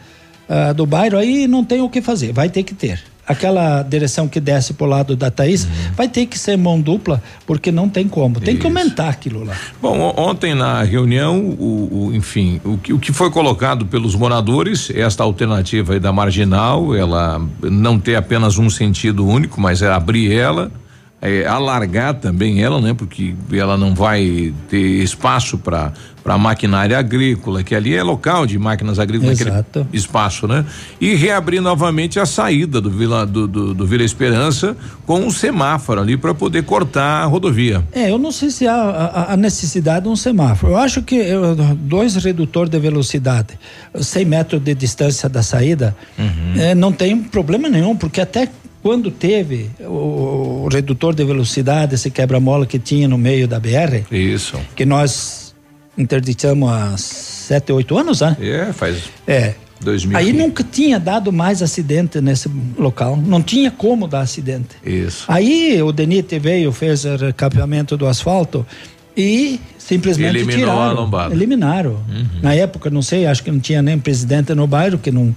ah, 0.49 0.73
do 0.73 0.85
bairro 0.85 1.17
aí 1.17 1.47
não 1.47 1.65
tem 1.65 1.81
o 1.81 1.89
que 1.89 2.03
fazer, 2.03 2.33
vai 2.33 2.49
ter 2.49 2.65
que 2.65 2.75
ter. 2.75 3.01
Aquela 3.27 3.83
direção 3.83 4.29
que 4.29 4.41
desce 4.41 4.75
pro 4.75 4.87
lado 4.87 5.17
da 5.17 5.31
Thaís, 5.31 5.67
vai 5.97 6.09
ter 6.09 6.27
que 6.27 6.39
ser 6.39 6.57
mão 6.57 6.81
dupla, 6.81 7.23
porque 7.47 7.71
não 7.73 7.89
tem 7.89 8.07
como. 8.09 8.41
Tem 8.41 8.57
que 8.57 8.67
aumentar 8.67 9.09
aquilo 9.09 9.45
lá. 9.45 9.55
Bom, 9.81 10.13
ontem 10.17 10.55
na 10.55 10.83
reunião, 10.83 11.39
o, 11.59 12.09
o- 12.09 12.15
enfim, 12.15 12.61
o 12.65 12.77
que, 12.79 12.93
o 12.93 12.99
que 12.99 13.13
foi 13.13 13.31
colocado 13.31 13.87
pelos 13.87 14.15
moradores, 14.15 14.91
esta 14.95 15.23
alternativa 15.25 15.95
aí 15.95 16.01
da 16.01 16.13
marginal, 16.13 16.95
ela 16.95 17.41
não 17.63 17.99
ter 17.99 18.17
apenas 18.17 18.59
um 18.59 18.69
sentido 18.69 19.27
único, 19.27 19.61
mas 19.61 19.83
é 19.83 19.91
abrir 19.91 20.33
ela, 20.33 20.71
é, 21.25 21.47
alargar 21.47 22.13
também 22.15 22.63
ela, 22.63 22.79
né? 22.83 22.93
Porque 22.93 23.35
ela 23.51 23.79
não 23.79 23.95
vai 23.95 24.53
ter 24.69 25.03
espaço 25.03 25.57
para 25.57 25.93
para 26.25 26.39
maquinária 26.39 26.99
agrícola, 26.99 27.63
que 27.63 27.75
ali 27.75 27.95
é 27.95 28.03
local 28.03 28.47
de 28.47 28.59
máquinas 28.59 28.99
agrícolas, 28.99 29.39
Exato. 29.39 29.87
espaço, 29.93 30.49
né? 30.49 30.65
E 30.99 31.15
reabrir 31.15 31.61
novamente 31.61 32.19
a 32.19 32.25
saída 32.25 32.81
do 32.81 32.91
Vila 32.91 33.27
do, 33.27 33.47
do, 33.47 33.75
do 33.75 33.87
Vila 33.87 34.03
Esperança 34.03 34.75
com 35.05 35.21
um 35.21 35.31
semáforo 35.31 36.01
ali 36.01 36.17
para 36.17 36.33
poder 36.33 36.63
cortar 36.65 37.23
a 37.23 37.27
rodovia. 37.27 37.85
É, 37.93 38.11
eu 38.11 38.17
não 38.17 38.33
sei 38.33 38.49
se 38.49 38.67
há 38.67 38.75
a, 38.75 39.35
a 39.35 39.37
necessidade 39.37 40.05
de 40.05 40.09
um 40.09 40.17
semáforo. 40.17 40.73
Eu 40.73 40.79
acho 40.79 41.03
que 41.03 41.21
eh, 41.21 41.37
dois 41.77 42.15
redutores 42.17 42.71
de 42.71 42.79
velocidade, 42.79 43.59
100 43.95 44.25
metros 44.25 44.63
de 44.63 44.75
distância 44.75 45.29
da 45.29 45.43
saída, 45.43 45.95
eh, 46.57 46.75
não 46.75 46.91
tem 46.91 47.21
problema 47.23 47.69
nenhum, 47.69 47.95
porque 47.95 48.23
até 48.23 48.49
quando 48.85 49.11
teve 49.11 49.71
o, 49.81 50.65
o 50.65 50.69
redutor 50.71 51.15
de 51.15 51.25
velocidade, 51.25 51.95
esse 51.95 52.11
quebra-mola 52.11 52.67
que 52.67 52.79
tinha 52.79 53.09
no 53.09 53.17
meio 53.17 53.49
da 53.49 53.59
BR, 53.59 54.05
Isso. 54.13 54.61
que 54.77 54.85
nós 54.85 55.55
interditamos 55.97 56.69
há 56.71 56.95
sete, 56.99 57.73
oito 57.73 57.97
anos, 57.97 58.21
né? 58.21 58.37
É, 58.39 58.73
faz 58.75 59.05
É. 59.27 59.55
2000. 59.81 60.17
Aí 60.19 60.33
nunca 60.35 60.63
tinha 60.63 61.01
dado 61.01 61.33
mais 61.33 61.63
acidente 61.63 62.21
nesse 62.21 62.51
local, 62.79 63.17
não 63.17 63.43
tinha 63.43 63.71
como 63.71 64.07
dar 64.07 64.21
acidente. 64.21 64.77
Isso. 64.85 65.25
Aí 65.29 65.81
o 65.83 65.91
DENIT 65.91 66.39
veio, 66.39 66.71
fez 66.71 67.07
o 67.07 67.17
recapeamento 67.17 67.97
do 67.97 68.07
asfalto 68.07 68.67
e 69.17 69.59
simplesmente 69.79 70.37
Eliminou 70.37 70.61
tiraram. 70.61 70.81
a 70.83 70.93
lombada. 70.93 71.29
Uhum. 71.31 71.37
Eliminaram. 71.37 72.01
Na 72.43 72.55
época, 72.55 72.91
não 72.91 73.01
sei, 73.03 73.25
acho 73.27 73.43
que 73.43 73.51
não 73.51 73.61
tinha 73.61 73.81
nem 73.81 73.99
presidente 73.99 74.55
no 74.55 74.67
bairro 74.67 74.99
que 74.99 75.11
não 75.11 75.35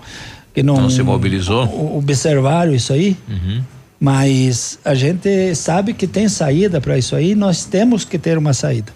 que 0.58 0.64
não, 0.64 0.82
Não 0.82 0.90
se 0.90 1.04
mobilizou? 1.04 1.66
o- 1.68 2.00
observaram 2.00 2.74
isso 2.74 2.92
aí. 2.92 3.16
Uhum. 3.30 3.62
Mas 4.00 4.80
a 4.84 4.96
gente 4.96 5.54
sabe 5.54 5.94
que 5.94 6.08
tem 6.08 6.28
saída 6.28 6.82
para 6.82 6.98
isso 6.98 7.16
aí, 7.16 7.36
nós 7.36 7.64
temos 7.64 8.04
que 8.04 8.18
ter 8.18 8.40
uma 8.40 8.54
saída. 8.56 8.92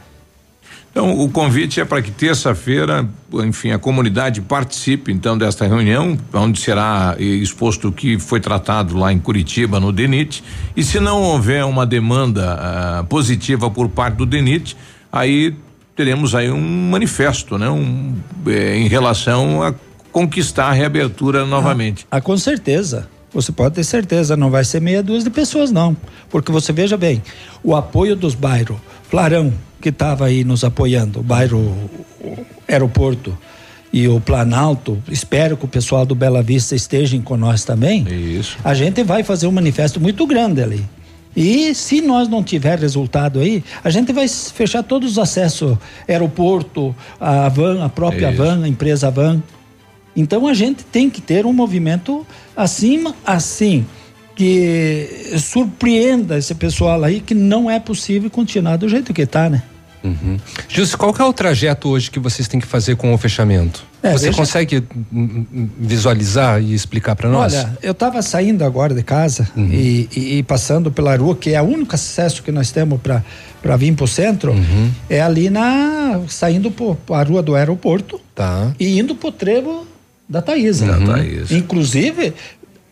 Então, 0.90 1.20
o 1.20 1.30
convite 1.30 1.80
é 1.80 1.86
para 1.86 2.02
que 2.02 2.10
terça-feira, 2.10 3.08
enfim, 3.46 3.70
a 3.70 3.78
comunidade 3.78 4.42
participe 4.42 5.12
então 5.12 5.38
desta 5.38 5.68
reunião, 5.68 6.18
onde 6.34 6.60
será 6.60 7.16
eh, 7.20 7.24
exposto 7.24 7.90
o 7.90 7.92
que 7.92 8.18
foi 8.18 8.40
tratado 8.40 8.98
lá 8.98 9.14
em 9.14 9.20
Curitiba, 9.20 9.80
no 9.80 9.92
DENIT. 9.92 10.44
E 10.76 10.84
se 10.84 11.00
não 11.00 11.22
houver 11.22 11.64
uma 11.64 11.86
demanda 11.86 12.54
ah, 12.60 13.06
positiva 13.08 13.70
por 13.70 13.88
parte 13.88 14.16
do 14.16 14.26
DENIT, 14.26 14.76
aí 15.12 15.54
teremos 15.96 16.34
aí 16.34 16.50
um 16.50 16.90
manifesto, 16.90 17.56
né? 17.60 17.70
Um, 17.70 18.16
eh, 18.48 18.78
em 18.78 18.88
relação 18.88 19.62
a 19.62 19.74
conquistar 20.12 20.66
a 20.66 20.72
reabertura 20.72 21.46
novamente. 21.46 22.06
Ah, 22.12 22.22
com 22.22 22.38
certeza. 22.38 23.08
Você 23.34 23.52
pode 23.52 23.76
ter 23.76 23.84
certeza, 23.84 24.36
não 24.36 24.50
vai 24.50 24.66
ser 24.66 24.82
meia 24.82 25.02
dúzia 25.02 25.30
de 25.30 25.30
pessoas, 25.30 25.72
não. 25.72 25.96
Porque 26.30 26.52
você 26.52 26.74
veja 26.74 26.98
bem, 26.98 27.22
o 27.64 27.76
apoio 27.76 28.16
dos 28.16 28.36
bairros, 28.36 28.78
Clarão, 29.10 29.54
que 29.80 29.90
estava 29.90 30.26
aí 30.26 30.44
nos 30.44 30.64
apoiando, 30.64 31.22
o 31.22 31.24
bairro 31.24 31.90
Aeroporto 32.68 33.38
e 33.92 34.08
o 34.08 34.20
Planalto, 34.20 35.02
espero 35.10 35.58
que 35.58 35.66
o 35.66 35.68
pessoal 35.68 36.06
do 36.06 36.16
Bela 36.16 36.42
Vista 36.42 36.76
estejam 36.76 37.22
com 37.22 37.38
nós 37.38 37.64
também. 37.64 38.06
Isso. 38.08 38.58
A 38.64 38.74
gente 38.74 39.04
vai 39.04 39.24
fazer 39.24 39.48
um 39.48 39.52
manifesto 39.52 40.00
muito 40.00 40.26
grande 40.28 40.62
ali. 40.62 40.86
E 41.36 41.74
se 41.74 42.02
nós 42.02 42.28
não 42.28 42.44
tiver 42.44 42.78
resultado 42.78 43.40
aí, 43.40 43.64
a 43.84 43.90
gente 43.90 44.12
vai 44.12 44.28
fechar 44.28 44.84
todos 44.84 45.12
os 45.12 45.18
acessos, 45.18 45.78
aeroporto, 46.08 46.94
a 47.20 47.48
van, 47.48 47.84
a 47.84 47.90
própria 47.90 48.30
Isso. 48.30 48.38
van, 48.38 48.64
a 48.64 48.68
empresa 48.68 49.10
van. 49.10 49.42
Então 50.16 50.48
a 50.48 50.54
gente 50.54 50.84
tem 50.84 51.10
que 51.10 51.22
ter 51.22 51.46
um 51.46 51.54
movimento 51.54 52.26
acima, 52.56 53.16
assim, 53.26 53.86
que 54.36 55.34
surpreenda 55.40 56.38
esse 56.38 56.54
pessoal 56.56 57.04
aí 57.04 57.20
que 57.20 57.34
não 57.34 57.70
é 57.70 57.80
possível 57.80 58.30
continuar 58.30 58.78
do 58.78 58.88
jeito 58.90 59.14
que 59.14 59.22
está, 59.22 59.50
né? 59.50 59.64
Uhum. 60.04 60.38
Justo, 60.68 60.98
qual 60.98 61.14
que 61.14 61.22
é 61.22 61.26
o 61.26 61.32
trajeto 61.32 61.88
hoje 61.88 62.10
que 62.10 62.18
vocês 62.20 62.48
têm 62.48 62.60
que 62.60 62.66
fazer 62.66 62.96
com 62.96 63.14
o 63.14 63.18
fechamento? 63.20 63.86
É, 64.02 64.14
Você 64.14 64.26
veja- 64.26 64.38
consegue 64.38 64.78
hum, 65.14 65.46
hum, 65.54 65.70
visualizar 65.78 66.60
e 66.60 66.74
explicar 66.74 67.16
para 67.16 67.30
nós? 67.30 67.54
Olha, 67.54 67.78
eu 67.84 67.92
estava 67.92 68.20
saindo 68.24 68.66
agora 68.66 68.96
de 68.96 69.04
casa 69.04 69.48
Uhum. 69.56 69.70
e, 69.72 70.10
e- 70.16 70.38
e 70.40 70.44
passando 70.44 70.92
pela 70.92 71.16
rua, 71.16 71.36
que 71.36 71.52
é 71.52 71.62
o 71.62 71.66
único 71.66 71.94
acesso 71.94 72.42
que 72.42 72.52
nós 72.52 72.72
temos 72.72 73.00
para 73.00 73.78
vir 73.78 73.94
para 73.94 74.04
o 74.06 74.08
centro, 74.08 74.54
Uhum. 74.54 74.90
é 75.08 75.22
ali 75.22 75.52
na. 75.52 76.20
saindo 76.28 76.72
para 76.72 77.20
a 77.20 77.24
rua 77.24 77.44
do 77.44 77.54
aeroporto 77.56 78.20
Tá. 78.34 78.74
e 78.80 79.00
indo 79.00 79.14
para 79.16 79.30
o 79.30 79.32
trevo 79.32 79.86
da 80.32 80.42
Taísa. 80.42 80.86
Da 80.86 81.00
Taísa. 81.14 81.54
Inclusive, 81.56 82.34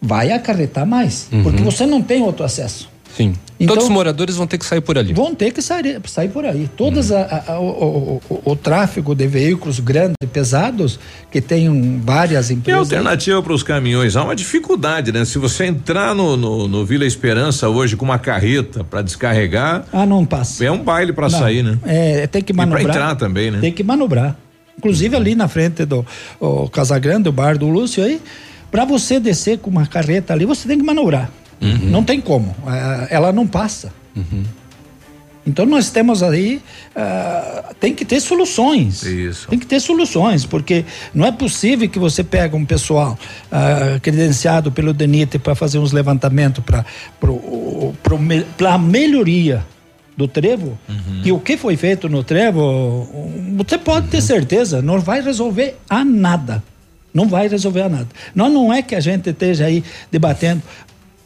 vai 0.02 0.32
acarretar 0.32 0.86
mais, 0.86 1.28
Uhum. 1.32 1.44
porque 1.44 1.62
você 1.64 1.86
não 1.86 2.02
tem 2.02 2.22
outro 2.22 2.44
acesso. 2.46 2.90
Sim. 3.16 3.34
Então- 3.60 3.76
Todos 3.76 3.90
os 3.90 3.90
moradores 3.94 4.36
vão 4.36 4.46
ter 4.48 4.58
que 4.58 4.66
sair 4.66 4.80
por 4.80 4.98
ali. 4.98 5.14
Vão 5.14 5.34
ter 5.36 5.52
que 5.52 5.62
sair, 5.62 6.00
sair 6.08 6.30
por 6.30 6.46
aí. 6.46 6.70
Todas 6.78 7.12
a- 7.12 7.44
a- 7.48 7.60
o, 7.60 8.22
o- 8.30 8.42
o- 8.52 8.56
tráfego 8.56 9.14
de 9.16 9.28
veículos 9.28 9.80
grandes, 9.80 10.16
pesados, 10.32 11.00
que 11.30 11.42
tem 11.42 12.00
várias 12.02 12.50
E 12.50 12.54
empresas. 12.54 12.82
alternativa 12.82 13.42
para 13.44 13.52
os 13.52 13.64
caminhões? 13.64 14.16
Há 14.16 14.24
uma 14.24 14.36
dificuldade, 14.36 15.12
né? 15.12 15.26
Se 15.26 15.38
você 15.38 15.66
entrar 15.66 16.14
no, 16.16 16.38
no, 16.38 16.68
no 16.68 16.86
Vila 16.86 17.04
Esperança 17.06 17.68
hoje 17.68 17.98
com 17.98 18.06
uma 18.06 18.20
carreta 18.20 18.84
para 18.84 19.02
descarregar, 19.02 19.86
Ah, 19.92 20.06
não 20.06 20.24
passa. 20.26 20.64
é 20.64 20.72
um 20.72 20.82
baile 20.82 21.12
para 21.12 21.30
sair, 21.30 21.64
né? 21.64 21.78
É, 21.86 22.28
tem 22.28 22.42
que 22.42 22.54
E 22.54 22.56
pra 22.56 22.66
manobrar. 22.66 22.96
entrar 22.96 23.16
também, 23.16 23.52
né? 23.52 23.58
Tem 23.60 23.74
que 23.74 23.84
manobrar. 23.84 24.38
Inclusive 24.80 25.14
ali 25.14 25.36
na 25.36 25.50
frente 25.50 25.84
do 25.84 26.06
Casagrande, 26.72 27.28
o 27.28 27.34
bar 27.34 27.58
do 27.58 27.68
Lúcio 27.68 28.02
aí, 28.02 28.22
para 28.72 28.86
você 28.86 29.20
descer 29.20 29.58
com 29.58 29.70
uma 29.70 29.86
carreta 29.86 30.32
ali, 30.32 30.46
você 30.46 30.70
tem 30.70 30.78
que 30.78 30.86
manobrar. 30.86 31.30
Uhum. 31.60 31.90
Não 31.92 32.02
tem 32.02 32.22
como. 32.22 32.56
Ah, 32.66 33.06
ela 33.10 33.34
não 33.34 33.46
passa. 33.46 33.92
Então 35.46 35.66
nós 35.66 35.90
temos 35.90 36.24
aí, 36.24 36.62
ah, 36.96 37.74
tem 37.78 37.94
que 37.94 38.06
ter 38.06 38.22
soluções. 38.22 39.04
Isso. 39.04 39.50
Tem 39.50 39.60
que 39.60 39.66
ter 39.66 39.82
soluções, 39.82 40.46
porque 40.46 40.86
não 41.14 41.26
é 41.26 41.32
possível 41.32 41.90
que 41.90 42.00
você 42.00 42.24
pega 42.24 42.56
um 42.56 42.64
pessoal 42.64 43.20
ah, 43.52 44.00
credenciado 44.02 44.72
pelo 44.72 44.94
DENIT 44.94 45.40
para 45.40 45.56
fazer 45.56 45.78
uns 45.78 45.92
levantamentos 45.92 46.64
para 46.64 46.86
a 48.74 48.78
melhoria 48.78 49.66
do 50.20 50.28
trevo, 50.28 50.78
e 51.24 51.32
o 51.32 51.40
que 51.40 51.56
foi 51.56 51.78
feito 51.78 52.10
no 52.10 52.24
trevo, 52.26 53.08
você 53.56 53.78
pode 53.78 54.10
ter 54.10 54.20
certeza, 54.22 54.82
não 54.82 55.00
vai 55.00 55.22
resolver 55.22 55.78
a 55.90 56.04
nada. 56.04 56.62
Não 57.14 57.26
vai 57.28 57.48
resolver 57.48 57.84
a 57.84 57.90
nada. 57.90 58.08
Nós 58.36 58.52
não 58.52 58.72
é 58.74 58.82
que 58.82 58.94
a 58.96 59.00
gente 59.00 59.30
esteja 59.30 59.66
aí 59.66 59.82
debatendo. 60.12 60.62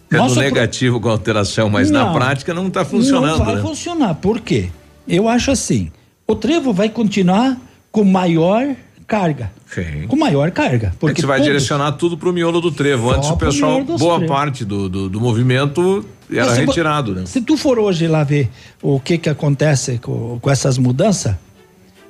Sendo 0.09 0.21
Nosso 0.21 0.35
pro- 0.35 0.43
negativo 0.43 0.99
com 1.01 1.09
a 1.09 1.11
alteração, 1.13 1.69
mas 1.71 1.89
na 1.89 2.05
Não. 2.05 2.13
prática 2.13 2.53
não 2.53 2.67
está 2.67 2.85
funcionando, 2.85 3.39
Não 3.39 3.45
vai 3.45 3.55
né? 3.55 3.61
funcionar. 3.61 4.13
Por 4.15 4.39
quê? 4.39 4.69
Eu 5.07 5.27
acho 5.27 5.49
assim: 5.49 5.91
o 6.27 6.35
trevo 6.35 6.71
vai 6.71 6.87
continuar 6.87 7.57
com 7.91 8.03
maior 8.03 8.75
carga. 9.07 9.51
Sim. 9.65 10.05
Com 10.07 10.15
maior 10.15 10.51
carga. 10.51 10.89
Porque 10.99 11.07
Porque 11.07 11.21
você 11.21 11.27
vai 11.27 11.37
todos- 11.39 11.51
direcionar 11.51 11.91
tudo 11.93 12.15
pro 12.15 12.31
miolo 12.31 12.61
do 12.61 12.71
trevo. 12.71 13.09
Antes 13.11 13.27
o 13.29 13.35
pro 13.35 13.47
pessoal, 13.49 13.83
boa 13.83 13.97
trevos. 14.19 14.27
parte 14.27 14.63
do, 14.63 14.87
do, 14.87 15.09
do 15.09 15.19
movimento 15.19 16.05
era 16.37 16.47
Mas 16.47 16.57
retirado, 16.57 17.13
né? 17.15 17.23
Se 17.25 17.41
tu 17.41 17.57
for 17.57 17.79
hoje 17.79 18.07
lá 18.07 18.23
ver 18.23 18.49
o 18.81 18.99
que 18.99 19.17
que 19.17 19.29
acontece 19.29 19.97
com, 19.99 20.39
com 20.41 20.49
essas 20.49 20.77
mudanças, 20.77 21.35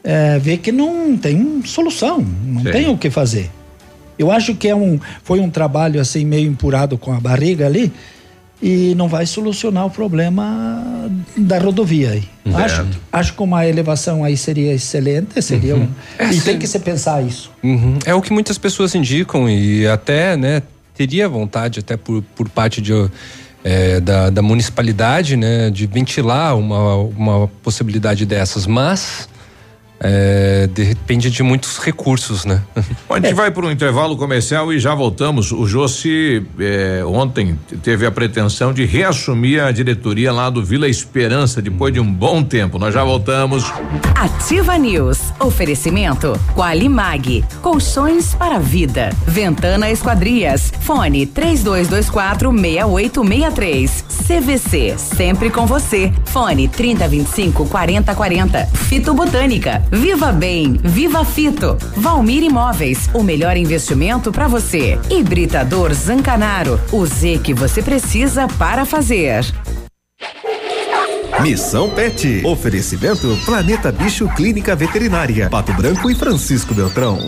é, 0.04 0.38
vê 0.40 0.58
que 0.58 0.72
não 0.72 1.18
tem 1.18 1.62
solução, 1.66 2.26
não 2.46 2.62
Sim. 2.64 2.72
tem 2.72 2.90
o 2.90 2.98
que 2.98 3.10
fazer. 3.10 3.50
Eu 4.18 4.32
acho 4.32 4.54
que 4.56 4.68
é 4.68 4.76
um, 4.76 5.00
foi 5.24 5.40
um 5.40 5.50
trabalho 5.50 6.00
assim 6.00 6.24
meio 6.26 6.50
empurrado 6.50 6.98
com 6.98 7.12
a 7.14 7.20
barriga 7.20 7.66
ali 7.66 7.92
e 8.62 8.94
não 8.96 9.10
vai 9.10 9.26
solucionar 9.26 9.86
o 9.86 9.90
problema 9.90 11.10
da 11.36 11.60
rodovia 11.60 12.12
aí. 12.12 12.24
Uhum. 12.46 12.58
Acho, 12.58 12.76
Certo. 12.78 13.00
acho 13.12 13.34
que 13.34 13.44
uma 13.44 13.68
elevação 13.68 14.24
aí 14.24 14.38
seria 14.38 14.74
excelente, 14.74 15.42
seria 15.42 15.76
um, 15.76 15.90
É, 16.18 16.30
e 16.30 16.34
sim. 16.36 16.42
tem 16.42 16.60
que 16.60 16.68
se 16.68 16.80
pensar 16.80 17.22
isso. 17.22 17.52
Uhum. 17.62 17.98
É 18.06 18.14
o 18.14 18.22
que 18.22 18.32
muitas 18.32 18.58
pessoas 18.58 18.96
indicam 18.96 19.50
e 19.50 19.86
até, 19.88 20.38
né, 20.38 20.62
teria 20.96 21.28
vontade 21.28 21.80
até 21.80 21.98
por, 21.98 22.24
por 22.36 22.48
parte 22.48 22.80
de, 22.82 22.94
é, 23.64 24.00
da, 24.00 24.30
da 24.30 24.42
municipalidade, 24.42 25.36
né, 25.38 25.70
de 25.70 25.88
ventilar 25.88 26.58
uma, 26.58 26.96
uma 26.96 27.48
possibilidade 27.64 28.26
dessas, 28.26 28.68
mas 28.68 29.28
é, 30.06 30.68
depende 30.68 31.30
de 31.30 31.42
muitos 31.42 31.78
recursos, 31.78 32.44
né? 32.44 32.62
Bom, 33.08 33.16
a 33.16 33.20
gente 33.22 33.34
vai 33.34 33.50
para 33.50 33.66
um 33.66 33.72
intervalo 33.72 34.18
comercial 34.18 34.74
e 34.74 34.78
já 34.78 34.94
voltamos. 34.94 35.54
O 35.54 35.66
Jossi 35.66 36.46
é, 36.60 37.02
ontem 37.06 37.58
teve 37.82 38.06
a 38.06 38.12
pretensão 38.12 38.74
de 38.74 38.84
reassumir 38.84 39.64
a 39.64 39.72
diretoria 39.72 40.34
lá 40.34 40.50
do 40.50 40.64
Vila 40.64 40.90
Esperança 40.90 41.62
depois 41.62 41.94
de 41.94 42.02
um 42.02 42.14
bom 42.14 42.44
tempo. 42.44 42.78
Nós 42.78 42.94
já 42.94 43.04
voltamos. 43.04 43.64
Ativa 44.16 44.78
News. 44.78 45.20
Oferecimento 45.40 46.38
Qualimag. 46.54 47.46
Colchões 47.62 48.36
para 48.36 48.60
vida. 48.60 49.10
Ventana 49.26 49.90
Esquadrias. 49.90 50.74
Fone 50.82 51.26
3224 51.26 52.52
6863. 52.52 54.06
CVC. 54.28 54.96
Sempre 54.98 55.50
com 55.50 55.66
você. 55.66 56.12
Fone 56.26 56.68
3025 56.68 57.68
4040. 57.68 58.66
Fito 58.66 59.14
Botânica. 59.14 59.82
Viva 59.94 60.32
Bem. 60.32 60.80
Viva 60.84 61.24
Fito. 61.24 61.78
Valmir 61.96 62.42
Imóveis. 62.42 63.12
O 63.14 63.22
melhor 63.22 63.56
investimento 63.56 64.32
para 64.32 64.48
você. 64.48 65.00
Hibridador 65.08 65.94
Zancanaro. 65.94 66.80
O 66.92 67.06
Z 67.06 67.40
que 67.44 67.54
você 67.54 67.80
precisa 67.84 68.48
para 68.48 68.86
fazer. 68.86 69.46
Missão 71.42 71.92
Pet. 71.92 72.42
Oferecimento 72.44 73.38
Planeta 73.46 73.92
Bicho 73.92 74.28
Clínica 74.36 74.76
Veterinária. 74.76 75.48
Pato 75.48 75.74
Branco 75.74 76.10
e 76.10 76.16
Francisco 76.16 76.74
Beltrão. 76.74 77.20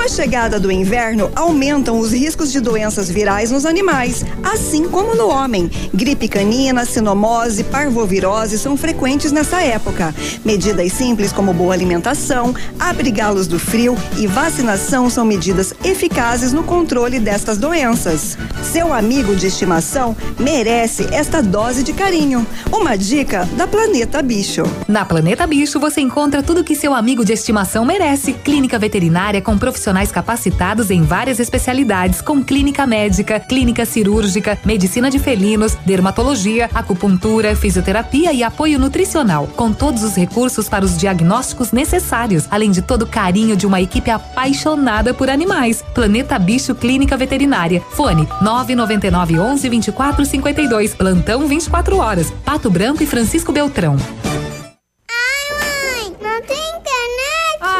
Com 0.00 0.04
a 0.04 0.08
chegada 0.08 0.58
do 0.58 0.72
inverno, 0.72 1.30
aumentam 1.36 1.98
os 1.98 2.10
riscos 2.10 2.50
de 2.50 2.58
doenças 2.58 3.10
virais 3.10 3.50
nos 3.50 3.66
animais, 3.66 4.24
assim 4.42 4.88
como 4.88 5.14
no 5.14 5.28
homem. 5.28 5.70
Gripe 5.92 6.26
canina, 6.26 6.86
sinomose, 6.86 7.64
parvovirose 7.64 8.58
são 8.58 8.78
frequentes 8.78 9.30
nessa 9.30 9.60
época. 9.60 10.14
Medidas 10.42 10.90
simples 10.94 11.32
como 11.32 11.52
boa 11.52 11.74
alimentação, 11.74 12.54
abrigá-los 12.78 13.46
do 13.46 13.58
frio 13.58 13.94
e 14.16 14.26
vacinação 14.26 15.10
são 15.10 15.22
medidas 15.22 15.74
eficazes 15.84 16.50
no 16.50 16.62
controle 16.62 17.20
destas 17.20 17.58
doenças. 17.58 18.38
Seu 18.62 18.94
amigo 18.94 19.36
de 19.36 19.48
estimação 19.48 20.16
merece 20.38 21.08
esta 21.12 21.42
dose 21.42 21.82
de 21.82 21.92
carinho. 21.92 22.46
Uma 22.72 22.96
dica 22.96 23.46
da 23.54 23.66
Planeta 23.66 24.22
Bicho. 24.22 24.62
Na 24.88 25.04
Planeta 25.04 25.46
Bicho 25.46 25.78
você 25.78 26.00
encontra 26.00 26.42
tudo 26.42 26.64
que 26.64 26.74
seu 26.74 26.94
amigo 26.94 27.22
de 27.22 27.34
estimação 27.34 27.84
merece. 27.84 28.32
Clínica 28.32 28.78
veterinária 28.78 29.42
com 29.42 29.58
profissionais 29.58 29.89
capacitados 30.12 30.90
em 30.90 31.02
várias 31.02 31.40
especialidades, 31.40 32.20
com 32.20 32.42
clínica 32.42 32.86
médica, 32.86 33.38
clínica 33.38 33.84
cirúrgica, 33.84 34.58
medicina 34.64 35.10
de 35.10 35.18
felinos, 35.18 35.76
dermatologia, 35.84 36.70
acupuntura, 36.72 37.54
fisioterapia 37.54 38.32
e 38.32 38.42
apoio 38.42 38.78
nutricional, 38.78 39.46
com 39.56 39.72
todos 39.72 40.02
os 40.02 40.14
recursos 40.16 40.68
para 40.68 40.84
os 40.84 40.96
diagnósticos 40.96 41.72
necessários, 41.72 42.46
além 42.50 42.70
de 42.70 42.82
todo 42.82 43.02
o 43.02 43.06
carinho 43.06 43.56
de 43.56 43.66
uma 43.66 43.80
equipe 43.80 44.10
apaixonada 44.10 45.12
por 45.12 45.28
animais. 45.28 45.82
Planeta 45.94 46.38
Bicho 46.38 46.74
Clínica 46.74 47.16
Veterinária. 47.16 47.82
Fone 47.90 48.28
999 48.40 49.38
11 49.38 49.68
24 49.68 50.24
52. 50.24 50.94
Plantão 50.94 51.46
24 51.46 51.96
horas. 51.96 52.32
Pato 52.44 52.70
Branco 52.70 53.02
e 53.02 53.06
Francisco 53.06 53.52
Beltrão. 53.52 53.96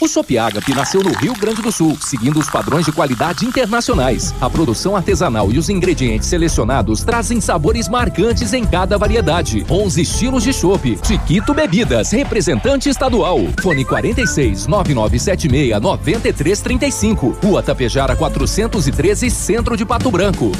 O 0.00 0.08
Shop 0.08 0.38
Agape 0.38 0.74
nasceu 0.74 1.02
no 1.02 1.12
Rio 1.12 1.34
Grande 1.34 1.62
do 1.62 1.72
Sul, 1.72 1.96
seguindo 2.00 2.38
os 2.38 2.48
padrões 2.48 2.84
de 2.86 2.92
qualidade 2.92 3.46
internacionais. 3.46 4.34
A 4.40 4.48
produção 4.48 4.96
artesanal 4.96 5.50
e 5.50 5.58
os 5.58 5.68
ingredientes 5.68 6.28
selecionados 6.28 7.02
trazem 7.02 7.40
sabores 7.40 7.88
marcantes 7.88 8.52
em 8.52 8.64
cada 8.64 8.96
variedade. 8.98 9.64
11 9.70 10.02
estilos 10.02 10.42
de 10.42 10.52
chopp. 10.52 10.98
Chiquito 11.02 11.54
Bebidas, 11.54 12.10
representante 12.12 12.88
estadual. 12.88 13.38
Fone 13.62 13.84
46 13.84 14.66
9976 14.66 15.80
9335. 15.80 17.38
Rua 17.42 17.62
Tapejara 17.62 18.14
413, 18.16 19.30
Centro 19.30 19.76
de 19.76 19.84
Pato 19.84 20.10
Branco. 20.10 20.52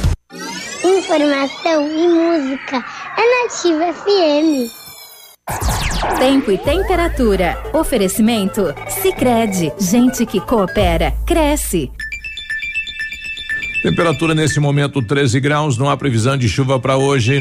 Informação 0.83 1.87
e 1.87 2.09
música 2.09 2.85
é 3.17 3.43
Nativa 3.43 3.93
FM. 3.93 4.80
Tempo 6.19 6.51
e 6.51 6.59
temperatura. 6.59 7.57
Oferecimento? 7.73 8.75
Sicredi 8.89 9.73
Gente 9.79 10.27
que 10.27 10.41
coopera, 10.41 11.13
cresce. 11.27 11.91
Temperatura 13.83 14.35
nesse 14.35 14.61
momento 14.61 15.01
13 15.01 15.41
graus, 15.41 15.79
não 15.79 15.89
há 15.89 15.97
previsão 15.97 16.37
de 16.37 16.49
chuva 16.49 16.79
para 16.79 16.97
hoje. 16.97 17.41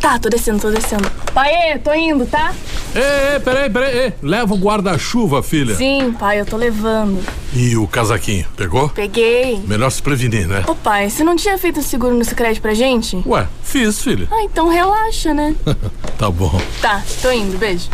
Tá, 0.00 0.18
tô 0.18 0.28
descendo, 0.28 0.60
tô 0.60 0.70
descendo. 0.70 1.08
Pai, 1.32 1.78
tô 1.78 1.94
indo, 1.94 2.26
tá? 2.26 2.54
Ei, 2.96 3.40
peraí, 3.40 3.68
peraí. 3.68 3.98
Ei, 3.98 4.12
leva 4.22 4.54
o 4.54 4.56
guarda-chuva, 4.56 5.42
filha. 5.42 5.74
Sim, 5.74 6.14
pai, 6.18 6.40
eu 6.40 6.46
tô 6.46 6.56
levando. 6.56 7.22
E 7.54 7.76
o 7.76 7.86
casaquinho, 7.86 8.46
pegou? 8.56 8.88
Peguei. 8.88 9.62
Melhor 9.66 9.90
se 9.90 10.02
prevenir, 10.02 10.48
né? 10.48 10.64
Ô 10.66 10.74
pai, 10.74 11.10
você 11.10 11.22
não 11.22 11.36
tinha 11.36 11.58
feito 11.58 11.80
o 11.80 11.82
seguro 11.82 12.14
no 12.14 12.24
Sicredi 12.24 12.60
pra 12.60 12.72
gente? 12.72 13.22
Ué, 13.26 13.46
fiz, 13.62 14.02
filha. 14.02 14.26
Ah, 14.30 14.42
então 14.42 14.68
relaxa, 14.68 15.34
né? 15.34 15.54
tá 16.18 16.30
bom. 16.30 16.58
Tá, 16.80 17.02
tô 17.20 17.30
indo, 17.30 17.58
beijo. 17.58 17.88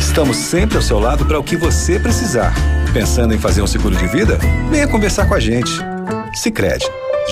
Estamos 0.00 0.36
sempre 0.36 0.76
ao 0.76 0.82
seu 0.82 0.98
lado 0.98 1.26
para 1.26 1.38
o 1.38 1.44
que 1.44 1.56
você 1.56 1.98
precisar. 1.98 2.54
Pensando 2.92 3.34
em 3.34 3.38
fazer 3.38 3.60
um 3.60 3.66
seguro 3.66 3.94
de 3.94 4.06
vida? 4.06 4.38
Venha 4.70 4.88
conversar 4.88 5.26
com 5.26 5.34
a 5.34 5.40
gente. 5.40 5.70
Sicredi, 6.34 6.86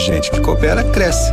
gente 0.06 0.30
que 0.30 0.40
coopera 0.40 0.84
cresce. 0.84 1.32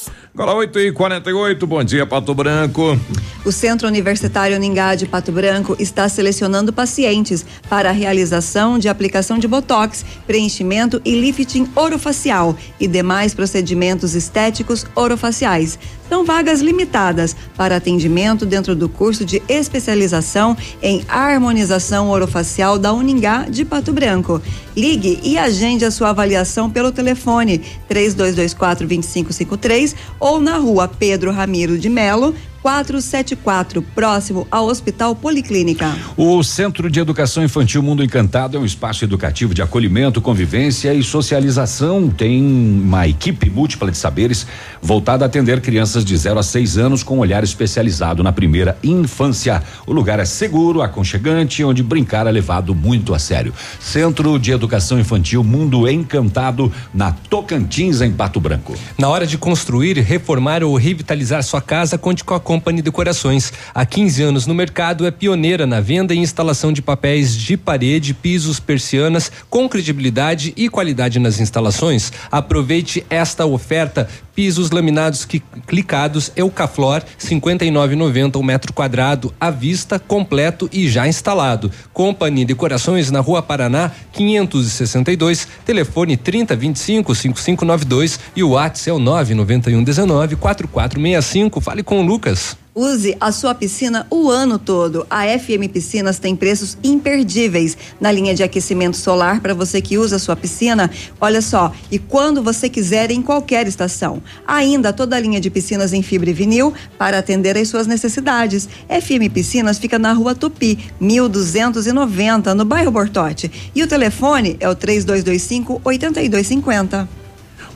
Agora 0.33 0.55
8 0.55 0.79
e 0.79 0.91
48 0.93 1.67
bom 1.67 1.83
dia, 1.83 2.05
Pato 2.05 2.33
Branco. 2.33 2.97
O 3.43 3.51
Centro 3.51 3.85
Universitário 3.85 4.57
Ningá 4.57 4.95
de 4.95 5.05
Pato 5.05 5.29
Branco 5.29 5.75
está 5.77 6.07
selecionando 6.07 6.71
pacientes 6.71 7.45
para 7.69 7.89
a 7.89 7.91
realização 7.91 8.79
de 8.79 8.87
aplicação 8.87 9.37
de 9.37 9.45
botox, 9.45 10.05
preenchimento 10.25 11.01
e 11.03 11.19
lifting 11.19 11.69
orofacial 11.75 12.55
e 12.79 12.87
demais 12.87 13.33
procedimentos 13.33 14.15
estéticos 14.15 14.85
orofaciais. 14.95 15.77
São 16.11 16.25
vagas 16.25 16.59
limitadas. 16.59 17.33
para 17.55 17.77
atendimento 17.77 18.45
dentro 18.45 18.75
do 18.75 18.89
curso 18.89 19.23
de 19.23 19.41
especialização 19.47 20.57
em 20.81 21.05
harmonização 21.07 22.09
orofacial 22.09 22.77
da 22.77 22.91
Uningá 22.91 23.45
de 23.47 23.63
Pato 23.63 23.93
Branco. 23.93 24.41
Ligue 24.75 25.19
e 25.23 25.37
agende 25.37 25.85
a 25.85 25.91
sua 25.91 26.09
avaliação 26.09 26.69
pelo 26.69 26.91
telefone 26.91 27.61
3224 27.87 28.87
2553 28.87 29.95
ou 30.19 30.41
na 30.41 30.57
rua 30.57 30.87
Pedro 30.87 31.31
Ramiro 31.31 31.77
de 31.77 31.87
Melo, 31.87 32.35
474, 32.61 33.81
próximo 33.81 34.47
ao 34.51 34.67
Hospital 34.67 35.15
Policlínica. 35.15 35.95
O 36.15 36.43
Centro 36.43 36.89
de 36.89 36.99
Educação 36.99 37.43
Infantil 37.43 37.81
Mundo 37.81 38.03
Encantado 38.03 38.57
é 38.57 38.59
um 38.59 38.65
espaço 38.65 39.03
educativo 39.03 39.53
de 39.53 39.61
acolhimento, 39.61 40.21
convivência 40.21 40.93
e 40.93 41.03
socialização. 41.03 42.09
Tem 42.09 42.41
uma 42.41 43.07
equipe 43.07 43.49
múltipla 43.49 43.89
de 43.89 43.97
saberes 43.97 44.45
voltada 44.81 45.25
a 45.25 45.27
atender 45.27 45.61
crianças 45.61 46.05
de 46.05 46.15
0 46.15 46.39
a 46.39 46.43
6 46.43 46.77
anos 46.77 47.03
com 47.03 47.17
um 47.17 47.19
olhar 47.19 47.43
especializado 47.43 48.23
na 48.23 48.31
primeira 48.31 48.77
infância. 48.83 49.63
O 49.87 49.93
lugar 49.93 50.19
é 50.19 50.25
seguro, 50.25 50.81
aconchegante, 50.81 51.63
onde 51.63 51.81
brincar 51.81 52.27
é 52.27 52.31
levado 52.31 52.75
muito 52.75 53.13
a 53.13 53.19
sério. 53.19 53.53
Centro 53.79 54.37
de 54.37 54.51
Educação 54.51 54.99
Infantil 54.99 55.43
Mundo 55.43 55.89
Encantado, 55.89 56.71
na 56.93 57.11
Tocantins, 57.11 58.01
em 58.01 58.11
Pato 58.11 58.39
Branco. 58.39 58.75
Na 58.97 59.09
hora 59.09 59.25
de 59.25 59.37
construir, 59.37 59.97
reformar 59.97 60.63
ou 60.63 60.75
revitalizar 60.75 61.41
sua 61.43 61.61
casa, 61.61 61.97
conte 61.97 62.23
com 62.23 62.35
a 62.35 62.39
Company 62.51 62.81
Decorações. 62.81 63.53
Há 63.73 63.85
15 63.85 64.23
anos 64.23 64.45
no 64.45 64.53
mercado, 64.53 65.05
é 65.07 65.11
pioneira 65.11 65.65
na 65.65 65.79
venda 65.79 66.13
e 66.13 66.17
instalação 66.17 66.73
de 66.73 66.81
papéis 66.81 67.33
de 67.33 67.55
parede, 67.55 68.13
pisos, 68.13 68.59
persianas, 68.59 69.31
com 69.49 69.69
credibilidade 69.69 70.51
e 70.57 70.67
qualidade 70.67 71.17
nas 71.17 71.39
instalações. 71.39 72.11
Aproveite 72.29 73.05
esta 73.09 73.45
oferta. 73.45 74.09
Pisos 74.35 74.71
laminados 74.71 75.25
que, 75.25 75.41
clicados 75.67 76.31
Eucaflor 76.35 77.03
59,90 77.19 78.37
o 78.37 78.43
metro 78.43 78.73
quadrado 78.73 79.33
à 79.39 79.49
vista 79.51 79.99
completo 79.99 80.69
e 80.71 80.89
já 80.89 81.07
instalado. 81.07 81.69
Companhia 81.93 82.45
Decorações 82.45 83.11
na 83.11 83.19
Rua 83.19 83.41
Paraná 83.41 83.91
562, 84.13 85.47
telefone 85.65 86.15
3025 86.17 87.13
5592 87.13 88.19
e 88.35 88.41
o 88.41 88.51
WhatsApp 88.51 88.89
é 88.89 88.93
o 88.93 88.99
991 88.99 89.83
19 89.83 90.37
4465. 90.37 91.61
Fale 91.61 91.83
com 91.83 91.99
o 91.99 92.05
Lucas. 92.05 92.40
Use 92.73 93.17
a 93.19 93.33
sua 93.33 93.53
piscina 93.53 94.07
o 94.09 94.29
ano 94.29 94.57
todo. 94.57 95.05
A 95.09 95.23
FM 95.23 95.69
Piscinas 95.73 96.19
tem 96.19 96.37
preços 96.37 96.77
imperdíveis 96.81 97.77
na 97.99 98.09
linha 98.09 98.33
de 98.33 98.43
aquecimento 98.43 98.95
solar 98.95 99.41
para 99.41 99.53
você 99.53 99.81
que 99.81 99.97
usa 99.97 100.15
a 100.15 100.19
sua 100.19 100.37
piscina. 100.37 100.89
Olha 101.19 101.41
só, 101.41 101.73
e 101.91 101.99
quando 101.99 102.41
você 102.41 102.69
quiser 102.69 103.11
em 103.11 103.21
qualquer 103.21 103.67
estação. 103.67 104.23
Ainda 104.47 104.93
toda 104.93 105.17
a 105.17 105.19
linha 105.19 105.41
de 105.41 105.49
piscinas 105.49 105.91
em 105.91 106.01
fibra 106.01 106.29
e 106.29 106.33
vinil 106.33 106.73
para 106.97 107.17
atender 107.17 107.57
às 107.57 107.67
suas 107.67 107.87
necessidades. 107.87 108.69
FM 108.87 109.33
Piscinas 109.33 109.77
fica 109.77 109.99
na 109.99 110.13
Rua 110.13 110.33
Tupi, 110.33 110.79
1290, 110.97 112.55
no 112.55 112.63
bairro 112.63 112.91
Bortote. 112.91 113.51
E 113.75 113.83
o 113.83 113.87
telefone 113.87 114.55
é 114.61 114.69
o 114.69 114.75
3225 114.75 115.81
8250. 115.83 117.20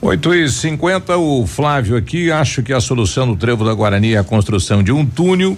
8 0.00 0.34
e 0.34 0.48
50 0.48 1.16
o 1.16 1.46
Flávio 1.46 1.96
aqui, 1.96 2.30
acho 2.30 2.62
que 2.62 2.72
a 2.72 2.80
solução 2.80 3.26
do 3.26 3.36
trevo 3.36 3.64
da 3.64 3.72
Guarani 3.72 4.14
é 4.14 4.18
a 4.18 4.24
construção 4.24 4.82
de 4.82 4.92
um 4.92 5.06
túnel 5.06 5.56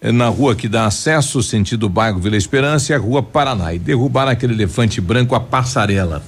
eh, 0.00 0.12
na 0.12 0.28
rua 0.28 0.54
que 0.54 0.68
dá 0.68 0.86
acesso, 0.86 1.42
sentido 1.42 1.88
bairro 1.88 2.20
Vila 2.20 2.36
Esperança 2.36 2.92
e 2.92 2.94
a 2.94 2.98
rua 2.98 3.22
Paraná, 3.22 3.74
e 3.74 3.78
derrubar 3.78 4.28
aquele 4.28 4.54
elefante 4.54 5.00
branco, 5.00 5.34
a 5.34 5.40
passarela. 5.40 6.22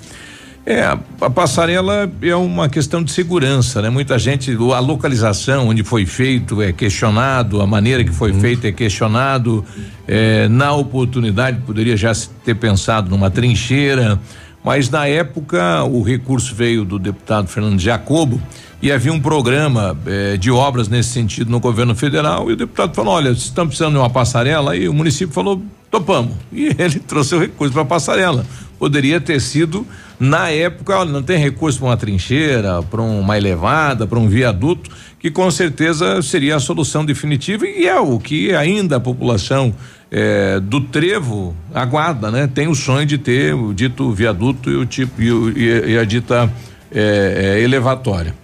É, 0.65 0.97
a 1.21 1.31
passarela 1.31 2.11
é 2.21 2.37
uma 2.37 2.69
questão 2.69 3.03
de 3.03 3.11
segurança, 3.11 3.83
né? 3.83 3.91
Muita 3.91 4.17
gente, 4.17 4.53
a 4.53 4.79
localização 4.79 5.69
onde 5.69 5.83
foi 5.83 6.07
feito 6.07 6.63
é 6.63 6.73
questionado, 6.73 7.61
a 7.61 7.67
maneira 7.67 8.05
que 8.05 8.13
foi 8.13 8.33
feito 8.33 8.65
é 8.67 8.71
questionado. 8.71 9.65
É, 10.07 10.47
na 10.49 10.73
oportunidade, 10.73 11.61
poderia 11.67 11.97
já 11.97 12.15
se 12.15 12.29
ter 12.45 12.55
pensado 12.55 13.11
numa 13.11 13.29
trincheira, 13.29 14.21
mas 14.65 14.89
na 14.89 15.07
época 15.07 15.83
o 15.85 16.03
recurso 16.03 16.55
veio 16.55 16.85
do 16.85 16.99
deputado 16.99 17.49
Fernando 17.49 17.81
Jacobo 17.81 18.41
e 18.81 18.91
havia 18.91 19.13
um 19.13 19.21
programa 19.21 19.97
eh, 20.07 20.37
de 20.37 20.51
obras 20.51 20.89
nesse 20.89 21.11
sentido 21.11 21.51
no 21.51 21.61
governo 21.61 21.95
federal 21.95 22.51
e 22.51 22.55
o 22.55 22.57
deputado 22.57 22.95
falou: 22.95 23.15
olha, 23.15 23.31
vocês 23.31 23.45
estão 23.45 23.67
precisando 23.67 23.93
de 23.93 23.99
uma 23.99 24.11
passarela 24.11 24.77
e 24.77 24.89
o 24.89 24.93
município 24.93 25.33
falou: 25.33 25.63
topamos. 25.91 26.35
E 26.53 26.75
ele 26.79 26.99
trouxe 26.99 27.35
o 27.35 27.39
recurso 27.39 27.73
para 27.73 27.83
a 27.83 27.87
passarela. 27.87 28.45
Poderia 28.79 29.21
ter 29.21 29.41
sido, 29.41 29.87
na 30.19 30.51
época, 30.51 30.99
olha, 30.99 31.13
não 31.13 31.23
tem 31.23 31.39
recurso 31.39 31.79
para 31.79 31.89
uma 31.89 31.97
trincheira, 31.97 32.83
para 32.83 33.01
uma 33.01 33.37
elevada, 33.37 34.09
para 34.09 34.19
um 34.19 34.29
viaduto, 34.29 34.91
que 35.21 35.31
com 35.31 35.49
certeza 35.53 36.21
seria 36.21 36.57
a 36.57 36.61
solução 36.61 37.05
definitiva 37.05 37.65
e 37.65 37.87
é 37.87 38.01
o 38.01 38.19
que 38.19 38.53
ainda 38.53 38.97
a 38.97 39.01
população 39.01 39.73
é, 40.15 40.61
do 40.61 40.83
Trevo 40.83 41.57
aguarda, 41.75 42.31
né? 42.31 42.47
Tem 42.47 42.69
o 42.69 42.75
sonho 42.75 43.07
de 43.07 43.17
ter 43.17 43.55
o 43.55 43.73
dito 43.73 44.13
viaduto 44.13 44.71
e 44.71 44.77
o 44.77 44.85
tipo 44.85 45.23
e, 45.23 45.33
o, 45.33 45.59
e, 45.59 45.99
a 45.99 46.05
dita 46.05 46.53
é, 46.95 47.57
é, 47.57 47.63
elevatória. 47.63 48.35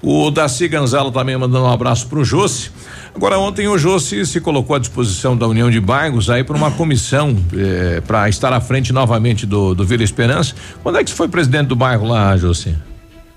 O 0.00 0.30
Daci 0.30 0.66
Ganzalo 0.68 1.10
também 1.10 1.36
mandando 1.36 1.66
um 1.66 1.70
abraço 1.70 2.06
para 2.06 2.18
o 2.18 2.24
Jossi. 2.24 2.70
Agora 3.14 3.38
ontem 3.38 3.68
o 3.68 3.76
Jossi 3.76 4.24
se 4.24 4.40
colocou 4.40 4.76
à 4.76 4.78
disposição 4.78 5.36
da 5.36 5.46
União 5.46 5.70
de 5.70 5.80
Bairros 5.80 6.30
aí 6.30 6.42
para 6.42 6.56
uma 6.56 6.70
comissão 6.70 7.36
é, 7.52 8.00
para 8.00 8.28
estar 8.28 8.52
à 8.52 8.60
frente 8.60 8.92
novamente 8.92 9.44
do, 9.44 9.74
do 9.74 9.84
Vila 9.84 10.04
Esperança. 10.04 10.54
Quando 10.82 10.98
é 10.98 11.04
que 11.04 11.10
você 11.10 11.16
foi 11.16 11.28
presidente 11.28 11.66
do 11.66 11.76
bairro 11.76 12.06
lá, 12.06 12.36
Jossi? 12.36 12.74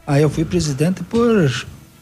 Ah, 0.08 0.20
eu 0.20 0.30
fui 0.30 0.46
presidente 0.46 1.04
por 1.04 1.52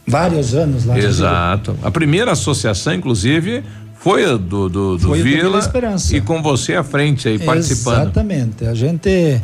vários 0.06 0.54
anos 0.54 0.86
lá. 0.86 1.00
Exato. 1.00 1.76
A 1.82 1.90
primeira 1.90 2.34
associação, 2.34 2.94
inclusive, 2.94 3.64
foi 4.00 4.26
do, 4.26 4.38
do, 4.38 4.70
do 4.98 5.00
Foi 5.00 5.18
do 5.20 5.24
Vila, 5.24 5.44
Vila 5.44 5.60
Esperança. 5.60 6.16
e 6.16 6.22
com 6.22 6.42
você 6.42 6.76
à 6.76 6.84
frente 6.84 7.28
aí 7.28 7.40
participando. 7.40 8.04
Exatamente. 8.04 8.66
A 8.66 8.74
gente 8.74 9.10
eh, 9.10 9.42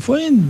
foi 0.00 0.28
em 0.28 0.42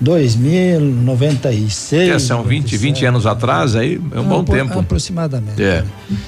2096. 0.00 2.12
Que 2.12 2.18
são 2.18 2.42
20, 2.42 2.76
20 2.76 3.04
anos 3.06 3.26
atrás 3.26 3.76
aí, 3.76 4.00
é 4.14 4.20
um 4.20 4.24
bom 4.24 4.40
apro- 4.40 4.54
tempo. 4.54 4.78
Aproximadamente. 4.78 5.62
É. 5.62 5.84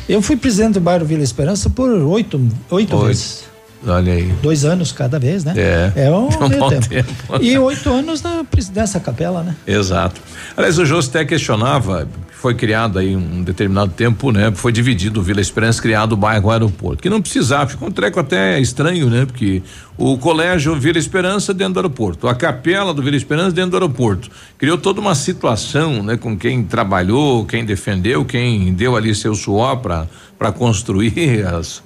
Eu 0.09 0.23
fui 0.23 0.37
presidente 0.37 0.75
do 0.75 0.81
bairro 0.81 1.05
Vila 1.05 1.23
Esperança 1.23 1.69
por 1.71 1.89
oito, 1.91 2.37
oito 2.71 2.97
Oito. 2.97 3.07
vezes. 3.07 3.45
Olha 3.85 4.13
aí. 4.13 4.33
Dois 4.41 4.65
anos 4.65 4.93
cada 4.93 5.19
vez, 5.19 5.43
né? 5.45 5.55
É. 5.57 5.93
É 6.05 6.11
um, 6.11 6.29
É 6.29 6.37
um 6.45 6.49
bom 6.51 6.69
tempo. 6.69 6.89
tempo. 6.89 7.13
E 7.41 7.59
oito 7.59 7.93
anos 7.93 8.23
na 8.23 8.45
presidência 8.45 9.01
capela, 9.01 9.43
né? 9.43 9.57
Exato. 9.67 10.21
Aliás, 10.57 10.79
o 10.79 10.85
Jô 10.87 11.01
até 11.01 11.25
questionava, 11.25 12.07
foi 12.43 12.55
criado 12.57 12.99
aí 12.99 13.15
um 13.15 13.45
determinado 13.45 13.93
tempo, 13.93 14.33
né? 14.33 14.51
Foi 14.53 14.73
dividido 14.73 15.21
o 15.21 15.23
Vila 15.23 15.41
Esperança, 15.41 15.81
criado 15.81 16.15
o 16.15 16.17
bairro 16.17 16.51
Aeroporto, 16.51 17.01
que 17.01 17.09
não 17.09 17.23
precisava, 17.23 17.71
ficou 17.71 17.87
um 17.87 17.91
treco 17.93 18.19
até 18.19 18.59
estranho, 18.59 19.09
né? 19.09 19.25
Porque 19.25 19.63
o 19.97 20.19
colégio 20.19 20.75
Vila 20.75 20.99
Esperança 20.99 21.55
dentro 21.55 21.75
do 21.75 21.79
aeroporto, 21.79 22.27
a 22.27 22.35
capela 22.35 22.93
do 22.93 23.01
Vila 23.01 23.15
Esperança 23.17 23.53
dentro 23.53 23.71
do 23.71 23.77
aeroporto. 23.77 24.29
Criou 24.59 24.77
toda 24.77 25.01
uma 25.01 25.15
situação, 25.15 26.03
né? 26.03 26.17
Com 26.17 26.37
quem 26.37 26.65
trabalhou, 26.65 27.47
quem 27.47 27.65
defendeu, 27.65 28.25
quem 28.25 28.75
deu 28.75 28.97
ali 28.97 29.15
seu 29.15 29.37
suor 29.37 29.77
para 29.77 30.53
construir 30.53 31.47
as 31.47 31.81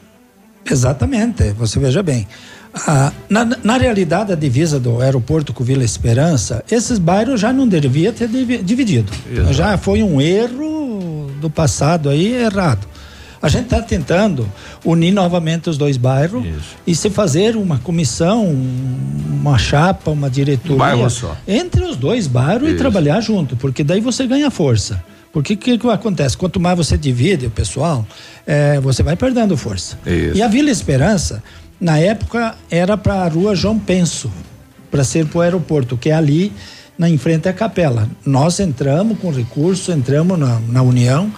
Exatamente, 0.69 1.53
você 1.53 1.79
veja 1.79 2.03
bem. 2.03 2.27
Ah, 2.87 3.13
na, 3.29 3.45
na 3.65 3.79
realidade, 3.79 4.33
a 4.33 4.37
divisa 4.37 4.79
do 4.79 5.01
aeroporto 5.01 5.53
com 5.53 5.65
Vila 5.65 5.83
Esperança, 5.85 6.63
esses 6.71 6.99
bairros 6.99 7.41
já 7.41 7.53
não 7.53 7.67
devia 7.67 8.13
ter 8.13 8.29
divi- 8.29 8.59
dividido. 8.59 9.11
Exato. 9.33 9.53
Já 9.55 9.79
foi 9.79 10.03
um 10.03 10.21
erro 10.21 11.31
do 11.41 11.49
passado 11.49 12.09
aí 12.11 12.35
errado. 12.35 12.87
A 13.41 13.49
gente 13.49 13.65
está 13.65 13.81
tentando 13.81 14.49
unir 14.85 15.13
novamente 15.13 15.71
os 15.71 15.79
dois 15.79 15.97
bairros 15.97 16.45
e 16.87 16.95
se 16.95 17.09
fazer 17.11 17.55
uma 17.57 17.79
comissão, 17.79 18.45
uma 18.47 19.57
chapa, 19.59 20.11
uma 20.11 20.29
diretoria 20.29 20.75
Um 20.75 20.79
bairro 20.79 21.11
só. 21.11 21.37
entre 21.47 21.85
os 21.85 21.97
dois 21.97 22.27
bairros 22.27 22.69
e 22.69 22.71
Isso. 22.73 22.79
trabalhar 22.79 23.21
junto, 23.21 23.55
porque 23.57 23.85
daí 23.85 24.01
você 24.01 24.27
ganha 24.27 24.51
força. 24.51 25.03
Porque 25.33 25.53
o 25.53 25.57
que, 25.57 25.77
que 25.79 25.89
acontece? 25.91 26.35
Quanto 26.37 26.59
mais 26.59 26.79
você 26.79 26.97
divide 26.97 27.47
o 27.47 27.51
pessoal, 27.51 28.07
eh, 28.47 28.81
você 28.81 29.03
vai 29.03 29.17
perdendo 29.17 29.55
força. 29.55 29.99
Isso. 30.07 30.35
E 30.39 30.43
a 30.43 30.49
Vila 30.49 30.71
Esperança, 30.71 31.43
na 31.81 31.99
época, 31.99 32.57
era 32.71 32.97
para 32.97 33.15
a 33.25 33.29
rua 33.29 33.55
João 33.55 33.79
Penso, 33.79 34.31
para 34.91 35.05
ser 35.05 35.27
para 35.27 35.39
o 35.39 35.41
aeroporto, 35.43 35.97
que 35.97 36.11
é 36.11 36.15
ali 36.15 36.53
na 36.99 37.09
em 37.11 37.19
frente 37.19 37.49
à 37.49 37.53
capela. 37.53 38.09
Nós 38.25 38.59
entramos 38.61 39.19
com 39.19 39.31
recurso, 39.31 39.93
entramos 39.93 40.39
na, 40.39 40.59
na 40.61 40.83
União 40.83 41.31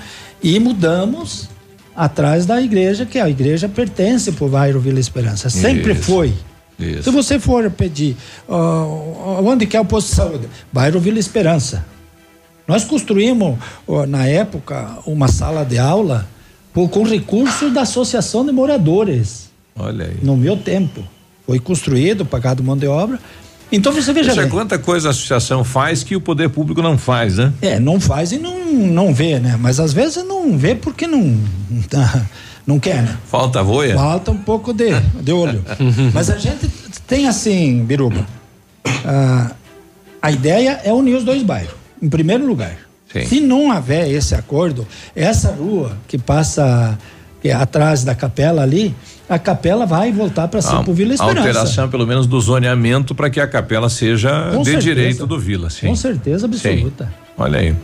e 0.43 0.59
mudamos 0.61 1.49
atrás 1.97 2.47
da 2.47 2.61
igreja, 2.63 3.05
que 3.05 3.19
a 3.19 3.29
igreja 3.29 3.69
pertence 3.69 4.31
para 4.31 4.45
o 4.47 4.49
bairro 4.49 4.79
Vila 4.79 5.01
Esperança. 5.01 5.51
Sempre 5.51 5.93
Isso. 5.95 6.03
foi. 6.03 6.33
Isso. 6.79 7.03
Se 7.03 7.11
você 7.11 7.41
for 7.41 7.69
pedir 7.73 8.17
ó, 8.49 9.41
onde 9.43 9.67
que 9.67 9.77
é 9.77 9.81
o 9.81 9.85
posto 9.85 10.11
de 10.11 10.15
saúde, 10.15 10.49
bairro 10.73 11.01
Vila 11.01 11.19
Esperança. 11.19 11.85
Nós 12.69 12.85
construímos 12.85 13.59
ó, 13.89 14.07
na 14.07 14.27
época 14.29 14.99
uma 15.05 15.27
sala 15.27 15.65
de 15.65 15.77
aula 15.77 16.29
por- 16.73 16.89
com 16.89 17.03
recursos 17.03 17.73
da 17.75 17.81
Associação 17.83 18.47
de 18.47 18.53
Moradores 18.53 19.48
Olha 19.79 20.07
aí. 20.07 20.17
no 20.23 20.37
meu 20.37 20.57
tempo. 20.57 21.03
Foi 21.47 21.59
construído, 21.59 22.27
pagado 22.27 22.63
mão 22.63 22.77
de 22.77 22.87
obra 22.87 23.19
Então 23.73 23.91
você 23.93 24.13
veja 24.13 24.31
Veja 24.31 24.43
bem. 24.43 24.51
quanta 24.51 24.79
coisa 24.79 25.09
a 25.09 25.11
associação 25.13 25.65
faz 25.65 26.03
que 26.03 26.15
o 26.15 26.21
poder 26.21 26.51
público 26.51 26.83
não 26.83 26.99
faz, 26.99 27.37
né? 27.39 27.53
É, 27.63 27.81
não 27.81 27.99
faz 27.99 28.33
e 28.33 28.39
não, 28.39 28.65
não 28.67 29.15
vê, 29.15 29.39
né? 29.39 29.57
Mas 29.59 29.81
às 29.81 29.93
vezes 29.93 30.23
não 30.25 30.59
vê 30.59 30.75
porque 30.75 31.07
não 31.07 31.39
não 32.67 32.79
quer, 32.79 33.03
né? 33.03 33.17
Falta 33.27 33.63
voia? 33.63 33.95
Falta 33.95 34.31
um 34.31 34.37
pouco 34.37 34.75
de, 34.75 34.91
de 35.23 35.33
olho. 35.33 35.65
Mas 36.13 36.29
a 36.29 36.37
gente 36.37 36.69
tem 37.07 37.27
assim, 37.27 37.83
Biruba, 37.85 38.27
ah, 39.07 39.53
a 40.21 40.31
ideia 40.31 40.81
é 40.85 40.93
unir 40.93 41.15
os 41.17 41.25
dois 41.25 41.43
bairros, 41.43 41.75
em 42.03 42.09
primeiro 42.11 42.47
lugar. 42.47 42.77
Sim. 43.11 43.25
Se 43.25 43.41
não 43.41 43.75
houver 43.75 44.11
esse 44.11 44.35
acordo, 44.35 44.87
essa 45.17 45.51
rua 45.51 45.97
que 46.07 46.19
passa 46.19 46.99
que 47.41 47.49
é 47.49 47.53
atrás 47.55 48.03
da 48.05 48.15
capela 48.15 48.63
ali, 48.63 48.95
a 49.29 49.39
capela 49.39 49.87
vai 49.87 50.11
voltar 50.11 50.49
para 50.49 50.61
ser 50.63 50.77
pro 50.83 50.93
Vila 50.93 51.15
Esperança. 51.15 51.39
alteração, 51.49 51.89
pelo 51.89 52.07
menos, 52.07 52.27
do 52.27 52.41
zoneamento 52.41 53.15
para 53.15 53.29
que 53.31 53.39
a 53.41 53.47
capela 53.47 53.89
seja 53.89 54.51
Com 54.53 54.59
de 54.63 54.71
certeza. 54.71 54.81
direito 54.83 55.27
do 55.27 55.39
Vila, 55.39 55.71
sim. 55.71 55.87
Com 55.87 55.95
certeza 55.97 56.47
absoluta. 56.47 57.13
Olha 57.41 57.61
aí. 57.61 57.77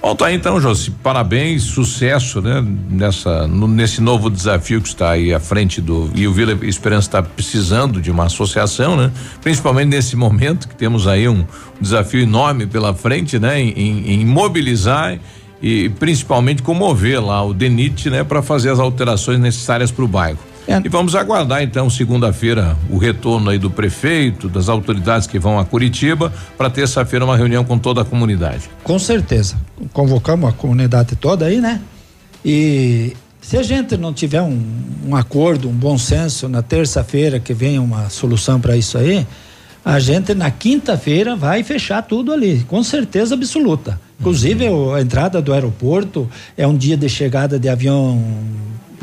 Bom, 0.00 0.14
tá 0.14 0.26
aí 0.26 0.36
então, 0.36 0.60
Josi. 0.60 0.92
Parabéns, 1.02 1.64
sucesso, 1.64 2.40
né? 2.40 2.64
Nessa, 2.88 3.48
no- 3.48 3.66
nesse 3.66 4.00
novo 4.00 4.30
desafio 4.30 4.80
que 4.80 4.86
está 4.88 5.10
aí 5.10 5.34
à 5.34 5.40
frente 5.40 5.80
do. 5.80 6.08
E 6.14 6.28
o 6.28 6.32
Vila 6.32 6.56
Esperança 6.64 7.08
está 7.08 7.22
precisando 7.22 8.00
de 8.00 8.08
uma 8.10 8.26
associação, 8.26 8.96
né? 8.96 9.10
Principalmente 9.42 9.88
nesse 9.88 10.14
momento 10.14 10.68
que 10.68 10.76
temos 10.76 11.08
aí 11.08 11.28
um 11.28 11.44
desafio 11.80 12.20
enorme 12.22 12.66
pela 12.68 12.94
frente, 12.94 13.36
né? 13.40 13.60
Em, 13.60 13.70
em- 13.76 14.20
em 14.20 14.24
mobilizar 14.24 15.18
e 15.62 15.88
principalmente 15.90 16.62
comover 16.62 17.24
lá 17.24 17.44
o 17.44 17.52
DENIT, 17.52 18.10
né? 18.10 18.24
Para 18.24 18.42
fazer 18.42 18.70
as 18.70 18.78
alterações 18.78 19.38
necessárias 19.38 19.90
para 19.90 20.04
o 20.04 20.08
bairro. 20.08 20.38
E 20.84 20.88
vamos 20.88 21.16
aguardar 21.16 21.62
então 21.62 21.90
segunda-feira 21.90 22.76
o 22.88 22.96
retorno 22.96 23.50
aí 23.50 23.58
do 23.58 23.70
prefeito, 23.70 24.48
das 24.48 24.68
autoridades 24.68 25.26
que 25.26 25.36
vão 25.36 25.58
a 25.58 25.64
Curitiba 25.64 26.32
para 26.56 26.70
terça-feira 26.70 27.24
uma 27.24 27.36
reunião 27.36 27.64
com 27.64 27.76
toda 27.76 28.02
a 28.02 28.04
comunidade. 28.04 28.70
Com 28.84 28.96
certeza. 28.96 29.56
Convocamos 29.92 30.48
a 30.48 30.52
comunidade 30.52 31.16
toda 31.16 31.46
aí, 31.46 31.60
né? 31.60 31.80
E 32.44 33.16
se 33.40 33.56
a 33.56 33.64
gente 33.64 33.96
não 33.96 34.12
tiver 34.12 34.42
um, 34.42 34.62
um 35.08 35.16
acordo, 35.16 35.68
um 35.68 35.72
bom 35.72 35.98
senso 35.98 36.48
na 36.48 36.62
terça-feira 36.62 37.40
que 37.40 37.52
venha 37.52 37.82
uma 37.82 38.08
solução 38.08 38.60
para 38.60 38.76
isso 38.76 38.96
aí, 38.96 39.26
a 39.84 39.98
gente 39.98 40.34
na 40.34 40.50
quinta-feira 40.52 41.34
vai 41.34 41.64
fechar 41.64 42.02
tudo 42.02 42.32
ali, 42.32 42.64
com 42.68 42.82
certeza 42.84 43.34
absoluta. 43.34 44.00
Inclusive 44.20 44.66
a 44.94 45.00
entrada 45.00 45.40
do 45.40 45.52
aeroporto 45.52 46.28
é 46.56 46.66
um 46.66 46.76
dia 46.76 46.96
de 46.96 47.08
chegada 47.08 47.58
de 47.58 47.68
avião 47.68 48.22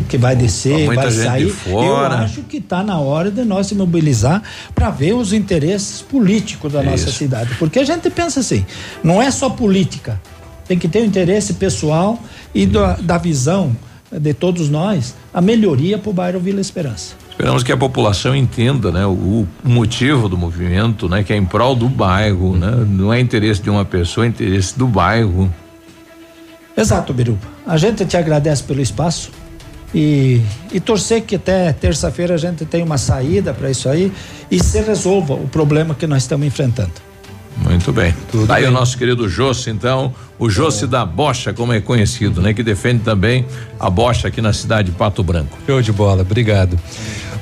que 0.07 0.17
vai 0.17 0.35
descer, 0.35 0.85
vai 0.85 1.11
sair. 1.11 1.53
Eu 1.65 1.97
acho 1.97 2.43
que 2.43 2.57
está 2.57 2.83
na 2.83 2.99
hora 2.99 3.31
de 3.31 3.43
nós 3.43 3.67
se 3.67 3.75
mobilizar 3.75 4.43
para 4.75 4.91
ver 4.91 5.13
os 5.13 5.33
interesses 5.33 6.01
políticos 6.03 6.71
da 6.71 6.83
nossa 6.83 7.09
Isso. 7.09 7.17
cidade. 7.17 7.55
Porque 7.57 7.79
a 7.79 7.83
gente 7.83 8.09
pensa 8.11 8.41
assim, 8.41 8.63
não 9.03 9.21
é 9.21 9.31
só 9.31 9.49
política, 9.49 10.21
tem 10.67 10.77
que 10.77 10.87
ter 10.87 11.01
o 11.01 11.05
interesse 11.05 11.55
pessoal 11.55 12.19
e 12.53 12.67
da, 12.67 12.93
da 12.97 13.17
visão 13.17 13.75
de 14.11 14.33
todos 14.33 14.69
nós, 14.69 15.15
a 15.33 15.41
melhoria 15.41 15.97
para 15.97 16.09
o 16.09 16.13
bairro 16.13 16.39
Vila 16.39 16.61
Esperança. 16.61 17.15
Esperamos 17.37 17.61
que 17.61 17.71
a 17.71 17.77
população 17.77 18.35
entenda, 18.35 18.91
né, 18.91 19.05
o, 19.05 19.47
o 19.63 19.69
motivo 19.69 20.27
do 20.27 20.35
movimento, 20.35 21.07
né, 21.07 21.23
que 21.23 21.31
é 21.31 21.37
em 21.37 21.45
prol 21.45 21.75
do 21.75 21.87
bairro, 21.87 22.57
né, 22.57 22.83
não 22.89 23.13
é 23.13 23.19
interesse 23.19 23.61
de 23.61 23.69
uma 23.69 23.85
pessoa, 23.85 24.25
é 24.25 24.29
interesse 24.29 24.75
do 24.75 24.87
bairro. 24.87 25.53
Exato, 26.75 27.13
Biruba. 27.13 27.47
A 27.63 27.77
gente 27.77 28.03
te 28.07 28.17
agradece 28.17 28.63
pelo 28.63 28.81
espaço 28.81 29.29
e, 29.93 30.41
e 30.73 30.79
torcer 30.79 31.21
que 31.21 31.35
até 31.35 31.71
terça-feira 31.73 32.33
a 32.33 32.37
gente 32.37 32.65
tenha 32.65 32.83
uma 32.83 32.97
saída 32.97 33.53
para 33.53 33.69
isso 33.69 33.87
aí 33.87 34.11
e 34.49 34.59
se 34.59 34.81
resolva 34.81 35.35
o 35.35 35.47
problema 35.47 35.93
que 35.93 36.07
nós 36.07 36.23
estamos 36.23 36.47
enfrentando. 36.47 36.93
Muito 37.57 37.91
bem. 37.91 38.15
Tá 38.47 38.55
aí 38.55 38.65
o 38.65 38.71
nosso 38.71 38.97
querido 38.97 39.29
Jossi, 39.29 39.69
então, 39.69 40.13
o 40.39 40.49
Jossi 40.49 40.87
da 40.87 41.05
Bocha, 41.05 41.53
como 41.53 41.73
é 41.73 41.79
conhecido, 41.81 42.41
né, 42.41 42.51
que 42.51 42.63
defende 42.63 43.03
também 43.03 43.45
a 43.79 43.91
Bocha 43.91 44.27
aqui 44.27 44.41
na 44.41 44.53
cidade 44.53 44.89
de 44.91 44.97
Pato 44.97 45.23
Branco. 45.23 45.55
Show 45.67 45.81
de 45.83 45.91
bola, 45.91 46.21
obrigado. 46.21 46.79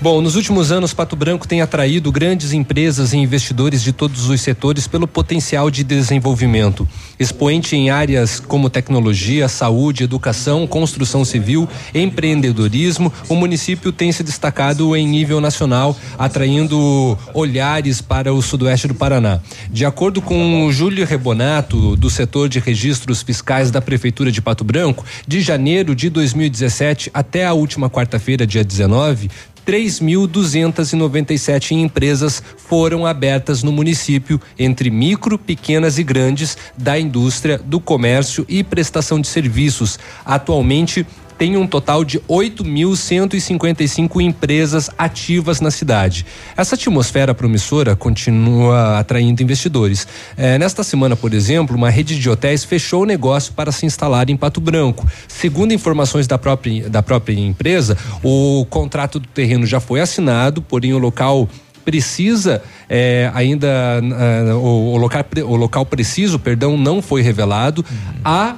Bom, 0.01 0.21
nos 0.21 0.35
últimos 0.35 0.71
anos, 0.71 0.93
Pato 0.93 1.15
Branco 1.15 1.47
tem 1.47 1.61
atraído 1.61 2.11
grandes 2.11 2.53
empresas 2.53 3.13
e 3.13 3.17
investidores 3.17 3.81
de 3.81 3.91
todos 3.91 4.29
os 4.29 4.41
setores 4.41 4.87
pelo 4.87 5.07
potencial 5.07 5.71
de 5.71 5.83
desenvolvimento. 5.83 6.87
Expoente 7.17 7.75
em 7.75 7.89
áreas 7.89 8.39
como 8.39 8.69
tecnologia, 8.69 9.47
saúde, 9.47 10.03
educação, 10.03 10.67
construção 10.67 11.23
civil, 11.25 11.67
empreendedorismo, 11.93 13.11
o 13.29 13.35
município 13.35 13.91
tem 13.91 14.11
se 14.11 14.21
destacado 14.21 14.95
em 14.95 15.07
nível 15.07 15.41
nacional, 15.41 15.97
atraindo 16.19 17.17
olhares 17.33 18.01
para 18.01 18.33
o 18.33 18.41
sudoeste 18.41 18.87
do 18.87 18.93
Paraná. 18.93 19.39
De 19.71 19.85
acordo 19.85 20.21
com 20.21 20.69
Júlio 20.71 21.05
Rebonato, 21.05 21.95
do 21.95 22.09
setor 22.09 22.49
de 22.49 22.59
registros 22.59 23.23
fiscais 23.23 23.71
da 23.71 23.81
Prefeitura 23.81 24.31
de 24.31 24.41
Pato 24.41 24.63
Branco, 24.63 25.05
de 25.25 25.41
janeiro 25.41 25.95
de 25.95 26.09
2017 26.09 27.09
até 27.13 27.45
a 27.45 27.53
última 27.53 27.89
quarta-feira, 27.89 28.45
dia 28.45 28.63
19, 28.63 29.29
3.297 29.65 31.71
empresas 31.71 32.43
foram 32.57 33.05
abertas 33.05 33.63
no 33.63 33.71
município, 33.71 34.39
entre 34.57 34.89
micro, 34.89 35.37
pequenas 35.37 35.97
e 35.97 36.03
grandes, 36.03 36.57
da 36.77 36.99
indústria, 36.99 37.57
do 37.57 37.79
comércio 37.79 38.45
e 38.47 38.63
prestação 38.63 39.19
de 39.19 39.27
serviços. 39.27 39.99
Atualmente, 40.23 41.05
tem 41.37 41.57
um 41.57 41.67
total 41.67 42.03
de 42.03 42.19
8.155 42.21 44.21
empresas 44.21 44.89
ativas 44.97 45.61
na 45.61 45.71
cidade. 45.71 46.25
Essa 46.55 46.75
atmosfera 46.75 47.33
promissora 47.33 47.95
continua 47.95 48.99
atraindo 48.99 49.43
investidores. 49.43 50.07
Eh, 50.37 50.57
nesta 50.57 50.83
semana, 50.83 51.15
por 51.15 51.33
exemplo, 51.33 51.75
uma 51.75 51.89
rede 51.89 52.19
de 52.19 52.29
hotéis 52.29 52.63
fechou 52.63 53.03
o 53.03 53.05
negócio 53.05 53.53
para 53.53 53.71
se 53.71 53.85
instalar 53.85 54.29
em 54.29 54.37
Pato 54.37 54.61
Branco. 54.61 55.07
Segundo 55.27 55.73
informações 55.73 56.27
da 56.27 56.37
própria, 56.37 56.89
da 56.89 57.03
própria 57.03 57.39
empresa, 57.39 57.97
o 58.23 58.65
contrato 58.69 59.19
do 59.19 59.27
terreno 59.27 59.65
já 59.65 59.79
foi 59.79 59.99
assinado, 59.99 60.61
porém 60.61 60.93
o 60.93 60.97
local 60.97 61.49
precisa 61.83 62.63
eh, 62.89 63.29
ainda 63.33 64.01
ah, 64.01 64.55
o, 64.55 64.93
o 64.93 64.97
local, 64.97 65.23
o 65.45 65.55
local 65.55 65.85
preciso, 65.85 66.39
perdão, 66.39 66.77
não 66.77 67.01
foi 67.01 67.21
revelado. 67.21 67.85
Há 68.23 68.55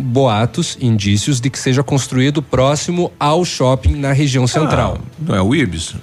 boatos, 0.00 0.76
indícios 0.80 1.40
de 1.40 1.50
que 1.50 1.58
seja 1.58 1.82
construído 1.82 2.42
próximo 2.42 3.12
ao 3.18 3.44
shopping 3.44 3.94
na 3.96 4.12
região 4.12 4.46
central. 4.46 4.98
Não 5.18 5.34
é 5.34 5.42
o 5.42 5.54
Ibis? 5.54 5.94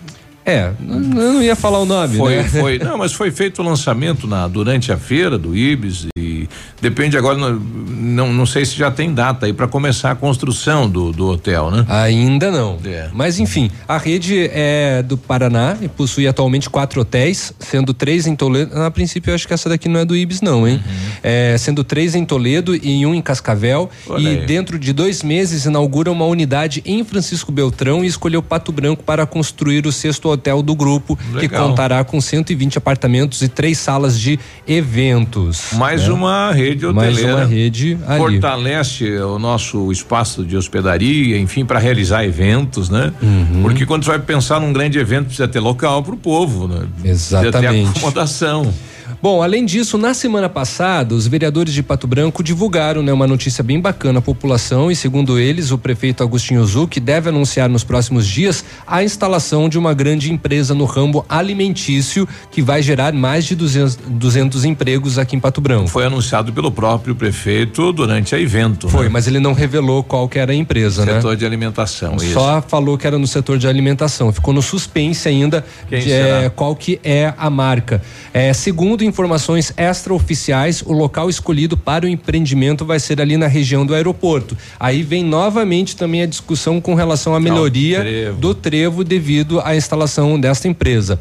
É, 0.45 0.71
eu 0.87 0.99
não 1.33 1.43
ia 1.43 1.57
falar 1.57 1.79
o 1.79 1.85
nome, 1.85 2.15
Foi, 2.15 2.37
né? 2.37 2.43
foi, 2.45 2.79
não, 2.79 2.97
mas 2.97 3.11
foi 3.11 3.29
feito 3.31 3.61
o 3.61 3.65
lançamento 3.65 4.25
na, 4.25 4.47
durante 4.47 4.93
a 4.93 4.97
feira 4.97 5.37
do 5.37 5.53
Ibis 5.53 6.07
e 6.17 6.47
depende 6.81 7.17
agora, 7.17 7.37
não, 7.37 8.33
não, 8.33 8.45
sei 8.45 8.65
se 8.65 8.75
já 8.75 8.91
tem 8.91 9.13
data 9.13 9.45
aí 9.45 9.53
para 9.53 9.67
começar 9.67 10.11
a 10.11 10.15
construção 10.15 10.89
do, 10.89 11.11
do 11.11 11.27
hotel, 11.27 11.71
né? 11.71 11.85
Ainda 11.89 12.51
não. 12.51 12.77
É. 12.85 13.09
Mas 13.13 13.39
enfim, 13.39 13.69
a 13.87 13.97
rede 13.97 14.49
é 14.51 15.03
do 15.03 15.17
Paraná 15.17 15.77
e 15.81 15.87
possui 15.87 16.27
atualmente 16.27 16.69
quatro 16.69 17.01
hotéis, 17.01 17.53
sendo 17.59 17.93
três 17.93 18.27
em 18.27 18.35
Toledo. 18.35 18.79
A 18.81 18.91
princípio, 18.91 19.31
eu 19.31 19.35
acho 19.35 19.47
que 19.47 19.53
essa 19.53 19.67
daqui 19.67 19.89
não 19.89 19.99
é 19.99 20.05
do 20.05 20.15
Ibis, 20.15 20.41
não, 20.41 20.67
hein? 20.67 20.81
É, 21.23 21.55
sendo 21.57 21.83
três 21.83 22.15
em 22.15 22.23
Toledo 22.23 22.75
e 22.75 23.05
um 23.05 23.13
em 23.13 23.21
Cascavel. 23.21 23.89
Uhum. 24.07 24.15
Olha 24.15 24.21
e 24.21 24.27
aí. 24.39 24.45
dentro 24.45 24.77
de 24.77 24.93
dois 24.93 25.23
meses 25.23 25.65
inaugura 25.65 26.11
uma 26.11 26.25
unidade 26.25 26.81
em 26.85 27.03
Francisco 27.03 27.51
Beltrão 27.51 28.03
e 28.03 28.07
escolheu 28.07 28.41
Pato 28.41 28.71
Branco 28.71 29.03
para 29.03 29.25
construir 29.25 29.85
o 29.87 29.91
sexto 29.91 30.29
hotel 30.29 30.61
do 30.61 30.75
grupo, 30.75 31.17
que 31.33 31.47
Legal. 31.47 31.69
contará 31.69 32.03
com 32.03 32.21
120 32.21 32.77
apartamentos 32.77 33.41
e 33.41 33.47
três 33.47 33.77
salas 33.77 34.19
de 34.19 34.39
eventos. 34.67 35.73
Mais 35.73 36.07
né? 36.07 36.13
uma 36.13 36.51
rede 36.51 36.66
Mais 36.93 37.13
hoteleira. 37.13 37.37
uma 37.37 37.45
rede 37.45 37.97
ali. 38.07 38.17
Fortalece 38.17 39.17
o 39.19 39.39
nosso 39.39 39.91
espaço 39.91 40.43
de 40.43 40.57
hospedaria, 40.57 41.37
enfim, 41.37 41.65
para 41.65 41.79
realizar 41.79 42.23
eventos, 42.25 42.89
né? 42.89 43.11
Uhum. 43.21 43.61
Porque 43.61 43.85
quando 43.85 44.03
você 44.03 44.11
vai 44.11 44.19
pensar 44.19 44.59
num 44.59 44.73
grande 44.73 44.99
evento, 44.99 45.25
precisa 45.25 45.47
ter 45.47 45.59
local 45.59 46.03
para 46.03 46.13
o 46.13 46.17
povo, 46.17 46.67
né? 46.67 46.87
Precisa 47.01 47.41
ter 47.41 47.47
Exatamente. 47.47 47.89
acomodação. 47.97 48.73
Bom, 49.19 49.41
além 49.41 49.65
disso, 49.65 49.97
na 49.97 50.13
semana 50.13 50.47
passada, 50.47 51.15
os 51.15 51.25
vereadores 51.25 51.73
de 51.73 51.81
Pato 51.81 52.05
Branco 52.05 52.43
divulgaram 52.43 53.01
né, 53.01 53.11
uma 53.11 53.25
notícia 53.25 53.63
bem 53.63 53.81
bacana 53.81 54.19
à 54.19 54.21
população 54.21 54.91
e, 54.91 54.95
segundo 54.95 55.39
eles, 55.39 55.71
o 55.71 55.77
prefeito 55.77 56.21
Agostinho 56.21 56.63
Zucchi 56.63 56.99
deve 56.99 57.29
anunciar 57.29 57.67
nos 57.67 57.83
próximos 57.83 58.27
dias 58.27 58.63
a 58.85 59.03
instalação 59.03 59.67
de 59.67 59.77
uma 59.79 59.91
grande 59.91 60.31
empresa 60.31 60.75
no 60.75 60.85
ramo 60.85 61.25
alimentício 61.27 62.27
que 62.51 62.61
vai 62.61 62.83
gerar 62.83 63.11
mais 63.11 63.45
de 63.45 63.55
200, 63.55 63.95
200 64.07 64.65
empregos 64.65 65.17
aqui 65.17 65.35
em 65.35 65.39
Pato 65.39 65.61
Branco. 65.61 65.87
Foi 65.87 66.05
anunciado 66.05 66.53
pelo 66.53 66.71
próprio 66.71 67.15
prefeito 67.15 67.91
durante 67.91 68.35
a 68.35 68.39
evento. 68.39 68.87
Foi, 68.87 69.05
né? 69.05 69.09
mas 69.09 69.25
ele 69.25 69.39
não 69.39 69.53
revelou 69.53 70.03
qual 70.03 70.29
que 70.29 70.37
era 70.37 70.51
a 70.51 70.55
empresa, 70.55 71.03
né? 71.03 71.15
Setor 71.15 71.35
de 71.35 71.45
alimentação. 71.45 72.17
isso. 72.17 72.33
Só 72.33 72.61
falou 72.61 72.95
que 72.99 73.07
era 73.07 73.17
no 73.17 73.25
setor 73.25 73.57
de 73.57 73.67
alimentação. 73.67 74.31
Ficou 74.31 74.53
no 74.53 74.61
suspense 74.61 75.27
ainda 75.27 75.65
Quem 75.89 76.01
de, 76.01 76.11
é, 76.11 76.51
qual 76.55 76.75
que 76.75 76.99
é 77.03 77.33
a 77.35 77.49
marca. 77.49 77.99
É, 78.31 78.53
segundo 78.53 79.06
informações 79.07 79.73
extraoficiais, 79.77 80.83
o 80.85 80.93
local 80.93 81.29
escolhido 81.29 81.75
para 81.75 82.05
o 82.05 82.09
empreendimento 82.09 82.85
vai 82.85 82.99
ser 82.99 83.19
ali 83.19 83.37
na 83.37 83.47
região 83.47 83.85
do 83.85 83.95
aeroporto. 83.95 84.55
Aí 84.79 85.01
vem 85.01 85.23
novamente 85.23 85.95
também 85.95 86.21
a 86.21 86.25
discussão 86.25 86.79
com 86.79 86.93
relação 86.93 87.33
à 87.33 87.39
melhoria 87.39 88.01
trevo. 88.01 88.39
do 88.39 88.53
trevo 88.53 89.03
devido 89.03 89.59
à 89.61 89.75
instalação 89.75 90.39
desta 90.39 90.67
empresa. 90.67 91.19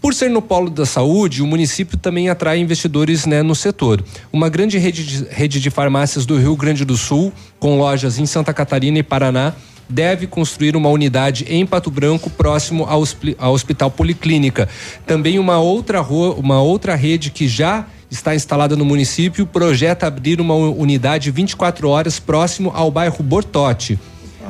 Por 0.00 0.14
ser 0.14 0.30
no 0.30 0.42
polo 0.42 0.70
da 0.70 0.86
saúde, 0.86 1.42
o 1.42 1.46
município 1.46 1.96
também 1.98 2.28
atrai 2.28 2.58
investidores 2.58 3.26
né, 3.26 3.42
no 3.42 3.54
setor. 3.54 4.02
Uma 4.32 4.48
grande 4.48 4.78
rede 4.78 5.04
de, 5.04 5.26
rede 5.30 5.60
de 5.60 5.70
farmácias 5.70 6.26
do 6.26 6.38
Rio 6.38 6.56
Grande 6.56 6.84
do 6.84 6.96
Sul, 6.96 7.32
com 7.58 7.78
lojas 7.78 8.18
em 8.18 8.26
Santa 8.26 8.52
Catarina 8.54 8.98
e 8.98 9.02
Paraná, 9.02 9.54
deve 9.88 10.26
construir 10.26 10.76
uma 10.76 10.88
unidade 10.88 11.44
em 11.48 11.66
Pato 11.66 11.90
Branco 11.90 12.28
próximo 12.30 12.84
ao, 12.84 13.02
ao 13.38 13.52
Hospital 13.52 13.90
Policlínica. 13.90 14.68
Também 15.06 15.38
uma 15.38 15.58
outra 15.58 16.00
rua, 16.00 16.34
uma 16.34 16.60
outra 16.60 16.94
rede 16.94 17.30
que 17.30 17.48
já 17.48 17.86
está 18.10 18.34
instalada 18.34 18.76
no 18.76 18.84
município 18.84 19.46
projeta 19.46 20.06
abrir 20.06 20.40
uma 20.40 20.54
unidade 20.54 21.30
24 21.30 21.88
horas 21.88 22.18
próximo 22.18 22.70
ao 22.74 22.90
bairro 22.90 23.22
Bortote. 23.22 23.98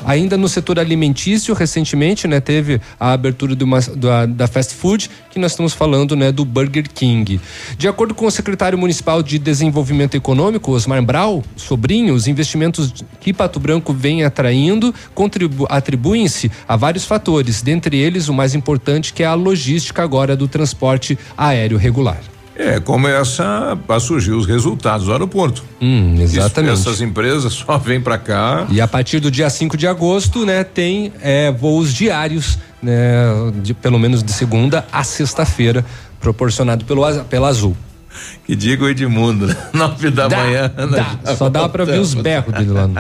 Ainda 0.05 0.37
no 0.37 0.49
setor 0.49 0.79
alimentício, 0.79 1.55
recentemente, 1.55 2.27
né, 2.27 2.41
teve 2.41 2.81
a 2.99 3.13
abertura 3.13 3.55
uma- 3.65 3.81
da, 3.81 4.27
da 4.27 4.47
fast 4.47 4.75
food, 4.75 5.11
que 5.31 5.39
nós 5.39 5.53
estamos 5.53 5.73
falando, 5.75 6.17
né, 6.17 6.33
do 6.33 6.45
Burger 6.45 6.89
King. 6.93 7.41
De 7.77 7.87
acordo 7.89 8.15
com 8.15 8.27
o 8.27 8.31
secretário 8.31 8.79
municipal 8.79 9.23
de 9.23 9.39
Desenvolvimento 9.39 10.15
Econômico, 10.17 10.73
Osmar 10.73 11.03
Brau, 11.03 11.45
sobrinho, 11.57 12.15
os 12.15 12.27
investimentos 12.27 12.93
que 13.21 13.33
Pato 13.33 13.61
Branco 13.61 13.93
vem 13.93 14.25
atraindo 14.25 14.95
atribuem-se 15.69 16.51
a 16.67 16.77
vários 16.77 17.05
fatores, 17.05 17.63
dentre 17.63 17.97
eles 17.97 18.29
o 18.29 18.35
mais 18.35 18.55
importante 18.55 19.13
que 19.13 19.23
é 19.23 19.27
a 19.27 19.35
logística 19.35 20.03
agora 20.03 20.37
do 20.37 20.49
transporte 20.49 21.19
aéreo 21.37 21.77
regular. 21.79 22.21
É, 22.59 22.81
começa 22.81 23.79
a 23.89 24.01
surgir 24.01 24.33
os 24.33 24.45
resultados 24.45 25.07
do 25.07 25.13
aeroporto. 25.13 25.65
Hum, 25.81 26.17
exatamente. 26.21 26.75
Isso, 26.75 26.89
essas 26.89 27.01
empresas 27.01 27.53
só 27.53 27.79
vêm 27.79 28.01
para 28.01 28.19
cá. 28.19 28.67
E 28.69 28.81
a 28.81 28.89
partir 28.89 29.21
do 29.21 29.31
dia 29.31 29.49
5 29.49 29.77
de 29.77 29.87
agosto, 29.87 30.45
né, 30.45 30.65
tem 30.65 31.13
é, 31.21 31.53
voos 31.53 31.95
diários, 31.95 32.59
né, 32.83 32.93
de, 33.63 33.73
pelo 33.75 33.97
menos 33.97 34.25
de 34.25 34.33
segunda 34.33 34.85
a 34.91 35.05
sexta-feira, 35.05 35.87
proporcionado 36.21 36.85
pelo, 36.85 37.03
pela 37.27 37.47
Azul. 37.47 37.77
Que 38.49 38.57
diga 38.57 38.83
o 38.85 38.89
Edmundo, 38.89 39.55
nove 39.75 40.11
da 40.11 40.27
Dá, 40.27 40.39
manhã. 40.39 40.73
dá. 40.91 41.35
Só 41.37 41.51
dá 41.51 41.69
pra 41.69 41.85
ver 41.85 42.01
os 42.01 42.15
berros 42.15 42.55
dele 42.55 42.71
lá. 42.71 42.87
no- 42.89 42.95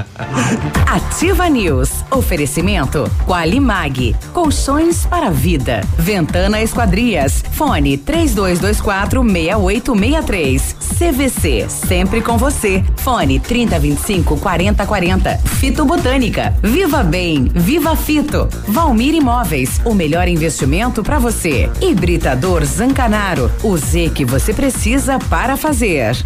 Ativa 0.86 1.48
News. 1.48 1.88
Oferecimento 2.10 3.10
Qualimag. 3.26 4.14
Colchões 4.34 5.06
para 5.06 5.30
vida. 5.30 5.80
Ventana 5.96 6.60
Esquadrias. 6.60 7.42
Fone 7.52 7.96
3224 7.96 9.22
6863. 9.22 10.76
CVC. 10.98 11.66
Sempre 11.70 12.20
com 12.20 12.36
você. 12.36 12.84
Fone 12.96 13.40
3025 13.40 14.36
4040. 14.36 15.38
Fito 15.38 15.82
Botânica. 15.86 16.54
Viva 16.62 17.02
Bem. 17.02 17.50
Viva 17.54 17.96
Fito. 17.96 18.50
Valmir 18.68 19.14
Imóveis. 19.14 19.80
O 19.86 19.94
melhor 19.94 20.28
investimento 20.28 21.02
para 21.02 21.18
você. 21.18 21.70
Hibridador 21.80 22.66
Zancanaro. 22.66 23.50
O 23.62 23.74
Z 23.78 24.10
que 24.14 24.26
você 24.26 24.52
precisa 24.52 25.18
para 25.18 25.37
fazer. 25.56 26.16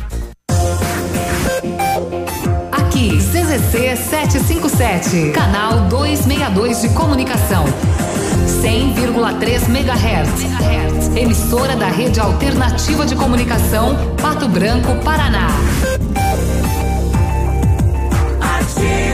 Aqui, 2.73 3.19
CZC 3.19 3.95
757, 3.95 5.33
canal 5.33 5.81
262 5.89 6.81
de 6.81 6.89
comunicação. 6.91 7.65
100,3 8.63 9.69
MHz. 9.69 11.17
Emissora 11.17 11.77
da 11.77 11.89
Rede 11.89 12.21
Alternativa 12.21 13.05
de 13.05 13.15
Comunicação, 13.15 13.95
Pato 14.17 14.49
Branco, 14.49 14.95
Paraná. 15.05 15.49
Todo 18.73 19.12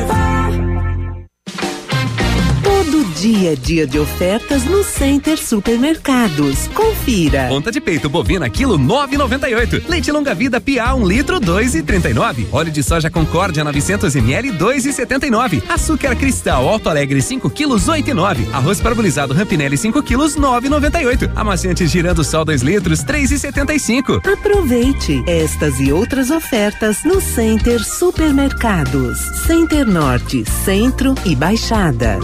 dia 3.20 3.52
é 3.52 3.56
dia 3.56 3.84
de 3.84 3.98
ofertas 3.98 4.64
no 4.64 4.84
Center 4.84 5.36
Supermercados. 5.36 6.68
Confira. 6.68 7.48
Ponta 7.48 7.72
de 7.72 7.80
peito 7.80 8.08
bovina 8.08 8.48
quilo 8.48 8.78
9,98. 8.78 9.88
Leite 9.88 10.12
longa 10.12 10.34
vida 10.34 10.60
Pia 10.60 10.94
1 10.94 11.04
litro 11.04 11.40
2,39. 11.40 12.46
Óleo 12.52 12.70
de 12.70 12.80
soja 12.80 13.10
Concórdia 13.10 13.64
900 13.64 14.14
ml 14.14 14.52
2,79. 14.52 15.62
Açúcar 15.68 16.14
Cristal 16.14 16.68
Alto 16.68 16.88
Alegre 16.88 17.20
5 17.20 17.50
quilos 17.50 17.88
8,9. 17.88 18.52
Arroz 18.52 18.80
parbolizado 18.80 19.34
Rampinelli 19.34 19.76
5 19.76 20.00
quilos 20.04 20.36
9,98. 20.36 21.32
Amaciante 21.34 21.88
girando 21.88 22.22
sol 22.22 22.44
2 22.44 22.62
litros 22.62 23.00
3,75. 23.00 24.20
Aproveite 24.32 25.24
estas 25.26 25.80
e 25.80 25.92
outras 25.92 26.30
ofertas 26.30 27.02
no 27.04 27.20
Center 27.20 27.82
Supermercados. 27.82 29.18
Center 29.44 29.84
Norte, 29.84 30.44
Centro 30.64 31.16
e 31.24 31.34
Baixada. 31.34 32.20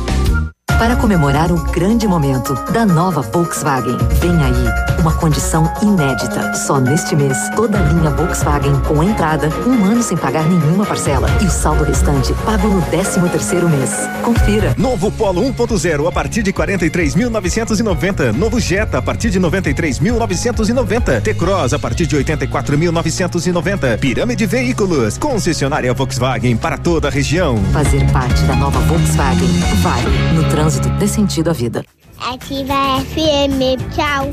Para 0.79 0.97
comemorar 0.97 1.53
o 1.53 1.57
grande 1.71 2.07
momento 2.07 2.55
da 2.73 2.85
nova 2.85 3.23
Volkswagen, 3.23 3.97
vem 4.21 4.43
aí 4.43 4.94
uma 5.05 5.13
condição 5.13 5.71
inédita. 5.83 6.55
Só 6.55 6.81
neste 6.81 7.15
mês, 7.15 7.37
toda 7.55 7.79
a 7.79 7.83
linha 7.83 8.09
Volkswagen 8.11 8.73
com 8.89 9.03
entrada, 9.03 9.51
um 9.67 9.85
ano 9.85 10.03
sem 10.03 10.17
pagar 10.17 10.49
nenhuma 10.49 10.87
parcela 10.87 11.29
e 11.43 11.45
o 11.45 11.51
saldo 11.51 11.85
restante 11.85 12.33
pago 12.45 12.69
no 12.69 12.81
13 12.81 13.21
terceiro 13.29 13.69
mês. 13.69 13.91
Confira. 14.23 14.75
Novo 14.79 15.13
Polo 15.13 15.43
1.0 15.43 16.09
a 16.09 16.13
partir 16.13 16.43
de 16.43 16.55
43.990. 16.55 18.33
Novo 18.33 18.59
Jetta 18.59 18.97
a 18.97 19.03
partir 19.03 19.29
de 19.29 19.39
93.990. 19.39 21.21
T-Cross 21.21 21.75
a 21.75 21.79
partir 21.79 22.07
de 22.07 22.17
84.990. 22.17 23.99
Pirâmide 23.99 24.47
Veículos. 24.47 25.19
Concessionária 25.19 25.93
Volkswagen 25.93 26.57
para 26.57 26.79
toda 26.79 27.09
a 27.09 27.11
região. 27.11 27.63
Fazer 27.75 28.11
parte 28.11 28.43
da 28.45 28.57
nova 28.57 28.81
Volkswagen 28.81 29.51
vale. 29.83 30.35
No 30.35 30.49
trânsito, 30.49 30.89
dê 30.91 31.07
sentido 31.07 31.51
à 31.51 31.53
vida. 31.53 31.85
Ativa 32.19 33.01
FM, 33.05 33.77
tchau. 33.95 34.33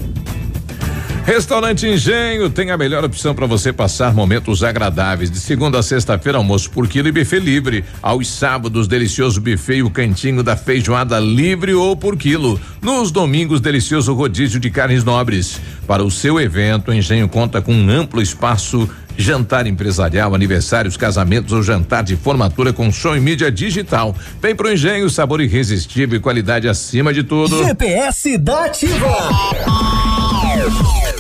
Restaurante 1.26 1.86
Engenho 1.86 2.50
tem 2.50 2.72
a 2.72 2.78
melhor 2.78 3.06
opção 3.06 3.36
para 3.36 3.46
você 3.46 3.72
passar 3.72 4.12
momentos 4.14 4.64
agradáveis. 4.64 5.30
De 5.30 5.40
segunda 5.40 5.78
a 5.78 5.84
sexta-feira, 5.84 6.40
almoço 6.40 6.72
por 6.72 6.88
quilo 6.88 7.08
e 7.08 7.12
buffet 7.12 7.40
livre. 7.40 7.86
Aos 8.02 8.28
sábados, 8.28 8.88
delicioso 8.88 9.40
buffet 9.40 9.78
e 9.78 9.84
o 9.84 9.90
cantinho 9.90 10.42
da 10.42 10.56
feijoada 10.56 11.20
livre 11.20 11.76
ou 11.76 11.96
por 11.96 12.18
quilo. 12.18 12.60
Nos 12.82 13.12
domingos, 13.12 13.62
delicioso 13.62 14.14
rodízio 14.14 14.60
de 14.60 14.72
carnes 14.72 15.04
nobres. 15.04 15.62
Para 15.86 16.04
o 16.04 16.10
seu 16.10 16.40
evento, 16.40 16.90
o 16.90 16.94
Engenho 16.94 17.30
conta 17.30 17.62
com 17.62 17.74
um 17.74 17.90
amplo 17.90 18.22
espaço. 18.22 18.90
Jantar 19.16 19.68
empresarial, 19.68 20.34
aniversários, 20.34 20.98
casamentos 20.98 21.54
ou 21.54 21.62
jantar 21.62 22.04
de 22.04 22.16
formatura 22.16 22.74
com 22.74 22.92
som 22.92 23.16
e 23.16 23.20
mídia 23.20 23.52
digital. 23.52 24.16
Vem 24.42 24.56
pro 24.56 24.72
Engenho, 24.72 25.10
sabor 25.10 25.40
irresistível 25.40 26.18
e 26.18 26.22
qualidade 26.22 26.68
acima 26.68 27.14
de 27.14 27.22
tudo. 27.22 27.64
GPS 27.64 28.38
da 28.40 28.66
Ativa. 28.66 29.18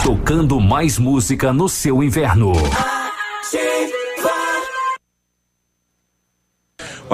Tocando 0.00 0.58
mais 0.60 0.98
música 0.98 1.52
no 1.52 1.68
seu 1.68 2.02
inverno. 2.02 2.52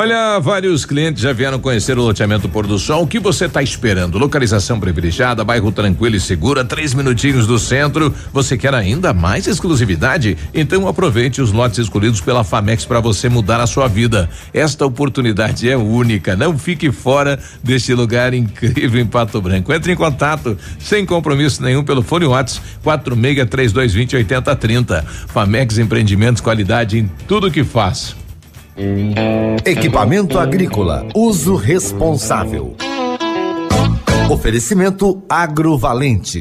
Olha, 0.00 0.38
vários 0.38 0.84
clientes 0.84 1.20
já 1.20 1.32
vieram 1.32 1.58
conhecer 1.58 1.98
o 1.98 2.02
loteamento 2.02 2.48
Pôr 2.48 2.68
do 2.68 2.78
Sol. 2.78 3.02
O 3.02 3.06
que 3.08 3.18
você 3.18 3.46
está 3.46 3.64
esperando? 3.64 4.16
Localização 4.16 4.78
privilegiada, 4.78 5.42
bairro 5.42 5.72
tranquilo 5.72 6.14
e 6.14 6.20
segura, 6.20 6.64
três 6.64 6.94
minutinhos 6.94 7.48
do 7.48 7.58
centro. 7.58 8.14
Você 8.32 8.56
quer 8.56 8.72
ainda 8.74 9.12
mais 9.12 9.48
exclusividade? 9.48 10.38
Então 10.54 10.86
aproveite 10.86 11.42
os 11.42 11.50
lotes 11.50 11.80
escolhidos 11.80 12.20
pela 12.20 12.44
Famex 12.44 12.84
para 12.84 13.00
você 13.00 13.28
mudar 13.28 13.60
a 13.60 13.66
sua 13.66 13.88
vida. 13.88 14.30
Esta 14.54 14.86
oportunidade 14.86 15.68
é 15.68 15.76
única. 15.76 16.36
Não 16.36 16.56
fique 16.56 16.92
fora 16.92 17.36
deste 17.60 17.92
lugar 17.92 18.32
incrível 18.32 19.00
em 19.00 19.04
Pato 19.04 19.42
Branco. 19.42 19.72
Entre 19.72 19.90
em 19.90 19.96
contato 19.96 20.56
sem 20.78 21.04
compromisso 21.04 21.60
nenhum 21.60 21.82
pelo 21.82 22.04
fone 22.04 22.24
WhatsApp 22.24 22.64
463220 22.84 24.14
8030. 24.14 25.04
Famex 25.26 25.76
Empreendimentos, 25.76 26.40
qualidade 26.40 27.00
em 27.00 27.10
tudo 27.26 27.50
que 27.50 27.64
faz. 27.64 28.27
Equipamento 29.66 30.38
agrícola, 30.38 31.04
uso 31.12 31.56
responsável. 31.56 32.76
Oferecimento 34.30 35.20
agrovalente. 35.28 36.40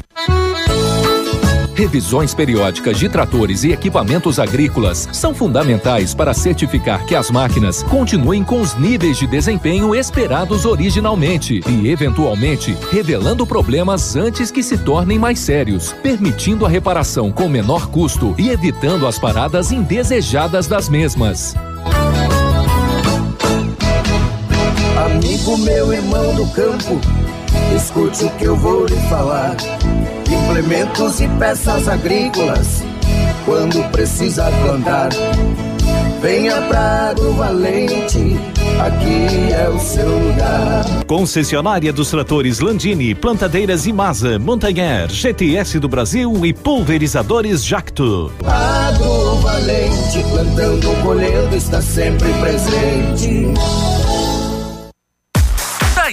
Revisões 1.74 2.34
periódicas 2.34 2.96
de 2.96 3.08
tratores 3.08 3.64
e 3.64 3.72
equipamentos 3.72 4.38
agrícolas 4.38 5.08
são 5.12 5.34
fundamentais 5.34 6.14
para 6.14 6.32
certificar 6.32 7.04
que 7.06 7.16
as 7.16 7.28
máquinas 7.28 7.82
continuem 7.82 8.44
com 8.44 8.60
os 8.60 8.76
níveis 8.76 9.16
de 9.18 9.26
desempenho 9.26 9.92
esperados 9.92 10.64
originalmente 10.64 11.60
e, 11.66 11.88
eventualmente, 11.88 12.76
revelando 12.92 13.44
problemas 13.44 14.14
antes 14.14 14.52
que 14.52 14.62
se 14.62 14.78
tornem 14.78 15.18
mais 15.18 15.40
sérios, 15.40 15.92
permitindo 16.04 16.64
a 16.64 16.68
reparação 16.68 17.32
com 17.32 17.48
menor 17.48 17.88
custo 17.88 18.32
e 18.38 18.48
evitando 18.48 19.08
as 19.08 19.18
paradas 19.18 19.72
indesejadas 19.72 20.68
das 20.68 20.88
mesmas. 20.88 21.56
Amigo 25.06 25.58
meu 25.58 25.92
irmão 25.92 26.34
do 26.34 26.46
campo, 26.48 27.00
escute 27.74 28.24
o 28.24 28.30
que 28.30 28.44
eu 28.44 28.56
vou 28.56 28.86
lhe 28.86 28.96
falar. 29.08 29.56
Implementos 30.30 31.20
e 31.20 31.28
peças 31.38 31.88
agrícolas, 31.88 32.82
quando 33.44 33.90
precisa 33.90 34.50
plantar. 34.62 35.08
Venha 36.20 36.60
pra 36.62 37.10
Agro 37.10 37.32
Valente, 37.34 38.36
aqui 38.80 39.52
é 39.52 39.68
o 39.68 39.78
seu 39.78 40.08
lugar. 40.08 41.04
Concessionária 41.06 41.92
dos 41.92 42.10
tratores 42.10 42.58
Landini, 42.58 43.14
plantadeiras 43.14 43.86
Imasa, 43.86 44.36
Montanher, 44.36 45.08
GTS 45.08 45.78
do 45.78 45.88
Brasil 45.88 46.44
e 46.44 46.52
pulverizadores 46.52 47.64
Jacto. 47.64 48.32
Agro 48.44 49.36
Valente, 49.36 50.24
plantando, 50.28 51.02
colhendo, 51.04 51.54
está 51.54 51.80
sempre 51.80 52.28
presente. 52.34 53.54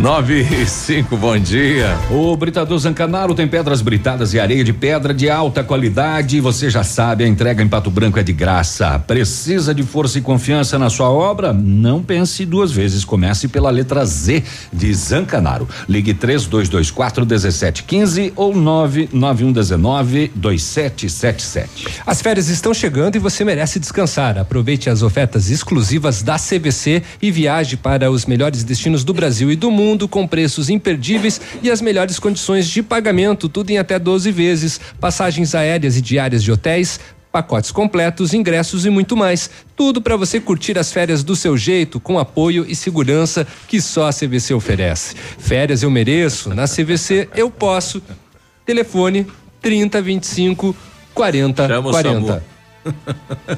Nove 0.00 0.40
e 0.40 0.64
cinco, 0.64 1.14
bom 1.14 1.38
dia. 1.38 1.94
O 2.10 2.34
Britador 2.34 2.78
Zancanaro 2.78 3.34
tem 3.34 3.46
pedras 3.46 3.82
britadas 3.82 4.32
e 4.32 4.40
areia 4.40 4.64
de 4.64 4.72
pedra 4.72 5.12
de 5.12 5.28
alta 5.28 5.62
qualidade. 5.62 6.40
Você 6.40 6.70
já 6.70 6.82
sabe, 6.82 7.22
a 7.22 7.28
entrega 7.28 7.62
em 7.62 7.68
Pato 7.68 7.90
Branco 7.90 8.18
é 8.18 8.22
de 8.22 8.32
graça. 8.32 8.98
Precisa 9.00 9.74
de 9.74 9.82
força 9.82 10.16
e 10.16 10.22
confiança 10.22 10.78
na 10.78 10.88
sua 10.88 11.10
obra? 11.10 11.52
Não 11.52 12.02
pense 12.02 12.46
duas 12.46 12.72
vezes. 12.72 13.04
Comece 13.04 13.46
pela 13.46 13.68
letra 13.68 14.02
Z 14.06 14.42
de 14.72 14.94
Zancanaro. 14.94 15.68
Ligue 15.86 16.14
3224 16.14 17.26
1715 17.26 18.32
ou 18.36 18.56
99119 18.56 20.32
2777. 20.34 22.00
As 22.06 22.22
férias 22.22 22.48
estão 22.48 22.72
chegando 22.72 23.16
e 23.16 23.18
você 23.18 23.44
merece 23.44 23.78
descansar. 23.78 24.38
Aproveite 24.38 24.88
as 24.88 25.02
ofertas 25.02 25.50
exclusivas 25.50 26.22
da 26.22 26.38
CVC 26.38 27.02
e 27.20 27.30
viaje 27.30 27.76
para 27.76 28.10
os 28.10 28.24
melhores 28.24 28.64
destinos 28.64 29.04
do 29.04 29.12
Brasil 29.12 29.52
e 29.52 29.56
do 29.56 29.70
mundo 29.70 29.89
com 30.08 30.26
preços 30.26 30.68
imperdíveis 30.68 31.40
e 31.62 31.70
as 31.70 31.80
melhores 31.80 32.18
condições 32.18 32.68
de 32.68 32.82
pagamento, 32.82 33.48
tudo 33.48 33.70
em 33.70 33.78
até 33.78 33.98
12 33.98 34.30
vezes, 34.30 34.80
passagens 35.00 35.54
aéreas 35.54 35.96
e 35.96 36.00
diárias 36.00 36.42
de 36.42 36.52
hotéis, 36.52 37.00
pacotes 37.32 37.70
completos, 37.70 38.34
ingressos 38.34 38.84
e 38.84 38.90
muito 38.90 39.16
mais. 39.16 39.50
Tudo 39.76 40.02
para 40.02 40.16
você 40.16 40.40
curtir 40.40 40.78
as 40.78 40.92
férias 40.92 41.22
do 41.22 41.36
seu 41.36 41.56
jeito, 41.56 42.00
com 42.00 42.18
apoio 42.18 42.64
e 42.68 42.74
segurança 42.74 43.46
que 43.68 43.80
só 43.80 44.08
a 44.08 44.12
CVC 44.12 44.54
oferece. 44.54 45.14
Férias 45.38 45.82
eu 45.82 45.90
mereço, 45.90 46.54
na 46.54 46.66
CVC 46.66 47.28
eu 47.34 47.50
posso. 47.50 48.02
Telefone 48.64 49.26
3025 49.60 50.74
40 51.14 51.66
Chama 51.68 51.88
o 51.88 51.92
40. 51.92 52.59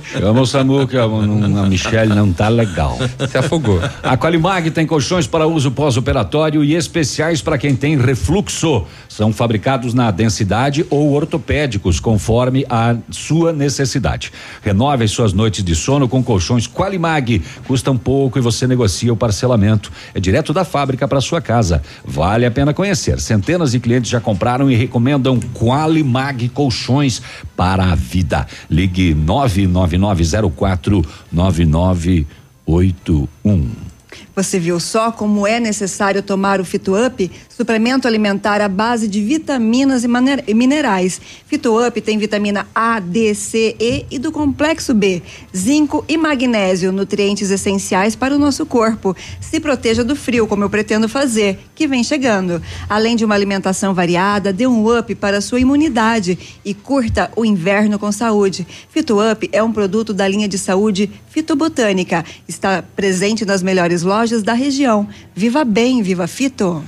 Chama 0.04 0.40
o 0.40 0.46
Samu 0.46 0.86
que 0.86 0.96
a, 0.96 1.04
a 1.04 1.66
Michelle 1.68 2.14
não 2.14 2.32
tá 2.32 2.48
legal. 2.48 2.98
Se 3.28 3.38
afogou. 3.38 3.80
A 4.02 4.16
Qualimag 4.16 4.70
tem 4.70 4.86
colchões 4.86 5.26
para 5.26 5.46
uso 5.46 5.70
pós-operatório 5.70 6.64
e 6.64 6.74
especiais 6.74 7.40
para 7.40 7.56
quem 7.56 7.76
tem 7.76 7.96
refluxo. 7.96 8.84
São 9.08 9.32
fabricados 9.32 9.94
na 9.94 10.10
densidade 10.10 10.84
ou 10.90 11.12
ortopédicos, 11.12 12.00
conforme 12.00 12.66
a 12.68 12.96
sua 13.10 13.52
necessidade. 13.52 14.32
Renove 14.62 15.04
as 15.04 15.10
suas 15.10 15.32
noites 15.32 15.62
de 15.62 15.74
sono 15.74 16.08
com 16.08 16.22
colchões 16.22 16.66
Qualimag. 16.66 17.42
Custam 17.66 17.96
pouco 17.96 18.38
e 18.38 18.42
você 18.42 18.66
negocia 18.66 19.12
o 19.12 19.16
parcelamento. 19.16 19.92
É 20.14 20.20
direto 20.20 20.52
da 20.52 20.64
fábrica 20.64 21.06
para 21.06 21.20
sua 21.20 21.40
casa. 21.40 21.82
Vale 22.04 22.44
a 22.44 22.50
pena 22.50 22.74
conhecer. 22.74 23.20
Centenas 23.20 23.72
de 23.72 23.80
clientes 23.80 24.10
já 24.10 24.20
compraram 24.20 24.70
e 24.70 24.74
recomendam 24.74 25.38
Qualimag 25.54 26.48
colchões 26.48 27.22
para 27.56 27.84
a 27.84 27.94
vida. 27.94 28.46
Ligue 28.70 29.11
99904 29.14 31.04
9981. 31.32 33.91
Você 34.34 34.58
viu 34.58 34.80
só 34.80 35.12
como 35.12 35.46
é 35.46 35.60
necessário 35.60 36.22
tomar 36.22 36.58
o 36.58 36.64
FitoUp, 36.64 37.30
suplemento 37.50 38.08
alimentar 38.08 38.62
à 38.62 38.68
base 38.68 39.06
de 39.06 39.22
vitaminas 39.22 40.04
e 40.04 40.54
minerais. 40.54 41.20
FitoUp 41.46 42.00
tem 42.00 42.16
vitamina 42.16 42.66
A, 42.74 42.98
D, 42.98 43.34
C, 43.34 43.76
E 43.78 44.06
e 44.10 44.18
do 44.18 44.32
complexo 44.32 44.94
B, 44.94 45.22
zinco 45.54 46.02
e 46.08 46.16
magnésio, 46.16 46.92
nutrientes 46.92 47.50
essenciais 47.50 48.16
para 48.16 48.34
o 48.34 48.38
nosso 48.38 48.64
corpo. 48.64 49.14
Se 49.38 49.60
proteja 49.60 50.02
do 50.02 50.16
frio, 50.16 50.46
como 50.46 50.64
eu 50.64 50.70
pretendo 50.70 51.10
fazer, 51.10 51.58
que 51.74 51.86
vem 51.86 52.02
chegando. 52.02 52.62
Além 52.88 53.16
de 53.16 53.26
uma 53.26 53.34
alimentação 53.34 53.92
variada, 53.92 54.50
dê 54.50 54.66
um 54.66 54.98
up 54.98 55.14
para 55.16 55.38
a 55.38 55.42
sua 55.42 55.60
imunidade 55.60 56.38
e 56.64 56.72
curta 56.72 57.30
o 57.36 57.44
inverno 57.44 57.98
com 57.98 58.10
saúde. 58.10 58.66
FitoUp 58.88 59.50
é 59.52 59.62
um 59.62 59.72
produto 59.72 60.14
da 60.14 60.26
linha 60.26 60.48
de 60.48 60.56
saúde 60.56 61.10
fitobotânica. 61.28 62.24
Está 62.48 62.82
presente 62.96 63.44
nas 63.44 63.62
melhores 63.62 64.00
lojas 64.02 64.21
da 64.42 64.52
região. 64.52 65.08
Viva 65.34 65.64
bem, 65.64 66.02
viva 66.02 66.26
Fito! 66.26 66.82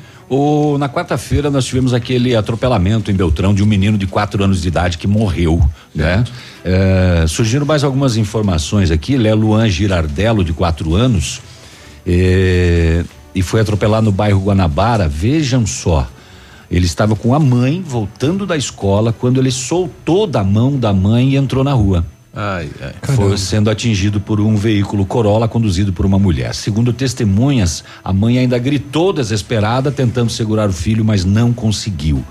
Na 0.79 0.89
quarta-feira 0.89 1.51
nós 1.51 1.65
tivemos 1.65 1.95
aquele 1.95 2.35
atropelamento 2.35 3.11
em 3.11 3.15
Beltrão 3.15 3.55
de 3.55 3.63
um 3.63 3.67
menino 3.67 3.97
de 3.97 4.07
quatro 4.07 4.43
anos 4.43 4.63
de 4.63 4.69
idade 4.69 4.99
que 4.99 5.07
morreu, 5.07 5.63
né? 5.95 6.25
É, 6.65 7.25
surgiram 7.29 7.67
mais 7.67 7.85
algumas 7.85 8.17
informações 8.17 8.91
aqui. 8.91 9.15
É 9.15 9.35
Luan 9.35 9.69
Girardello, 9.69 10.43
de 10.43 10.53
quatro 10.53 10.95
anos, 10.95 11.41
é, 12.07 13.05
e 13.35 13.43
foi 13.43 13.61
atropelado 13.61 14.07
no 14.07 14.13
bairro 14.13 14.41
Guanabara. 14.41 15.09
Vejam 15.09 15.67
só, 15.67 16.09
ele 16.71 16.87
estava 16.87 17.15
com 17.15 17.35
a 17.35 17.39
mãe 17.39 17.83
voltando 17.87 18.47
da 18.47 18.57
escola 18.57 19.13
quando 19.13 19.41
ele 19.41 19.51
soltou 19.51 20.27
da 20.27 20.43
mão 20.43 20.77
da 20.77 20.93
mãe 20.93 21.31
e 21.31 21.37
entrou 21.37 21.63
na 21.63 21.73
rua. 21.73 22.05
Ai, 22.37 22.69
ai. 22.81 22.95
Foi 23.15 23.39
sendo 23.39 23.71
atingido 23.71 24.21
por 24.21 24.41
um 24.41 24.57
veículo 24.57 25.07
Corolla 25.07 25.47
conduzido 25.47 25.93
por 25.93 26.05
uma 26.05 26.19
mulher. 26.19 26.53
Segundo 26.55 26.93
testemunhas, 26.93 27.85
a 28.03 28.13
mãe 28.13 28.39
ainda 28.39 28.59
gritou 28.59 29.13
desesperada, 29.13 29.93
tentando 29.93 30.31
segurar 30.31 30.69
o 30.69 30.73
filho, 30.73 31.05
mas 31.05 31.25
não 31.25 31.53
conseguiu. 31.53 32.25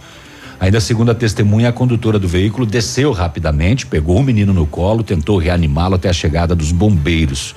Ainda 0.60 0.80
segundo 0.82 1.12
a 1.12 1.16
testemunha, 1.16 1.70
a 1.70 1.74
condutora 1.74 2.20
do 2.20 2.28
veículo 2.28 2.66
desceu 2.66 3.12
rapidamente, 3.12 3.86
pegou 3.86 4.18
o 4.18 4.24
menino 4.24 4.54
no 4.54 4.66
colo, 4.66 5.04
tentou 5.04 5.38
reanimá-lo 5.38 5.96
até 5.96 6.10
a 6.10 6.14
chegada 6.14 6.54
dos 6.54 6.72
bombeiros. 6.72 7.56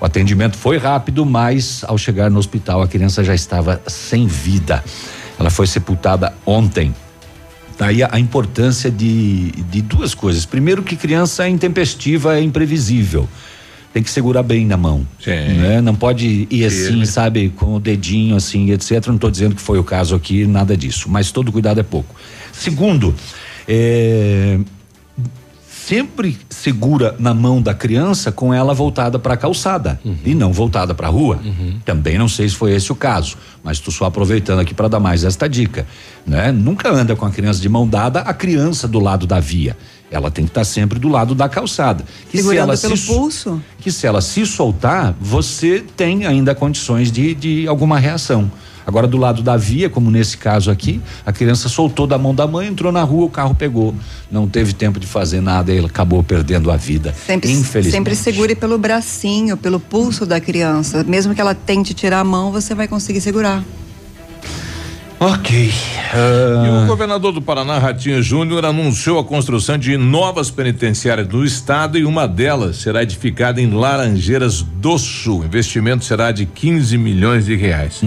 O 0.00 0.04
atendimento 0.04 0.56
foi 0.56 0.78
rápido, 0.78 1.24
mas 1.24 1.84
ao 1.84 1.96
chegar 1.96 2.30
no 2.30 2.38
hospital 2.38 2.82
a 2.82 2.88
criança 2.88 3.22
já 3.24 3.34
estava 3.34 3.80
sem 3.86 4.26
vida. 4.26 4.82
Ela 5.38 5.50
foi 5.50 5.66
sepultada 5.66 6.34
ontem. 6.44 6.94
Daí 7.78 8.02
a, 8.02 8.08
a 8.12 8.18
importância 8.18 8.90
de, 8.90 9.50
de 9.70 9.82
duas 9.82 10.14
coisas. 10.14 10.46
Primeiro, 10.46 10.82
que 10.82 10.96
criança 10.96 11.44
é 11.44 11.48
intempestiva, 11.48 12.38
é 12.38 12.42
imprevisível. 12.42 13.28
Tem 13.92 14.02
que 14.02 14.10
segurar 14.10 14.42
bem 14.42 14.66
na 14.66 14.76
mão. 14.76 15.06
Né? 15.54 15.80
Não 15.80 15.94
pode 15.94 16.46
ir 16.50 16.64
assim, 16.66 17.04
sabe, 17.06 17.48
com 17.50 17.76
o 17.76 17.80
dedinho 17.80 18.36
assim, 18.36 18.70
etc. 18.70 19.06
Não 19.06 19.14
estou 19.14 19.30
dizendo 19.30 19.54
que 19.54 19.62
foi 19.62 19.78
o 19.78 19.84
caso 19.84 20.14
aqui, 20.14 20.46
nada 20.46 20.76
disso. 20.76 21.08
Mas 21.08 21.30
todo 21.30 21.50
cuidado 21.50 21.80
é 21.80 21.82
pouco. 21.82 22.14
Segundo, 22.52 23.14
é, 23.66 24.58
sempre 25.86 26.36
segura 26.50 27.14
na 27.16 27.32
mão 27.32 27.62
da 27.62 27.72
criança 27.72 28.32
com 28.32 28.52
ela 28.52 28.74
voltada 28.74 29.20
para 29.20 29.34
a 29.34 29.36
calçada 29.36 30.00
e 30.24 30.34
não 30.34 30.52
voltada 30.52 30.92
para 30.94 31.06
a 31.06 31.10
rua. 31.10 31.38
Também 31.84 32.18
não 32.18 32.28
sei 32.28 32.48
se 32.48 32.56
foi 32.56 32.72
esse 32.72 32.90
o 32.90 32.94
caso, 32.96 33.36
mas 33.62 33.76
estou 33.76 33.94
só 33.94 34.06
aproveitando 34.06 34.58
aqui 34.58 34.74
para 34.74 34.88
dar 34.88 34.98
mais 34.98 35.22
esta 35.22 35.48
dica, 35.48 35.86
né? 36.26 36.50
Nunca 36.50 36.90
anda 36.90 37.14
com 37.14 37.24
a 37.24 37.30
criança 37.30 37.60
de 37.60 37.68
mão 37.68 37.86
dada, 37.86 38.20
a 38.22 38.34
criança 38.34 38.88
do 38.88 38.98
lado 38.98 39.28
da 39.28 39.38
via. 39.38 39.76
Ela 40.10 40.28
tem 40.28 40.44
que 40.44 40.50
estar 40.50 40.64
sempre 40.64 40.98
do 40.98 41.08
lado 41.08 41.36
da 41.36 41.48
calçada. 41.48 42.04
Que 42.30 42.38
se 42.38 42.42
Segurando 42.42 42.70
ela 42.70 42.76
pelo 42.76 42.96
se, 42.96 43.06
pulso. 43.06 43.62
que 43.78 43.92
se 43.92 44.06
ela 44.08 44.20
se 44.20 44.44
soltar, 44.44 45.14
você 45.20 45.84
tem 45.96 46.26
ainda 46.26 46.52
condições 46.52 47.12
de, 47.12 47.32
de 47.32 47.68
alguma 47.68 47.98
reação. 47.98 48.50
Agora, 48.86 49.08
do 49.08 49.16
lado 49.16 49.42
da 49.42 49.56
via, 49.56 49.90
como 49.90 50.10
nesse 50.10 50.38
caso 50.38 50.70
aqui, 50.70 51.00
a 51.24 51.32
criança 51.32 51.68
soltou 51.68 52.06
da 52.06 52.16
mão 52.16 52.32
da 52.32 52.46
mãe, 52.46 52.68
entrou 52.68 52.92
na 52.92 53.02
rua, 53.02 53.26
o 53.26 53.30
carro 53.30 53.54
pegou. 53.54 53.94
Não 54.30 54.48
teve 54.48 54.72
tempo 54.72 55.00
de 55.00 55.06
fazer 55.06 55.40
nada 55.40 55.72
e 55.72 55.76
ele 55.76 55.86
acabou 55.86 56.22
perdendo 56.22 56.70
a 56.70 56.76
vida. 56.76 57.12
Sempre, 57.26 57.50
Infelizmente. 57.50 57.90
sempre 57.90 58.14
segure 58.14 58.54
pelo 58.54 58.78
bracinho, 58.78 59.56
pelo 59.56 59.80
pulso 59.80 60.24
da 60.24 60.40
criança. 60.40 61.02
Mesmo 61.02 61.34
que 61.34 61.40
ela 61.40 61.54
tente 61.54 61.92
tirar 61.94 62.20
a 62.20 62.24
mão, 62.24 62.52
você 62.52 62.74
vai 62.74 62.86
conseguir 62.86 63.20
segurar. 63.20 63.64
Ok. 65.18 65.72
E 65.72 66.84
o 66.84 66.86
governador 66.86 67.32
do 67.32 67.40
Paraná, 67.40 67.78
Ratinho 67.78 68.22
Júnior, 68.22 68.66
anunciou 68.66 69.18
a 69.18 69.24
construção 69.24 69.78
de 69.78 69.96
novas 69.96 70.50
penitenciárias 70.50 71.26
do 71.26 71.44
estado 71.44 71.96
e 71.98 72.04
uma 72.04 72.28
delas 72.28 72.76
será 72.76 73.02
edificada 73.02 73.60
em 73.60 73.70
Laranjeiras 73.70 74.60
do 74.60 74.98
Sul. 74.98 75.40
O 75.40 75.44
investimento 75.44 76.04
será 76.04 76.30
de 76.32 76.44
15 76.44 76.98
milhões 76.98 77.46
de 77.46 77.56
reais. 77.56 78.02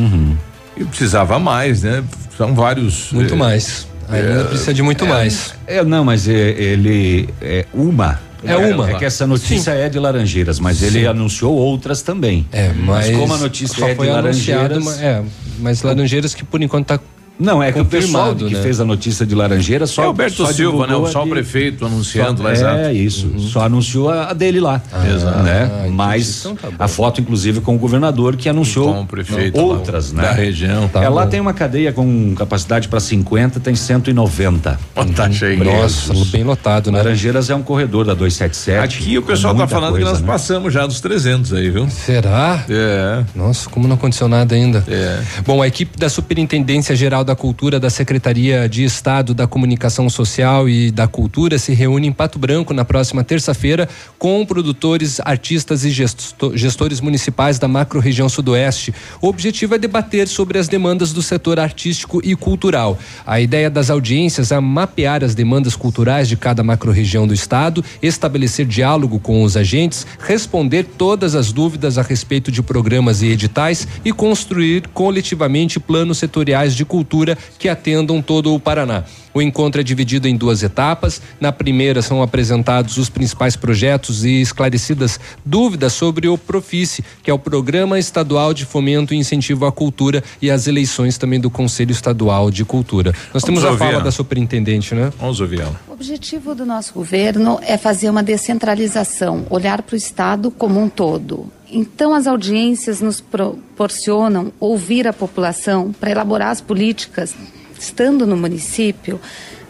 E 0.80 0.86
precisava 0.86 1.38
mais, 1.38 1.84
né? 1.84 2.04
São 2.38 2.56
vários. 2.56 3.12
Muito 3.12 3.34
eh, 3.34 3.38
mais. 3.38 3.88
Ainda 4.08 4.46
precisa 4.46 4.74
de 4.74 4.82
muito 4.82 5.06
é, 5.06 5.08
mais. 5.08 5.54
É, 5.68 5.84
não, 5.84 6.04
mas 6.04 6.28
é, 6.28 6.32
ele 6.34 7.30
é 7.42 7.66
uma. 7.74 8.20
É 8.44 8.56
uma. 8.56 8.90
É 8.90 8.94
que 8.96 9.06
essa 9.06 9.28
notícia 9.28 9.72
é 9.72 9.90
de 9.90 10.00
Laranjeiras, 10.00 10.60
mas 10.60 10.82
ele 10.82 11.02
Sim. 11.02 11.08
anunciou 11.08 11.54
outras 11.54 12.02
também. 12.02 12.48
É, 12.52 12.72
mas, 12.74 13.16
como 13.16 13.34
a 13.34 13.38
notícia 13.38 13.78
só 13.78 13.88
é 13.88 13.96
foi 13.96 14.08
de 14.08 14.14
Laranjeiras. 14.14 14.84
mas- 14.84 15.02
é, 15.02 15.24
mas 15.60 15.82
Laranjeiras 15.84 16.34
que 16.34 16.44
por 16.44 16.62
enquanto 16.62 16.88
tá 16.88 17.00
Não, 17.40 17.64
é 17.64 17.72
que 17.72 17.80
o 17.80 17.86
pessoal 17.86 18.36
que 18.36 18.54
né? 18.54 18.62
fez 18.62 18.80
a 18.82 18.86
notícia 18.86 19.26
de 19.26 19.34
Laranjeiras 19.34 19.90
só 19.92 20.04
É 20.04 20.06
Alberto 20.08 20.36
só 20.46 20.52
Silva, 20.52 20.86
né? 20.86 20.94
Só 21.10 21.24
o 21.24 21.28
prefeito 21.30 21.86
anunciando 21.86 22.40
só, 22.40 22.44
lá, 22.44 22.50
é 22.50 22.54
exato. 22.54 22.92
isso, 22.92 23.40
só 23.40 23.62
anunciou 23.62 24.10
a, 24.10 24.30
a 24.30 24.34
dele 24.34 24.60
lá, 24.60 24.82
Exato. 25.10 25.40
né? 25.44 25.72
Ah, 25.72 25.88
Mas 25.90 26.40
Então 26.46 26.56
tá 26.56 26.70
a 26.78 26.88
foto 26.88 27.22
inclusive 27.22 27.62
com 27.62 27.76
o 27.76 27.78
governador 27.78 28.36
que 28.36 28.50
anunciou 28.50 28.94
Com 28.94 29.02
o 29.02 29.06
prefeito 29.08 29.60
outras, 29.60 30.12
lá, 30.12 30.22
né? 30.22 30.28
da 30.30 30.34
região. 30.34 30.84
é, 30.84 30.88
Tá 30.90 31.10
lá 31.10 31.24
bom. 31.24 31.30
tem 31.30 31.40
uma 31.40 31.54
cadeia 31.54 31.94
com 31.94 32.36
capacidade 32.36 32.88
para 32.90 33.00
50, 33.00 33.60
tem 33.62 33.74
190. 33.76 34.80
Tá 35.16 35.32
cheio. 35.32 35.64
Nossa, 35.64 36.14
bem 36.32 36.44
lotado, 36.44 36.92
né? 36.92 36.98
Laranjeiras 36.98 37.50
é 37.50 37.56
um 37.56 37.62
corredor 37.64 38.06
da 38.06 38.14
277. 38.14 38.98
Aqui 39.00 39.18
o 39.18 39.22
pessoal 39.22 39.56
tá 39.56 39.68
falando 39.68 39.94
que 39.96 40.02
coisa, 40.02 40.12
nós 40.12 40.22
né? 40.22 40.28
passamos 40.28 40.74
já 40.74 40.86
dos 40.86 41.00
300 41.00 41.54
aí, 41.54 41.70
viu? 41.70 41.90
Será? 41.90 42.64
É. 42.70 43.24
Nossa, 43.36 43.70
como 43.70 43.88
não 43.88 43.96
aconteceu 43.96 44.28
nada 44.28 44.56
ainda. 44.56 44.84
É. 44.88 45.20
Bom, 45.46 45.62
a 45.62 45.68
equipe 45.68 45.98
da 45.98 46.10
Superintendência 46.10 46.96
Geral 46.96 47.24
da 47.30 47.36
Cultura 47.36 47.80
da 47.80 47.92
Secretaria 47.92 48.68
de 48.68 48.84
Estado 48.84 49.36
da 49.36 49.46
Comunicação 49.46 50.10
Social 50.10 50.68
e 50.68 50.90
da 50.90 51.08
Cultura 51.08 51.60
se 51.60 51.76
reúne 51.76 52.08
em 52.08 52.12
Pato 52.12 52.40
Branco 52.40 52.74
na 52.74 52.84
próxima 52.84 53.24
terça-feira 53.24 53.88
com 54.18 54.44
produtores, 54.44 55.20
artistas 55.24 55.86
e 55.86 55.92
gesto- 55.92 56.58
gestores 56.58 57.00
municipais 57.00 57.60
da 57.60 57.68
macro-região 57.68 58.28
Sudoeste. 58.28 58.92
O 59.22 59.28
objetivo 59.28 59.76
é 59.76 59.78
debater 59.78 60.28
sobre 60.28 60.58
as 60.58 60.68
demandas 60.68 61.14
do 61.14 61.22
setor 61.22 61.60
artístico 61.60 62.20
e 62.24 62.36
cultural. 62.36 62.98
A 63.28 63.40
ideia 63.40 63.70
das 63.70 63.92
audiências 63.92 64.52
é 64.52 64.60
mapear 64.60 65.24
as 65.24 65.36
demandas 65.36 65.76
culturais 65.76 66.28
de 66.28 66.36
cada 66.36 66.64
macro-região 66.64 67.28
do 67.28 67.34
Estado, 67.36 67.86
estabelecer 68.02 68.66
diálogo 68.66 69.20
com 69.20 69.44
os 69.44 69.56
agentes, 69.56 70.08
responder 70.18 70.84
todas 70.98 71.36
as 71.36 71.52
dúvidas 71.52 72.00
a 72.00 72.02
respeito 72.02 72.52
de 72.52 72.64
programas 72.64 73.22
e 73.22 73.28
editais 73.28 73.88
e 74.04 74.12
construir 74.12 74.88
coletivamente 74.88 75.80
planos 75.80 76.18
setoriais 76.18 76.76
de 76.76 76.84
cultura 76.84 77.19
que 77.58 77.70
atendam 77.70 78.22
todo 78.22 78.54
o 78.54 78.60
Paraná. 78.60 79.04
O 79.34 79.42
encontro 79.42 79.80
é 79.80 79.84
dividido 79.84 80.28
em 80.28 80.36
duas 80.36 80.64
etapas. 80.64 81.22
Na 81.40 81.52
primeira 81.52 82.02
são 82.02 82.22
apresentados 82.22 82.98
os 82.98 83.10
principais 83.10 83.56
projetos 83.56 84.26
e 84.26 84.42
esclarecidas 84.42 85.20
dúvidas 85.46 85.94
sobre 85.94 86.28
o 86.28 86.38
Profice, 86.38 87.04
que 87.24 87.30
é 87.30 87.34
o 87.34 87.40
Programa 87.40 88.00
Estadual 88.00 88.54
de 88.54 88.66
Fomento 88.66 89.14
e 89.14 89.18
Incentivo 89.18 89.66
à 89.66 89.72
Cultura 89.72 90.24
e 90.42 90.50
as 90.50 90.68
eleições 90.68 91.18
também 91.18 91.40
do 91.40 91.50
Conselho 91.50 91.92
Estadual 91.92 92.50
de 92.50 92.66
Cultura. 92.66 93.12
Nós 93.34 93.44
Vamos 93.44 93.62
temos 93.62 93.66
a 93.66 93.78
fala 93.78 93.94
ela. 93.94 94.04
da 94.04 94.12
superintendente, 94.12 94.96
né? 94.96 95.12
Vamos 95.20 95.40
ouvir 95.40 95.62
ela. 95.62 95.80
O 95.88 95.94
objetivo 95.94 96.56
do 96.56 96.66
nosso 96.66 96.94
governo 96.94 97.60
é 97.62 97.78
fazer 97.78 98.10
uma 98.10 98.24
descentralização, 98.24 99.46
olhar 99.50 99.82
para 99.82 99.94
o 99.94 99.98
Estado 99.98 100.50
como 100.50 100.82
um 100.82 100.90
todo. 100.90 101.52
Então, 101.72 102.16
as 102.16 102.26
audiências 102.26 103.00
nos 103.00 103.22
proporcionam 103.22 104.52
ouvir 104.60 105.08
a 105.08 105.14
população 105.14 105.94
para 106.00 106.10
elaborar 106.10 106.50
as 106.50 106.62
políticas. 106.62 107.36
Estando 107.80 108.28
no 108.28 108.36
município, 108.36 109.20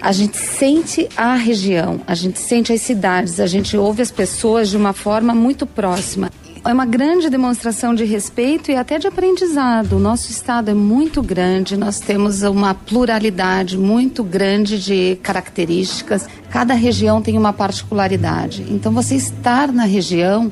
a 0.02 0.12
gente 0.12 0.38
sente 0.38 1.08
a 1.16 1.36
região, 1.36 2.02
a 2.08 2.16
gente 2.16 2.40
sente 2.40 2.74
as 2.74 2.82
cidades, 2.82 3.40
a 3.40 3.48
gente 3.48 3.78
ouve 3.78 4.02
as 4.02 4.12
pessoas 4.12 4.70
de 4.70 4.78
uma 4.78 4.94
forma 4.94 5.36
muito 5.36 5.66
próxima. 5.66 6.32
É 6.66 6.74
uma 6.74 6.86
grande 6.86 7.30
demonstração 7.30 7.96
de 7.96 8.04
respeito 8.04 8.70
e 8.70 8.76
até 8.76 9.00
de 9.00 9.08
aprendizado. 9.08 9.94
O 9.94 10.00
nosso 10.00 10.30
estado 10.30 10.70
é 10.70 10.74
muito 10.74 11.22
grande, 11.22 11.78
nós 11.78 12.00
temos 12.00 12.42
uma 12.44 12.74
pluralidade 12.74 13.78
muito 13.78 14.24
grande 14.24 14.78
de 14.78 15.18
características. 15.24 16.28
Cada 16.50 16.74
região 16.74 17.22
tem 17.22 17.38
uma 17.38 17.54
particularidade. 17.54 18.66
Então, 18.70 18.92
você 18.92 19.16
estar 19.16 19.72
na 19.72 19.86
região 19.86 20.52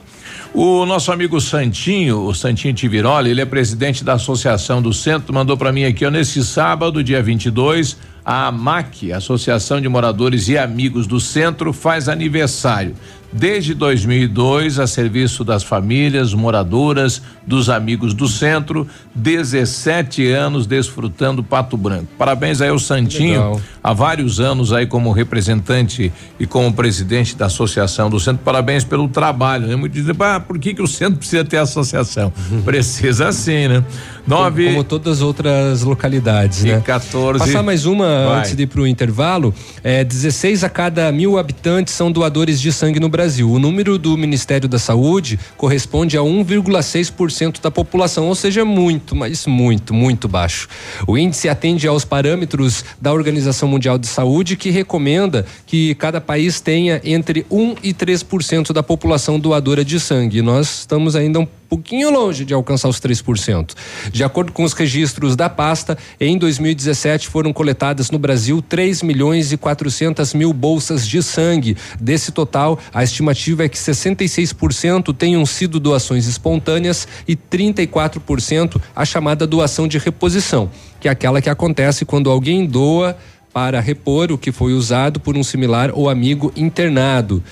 O 0.56 0.86
nosso 0.86 1.12
amigo 1.12 1.42
Santinho, 1.42 2.28
o 2.28 2.36
Santinho 2.36 2.76
Tiviroli, 2.76 3.32
ele 3.32 3.42
é 3.42 3.46
presidente 3.46 4.04
da 4.04 4.14
Associação 4.14 4.84
do 4.84 4.94
Centro, 4.94 5.34
mandou 5.34 5.58
para 5.58 5.72
mim 5.72 5.84
aqui, 5.84 6.06
ó, 6.06 6.12
nesse 6.12 6.46
sábado, 6.46 7.04
dia 7.04 7.24
22, 7.24 7.98
a 8.26 8.48
AMAC, 8.48 9.12
Associação 9.12 9.82
de 9.82 9.90
Moradores 9.90 10.48
e 10.48 10.58
Amigos 10.58 11.08
do 11.08 11.20
Centro, 11.20 11.74
faz 11.74 12.08
aniversário. 12.08 12.96
desde 13.34 13.74
2002 13.74 14.80
a 14.80 14.86
serviço 14.86 15.44
das 15.44 15.64
famílias 15.64 16.34
moradoras, 16.34 17.22
dos 17.46 17.70
amigos 17.70 18.14
do 18.14 18.28
centro, 18.28 18.88
17 19.16 20.28
anos 20.28 20.68
desfrutando 20.68 21.44
Pato 21.44 21.76
Branco. 21.76 22.08
Parabéns 22.18 22.62
aí 22.62 22.70
ao 22.70 22.80
Santinho, 22.80 23.42
Legal. 23.42 23.62
há 23.84 23.94
vários 23.94 24.40
anos 24.40 24.72
aí 24.72 24.86
como 24.86 25.12
representante 25.12 26.14
e 26.40 26.46
como 26.46 26.72
presidente 26.72 27.36
da 27.36 27.48
associação 27.48 28.10
do 28.10 28.20
centro. 28.20 28.44
Parabéns 28.44 28.84
pelo 28.84 29.08
trabalho, 29.08 29.68
né? 29.68 29.76
Muito 29.76 29.94
dizem, 29.94 30.16
ah, 30.20 30.40
por 30.40 30.60
que 30.60 30.74
que 30.74 30.82
o 30.82 30.88
centro 30.88 31.18
precisa 31.18 31.44
ter 31.44 31.58
associação? 31.58 32.32
Precisa 32.64 33.32
sim, 33.32 33.68
né? 33.68 33.84
Nove 34.26 34.66
Como, 34.66 34.76
como 34.76 34.84
todas 34.84 35.18
as 35.18 35.22
outras 35.22 35.82
localidades, 35.82 36.64
e 36.64 36.68
né? 36.68 36.82
14. 36.86 37.40
Passar 37.40 37.64
mais 37.64 37.86
uma 37.86 38.06
Vai. 38.14 38.40
antes 38.40 38.56
de 38.56 38.64
ir 38.64 38.68
para 38.68 38.82
o 38.82 38.88
intervalo. 38.88 39.54
É, 39.84 40.04
16 40.04 40.64
a 40.64 40.70
cada 40.70 41.12
mil 41.12 41.38
habitantes 41.38 41.94
são 41.94 42.12
doadores 42.12 42.60
de 42.60 42.72
sangue 42.72 43.00
no 43.00 43.10
Brasil. 43.10 43.52
O 43.52 43.60
número 43.60 43.98
do 43.98 44.18
Ministério 44.18 44.68
da 44.68 44.80
Saúde 44.80 45.40
corresponde 45.58 46.18
a 46.18 46.22
1,6% 46.22 47.62
da 47.62 47.72
população, 47.72 48.28
ou 48.28 48.36
seja, 48.36 48.64
muito, 48.66 49.16
mas 49.16 49.46
muito, 49.46 49.94
muito 49.94 50.28
baixo. 50.28 50.68
O 51.08 51.18
índice 51.18 51.50
atende 51.50 51.88
aos 51.88 52.06
parâmetros 52.06 52.84
da 53.02 53.12
Organização 53.14 53.68
Mundial 53.68 53.98
de 53.98 54.08
Saúde, 54.08 54.56
que 54.56 54.70
recomenda 54.70 55.46
que 55.66 55.96
cada 55.96 56.20
país 56.22 56.60
tenha 56.60 57.02
entre 57.04 57.46
1 57.50 57.76
e 57.84 57.94
3% 57.94 58.72
da 58.72 58.84
população 58.84 59.40
doadora 59.40 59.84
de 59.84 60.00
sangue. 60.00 60.42
Nós 60.42 60.80
estamos 60.80 61.16
ainda 61.16 61.40
um 61.40 61.48
pouquinho 61.74 62.12
longe 62.12 62.46
de 62.46 62.54
alcançar 62.54 62.88
os 62.88 63.00
3%. 63.00 63.72
De 64.12 64.24
acordo 64.24 64.52
com 64.52 64.64
os 64.64 64.74
registros 64.74 65.36
da 65.36 65.50
pasta, 65.50 65.98
em 66.20 66.38
2017 66.38 67.28
foram 67.28 67.52
coletadas 67.52 68.12
no 68.12 68.20
Brasil 68.20 68.62
3 68.62 69.02
milhões 69.02 69.52
e 69.52 69.58
400 69.58 70.36
mil 70.36 70.54
bolsas 70.54 71.08
de 71.08 71.24
sangue. 71.24 71.76
Desse 72.00 72.32
total, 72.32 72.78
a 72.94 73.04
estimativa 73.04 73.64
é 73.64 73.70
que 73.70 73.78
66% 73.78 75.16
tenham 75.16 75.44
sido 75.48 75.80
doações 75.80 76.28
espontâneas 76.28 77.08
e 77.28 77.36
34% 77.36 78.80
a 78.96 79.04
chamada 79.04 79.48
doação 79.48 79.88
de 79.88 79.98
reposição, 79.98 80.70
que 81.00 81.08
é 81.08 81.12
aquela 81.12 81.42
que 81.42 81.50
acontece 81.50 82.06
quando 82.06 82.30
alguém 82.30 82.68
doa 82.68 83.18
para 83.52 83.80
repor 83.80 84.32
o 84.32 84.38
que 84.38 84.52
foi 84.52 84.74
usado 84.74 85.20
por 85.20 85.36
um 85.36 85.44
similar 85.44 85.92
ou 85.94 86.08
amigo 86.08 86.52
internado. 86.56 87.44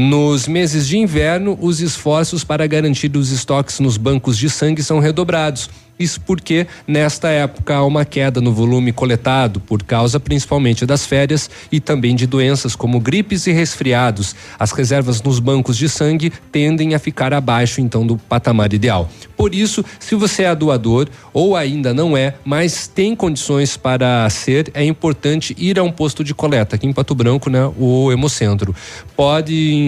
Nos 0.00 0.46
meses 0.46 0.86
de 0.86 0.96
inverno, 0.96 1.58
os 1.60 1.80
esforços 1.80 2.44
para 2.44 2.64
garantir 2.68 3.16
os 3.16 3.32
estoques 3.32 3.80
nos 3.80 3.96
bancos 3.96 4.38
de 4.38 4.48
sangue 4.48 4.80
são 4.80 5.00
redobrados. 5.00 5.68
Isso 5.98 6.20
porque, 6.20 6.66
nesta 6.86 7.28
época, 7.28 7.74
há 7.74 7.84
uma 7.84 8.04
queda 8.04 8.40
no 8.40 8.52
volume 8.52 8.92
coletado, 8.92 9.58
por 9.58 9.82
causa 9.82 10.20
principalmente 10.20 10.86
das 10.86 11.04
férias 11.04 11.50
e 11.72 11.80
também 11.80 12.14
de 12.14 12.26
doenças 12.26 12.76
como 12.76 13.00
gripes 13.00 13.46
e 13.48 13.52
resfriados. 13.52 14.36
As 14.58 14.70
reservas 14.70 15.20
nos 15.20 15.40
bancos 15.40 15.76
de 15.76 15.88
sangue 15.88 16.32
tendem 16.52 16.94
a 16.94 16.98
ficar 17.00 17.34
abaixo, 17.34 17.80
então, 17.80 18.06
do 18.06 18.16
patamar 18.16 18.72
ideal. 18.72 19.10
Por 19.36 19.54
isso, 19.54 19.84
se 19.98 20.14
você 20.14 20.44
é 20.44 20.54
doador 20.54 21.08
ou 21.32 21.56
ainda 21.56 21.92
não 21.92 22.16
é, 22.16 22.34
mas 22.44 22.86
tem 22.86 23.16
condições 23.16 23.76
para 23.76 24.28
ser, 24.30 24.70
é 24.74 24.84
importante 24.84 25.54
ir 25.58 25.78
a 25.78 25.82
um 25.82 25.90
posto 25.90 26.22
de 26.22 26.34
coleta, 26.34 26.76
aqui 26.76 26.86
em 26.86 26.92
Pato 26.92 27.14
Branco, 27.14 27.50
né, 27.50 27.70
o 27.76 28.12
Hemocentro. 28.12 28.74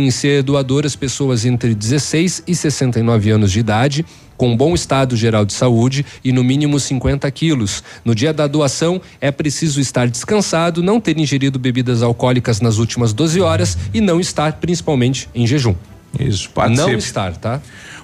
Podem 0.00 0.10
ser 0.10 0.42
doadoras 0.42 0.96
pessoas 0.96 1.44
entre 1.44 1.74
16 1.74 2.44
e 2.46 2.54
69 2.54 3.30
anos 3.32 3.52
de 3.52 3.60
idade 3.60 4.06
com 4.34 4.56
bom 4.56 4.74
estado 4.74 5.14
geral 5.14 5.44
de 5.44 5.52
saúde 5.52 6.06
e 6.24 6.32
no 6.32 6.42
mínimo 6.42 6.80
50 6.80 7.30
quilos. 7.30 7.84
No 8.02 8.14
dia 8.14 8.32
da 8.32 8.46
doação, 8.46 8.98
é 9.20 9.30
preciso 9.30 9.78
estar 9.78 10.08
descansado, 10.08 10.82
não 10.82 10.98
ter 10.98 11.18
ingerido 11.18 11.58
bebidas 11.58 12.02
alcoólicas 12.02 12.62
nas 12.62 12.78
últimas 12.78 13.12
12 13.12 13.42
horas 13.42 13.76
e 13.92 14.00
não 14.00 14.18
estar 14.18 14.54
principalmente 14.54 15.28
em 15.34 15.46
jejum. 15.46 15.74
Isso, 16.18 16.46
Não 16.46 16.52
participe. 16.54 16.96
estar, 16.96 17.36
tá? 17.36 17.60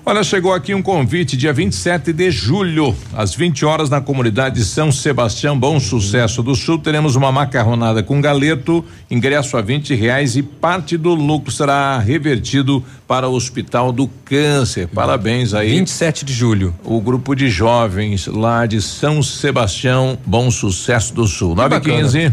Olha, 0.09 0.23
chegou 0.23 0.53
aqui 0.55 0.73
um 0.73 0.81
convite, 0.81 1.37
dia 1.37 1.53
27 1.53 2.13
de 2.13 2.31
julho, 2.31 2.95
às 3.13 3.35
20 3.35 3.65
horas, 3.65 3.91
na 3.91 4.01
comunidade 4.01 4.55
de 4.55 4.65
São 4.65 4.93
Sebastião, 4.93 5.59
Bom 5.59 5.81
Sucesso 5.81 6.45
do 6.45 6.55
Sul. 6.55 6.79
Teremos 6.79 7.17
uma 7.17 7.33
macarronada 7.33 8.05
com 8.05 8.21
galeto, 8.21 8.85
ingresso 9.11 9.57
a 9.57 9.61
20 9.61 9.97
reais 9.97 10.37
e 10.37 10.45
parte 10.45 10.97
do 10.97 11.13
lucro 11.13 11.51
será 11.51 11.99
revertido 11.99 12.85
para 13.09 13.29
o 13.29 13.35
Hospital 13.35 13.91
do 13.91 14.07
Câncer. 14.25 14.87
Parabéns 14.87 15.53
aí. 15.53 15.71
27 15.71 16.25
de 16.25 16.33
julho. 16.33 16.73
O 16.85 17.01
grupo 17.01 17.35
de 17.35 17.51
jovens 17.51 18.29
lá 18.29 18.65
de 18.65 18.81
São 18.81 19.21
Sebastião, 19.25 20.17
Bom 20.25 20.53
Sucesso 20.53 21.13
do 21.13 21.27
Sul. 21.27 21.57
9 21.57 21.75
e 21.75 21.81
15 21.81 22.33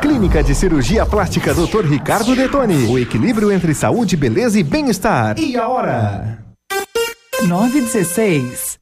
Clínica 0.00 0.42
de 0.42 0.54
Cirurgia 0.54 1.06
Plástica 1.06 1.54
Dr. 1.54 1.86
Ricardo 1.86 2.34
Detoni. 2.34 2.86
O 2.86 2.98
equilíbrio 2.98 3.52
entre 3.52 3.74
saúde, 3.74 4.16
beleza 4.16 4.58
e 4.58 4.62
bem-estar. 4.62 5.38
E 5.38 5.56
a 5.56 5.68
hora? 5.68 6.38
916. 7.46 8.81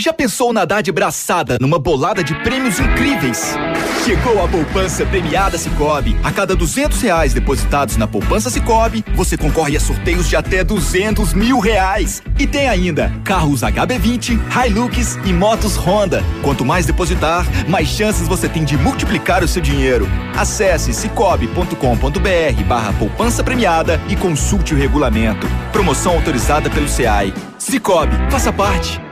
Já 0.00 0.14
pensou 0.14 0.50
nadar 0.50 0.82
de 0.82 0.90
braçada 0.90 1.58
numa 1.60 1.78
bolada 1.78 2.24
de 2.24 2.34
prêmios 2.42 2.80
incríveis? 2.80 3.54
Chegou 4.02 4.42
a 4.42 4.48
poupança 4.48 5.04
premiada 5.04 5.58
Cicobi. 5.58 6.16
A 6.24 6.32
cada 6.32 6.56
duzentos 6.56 7.02
reais 7.02 7.34
depositados 7.34 7.98
na 7.98 8.06
poupança 8.06 8.48
Cicobi, 8.48 9.04
você 9.14 9.36
concorre 9.36 9.76
a 9.76 9.80
sorteios 9.80 10.26
de 10.26 10.36
até 10.36 10.64
duzentos 10.64 11.34
mil 11.34 11.58
reais. 11.58 12.22
E 12.38 12.46
tem 12.46 12.66
ainda 12.66 13.12
carros 13.24 13.60
HB20, 13.60 14.40
Hilux 14.64 15.18
e 15.22 15.34
motos 15.34 15.76
Honda. 15.76 16.24
Quanto 16.42 16.64
mais 16.64 16.86
depositar, 16.86 17.46
mais 17.68 17.86
chances 17.86 18.26
você 18.26 18.48
tem 18.48 18.64
de 18.64 18.78
multiplicar 18.78 19.44
o 19.44 19.48
seu 19.48 19.60
dinheiro. 19.60 20.08
Acesse 20.34 20.94
cicobi.com.br 20.94 22.64
barra 22.66 22.94
poupança 22.94 23.44
premiada 23.44 24.00
e 24.08 24.16
consulte 24.16 24.72
o 24.72 24.78
regulamento. 24.78 25.46
Promoção 25.70 26.14
autorizada 26.14 26.70
pelo 26.70 26.88
SEAI. 26.88 27.34
Cicobi, 27.58 28.16
faça 28.30 28.50
parte. 28.50 29.09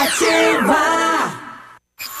Ativa! 0.00 1.39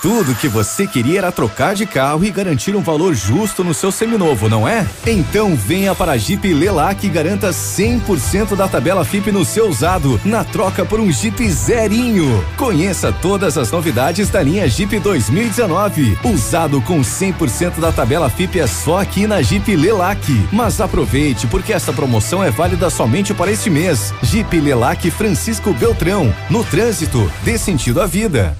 Tudo 0.02 0.34
que 0.34 0.48
você 0.48 0.86
queria 0.86 1.18
era 1.18 1.30
trocar 1.30 1.74
de 1.74 1.84
carro 1.84 2.24
e 2.24 2.30
garantir 2.30 2.74
um 2.74 2.80
valor 2.80 3.14
justo 3.14 3.62
no 3.62 3.74
seu 3.74 3.92
seminovo, 3.92 4.48
não 4.48 4.66
é? 4.66 4.86
Então 5.06 5.54
venha 5.54 5.94
para 5.94 6.12
a 6.12 6.16
Jeep 6.16 6.54
Lelac 6.54 7.06
e 7.06 7.10
garanta 7.10 7.50
100% 7.50 8.56
da 8.56 8.66
tabela 8.66 9.04
FIP 9.04 9.30
no 9.30 9.44
seu 9.44 9.68
usado, 9.68 10.18
na 10.24 10.42
troca 10.42 10.86
por 10.86 11.00
um 11.00 11.12
Jeep 11.12 11.46
zerinho. 11.50 12.42
Conheça 12.56 13.12
todas 13.12 13.58
as 13.58 13.70
novidades 13.70 14.30
da 14.30 14.42
linha 14.42 14.66
Jeep 14.66 14.98
2019. 14.98 16.18
Usado 16.24 16.80
com 16.80 17.02
100% 17.02 17.78
da 17.78 17.92
tabela 17.92 18.30
FIP 18.30 18.58
é 18.58 18.66
só 18.66 19.00
aqui 19.00 19.26
na 19.26 19.42
Jeep 19.42 19.76
Lelac. 19.76 20.48
Mas 20.50 20.80
aproveite, 20.80 21.46
porque 21.46 21.74
essa 21.74 21.92
promoção 21.92 22.42
é 22.42 22.50
válida 22.50 22.88
somente 22.88 23.34
para 23.34 23.52
este 23.52 23.68
mês. 23.68 24.14
Jeep 24.22 24.58
Lelac 24.58 25.10
Francisco 25.10 25.74
Beltrão. 25.74 26.34
No 26.48 26.64
trânsito, 26.64 27.30
dê 27.44 27.58
sentido 27.58 28.00
à 28.00 28.06
vida. 28.06 28.56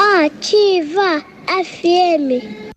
Ativa 0.00 1.24
FM. 1.48 2.70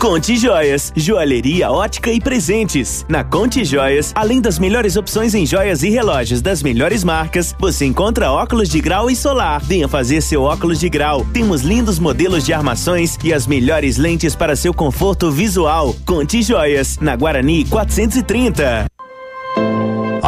Conte 0.00 0.36
Joias, 0.36 0.92
joalheria, 0.96 1.70
ótica 1.70 2.10
e 2.10 2.20
presentes. 2.20 3.06
Na 3.08 3.22
Conte 3.22 3.64
Joias, 3.64 4.10
além 4.16 4.40
das 4.40 4.58
melhores 4.58 4.96
opções 4.96 5.32
em 5.32 5.46
joias 5.46 5.84
e 5.84 5.90
relógios 5.90 6.42
das 6.42 6.60
melhores 6.60 7.04
marcas, 7.04 7.54
você 7.56 7.86
encontra 7.86 8.32
óculos 8.32 8.68
de 8.68 8.80
grau 8.80 9.08
e 9.08 9.14
solar. 9.14 9.60
Venha 9.62 9.86
fazer 9.86 10.20
seu 10.22 10.42
óculos 10.42 10.80
de 10.80 10.88
grau. 10.88 11.24
Temos 11.32 11.62
lindos 11.62 12.00
modelos 12.00 12.44
de 12.44 12.52
armações 12.52 13.16
e 13.22 13.32
as 13.32 13.46
melhores 13.46 13.96
lentes 13.96 14.34
para 14.34 14.56
seu 14.56 14.74
conforto 14.74 15.30
visual. 15.30 15.94
Conte 16.04 16.42
Joias, 16.42 16.98
na 16.98 17.14
Guarani 17.14 17.64
430. 17.64 18.86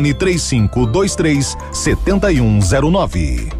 Fone 0.00 0.14
3523 0.14 1.56
7109. 1.72 3.50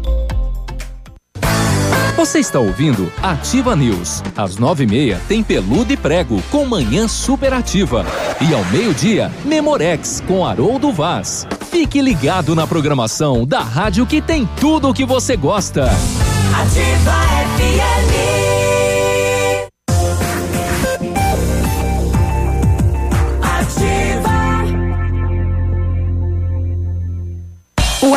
Você 2.17 2.39
está 2.39 2.59
ouvindo 2.59 3.11
Ativa 3.21 3.75
News. 3.75 4.23
Às 4.35 4.57
nove 4.57 4.83
e 4.83 4.87
meia 4.87 5.21
tem 5.27 5.43
Peludo 5.43 5.93
e 5.93 5.97
Prego 5.97 6.41
com 6.49 6.65
Manhã 6.65 7.07
Superativa. 7.07 8.05
E 8.41 8.53
ao 8.53 8.65
meio-dia, 8.65 9.31
Memorex 9.45 10.21
com 10.27 10.45
Haroldo 10.45 10.91
Vaz. 10.91 11.47
Fique 11.69 12.01
ligado 12.01 12.55
na 12.55 12.65
programação 12.65 13.45
da 13.45 13.61
rádio 13.61 14.05
que 14.05 14.21
tem 14.21 14.49
tudo 14.59 14.89
o 14.89 14.93
que 14.93 15.05
você 15.05 15.37
gosta. 15.37 15.85
Ativa 15.85 17.13
FM. 17.57 18.30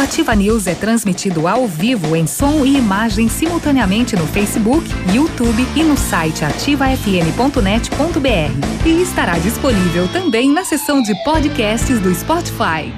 Ativa 0.04 0.36
News 0.36 0.66
é 0.66 0.74
transmitido 0.74 1.48
ao 1.48 1.66
vivo 1.66 2.14
em 2.14 2.26
som 2.26 2.62
e 2.62 2.76
imagem 2.76 3.26
simultaneamente 3.26 4.14
no 4.14 4.26
Facebook, 4.26 4.86
YouTube 5.10 5.66
e 5.74 5.82
no 5.82 5.96
site 5.96 6.44
ativafm.net.br. 6.44 8.86
E 8.86 9.00
estará 9.00 9.38
disponível 9.38 10.06
também 10.08 10.52
na 10.52 10.62
seção 10.62 11.00
de 11.00 11.14
podcasts 11.24 11.98
do 12.00 12.14
Spotify. 12.14 12.92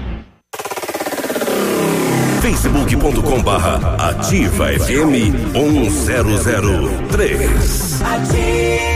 facebook.com 2.42 3.40
barra 3.40 4.08
ativa 4.08 4.66
FM 4.66 5.30
1003. 5.54 8.02
Ativa. 8.02 8.95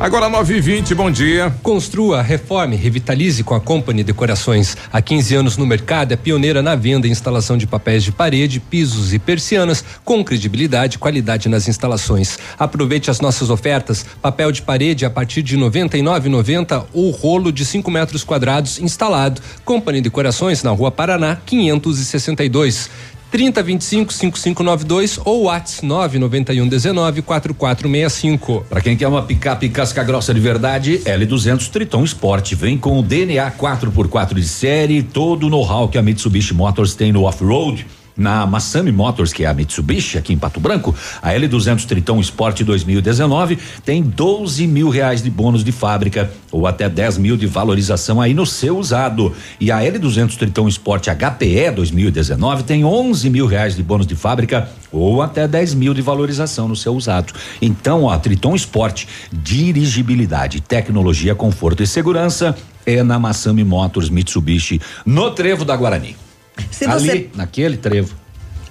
Agora 0.00 0.28
9 0.28 0.56
e 0.56 0.60
20 0.60 0.92
bom 0.92 1.08
dia. 1.08 1.54
Construa, 1.62 2.20
reforme, 2.20 2.74
revitalize 2.74 3.44
com 3.44 3.54
a 3.54 3.60
Company 3.60 4.02
Decorações. 4.02 4.76
Há 4.92 5.00
15 5.00 5.36
anos 5.36 5.56
no 5.56 5.64
mercado, 5.64 6.12
é 6.12 6.16
pioneira 6.16 6.60
na 6.60 6.74
venda 6.74 7.06
e 7.06 7.10
instalação 7.10 7.56
de 7.56 7.64
papéis 7.64 8.02
de 8.02 8.10
parede, 8.10 8.58
pisos 8.58 9.14
e 9.14 9.20
persianas, 9.20 9.84
com 10.04 10.22
credibilidade 10.24 10.96
e 10.96 10.98
qualidade 10.98 11.48
nas 11.48 11.68
instalações. 11.68 12.38
Aproveite 12.58 13.08
as 13.08 13.20
nossas 13.20 13.50
ofertas: 13.50 14.04
papel 14.20 14.50
de 14.50 14.62
parede 14.62 15.06
a 15.06 15.10
partir 15.10 15.42
de 15.42 15.56
R$ 15.56 15.62
99,90 15.62 16.86
ou 16.92 17.10
rolo 17.10 17.52
de 17.52 17.64
5 17.64 17.88
metros 17.88 18.24
quadrados 18.24 18.80
instalado. 18.80 19.40
Company 19.64 20.00
Decorações 20.00 20.62
na 20.64 20.70
Rua 20.70 20.90
Paraná, 20.90 21.38
562. 21.46 22.90
3025 23.34 24.12
5592 24.12 25.18
ou 25.24 25.46
Whats 25.46 25.82
991 25.82 26.68
19 26.68 27.22
4465. 27.22 28.64
Para 28.70 28.80
quem 28.80 28.96
quer 28.96 29.08
uma 29.08 29.22
picape 29.22 29.68
casca 29.70 30.04
grossa 30.04 30.32
de 30.32 30.38
verdade, 30.38 31.00
L200 31.00 31.68
Triton 31.68 32.04
Sport 32.04 32.54
vem 32.54 32.78
com 32.78 32.96
o 32.96 33.02
DNA 33.02 33.50
4x4 33.50 34.34
de 34.34 34.46
série, 34.46 35.02
todo 35.02 35.48
o 35.48 35.50
know-how 35.50 35.88
que 35.88 35.98
a 35.98 36.02
Mitsubishi 36.02 36.54
Motors 36.54 36.94
tem 36.94 37.12
no 37.12 37.24
off-road. 37.24 37.84
Na 38.16 38.46
Massami 38.46 38.92
Motors, 38.92 39.32
que 39.32 39.44
é 39.44 39.46
a 39.46 39.54
Mitsubishi, 39.54 40.16
aqui 40.16 40.32
em 40.32 40.38
Pato 40.38 40.60
Branco, 40.60 40.94
a 41.20 41.32
L200 41.32 41.84
Triton 41.84 42.20
Sport 42.20 42.62
2019 42.62 43.58
tem 43.84 44.02
12 44.02 44.66
mil 44.68 44.88
reais 44.88 45.20
de 45.20 45.28
bônus 45.28 45.64
de 45.64 45.72
fábrica 45.72 46.30
ou 46.52 46.66
até 46.66 46.88
10 46.88 47.18
mil 47.18 47.36
de 47.36 47.46
valorização 47.46 48.20
aí 48.20 48.32
no 48.32 48.46
seu 48.46 48.78
usado. 48.78 49.34
E 49.60 49.72
a 49.72 49.80
L200 49.80 50.36
Triton 50.36 50.68
Sport 50.68 51.08
HPE 51.08 51.72
2019 51.74 52.62
tem 52.62 52.84
11 52.84 53.28
mil 53.30 53.46
reais 53.46 53.74
de 53.74 53.82
bônus 53.82 54.06
de 54.06 54.14
fábrica 54.14 54.68
ou 54.92 55.20
até 55.20 55.48
10 55.48 55.74
mil 55.74 55.92
de 55.92 56.00
valorização 56.00 56.68
no 56.68 56.76
seu 56.76 56.94
usado. 56.94 57.32
Então, 57.60 58.04
ó, 58.04 58.16
Triton 58.16 58.54
Sport, 58.54 59.06
dirigibilidade, 59.32 60.60
tecnologia, 60.60 61.34
conforto 61.34 61.82
e 61.82 61.86
segurança 61.86 62.56
é 62.86 63.02
na 63.02 63.18
Massami 63.18 63.64
Motors 63.64 64.08
Mitsubishi, 64.08 64.80
no 65.04 65.30
Trevo 65.30 65.64
da 65.64 65.74
Guarani. 65.74 66.23
Se 66.70 66.86
Ali, 66.86 67.30
naquele 67.34 67.76
trevo. 67.76 68.23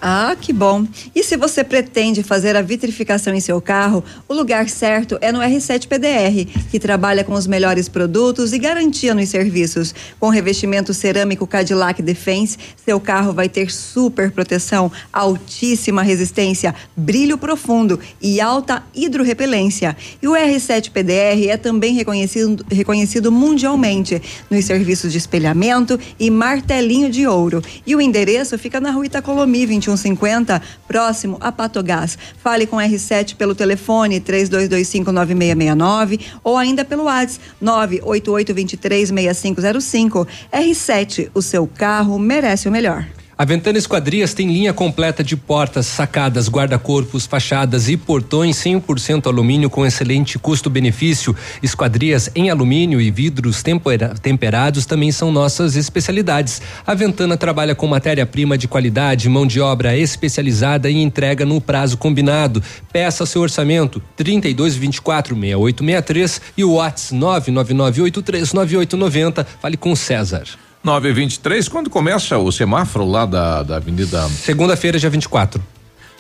Ah, 0.06 0.36
que 0.36 0.52
bom. 0.52 0.86
E 1.16 1.24
se 1.24 1.38
você 1.38 1.64
pretende 1.64 2.24
fazer 2.24 2.58
a 2.58 2.62
vitrificação 2.62 3.34
em 3.34 3.40
seu 3.40 3.62
carro, 3.62 4.04
o 4.28 4.34
lugar 4.34 4.68
certo 4.68 5.18
é 5.22 5.32
no 5.32 5.40
R7 5.40 5.88
PDR, 5.88 6.46
que 6.70 6.78
trabalha 6.78 7.24
com 7.24 7.32
os 7.32 7.48
melhores 7.48 7.88
produtos 7.88 8.52
e 8.52 8.60
garantia 8.60 9.16
nos 9.16 9.30
serviços. 9.30 9.96
Com 10.20 10.28
revestimento 10.28 10.94
cerâmico 10.94 11.48
Cadillac 11.48 12.02
Defense, 12.02 12.58
seu 12.86 13.00
carro 13.00 13.32
vai 13.32 13.48
ter 13.48 13.72
super 13.72 14.30
proteção, 14.30 14.92
altíssima 15.14 16.04
resistência, 16.04 16.76
brilho 16.98 17.38
profundo 17.38 17.98
e 18.22 18.42
alta 18.42 18.84
hidrorrepelência. 18.94 19.96
E 20.22 20.28
o 20.28 20.34
R7 20.34 20.92
PDR 20.92 21.48
é 21.48 21.56
também 21.56 21.94
reconhecido, 21.94 22.66
reconhecido 22.70 23.32
mundialmente 23.32 24.22
nos 24.50 24.66
serviços 24.66 25.14
de 25.14 25.18
espelhamento 25.18 25.98
e 26.20 26.30
martelinho 26.30 27.10
de 27.10 27.26
ouro. 27.26 27.62
E 27.88 27.96
o 27.96 28.02
endereço 28.02 28.60
fica 28.60 28.82
na 28.82 28.92
rua 28.92 29.06
Itacolomi 29.06 29.64
2150, 29.96 30.62
próximo 30.88 31.38
a 31.40 31.52
Patogás. 31.52 32.16
Fale 32.38 32.68
com 32.68 32.78
R7 32.78 33.36
pelo 33.36 33.56
telefone 33.56 34.22
32259669 34.22 36.20
ou 36.44 36.56
ainda 36.58 36.86
pelo 36.86 37.04
WhatsApp 37.04 37.40
988236505. 37.62 40.28
R7, 40.52 41.30
o 41.34 41.42
seu 41.42 41.66
carro 41.68 42.20
merece 42.20 42.68
o 42.68 42.72
melhor. 42.72 43.06
A 43.36 43.46
Ventana 43.46 43.80
Esquadrias 43.80 44.32
tem 44.36 44.48
linha 44.48 44.72
completa 44.74 45.24
de 45.24 45.36
portas, 45.36 45.88
sacadas, 45.88 46.48
guarda-corpos, 46.48 47.26
fachadas 47.26 47.90
e 47.90 47.98
portões 47.98 48.58
100% 48.58 49.26
alumínio 49.26 49.72
com 49.72 49.84
excelente 49.84 50.38
custo-benefício. 50.38 51.36
Esquadrias 51.62 52.30
em 52.36 52.52
alumínio 52.52 53.02
e 53.02 53.10
vidros 53.10 53.64
tempera- 53.64 54.14
temperados 54.22 54.86
também 54.86 55.12
são 55.12 55.32
nossas 55.32 55.76
especialidades. 55.76 56.62
A 56.86 56.94
Ventana 56.94 57.36
trabalha 57.36 57.74
com 57.74 57.88
matéria-prima 57.88 58.56
de 58.56 58.68
qualidade, 58.68 59.28
mão 59.28 59.48
de 59.48 59.60
obra 59.60 59.98
especializada 59.98 60.88
e 60.88 61.02
entrega 61.02 61.44
no 61.44 61.60
prazo 61.60 61.98
combinado. 61.98 62.62
Peça 62.92 63.26
seu 63.26 63.42
orçamento 63.42 64.00
32 64.16 64.76
24 64.76 65.36
6863 65.36 66.42
e 66.56 66.64
o 66.64 66.74
WhatsApp 66.74 67.16
99983 67.16 68.54
9890. 68.54 69.48
Fale 69.60 69.76
com 69.76 69.96
César. 69.96 70.46
923, 70.84 71.68
quando 71.70 71.90
começa 71.90 72.38
o 72.38 72.52
semáforo 72.52 73.06
lá 73.06 73.26
da, 73.26 73.64
da 73.64 73.78
Avenida. 73.78 74.28
Segunda-feira, 74.30 75.00
dia 75.00 75.10
24. 75.10 75.62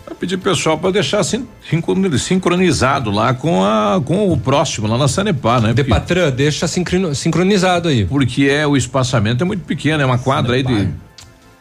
Eu 0.09 0.15
pedi 0.15 0.37
pro 0.37 0.51
pessoal 0.51 0.77
para 0.77 0.91
deixar 0.91 1.23
sin- 1.23 1.47
sincroni- 1.69 2.19
sincronizado 2.19 3.09
lá 3.09 3.33
com, 3.33 3.63
a, 3.63 4.01
com 4.03 4.31
o 4.31 4.37
próximo, 4.37 4.87
lá 4.87 4.97
na 4.97 5.07
Sanepar, 5.07 5.61
né? 5.61 5.69
Porque, 5.69 5.83
Depatran, 5.83 6.29
deixa 6.31 6.67
sincronizado 6.67 7.87
aí. 7.87 8.05
porque 8.05 8.43
é 8.45 8.65
o 8.67 8.75
espaçamento 8.75 9.43
é 9.43 9.47
muito 9.47 9.63
pequeno, 9.65 10.01
é 10.01 10.05
uma 10.05 10.17
quadra 10.17 10.55
aí 10.55 10.63
de. 10.63 10.89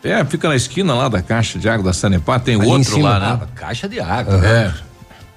É, 0.05 0.25
fica 0.25 0.49
na 0.49 0.57
esquina 0.57 0.95
lá 0.95 1.09
da 1.09 1.23
caixa 1.23 1.59
de 1.61 1.69
água 1.69 1.85
da 1.85 1.93
Sanepar, 1.93 2.41
tem 2.41 2.57
Ali 2.61 2.67
outro 2.67 2.93
cima, 2.93 3.11
lá, 3.11 3.17
ah, 3.17 3.37
né? 3.37 3.47
Caixa 3.55 3.89
de 3.89 4.01
água. 4.01 4.45
É. 4.45 4.73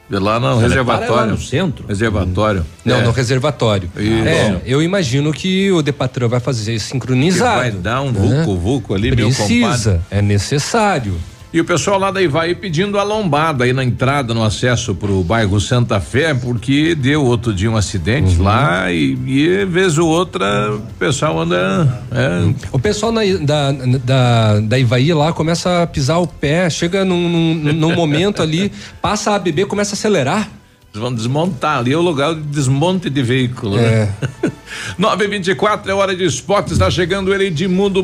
De 0.09 0.19
lá 0.19 0.39
no 0.39 0.59
reservatório. 0.59 1.13
é 1.13 1.15
lá 1.15 1.25
no 1.25 1.37
centro? 1.37 1.85
Reservatório. 1.87 2.65
Não, 2.83 2.97
é. 2.97 3.03
no 3.03 3.11
reservatório. 3.11 3.89
Isso. 3.97 4.27
É, 4.27 4.61
eu 4.65 4.81
imagino 4.81 5.33
que 5.33 5.71
o 5.71 5.81
Depatran 5.81 6.27
vai 6.27 6.39
fazer 6.39 6.77
sincronizado. 6.79 7.63
Que 7.63 7.71
vai 7.71 7.71
dar 7.71 8.01
um 8.01 8.11
né? 8.11 8.43
vulco, 8.43 8.55
vulco 8.55 8.93
ali, 8.93 9.15
meu 9.15 9.29
compadre. 9.29 9.61
Precisa, 9.61 10.01
é 10.11 10.21
necessário. 10.21 11.15
E 11.55 11.61
o 11.61 11.63
pessoal 11.63 11.97
lá 11.97 12.11
da 12.11 12.21
Ivaí 12.21 12.53
pedindo 12.53 12.99
a 12.99 13.03
lombada 13.03 13.63
aí 13.63 13.71
na 13.71 13.81
entrada, 13.81 14.33
no 14.33 14.43
acesso 14.43 14.93
pro 14.93 15.23
bairro 15.23 15.57
Santa 15.61 16.01
Fé, 16.01 16.33
porque 16.33 16.93
deu 16.93 17.23
outro 17.23 17.53
dia 17.53 17.71
um 17.71 17.77
acidente 17.77 18.35
Uhum. 18.35 18.43
lá 18.43 18.91
e, 18.91 19.17
e 19.25 19.63
vez 19.63 19.97
ou 19.97 20.09
outra 20.09 20.73
o 20.75 20.81
pessoal 20.99 21.39
anda. 21.39 22.03
é, 22.11 22.53
O 22.73 22.77
pessoal 22.77 23.13
na- 23.13 23.21
da, 23.39 23.71
da, 23.71 24.59
da 24.59 24.77
Ivaí 24.77 25.13
lá 25.13 25.31
começa 25.31 25.83
a 25.83 25.87
pisar 25.87 26.17
o 26.17 26.27
pé, 26.27 26.69
chega 26.69 27.05
num, 27.05 27.29
num, 27.29 27.53
num 27.73 27.95
momento 27.95 28.41
ali, 28.41 28.69
passa 29.01 29.33
a 29.33 29.39
beber, 29.39 29.65
começa 29.65 29.93
a 29.93 29.95
acelerar. 29.95 30.49
Eles 30.95 31.01
vão 31.01 31.13
desmontar 31.13 31.79
ali 31.79 31.91
é 31.91 31.97
o 31.97 32.01
lugar 32.01 32.33
de 32.33 32.39
desmonte 32.41 33.09
de 33.09 33.21
veículo. 33.21 33.77
É. 33.77 34.09
Né? 34.45 34.51
924 34.97 35.89
é 35.91 35.93
hora 35.93 36.15
de 36.15 36.25
esporte, 36.25 36.73
está 36.73 36.89
chegando 36.89 37.33
ele 37.33 37.45
Edmundo 37.45 38.03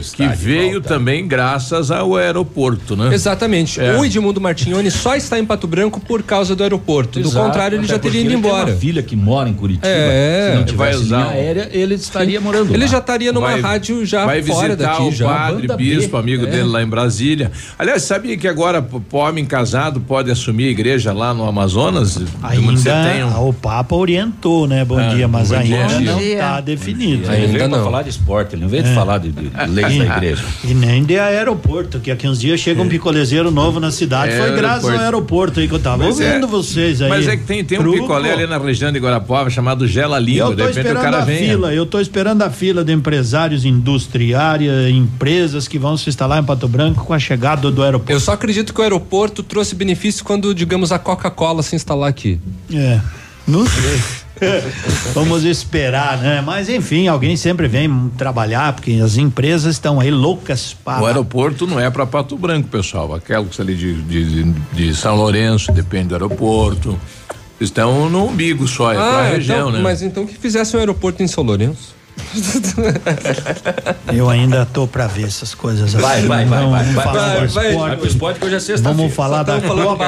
está 0.00 0.28
que 0.28 0.36
veio 0.36 0.72
volta. 0.74 0.88
também 0.88 1.26
graças 1.26 1.90
ao 1.90 2.16
aeroporto, 2.16 2.96
né? 2.96 3.14
Exatamente. 3.14 3.80
É. 3.80 3.96
O 3.96 4.04
Edmundo 4.04 4.40
Martignoni 4.40 4.90
só 4.90 5.14
está 5.16 5.38
em 5.38 5.46
Pato 5.46 5.66
Branco 5.66 6.00
por 6.00 6.22
causa 6.22 6.54
do 6.54 6.62
aeroporto. 6.62 7.20
Do 7.20 7.28
Exato, 7.28 7.46
contrário, 7.46 7.76
ele 7.76 7.84
até 7.84 7.94
já 7.94 7.98
teria 7.98 8.20
ido 8.20 8.30
ele 8.30 8.42
tem 8.42 8.50
embora. 8.50 8.70
uma 8.72 8.76
filha 8.78 9.02
que 9.02 9.16
mora 9.16 9.48
em 9.48 9.54
Curitiba. 9.54 9.86
É. 9.86 10.48
Se 10.50 10.56
não 10.70 10.76
Vai 10.76 10.90
tivesse 10.90 10.98
usar 11.06 11.18
linha 11.18 11.30
aérea, 11.30 11.68
ele 11.72 11.94
estaria 11.94 12.40
morando 12.40 12.74
Ele 12.74 12.84
lá. 12.84 12.90
já 12.90 12.98
estaria 12.98 13.32
numa 13.32 13.50
Vai- 13.52 13.60
rádio 13.60 14.04
já 14.04 14.26
vai 14.26 14.42
fora 14.42 14.68
visitar 14.74 14.90
daqui 14.92 15.02
o 15.02 15.12
já. 15.12 15.28
padre 15.28 15.62
Banda 15.68 15.76
B. 15.76 15.84
bispo 15.84 16.16
amigo 16.16 16.46
É. 16.46 16.50
dele 16.50 16.64
lá 16.68 16.82
em 16.82 16.86
Brasília. 16.88 17.50
Aliás, 17.78 18.02
sabia 18.02 18.36
que 18.36 18.46
agora 18.48 18.82
p- 18.82 19.00
homem 19.16 19.46
casado 19.46 20.00
pode 20.00 20.30
assumir 20.30 20.64
a 20.66 20.70
igreja 20.70 21.12
lá 21.12 21.32
no 21.32 21.44
Amazonas? 21.58 22.20
Ainda 22.42 23.02
tem 23.10 23.24
um- 23.24 23.48
o 23.48 23.52
Papa 23.52 23.94
orientou, 23.96 24.66
né? 24.68 24.84
Bom 24.84 24.98
Ah, 24.98 25.08
dia, 25.14 25.26
mas 25.26 25.48
bom 25.50 25.60
dia. 25.60 25.76
ainda 25.84 25.94
Bom 25.94 26.00
não 26.12 26.18
dia. 26.18 26.32
está 26.34 26.60
definido. 26.60 27.24
Ele 27.24 27.34
Ainda 27.34 27.46
veio 27.48 27.58
pra 27.58 27.68
não. 27.68 27.84
falar 27.84 28.02
de 28.02 28.10
esporte, 28.10 28.54
ele 28.54 28.62
não 28.62 28.68
veio 28.68 28.82
de 28.84 28.94
falar 28.94 29.18
de, 29.18 29.30
de 29.32 29.50
leis 29.68 29.98
da 29.98 30.04
igreja. 30.16 30.44
E 30.64 30.74
nem 30.74 31.02
de 31.02 31.18
aeroporto, 31.18 31.98
que 32.00 32.10
aqui 32.10 32.28
uns 32.28 32.38
dias 32.40 32.60
chega 32.60 32.80
um 32.80 32.88
picolezeiro 32.88 33.50
novo 33.50 33.80
na 33.80 33.90
cidade. 33.90 34.32
É, 34.32 34.38
Foi 34.38 34.52
graças 34.56 34.84
ao 34.88 34.98
aeroporto. 34.98 35.58
aí 35.60 35.66
que 35.68 35.74
eu 35.74 35.78
tava 35.80 36.04
Mas 36.04 36.20
é- 36.20 36.28
ouvindo 36.28 36.46
vocês 36.46 37.02
aí. 37.02 37.08
Mas 37.08 37.26
é 37.26 37.36
que 37.36 37.44
tem, 37.44 37.64
tem 37.64 37.78
um 37.80 37.90
picolé 37.92 38.32
ali 38.32 38.46
na 38.46 38.58
região 38.58 38.92
de 38.92 38.98
Guarapuava 38.98 39.50
chamado 39.50 39.86
Gela 39.86 40.18
Língua. 40.18 40.46
Eu 40.46 40.50
De 40.50 40.56
tô 40.56 40.62
repente 40.68 40.76
o 40.76 40.80
esperando 40.88 41.02
cara 41.02 41.18
a 41.22 41.24
vem. 41.24 41.38
fila, 41.38 41.74
eu 41.74 41.86
tô 41.86 42.00
esperando 42.00 42.42
a 42.42 42.50
fila 42.50 42.84
de 42.84 42.92
empresários 42.92 43.64
industriárias, 43.64 44.90
empresas 44.90 45.66
que 45.66 45.78
vão 45.78 45.96
se 45.96 46.08
instalar 46.08 46.40
em 46.40 46.44
Pato 46.44 46.68
Branco 46.68 47.04
com 47.04 47.12
a 47.14 47.18
chegada 47.18 47.70
do 47.70 47.82
aeroporto. 47.82 48.12
Eu 48.12 48.20
só 48.20 48.32
acredito 48.32 48.72
que 48.72 48.80
o 48.80 48.82
aeroporto 48.82 49.42
trouxe 49.42 49.74
benefício 49.74 50.24
quando, 50.24 50.54
digamos, 50.54 50.92
a 50.92 50.98
Coca-Cola 50.98 51.47
se 51.62 51.74
instalar 51.76 52.08
aqui. 52.08 52.40
É, 52.72 53.00
não 53.46 53.66
sei. 53.66 54.00
Vamos 55.14 55.42
esperar, 55.44 56.18
né? 56.18 56.40
Mas 56.40 56.68
enfim, 56.68 57.08
alguém 57.08 57.36
sempre 57.36 57.66
vem 57.66 58.08
trabalhar, 58.16 58.72
porque 58.72 58.92
as 59.04 59.16
empresas 59.16 59.74
estão 59.74 59.98
aí 59.98 60.10
loucas 60.12 60.72
para. 60.84 61.02
O 61.02 61.06
aeroporto 61.06 61.66
não 61.66 61.80
é 61.80 61.90
para 61.90 62.06
Pato 62.06 62.36
Branco, 62.38 62.68
pessoal. 62.68 63.14
Aqueles 63.14 63.58
ali 63.58 63.74
de, 63.74 64.00
de, 64.02 64.44
de- 64.44 64.60
de 64.74 64.94
São 64.94 65.16
Lourenço, 65.16 65.72
depende 65.72 66.08
do 66.08 66.14
aeroporto. 66.14 66.96
Estão 67.60 68.08
no 68.08 68.26
umbigo 68.26 68.68
só, 68.68 68.92
é 68.92 68.94
pra 68.94 69.28
região, 69.30 69.58
então, 69.58 69.72
né? 69.72 69.80
mas 69.82 70.02
então 70.02 70.24
que 70.24 70.36
fizesse 70.38 70.76
um 70.76 70.78
aeroporto 70.78 71.20
em 71.20 71.26
São 71.26 71.42
Lourenço. 71.42 71.97
Eu 74.12 74.28
ainda 74.28 74.66
tô 74.66 74.86
para 74.86 75.06
ver 75.06 75.26
essas 75.26 75.54
coisas. 75.54 75.92
Vai, 75.92 76.22
vai, 76.22 76.44
vai, 76.44 76.60
Vamos 76.60 76.70
vai, 76.70 76.84
vai, 76.84 77.04
falar 77.04 77.12
vai, 77.12 77.46
do 77.46 77.52
vai, 77.52 77.66
esporte. 77.68 77.88
vai 77.88 77.96
pro 77.96 78.06
esporte 78.06 78.40
que 78.40 78.46
hoje 78.46 78.54
é 78.54 78.60
sexta-feira. 78.60 78.96
Vamos 78.96 79.14
falar 79.14 79.42
da 79.42 79.60
Copa, 79.60 80.04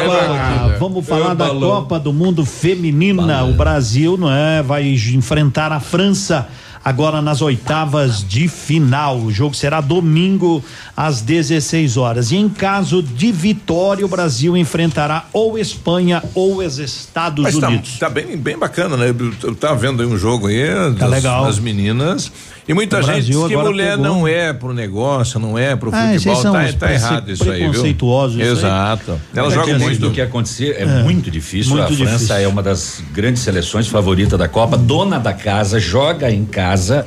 vamos 0.78 1.06
falar 1.06 1.34
da. 1.34 1.48
Copa 1.48 1.98
do 1.98 2.12
Mundo 2.12 2.44
Feminina. 2.44 3.44
O 3.44 3.55
Brasil, 3.55 4.16
não 4.16 4.30
é, 4.30 4.62
vai 4.62 4.89
enfrentar 4.92 5.72
a 5.72 5.80
França 5.80 6.48
agora 6.84 7.20
nas 7.20 7.42
oitavas 7.42 8.26
de 8.26 8.49
final. 8.49 9.18
O 9.18 9.31
jogo 9.33 9.55
será 9.55 9.81
domingo 9.81 10.65
às 10.97 11.20
16 11.20 11.97
horas. 11.97 12.31
E 12.33 12.36
em 12.36 12.49
caso 12.49 13.02
de 13.02 13.31
vitória, 13.33 14.05
o 14.05 14.09
Brasil 14.09 14.57
enfrentará 14.57 15.26
ou 15.33 15.59
Espanha 15.59 16.23
ou 16.34 16.57
os 16.59 16.78
Estados 16.78 17.42
Mas 17.42 17.59
tá, 17.59 17.68
Unidos. 17.68 17.99
tá 17.99 18.09
bem, 18.09 18.36
bem 18.36 18.59
bacana, 18.59 18.97
né? 18.97 19.10
Eu, 19.10 19.33
eu 19.42 19.55
tava 19.55 19.76
vendo 19.76 20.02
aí 20.02 20.09
um 20.09 20.17
jogo 20.18 20.47
aí 20.47 20.67
Tá 20.99 21.07
das, 21.07 21.10
legal. 21.10 21.44
das 21.44 21.59
meninas. 21.59 22.31
E 22.68 22.74
muita 22.74 22.98
O 22.98 23.02
gente 23.02 23.10
Brasil 23.12 23.40
diz 23.40 23.48
que 23.48 23.56
mulher 23.56 23.90
pegou. 23.97 24.05
não 24.05 24.28
é 24.28 24.52
pro 24.52 24.72
negócio, 24.72 25.40
não 25.40 25.58
é 25.58 25.74
pro 25.74 25.90
Ah, 25.92 26.12
futebol. 26.12 26.42
Tá, 26.52 26.72
tá 26.78 26.92
errado 26.92 27.30
isso 27.32 27.42
aí, 27.50 27.60
viu? 27.60 27.70
preconceituosos, 27.70 28.36
isso 28.40 28.44
aí. 28.47 28.52
Exato. 28.58 29.20
Elas 29.34 29.52
É 29.52 29.55
jogam 29.56 29.74
que 29.74 29.80
muito. 29.80 30.00
do 30.00 30.10
que 30.10 30.20
acontecer 30.20 30.76
é, 30.78 30.82
É, 30.82 31.02
muito 31.02 31.30
difícil. 31.30 31.72
muito 31.72 31.84
a 31.92 31.97
França 31.97 32.12
difícil. 32.18 32.36
é 32.36 32.47
uma 32.48 32.62
das 32.62 33.02
grandes 33.12 33.42
seleções 33.42 33.89
favoritas 33.89 34.39
da 34.39 34.47
Copa, 34.48 34.76
dona 34.76 35.18
da 35.18 35.32
casa, 35.32 35.80
joga 35.80 36.30
em 36.30 36.44
casa. 36.44 37.06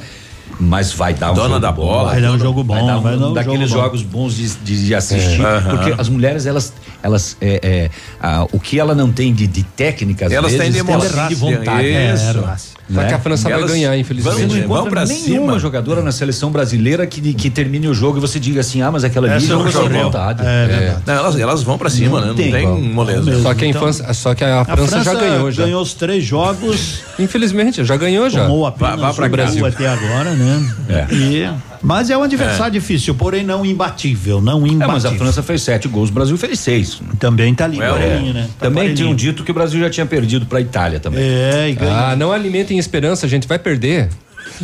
Mas 0.59 0.91
vai 0.93 1.15
dar 1.15 1.31
um 1.31 1.33
Dona 1.33 1.47
jogo 1.47 1.59
da 1.61 1.71
bom. 1.71 1.81
bola. 1.87 2.11
Vai 2.11 2.21
dar 2.21 2.31
um 2.31 2.37
jogo 2.39 2.63
bom, 2.63 2.75
Vai 2.75 2.85
dar 2.85 2.97
um, 2.99 3.01
vai 3.01 3.17
dar 3.17 3.27
um 3.29 3.33
daqueles 3.33 3.69
jogo 3.69 3.81
bom. 3.81 3.85
jogos 3.87 4.03
bons 4.03 4.35
de, 4.35 4.49
de, 4.57 4.85
de 4.85 4.93
assistir. 4.95 5.41
É. 5.43 5.61
Porque 5.61 5.89
Aham. 5.91 5.95
as 6.01 6.09
mulheres, 6.09 6.45
elas, 6.45 6.71
elas 7.01 7.35
é, 7.41 7.59
é, 7.63 7.89
ah, 8.21 8.45
o 8.51 8.59
que 8.59 8.79
ela 8.79 8.93
não 8.93 9.11
tem 9.11 9.33
de, 9.33 9.47
de 9.47 9.63
técnica, 9.63 10.27
às 10.27 10.31
Elas 10.31 10.51
têm 10.51 10.59
vezes, 10.71 10.85
de 10.85 10.91
elas 10.91 11.11
têm 11.11 11.27
de 11.29 11.35
vontade. 11.35 11.87
Isso. 11.87 12.37
É, 12.39 12.55
Só 12.91 12.99
né? 13.01 13.07
que 13.07 13.13
a 13.13 13.19
França 13.19 13.43
vai 13.49 13.53
Elas 13.59 13.71
ganhar, 13.71 13.91
Você 13.91 13.97
infelizmente. 13.99 14.41
não 14.41 14.47
Vamos- 14.49 14.63
encontra 14.65 14.89
pra 14.91 15.05
nenhuma 15.05 15.23
cima. 15.47 15.59
jogadora 15.59 16.01
na 16.01 16.11
seleção 16.11 16.51
brasileira 16.51 17.07
que, 17.07 17.33
que 17.33 17.49
termine 17.49 17.87
o 17.87 17.93
jogo 17.93 18.17
e 18.17 18.21
você 18.21 18.39
diga 18.39 18.59
assim, 18.59 18.81
ah, 18.81 18.91
mas 18.91 19.03
aquela 19.05 19.31
ali 19.33 19.47
não 19.47 19.63
sem 19.63 19.71
jogou. 19.71 20.03
vontade. 20.03 20.41
É 20.45 20.67
verdade. 20.67 21.01
Não, 21.05 21.13
elas, 21.13 21.39
elas 21.39 21.63
vão 21.63 21.77
pra 21.77 21.89
cima, 21.89 22.19
Não 22.19 22.27
né? 22.27 22.33
tem 22.35 22.51
não 22.65 22.75
tem 22.81 22.89
moleza. 22.91 23.41
Só 23.41 23.53
que 23.53 23.63
a 23.63 23.67
Então- 23.69 23.81
infância, 23.83 24.13
só 24.13 24.35
que 24.35 24.43
a, 24.43 24.61
A 24.61 24.65
França, 24.65 25.01
já 25.03 25.13
ganhou 25.13 25.49
já. 25.51 25.63
ganhou 25.63 25.81
os 25.81 25.93
três 25.93 26.23
jogos, 26.25 26.99
Infelizmente, 27.17 27.83
já 27.85 27.95
ganhou 27.95 28.29
já. 28.29 28.43
tomou 28.43 28.65
apenas 28.67 28.99
Vá- 28.99 29.07
vá 29.07 29.13
pra 29.13 29.25
o 29.27 29.29
Brasil 29.29 29.65
até 29.65 29.87
agora, 29.87 30.31
né? 30.31 30.73
É. 30.89 31.13
E- 31.13 31.49
mas 31.83 32.09
é 32.09 32.17
um 32.17 32.23
adversário 32.23 32.71
difícil, 32.73 33.13
porém 33.13 33.43
não 33.43 33.65
imbatível, 33.65 34.39
não 34.41 34.65
É, 34.65 34.69
imbatível. 34.69 34.87
mas 34.87 35.05
a 35.05 35.11
França 35.11 35.43
fez 35.43 35.61
sete 35.61 35.87
gols, 35.87 36.09
o 36.09 36.13
Brasil 36.13 36.37
fez 36.37 36.59
seis. 36.59 37.01
Também 37.19 37.53
tá 37.53 37.65
ali, 37.65 37.81
É, 37.81 37.89
parelinho, 37.89 38.33
né? 38.33 38.41
Tá 38.57 38.65
Também 38.67 38.83
parelinho. 38.85 38.95
tinham 38.95 39.15
dito 39.15 39.43
que 39.43 39.51
o 39.51 39.53
Brasil 39.53 39.79
já 39.79 39.89
tinha 39.89 40.05
perdido 40.05 40.45
para 40.45 40.57
a 40.59 40.61
Itália 40.61 40.99
também. 40.99 41.21
É, 41.21 41.69
e 41.69 41.73
ganhou. 41.75 41.93
Ah, 41.95 42.15
não 42.15 42.31
alimentem 42.31 42.79
esperança, 42.79 43.25
a 43.25 43.29
gente 43.29 43.47
vai 43.47 43.59
perder. 43.59 44.09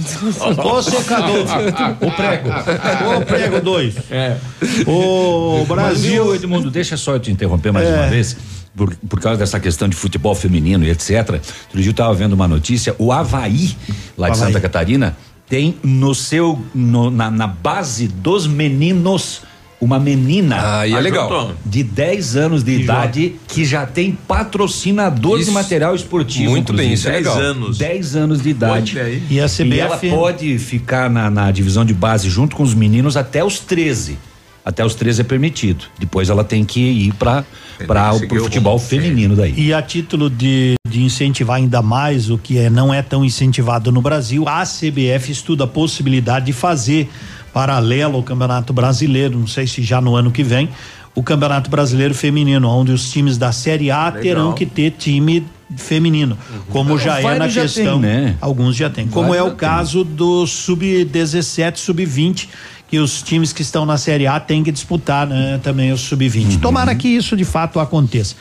Ô 0.64 0.82
secador, 0.82 1.46
o 2.00 2.12
prego, 2.12 2.50
o 3.18 3.26
prego 3.26 3.62
dois. 3.62 3.96
É. 4.12 4.38
O 4.86 5.66
Brasil, 5.68 6.24
Brasil, 6.24 6.36
Edmundo, 6.36 6.70
deixa 6.70 6.96
só 6.96 7.14
eu 7.14 7.20
te 7.20 7.32
interromper 7.32 7.72
mais 7.72 7.88
É. 7.88 7.96
uma 7.96 8.08
vez. 8.08 8.38
Por, 8.76 8.96
por 9.10 9.20
causa 9.20 9.38
dessa 9.40 9.60
questão 9.60 9.90
de 9.90 9.96
futebol 9.96 10.34
feminino 10.36 10.86
e 10.86 10.90
etc. 10.92 11.10
Outro 11.32 11.42
dia 11.82 11.88
eu 11.88 11.92
estava 11.92 12.14
vendo 12.14 12.34
uma 12.34 12.48
notícia: 12.48 12.96
o 13.00 13.12
Havaí, 13.12 13.76
lá 14.18 14.30
de 14.30 14.34
Havaí. 14.38 14.48
Santa 14.54 14.60
Catarina, 14.62 15.18
tem 15.50 15.76
no 15.84 16.14
seu. 16.14 16.60
no- 16.74 17.10
na, 17.12 17.30
na 17.32 17.48
base 17.48 18.08
dos 18.08 18.46
meninos 18.48 19.42
uma 19.82 19.98
menina 19.98 20.80
Aí 20.80 20.94
é 20.94 21.00
legal. 21.00 21.54
de 21.66 21.84
10 21.84 22.36
anos 22.36 22.64
de 22.66 22.82
idade 22.82 23.36
que 23.48 23.64
já 23.64 23.86
tem 23.86 24.12
patrocinador 24.12 25.38
de 25.38 25.44
Isso. 25.44 25.52
material 25.54 25.96
esportivo. 25.96 26.50
Muito 26.52 26.74
bem, 26.74 26.92
isso 26.94 27.08
é 27.08 27.12
10 27.14 27.26
legal. 27.26 27.40
anos. 27.42 27.78
10 27.78 28.16
anos 28.16 28.42
de 28.42 28.50
idade. 28.50 28.98
E 29.30 29.40
a 29.40 29.46
E 29.46 29.80
ela 29.80 29.96
CBF 29.96 30.10
pode 30.10 30.60
ficar 30.60 31.10
na, 31.10 31.30
na 31.30 31.50
divisão 31.50 31.86
de 31.86 31.94
base 31.94 32.30
junto 32.30 32.56
com 32.58 32.64
os 32.64 32.74
meninos 32.74 33.16
até 33.16 33.44
os 33.44 33.60
13. 33.60 34.18
Até 34.66 34.86
os 34.86 34.94
13 34.96 35.22
é 35.22 35.24
permitido. 35.24 35.86
Depois 35.98 36.30
ela 36.30 36.44
tem 36.44 36.66
que 36.66 36.80
ir 36.82 37.14
para 37.14 37.46
para 37.88 38.14
o 38.14 38.20
futebol 38.20 38.78
feminino 38.78 39.34
daí. 39.38 39.54
E 39.58 39.74
a 39.74 39.82
título 39.82 40.30
de, 40.30 40.76
de 40.90 41.04
incentivar 41.04 41.58
ainda 41.58 41.82
mais 41.82 42.30
o 42.30 42.38
que 42.38 42.58
é, 42.58 42.70
não 42.70 42.94
é 42.94 43.02
tão 43.02 43.24
incentivado 43.24 43.92
no 43.92 44.02
Brasil, 44.02 44.48
a 44.48 44.64
CBF 44.64 45.32
estuda 45.32 45.64
a 45.64 45.68
possibilidade 45.68 46.48
de 46.48 46.54
fazer 46.54 47.10
paralelo 47.54 48.18
ao 48.18 48.24
Campeonato 48.24 48.74
Brasileiro, 48.74 49.38
não 49.38 49.48
sei 49.48 49.68
se 49.68 49.82
já 49.82 50.02
no 50.02 50.16
ano 50.16 50.32
que 50.32 50.44
vem, 50.44 50.70
o 51.16 51.24
Campeonato 51.24 51.70
Brasileiro 51.70 52.14
Feminino, 52.14 52.70
onde 52.70 52.92
os 52.92 53.12
times 53.12 53.38
da 53.38 53.52
Série 53.52 53.92
A 53.92 54.06
Legal. 54.06 54.22
terão 54.22 54.54
que 54.54 54.66
ter 54.66 54.92
time 54.92 55.46
feminino, 55.76 56.38
como 56.70 56.98
já 56.98 57.20
é 57.22 57.38
na 57.38 57.48
já 57.48 57.62
questão, 57.62 58.02
tem, 58.02 58.10
né? 58.10 58.36
alguns 58.42 58.76
já 58.76 58.90
tem, 58.90 59.08
como 59.08 59.30
Vários 59.30 59.48
é 59.48 59.52
o 59.52 59.56
caso 59.56 60.04
do 60.04 60.48
sub-17, 60.48 61.78
sub-20, 61.78 62.48
que 62.90 62.98
os 62.98 63.22
times 63.22 63.54
que 63.54 63.62
estão 63.62 63.86
na 63.86 63.98
Série 63.98 64.26
A 64.26 64.40
têm 64.40 64.64
que 64.64 64.72
disputar, 64.72 65.28
né, 65.28 65.60
também 65.62 65.92
o 65.92 65.98
sub-20. 65.98 66.54
Uhum. 66.54 66.60
Tomara 66.60 66.96
que 66.96 67.08
isso 67.08 67.38
de 67.38 67.46
fato 67.46 67.80
aconteça. 67.80 68.36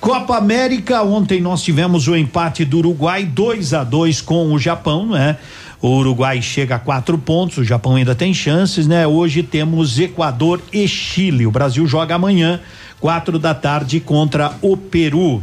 Copa 0.00 0.36
América, 0.36 1.02
ontem 1.02 1.40
nós 1.40 1.62
tivemos 1.62 2.06
o 2.06 2.14
empate 2.14 2.64
do 2.64 2.78
Uruguai 2.78 3.24
2 3.24 3.72
a 3.72 3.82
2 3.82 4.20
com 4.20 4.52
o 4.52 4.58
Japão, 4.58 5.06
né? 5.06 5.36
O 5.80 5.88
Uruguai 5.98 6.40
chega 6.40 6.76
a 6.76 6.78
quatro 6.78 7.18
pontos, 7.18 7.58
o 7.58 7.64
Japão 7.64 7.96
ainda 7.96 8.14
tem 8.14 8.32
chances, 8.32 8.86
né? 8.86 9.06
Hoje 9.06 9.42
temos 9.42 9.98
Equador 9.98 10.60
e 10.72 10.86
Chile. 10.88 11.46
O 11.46 11.50
Brasil 11.50 11.86
joga 11.86 12.14
amanhã, 12.14 12.60
quatro 13.00 13.38
da 13.38 13.54
tarde, 13.54 14.00
contra 14.00 14.52
o 14.62 14.76
Peru. 14.76 15.42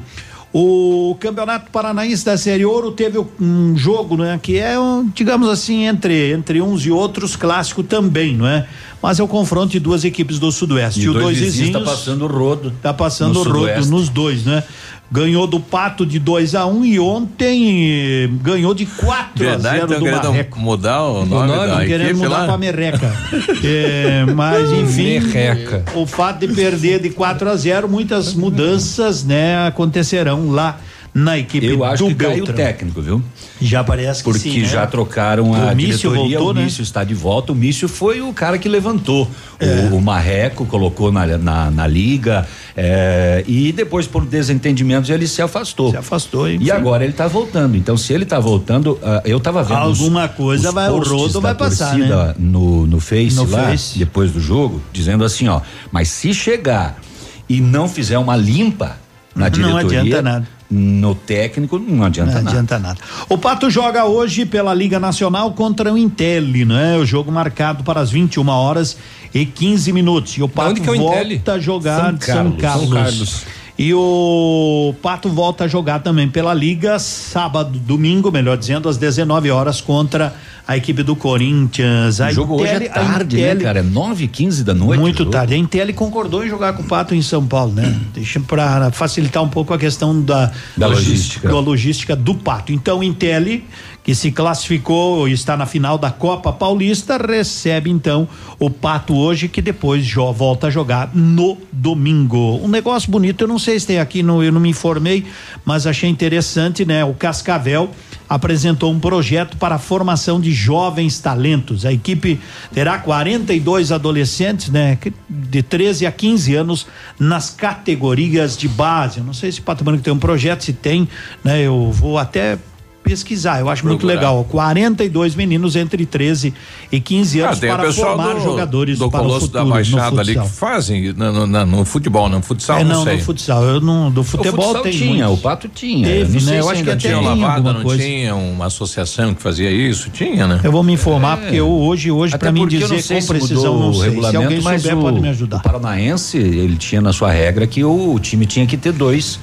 O 0.54 1.16
Campeonato 1.20 1.72
Paranaense 1.72 2.26
da 2.26 2.38
Série 2.38 2.66
Ouro 2.66 2.92
teve 2.92 3.18
um 3.40 3.78
jogo, 3.78 4.18
né, 4.18 4.38
que 4.42 4.58
é, 4.58 4.76
digamos 5.14 5.48
assim, 5.48 5.86
entre 5.86 6.34
entre 6.34 6.62
uns 6.62 6.86
e 6.86 6.92
outros 6.92 7.38
clássico 7.38 7.82
também, 7.84 8.36
não 8.36 8.46
é? 8.46 8.68
Mas 9.02 9.20
é 9.20 9.24
o 9.24 9.28
confronto 9.28 9.70
de 9.72 9.80
duas 9.80 10.04
equipes 10.04 10.40
do 10.40 10.52
Sudoeste. 10.52 11.02
E 11.02 11.10
o 11.10 11.14
dois 11.14 11.26
dois 11.26 11.38
vizinhos 11.38 11.70
vizinhos 11.70 11.86
tá 11.86 11.92
passando 11.92 12.26
o 12.26 12.28
rodo. 12.28 12.74
Tá 12.82 12.94
passando 12.94 13.40
o 13.40 13.44
rodo 13.44 13.60
Sudoeste. 13.60 13.90
nos 13.90 14.10
dois, 14.10 14.46
né? 14.46 14.64
Ganhou 15.11 15.45
do 15.45 15.59
Pato 15.59 16.06
de 16.06 16.17
2 16.19 16.56
a 16.56 16.65
1 16.65 16.72
um, 16.72 16.85
e 16.85 16.98
ontem 16.98 18.23
eh, 18.23 18.30
ganhou 18.41 18.73
de 18.73 18.85
4 18.85 19.45
a 19.45 19.49
Verdade, 19.51 19.80
0 19.80 19.91
estão 19.93 19.99
do 19.99 20.30
Marreco. 20.30 20.59
mudar 20.59 21.03
o 21.03 21.25
nome, 21.25 21.67
da 21.67 21.85
querendo 21.85 22.17
mudar 22.17 22.30
lá? 22.30 22.45
pra 22.45 22.57
Merreca. 22.57 23.11
É, 23.64 24.25
mas 24.33 24.72
enfim, 24.72 25.19
Merreca. 25.19 25.83
o 25.95 26.06
fato 26.06 26.48
de 26.48 26.53
perder 26.53 27.01
de 27.01 27.09
4 27.09 27.49
a 27.49 27.56
0, 27.56 27.90
muitas 27.90 28.33
mudanças, 28.33 29.23
né, 29.25 29.67
acontecerão 29.67 30.49
lá 30.51 30.80
na 31.14 31.38
equipe 31.38 31.67
Eu 31.67 31.83
acho 31.83 32.03
do 32.03 32.09
que 32.09 32.15
caiu 32.15 32.31
o 32.31 32.35
Beltrão. 32.38 32.56
técnico, 32.56 33.01
viu? 33.01 33.22
Já 33.61 33.83
parece 33.83 34.23
que 34.23 34.30
Porque 34.31 34.49
sim, 34.49 34.59
né? 34.61 34.65
já 34.67 34.88
trocaram 34.88 35.53
a 35.53 35.72
O 35.72 35.75
diretoria, 35.75 36.19
voltou, 36.40 36.49
o 36.49 36.53
né? 36.53 36.64
Mício 36.64 36.81
está 36.81 37.03
de 37.03 37.14
volta. 37.14 37.51
O 37.51 37.56
Mício 37.56 37.88
foi 37.88 38.19
o 38.22 38.33
cara 38.33 38.57
que 38.57 38.67
levantou 38.67 39.30
É. 39.59 39.90
o, 39.91 39.98
o 39.98 40.01
Marreco, 40.01 40.65
colocou 40.65 41.11
na, 41.11 41.25
na, 41.38 41.69
na 41.69 41.88
liga 41.88 42.48
é, 42.75 43.43
e 43.48 43.72
depois 43.72 44.07
por 44.07 44.25
desentendimentos 44.25 45.09
ele 45.09 45.27
se 45.27 45.41
afastou. 45.41 45.91
Se 45.91 45.98
afastou, 45.98 46.49
hein? 46.49 46.57
E 46.61 46.72
agora 46.72 47.03
ele 47.03 47.11
está 47.14 47.27
voltando. 47.27 47.77
Então 47.77 47.95
se 47.95 48.11
ele 48.14 48.23
está 48.23 48.40
voltando, 48.40 48.98
ah, 49.03 49.22
eu 49.25 49.38
estava 49.38 49.64
vendo 49.64 49.83
os- 49.85 49.99
Alguma 49.99 50.27
coisa 50.27 50.69
os 50.69 50.73
vai- 50.73 50.90
o 50.90 50.99
rodo 50.99 51.40
vai 51.40 51.53
passar, 51.56 51.98
né? 51.98 52.33
No, 52.40 52.88
no 52.88 52.99
Face 52.99 53.35
No 53.35 53.45
lá, 53.49 53.65
Face. 53.65 53.99
depois 53.99 54.31
do 54.31 54.40
jogo, 54.40 54.81
dizendo 54.91 55.23
assim, 55.23 55.48
ó, 55.48 55.61
mas 55.91 56.07
se 56.09 56.33
chegar 56.33 56.99
e 57.48 57.61
não 57.61 57.88
fizer 57.88 58.17
uma 58.17 58.35
limpa 58.35 58.98
na 59.35 59.45
Não 59.45 59.51
diretoria, 59.51 60.01
adianta 60.01 60.22
nada. 60.22 60.48
No 60.72 61.14
técnico 61.14 61.77
não 61.77 62.06
adianta 62.06 62.32
Não 62.32 62.38
nada. 62.40 62.50
adianta 62.50 62.80
nada. 62.80 63.00
O 63.27 63.38
Pato 63.38 63.69
joga 63.69 64.06
hoje 64.06 64.45
pela 64.45 64.74
Liga 64.74 65.00
Nacional 65.00 65.51
contra 65.51 65.91
o 65.93 65.98
Intel, 65.98 66.43
né? 66.66 66.98
O 66.98 67.06
jogo 67.06 67.30
marcado 67.32 67.83
para 67.83 68.00
as 68.00 68.09
21 68.09 68.48
horas 68.48 68.98
e 69.33 69.45
15 69.45 69.91
minutos. 69.91 70.38
E 70.38 70.41
o 70.41 70.48
Pato 70.48 70.72
onde 70.72 70.82
que 70.82 70.90
é 70.90 70.91
o 70.93 70.98
volta 70.98 71.53
a 71.53 71.59
jogar 71.59 72.06
São 72.06 72.14
de 72.16 72.25
São 72.25 72.35
Carlos. 72.35 72.59
Carlos. 72.61 72.90
São 72.90 72.90
Carlos. 73.03 73.45
E 73.84 73.93
o 73.95 74.93
Pato 75.01 75.27
volta 75.27 75.64
a 75.64 75.68
jogar 75.68 76.00
também 76.00 76.30
pela 76.30 76.53
Liga 76.53 77.00
sábado, 77.00 77.80
domingo, 77.80 78.32
melhor 78.32 78.56
dizendo, 78.56 78.88
às 78.88 78.95
19 78.98 79.50
horas 79.50 79.82
contra 79.82 80.35
a 80.68 80.77
equipe 80.77 81.01
do 81.01 81.16
Corinthians. 81.16 82.22
A 82.22 82.27
O 82.27 82.32
jogo 82.32 82.61
hoje 82.61 82.68
é 82.72 82.76
Intel- 82.76 82.92
tarde, 82.93 83.38
né, 83.42 83.56
cara? 83.56 83.80
É 83.80 83.84
9 83.84 84.26
h 84.26 84.32
15 84.32 84.64
da 84.64 84.74
noite. 84.76 85.00
muito 85.00 85.26
tarde. 85.26 85.56
A 85.56 85.58
Intel 85.58 85.92
concordou 85.95 86.45
em 86.45 86.50
jogar 86.50 86.74
com 86.74 86.84
o 86.84 86.85
Pato 86.85 87.16
em 87.16 87.22
São 87.24 87.45
Paulo, 87.48 87.74
né? 87.74 88.00
Deixa 88.14 88.40
para 88.40 88.92
facilitar 88.92 89.42
um 89.42 89.50
pouco 89.50 89.74
a 89.74 89.77
questão 89.80 90.22
da, 90.22 90.51
Da 90.77 90.85
logística. 90.88 91.48
da 91.50 91.60
logística 91.60 92.16
do 92.16 92.35
Pato. 92.35 92.72
Então, 92.72 93.01
Intel, 93.01 93.61
que 94.04 94.16
se 94.16 94.32
classificou 94.32 95.28
e 95.28 95.34
está 95.34 95.56
na 95.56 95.66
final 95.66 95.98
da 95.98 96.10
Copa 96.10 96.52
Paulista, 96.52 97.18
recebe 97.18 97.90
então 97.90 98.28
o 98.60 98.70
Pato 98.70 99.16
hoje, 99.16 99.48
que 99.48 99.62
depois 99.62 100.12
volta 100.36 100.68
a 100.68 100.70
jogar 100.70 101.12
no 101.14 101.58
domingo. 101.72 102.60
Um 102.64 102.68
negócio 102.68 103.12
bonito, 103.12 103.44
eu 103.44 103.48
não 103.48 103.60
sei 103.60 103.80
se 103.80 103.88
tem 103.88 104.00
aqui, 104.00 104.24
no, 104.24 104.44
eu 104.44 104.52
não 104.52 104.60
me 104.60 104.70
informei, 104.70 105.26
mas 105.64 105.86
achei 105.86 106.10
interessante, 106.10 106.86
né? 106.86 107.06
O 107.06 107.14
Cascavel 107.14 107.92
apresentou 108.28 108.92
um 108.92 109.00
projeto 109.00 109.58
para 109.58 109.76
a 109.76 109.78
formação 109.78 110.40
de 110.40 110.54
jovens 110.54 111.20
talentos. 111.20 111.86
A 111.86 111.92
equipe 111.92 112.40
terá 112.74 112.98
42 112.98 113.92
adolescentes, 113.92 114.70
né, 114.70 114.98
de 115.30 115.62
13 115.62 116.06
a 116.06 116.12
15 116.12 116.56
anos 116.56 116.88
nas 117.20 117.50
categorias 117.50 118.56
de 118.56 118.70
base. 118.70 119.18
Eu 119.18 119.26
não 119.26 119.34
sei 119.34 119.52
se 119.52 119.60
Pato 119.60 119.84
Branco 119.84 120.02
tem 120.02 120.14
um 120.14 120.18
projeto, 120.18 120.64
se 120.64 120.72
tem, 120.72 121.10
né, 121.44 121.62
eu 121.62 121.92
vou 121.92 122.18
até 122.18 122.58
pesquisar, 123.04 123.60
eu 123.60 123.68
acho 123.70 123.86
muito 123.86 124.00
Procurar. 124.02 124.20
legal. 124.20 124.44
42 124.46 125.36
meninos 125.36 125.76
entre 125.76 126.06
13 126.06 126.54
e 126.92 127.00
15 127.00 127.42
Ah, 127.42 127.46
anos 127.48 127.58
o 127.58 127.62
para 127.62 127.92
formar 127.94 128.34
do, 128.36 128.42
jogadores 128.42 128.98
do 129.00 129.10
para 129.10 129.20
o 129.20 129.24
Colosso 129.24 129.46
futuro 129.48 129.64
da 129.66 129.70
Baixada 129.72 130.22
ali 130.22 130.36
que 130.40 130.48
fazem 130.50 131.12
no, 131.14 131.46
no- 131.48 131.66
no 131.66 131.86
futebol, 131.86 132.30
no 132.30 132.42
futsal, 132.42 132.80
é, 132.80 132.84
não, 132.84 132.98
não, 132.98 133.04
sei. 133.04 133.18
no 133.18 133.24
futsal, 133.24 133.64
eu 133.64 133.82
não, 133.82 134.12
do 134.12 134.24
futebol 134.24 134.64
futsal 134.66 134.84
tem 134.84 134.92
tinha, 134.94 135.26
muitos. 135.26 135.40
o 135.40 135.42
Pato 135.42 135.68
tinha. 135.68 136.08
Teve, 136.08 136.40
Não 136.40 136.46
né? 136.52 136.60
Eu 136.60 136.70
acho 136.70 136.84
que 136.84 136.90
até 136.90 137.00
tinha 137.00 137.20
lavada, 137.20 137.74
não 137.74 137.82
coisa. 137.84 138.04
tinha 138.04 138.36
uma 138.36 138.66
associação 138.68 139.34
que 139.34 139.42
fazia 139.42 139.70
isso? 139.72 140.10
Tinha, 140.10 140.48
né? 140.48 140.60
Eu 140.64 140.72
vou 140.72 140.84
me 140.84 140.94
informar, 140.94 141.38
porque 141.38 141.56
eu, 141.56 141.70
hoje, 141.70 142.12
hoje, 142.12 142.36
É. 142.36 142.38
Para 142.38 142.52
mim 142.52 142.68
dizer 142.68 142.88
com 143.04 143.28
precisão, 143.28 143.80
não 143.80 143.90
o 143.90 143.94
sei. 143.94 144.12
Se 144.22 144.36
alguém 144.38 144.62
souber, 144.62 144.98
o, 144.98 145.02
pode 145.02 145.20
me 145.20 145.30
ajudar. 145.30 145.58
o 145.58 145.62
Paranaense, 145.64 146.38
ele 146.38 146.76
tinha 146.78 147.02
na 147.02 147.12
sua 147.14 147.32
regra 147.32 147.66
que 147.68 147.84
o, 147.84 148.18
time 148.20 148.46
tinha 148.46 148.66
que 148.66 148.78
ter 148.78 148.92
dois 148.94 149.40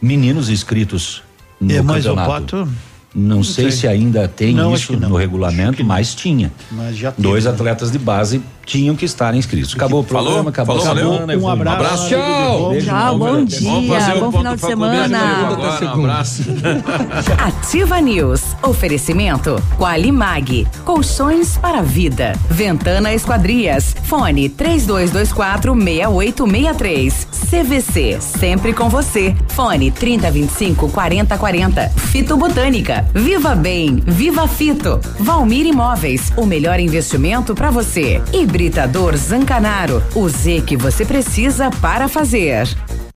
meninos 0.00 0.48
inscritos 0.50 1.22
no 1.60 1.70
É, 1.72 1.80
mas 1.82 2.04
o 2.06 2.10
campeonato. 2.14 2.56
Pato- 2.56 2.68
Não, 3.14 3.42
sei, 3.42 3.70
sei. 3.70 3.72
se 3.72 3.88
ainda 3.88 4.26
tem 4.26 4.54
Não, 4.54 4.74
isso 4.74 4.96
no 4.96 5.16
regulamento, 5.16 5.84
mas 5.84 6.14
tinha. 6.14 6.50
Mas 6.70 6.96
Dois 7.18 7.44
né? 7.44 7.50
atletas 7.50 7.90
de 7.90 7.98
base 7.98 8.42
tinham 8.64 8.94
que 8.96 9.04
estar 9.04 9.34
inscritos. 9.34 9.74
Acabou 9.74 10.00
o 10.00 10.02
Falou? 10.04 10.24
programa, 10.24 10.50
acabou 10.50 10.76
Falou, 10.76 10.90
a 10.90 10.94
valeu. 10.94 11.12
semana. 11.14 11.32
eu 11.32 11.44
Um 11.44 11.52
embora. 11.52 11.72
abraço. 11.72 12.08
Tchau. 12.08 12.70
Beijo, 12.70 12.86
Tchau, 12.86 13.18
bom 13.18 13.24
Vamos 13.32 13.58
dia, 13.58 14.00
fazer 14.00 14.20
bom 14.20 14.32
final 14.32 14.54
de 14.56 14.60
semana. 14.60 15.18
agora, 15.50 15.84
um 15.96 16.00
abraço. 16.04 16.42
Ativa 17.38 18.00
News. 18.00 18.42
Oferecimento 18.62 19.62
Qualimag. 19.78 20.66
Colchões 20.84 21.56
para 21.58 21.78
a 21.78 21.82
vida. 21.82 22.32
Ventana 22.48 23.12
Esquadrias. 23.12 23.94
Fone 24.04 24.48
3224 24.48 25.74
6863. 25.74 27.26
CVC. 27.50 28.18
Sempre 28.20 28.72
com 28.72 28.88
você. 28.88 29.34
Fone 29.48 29.90
3025 29.90 30.88
4040. 30.88 31.88
Fito 31.96 32.36
Botânica. 32.36 33.04
Viva 33.14 33.54
Bem. 33.54 34.02
Viva 34.06 34.46
Fito. 34.48 35.00
Valmir 35.18 35.66
Imóveis. 35.66 36.32
O 36.36 36.46
melhor 36.46 36.78
investimento 36.80 37.54
para 37.54 37.70
você. 37.70 38.22
Hibridador 38.52 39.16
Zancanaro. 39.16 40.02
O 40.14 40.28
Z 40.28 40.60
que 40.66 40.76
você 40.76 41.06
precisa 41.06 41.70
para 41.80 42.06
fazer. 42.06 42.68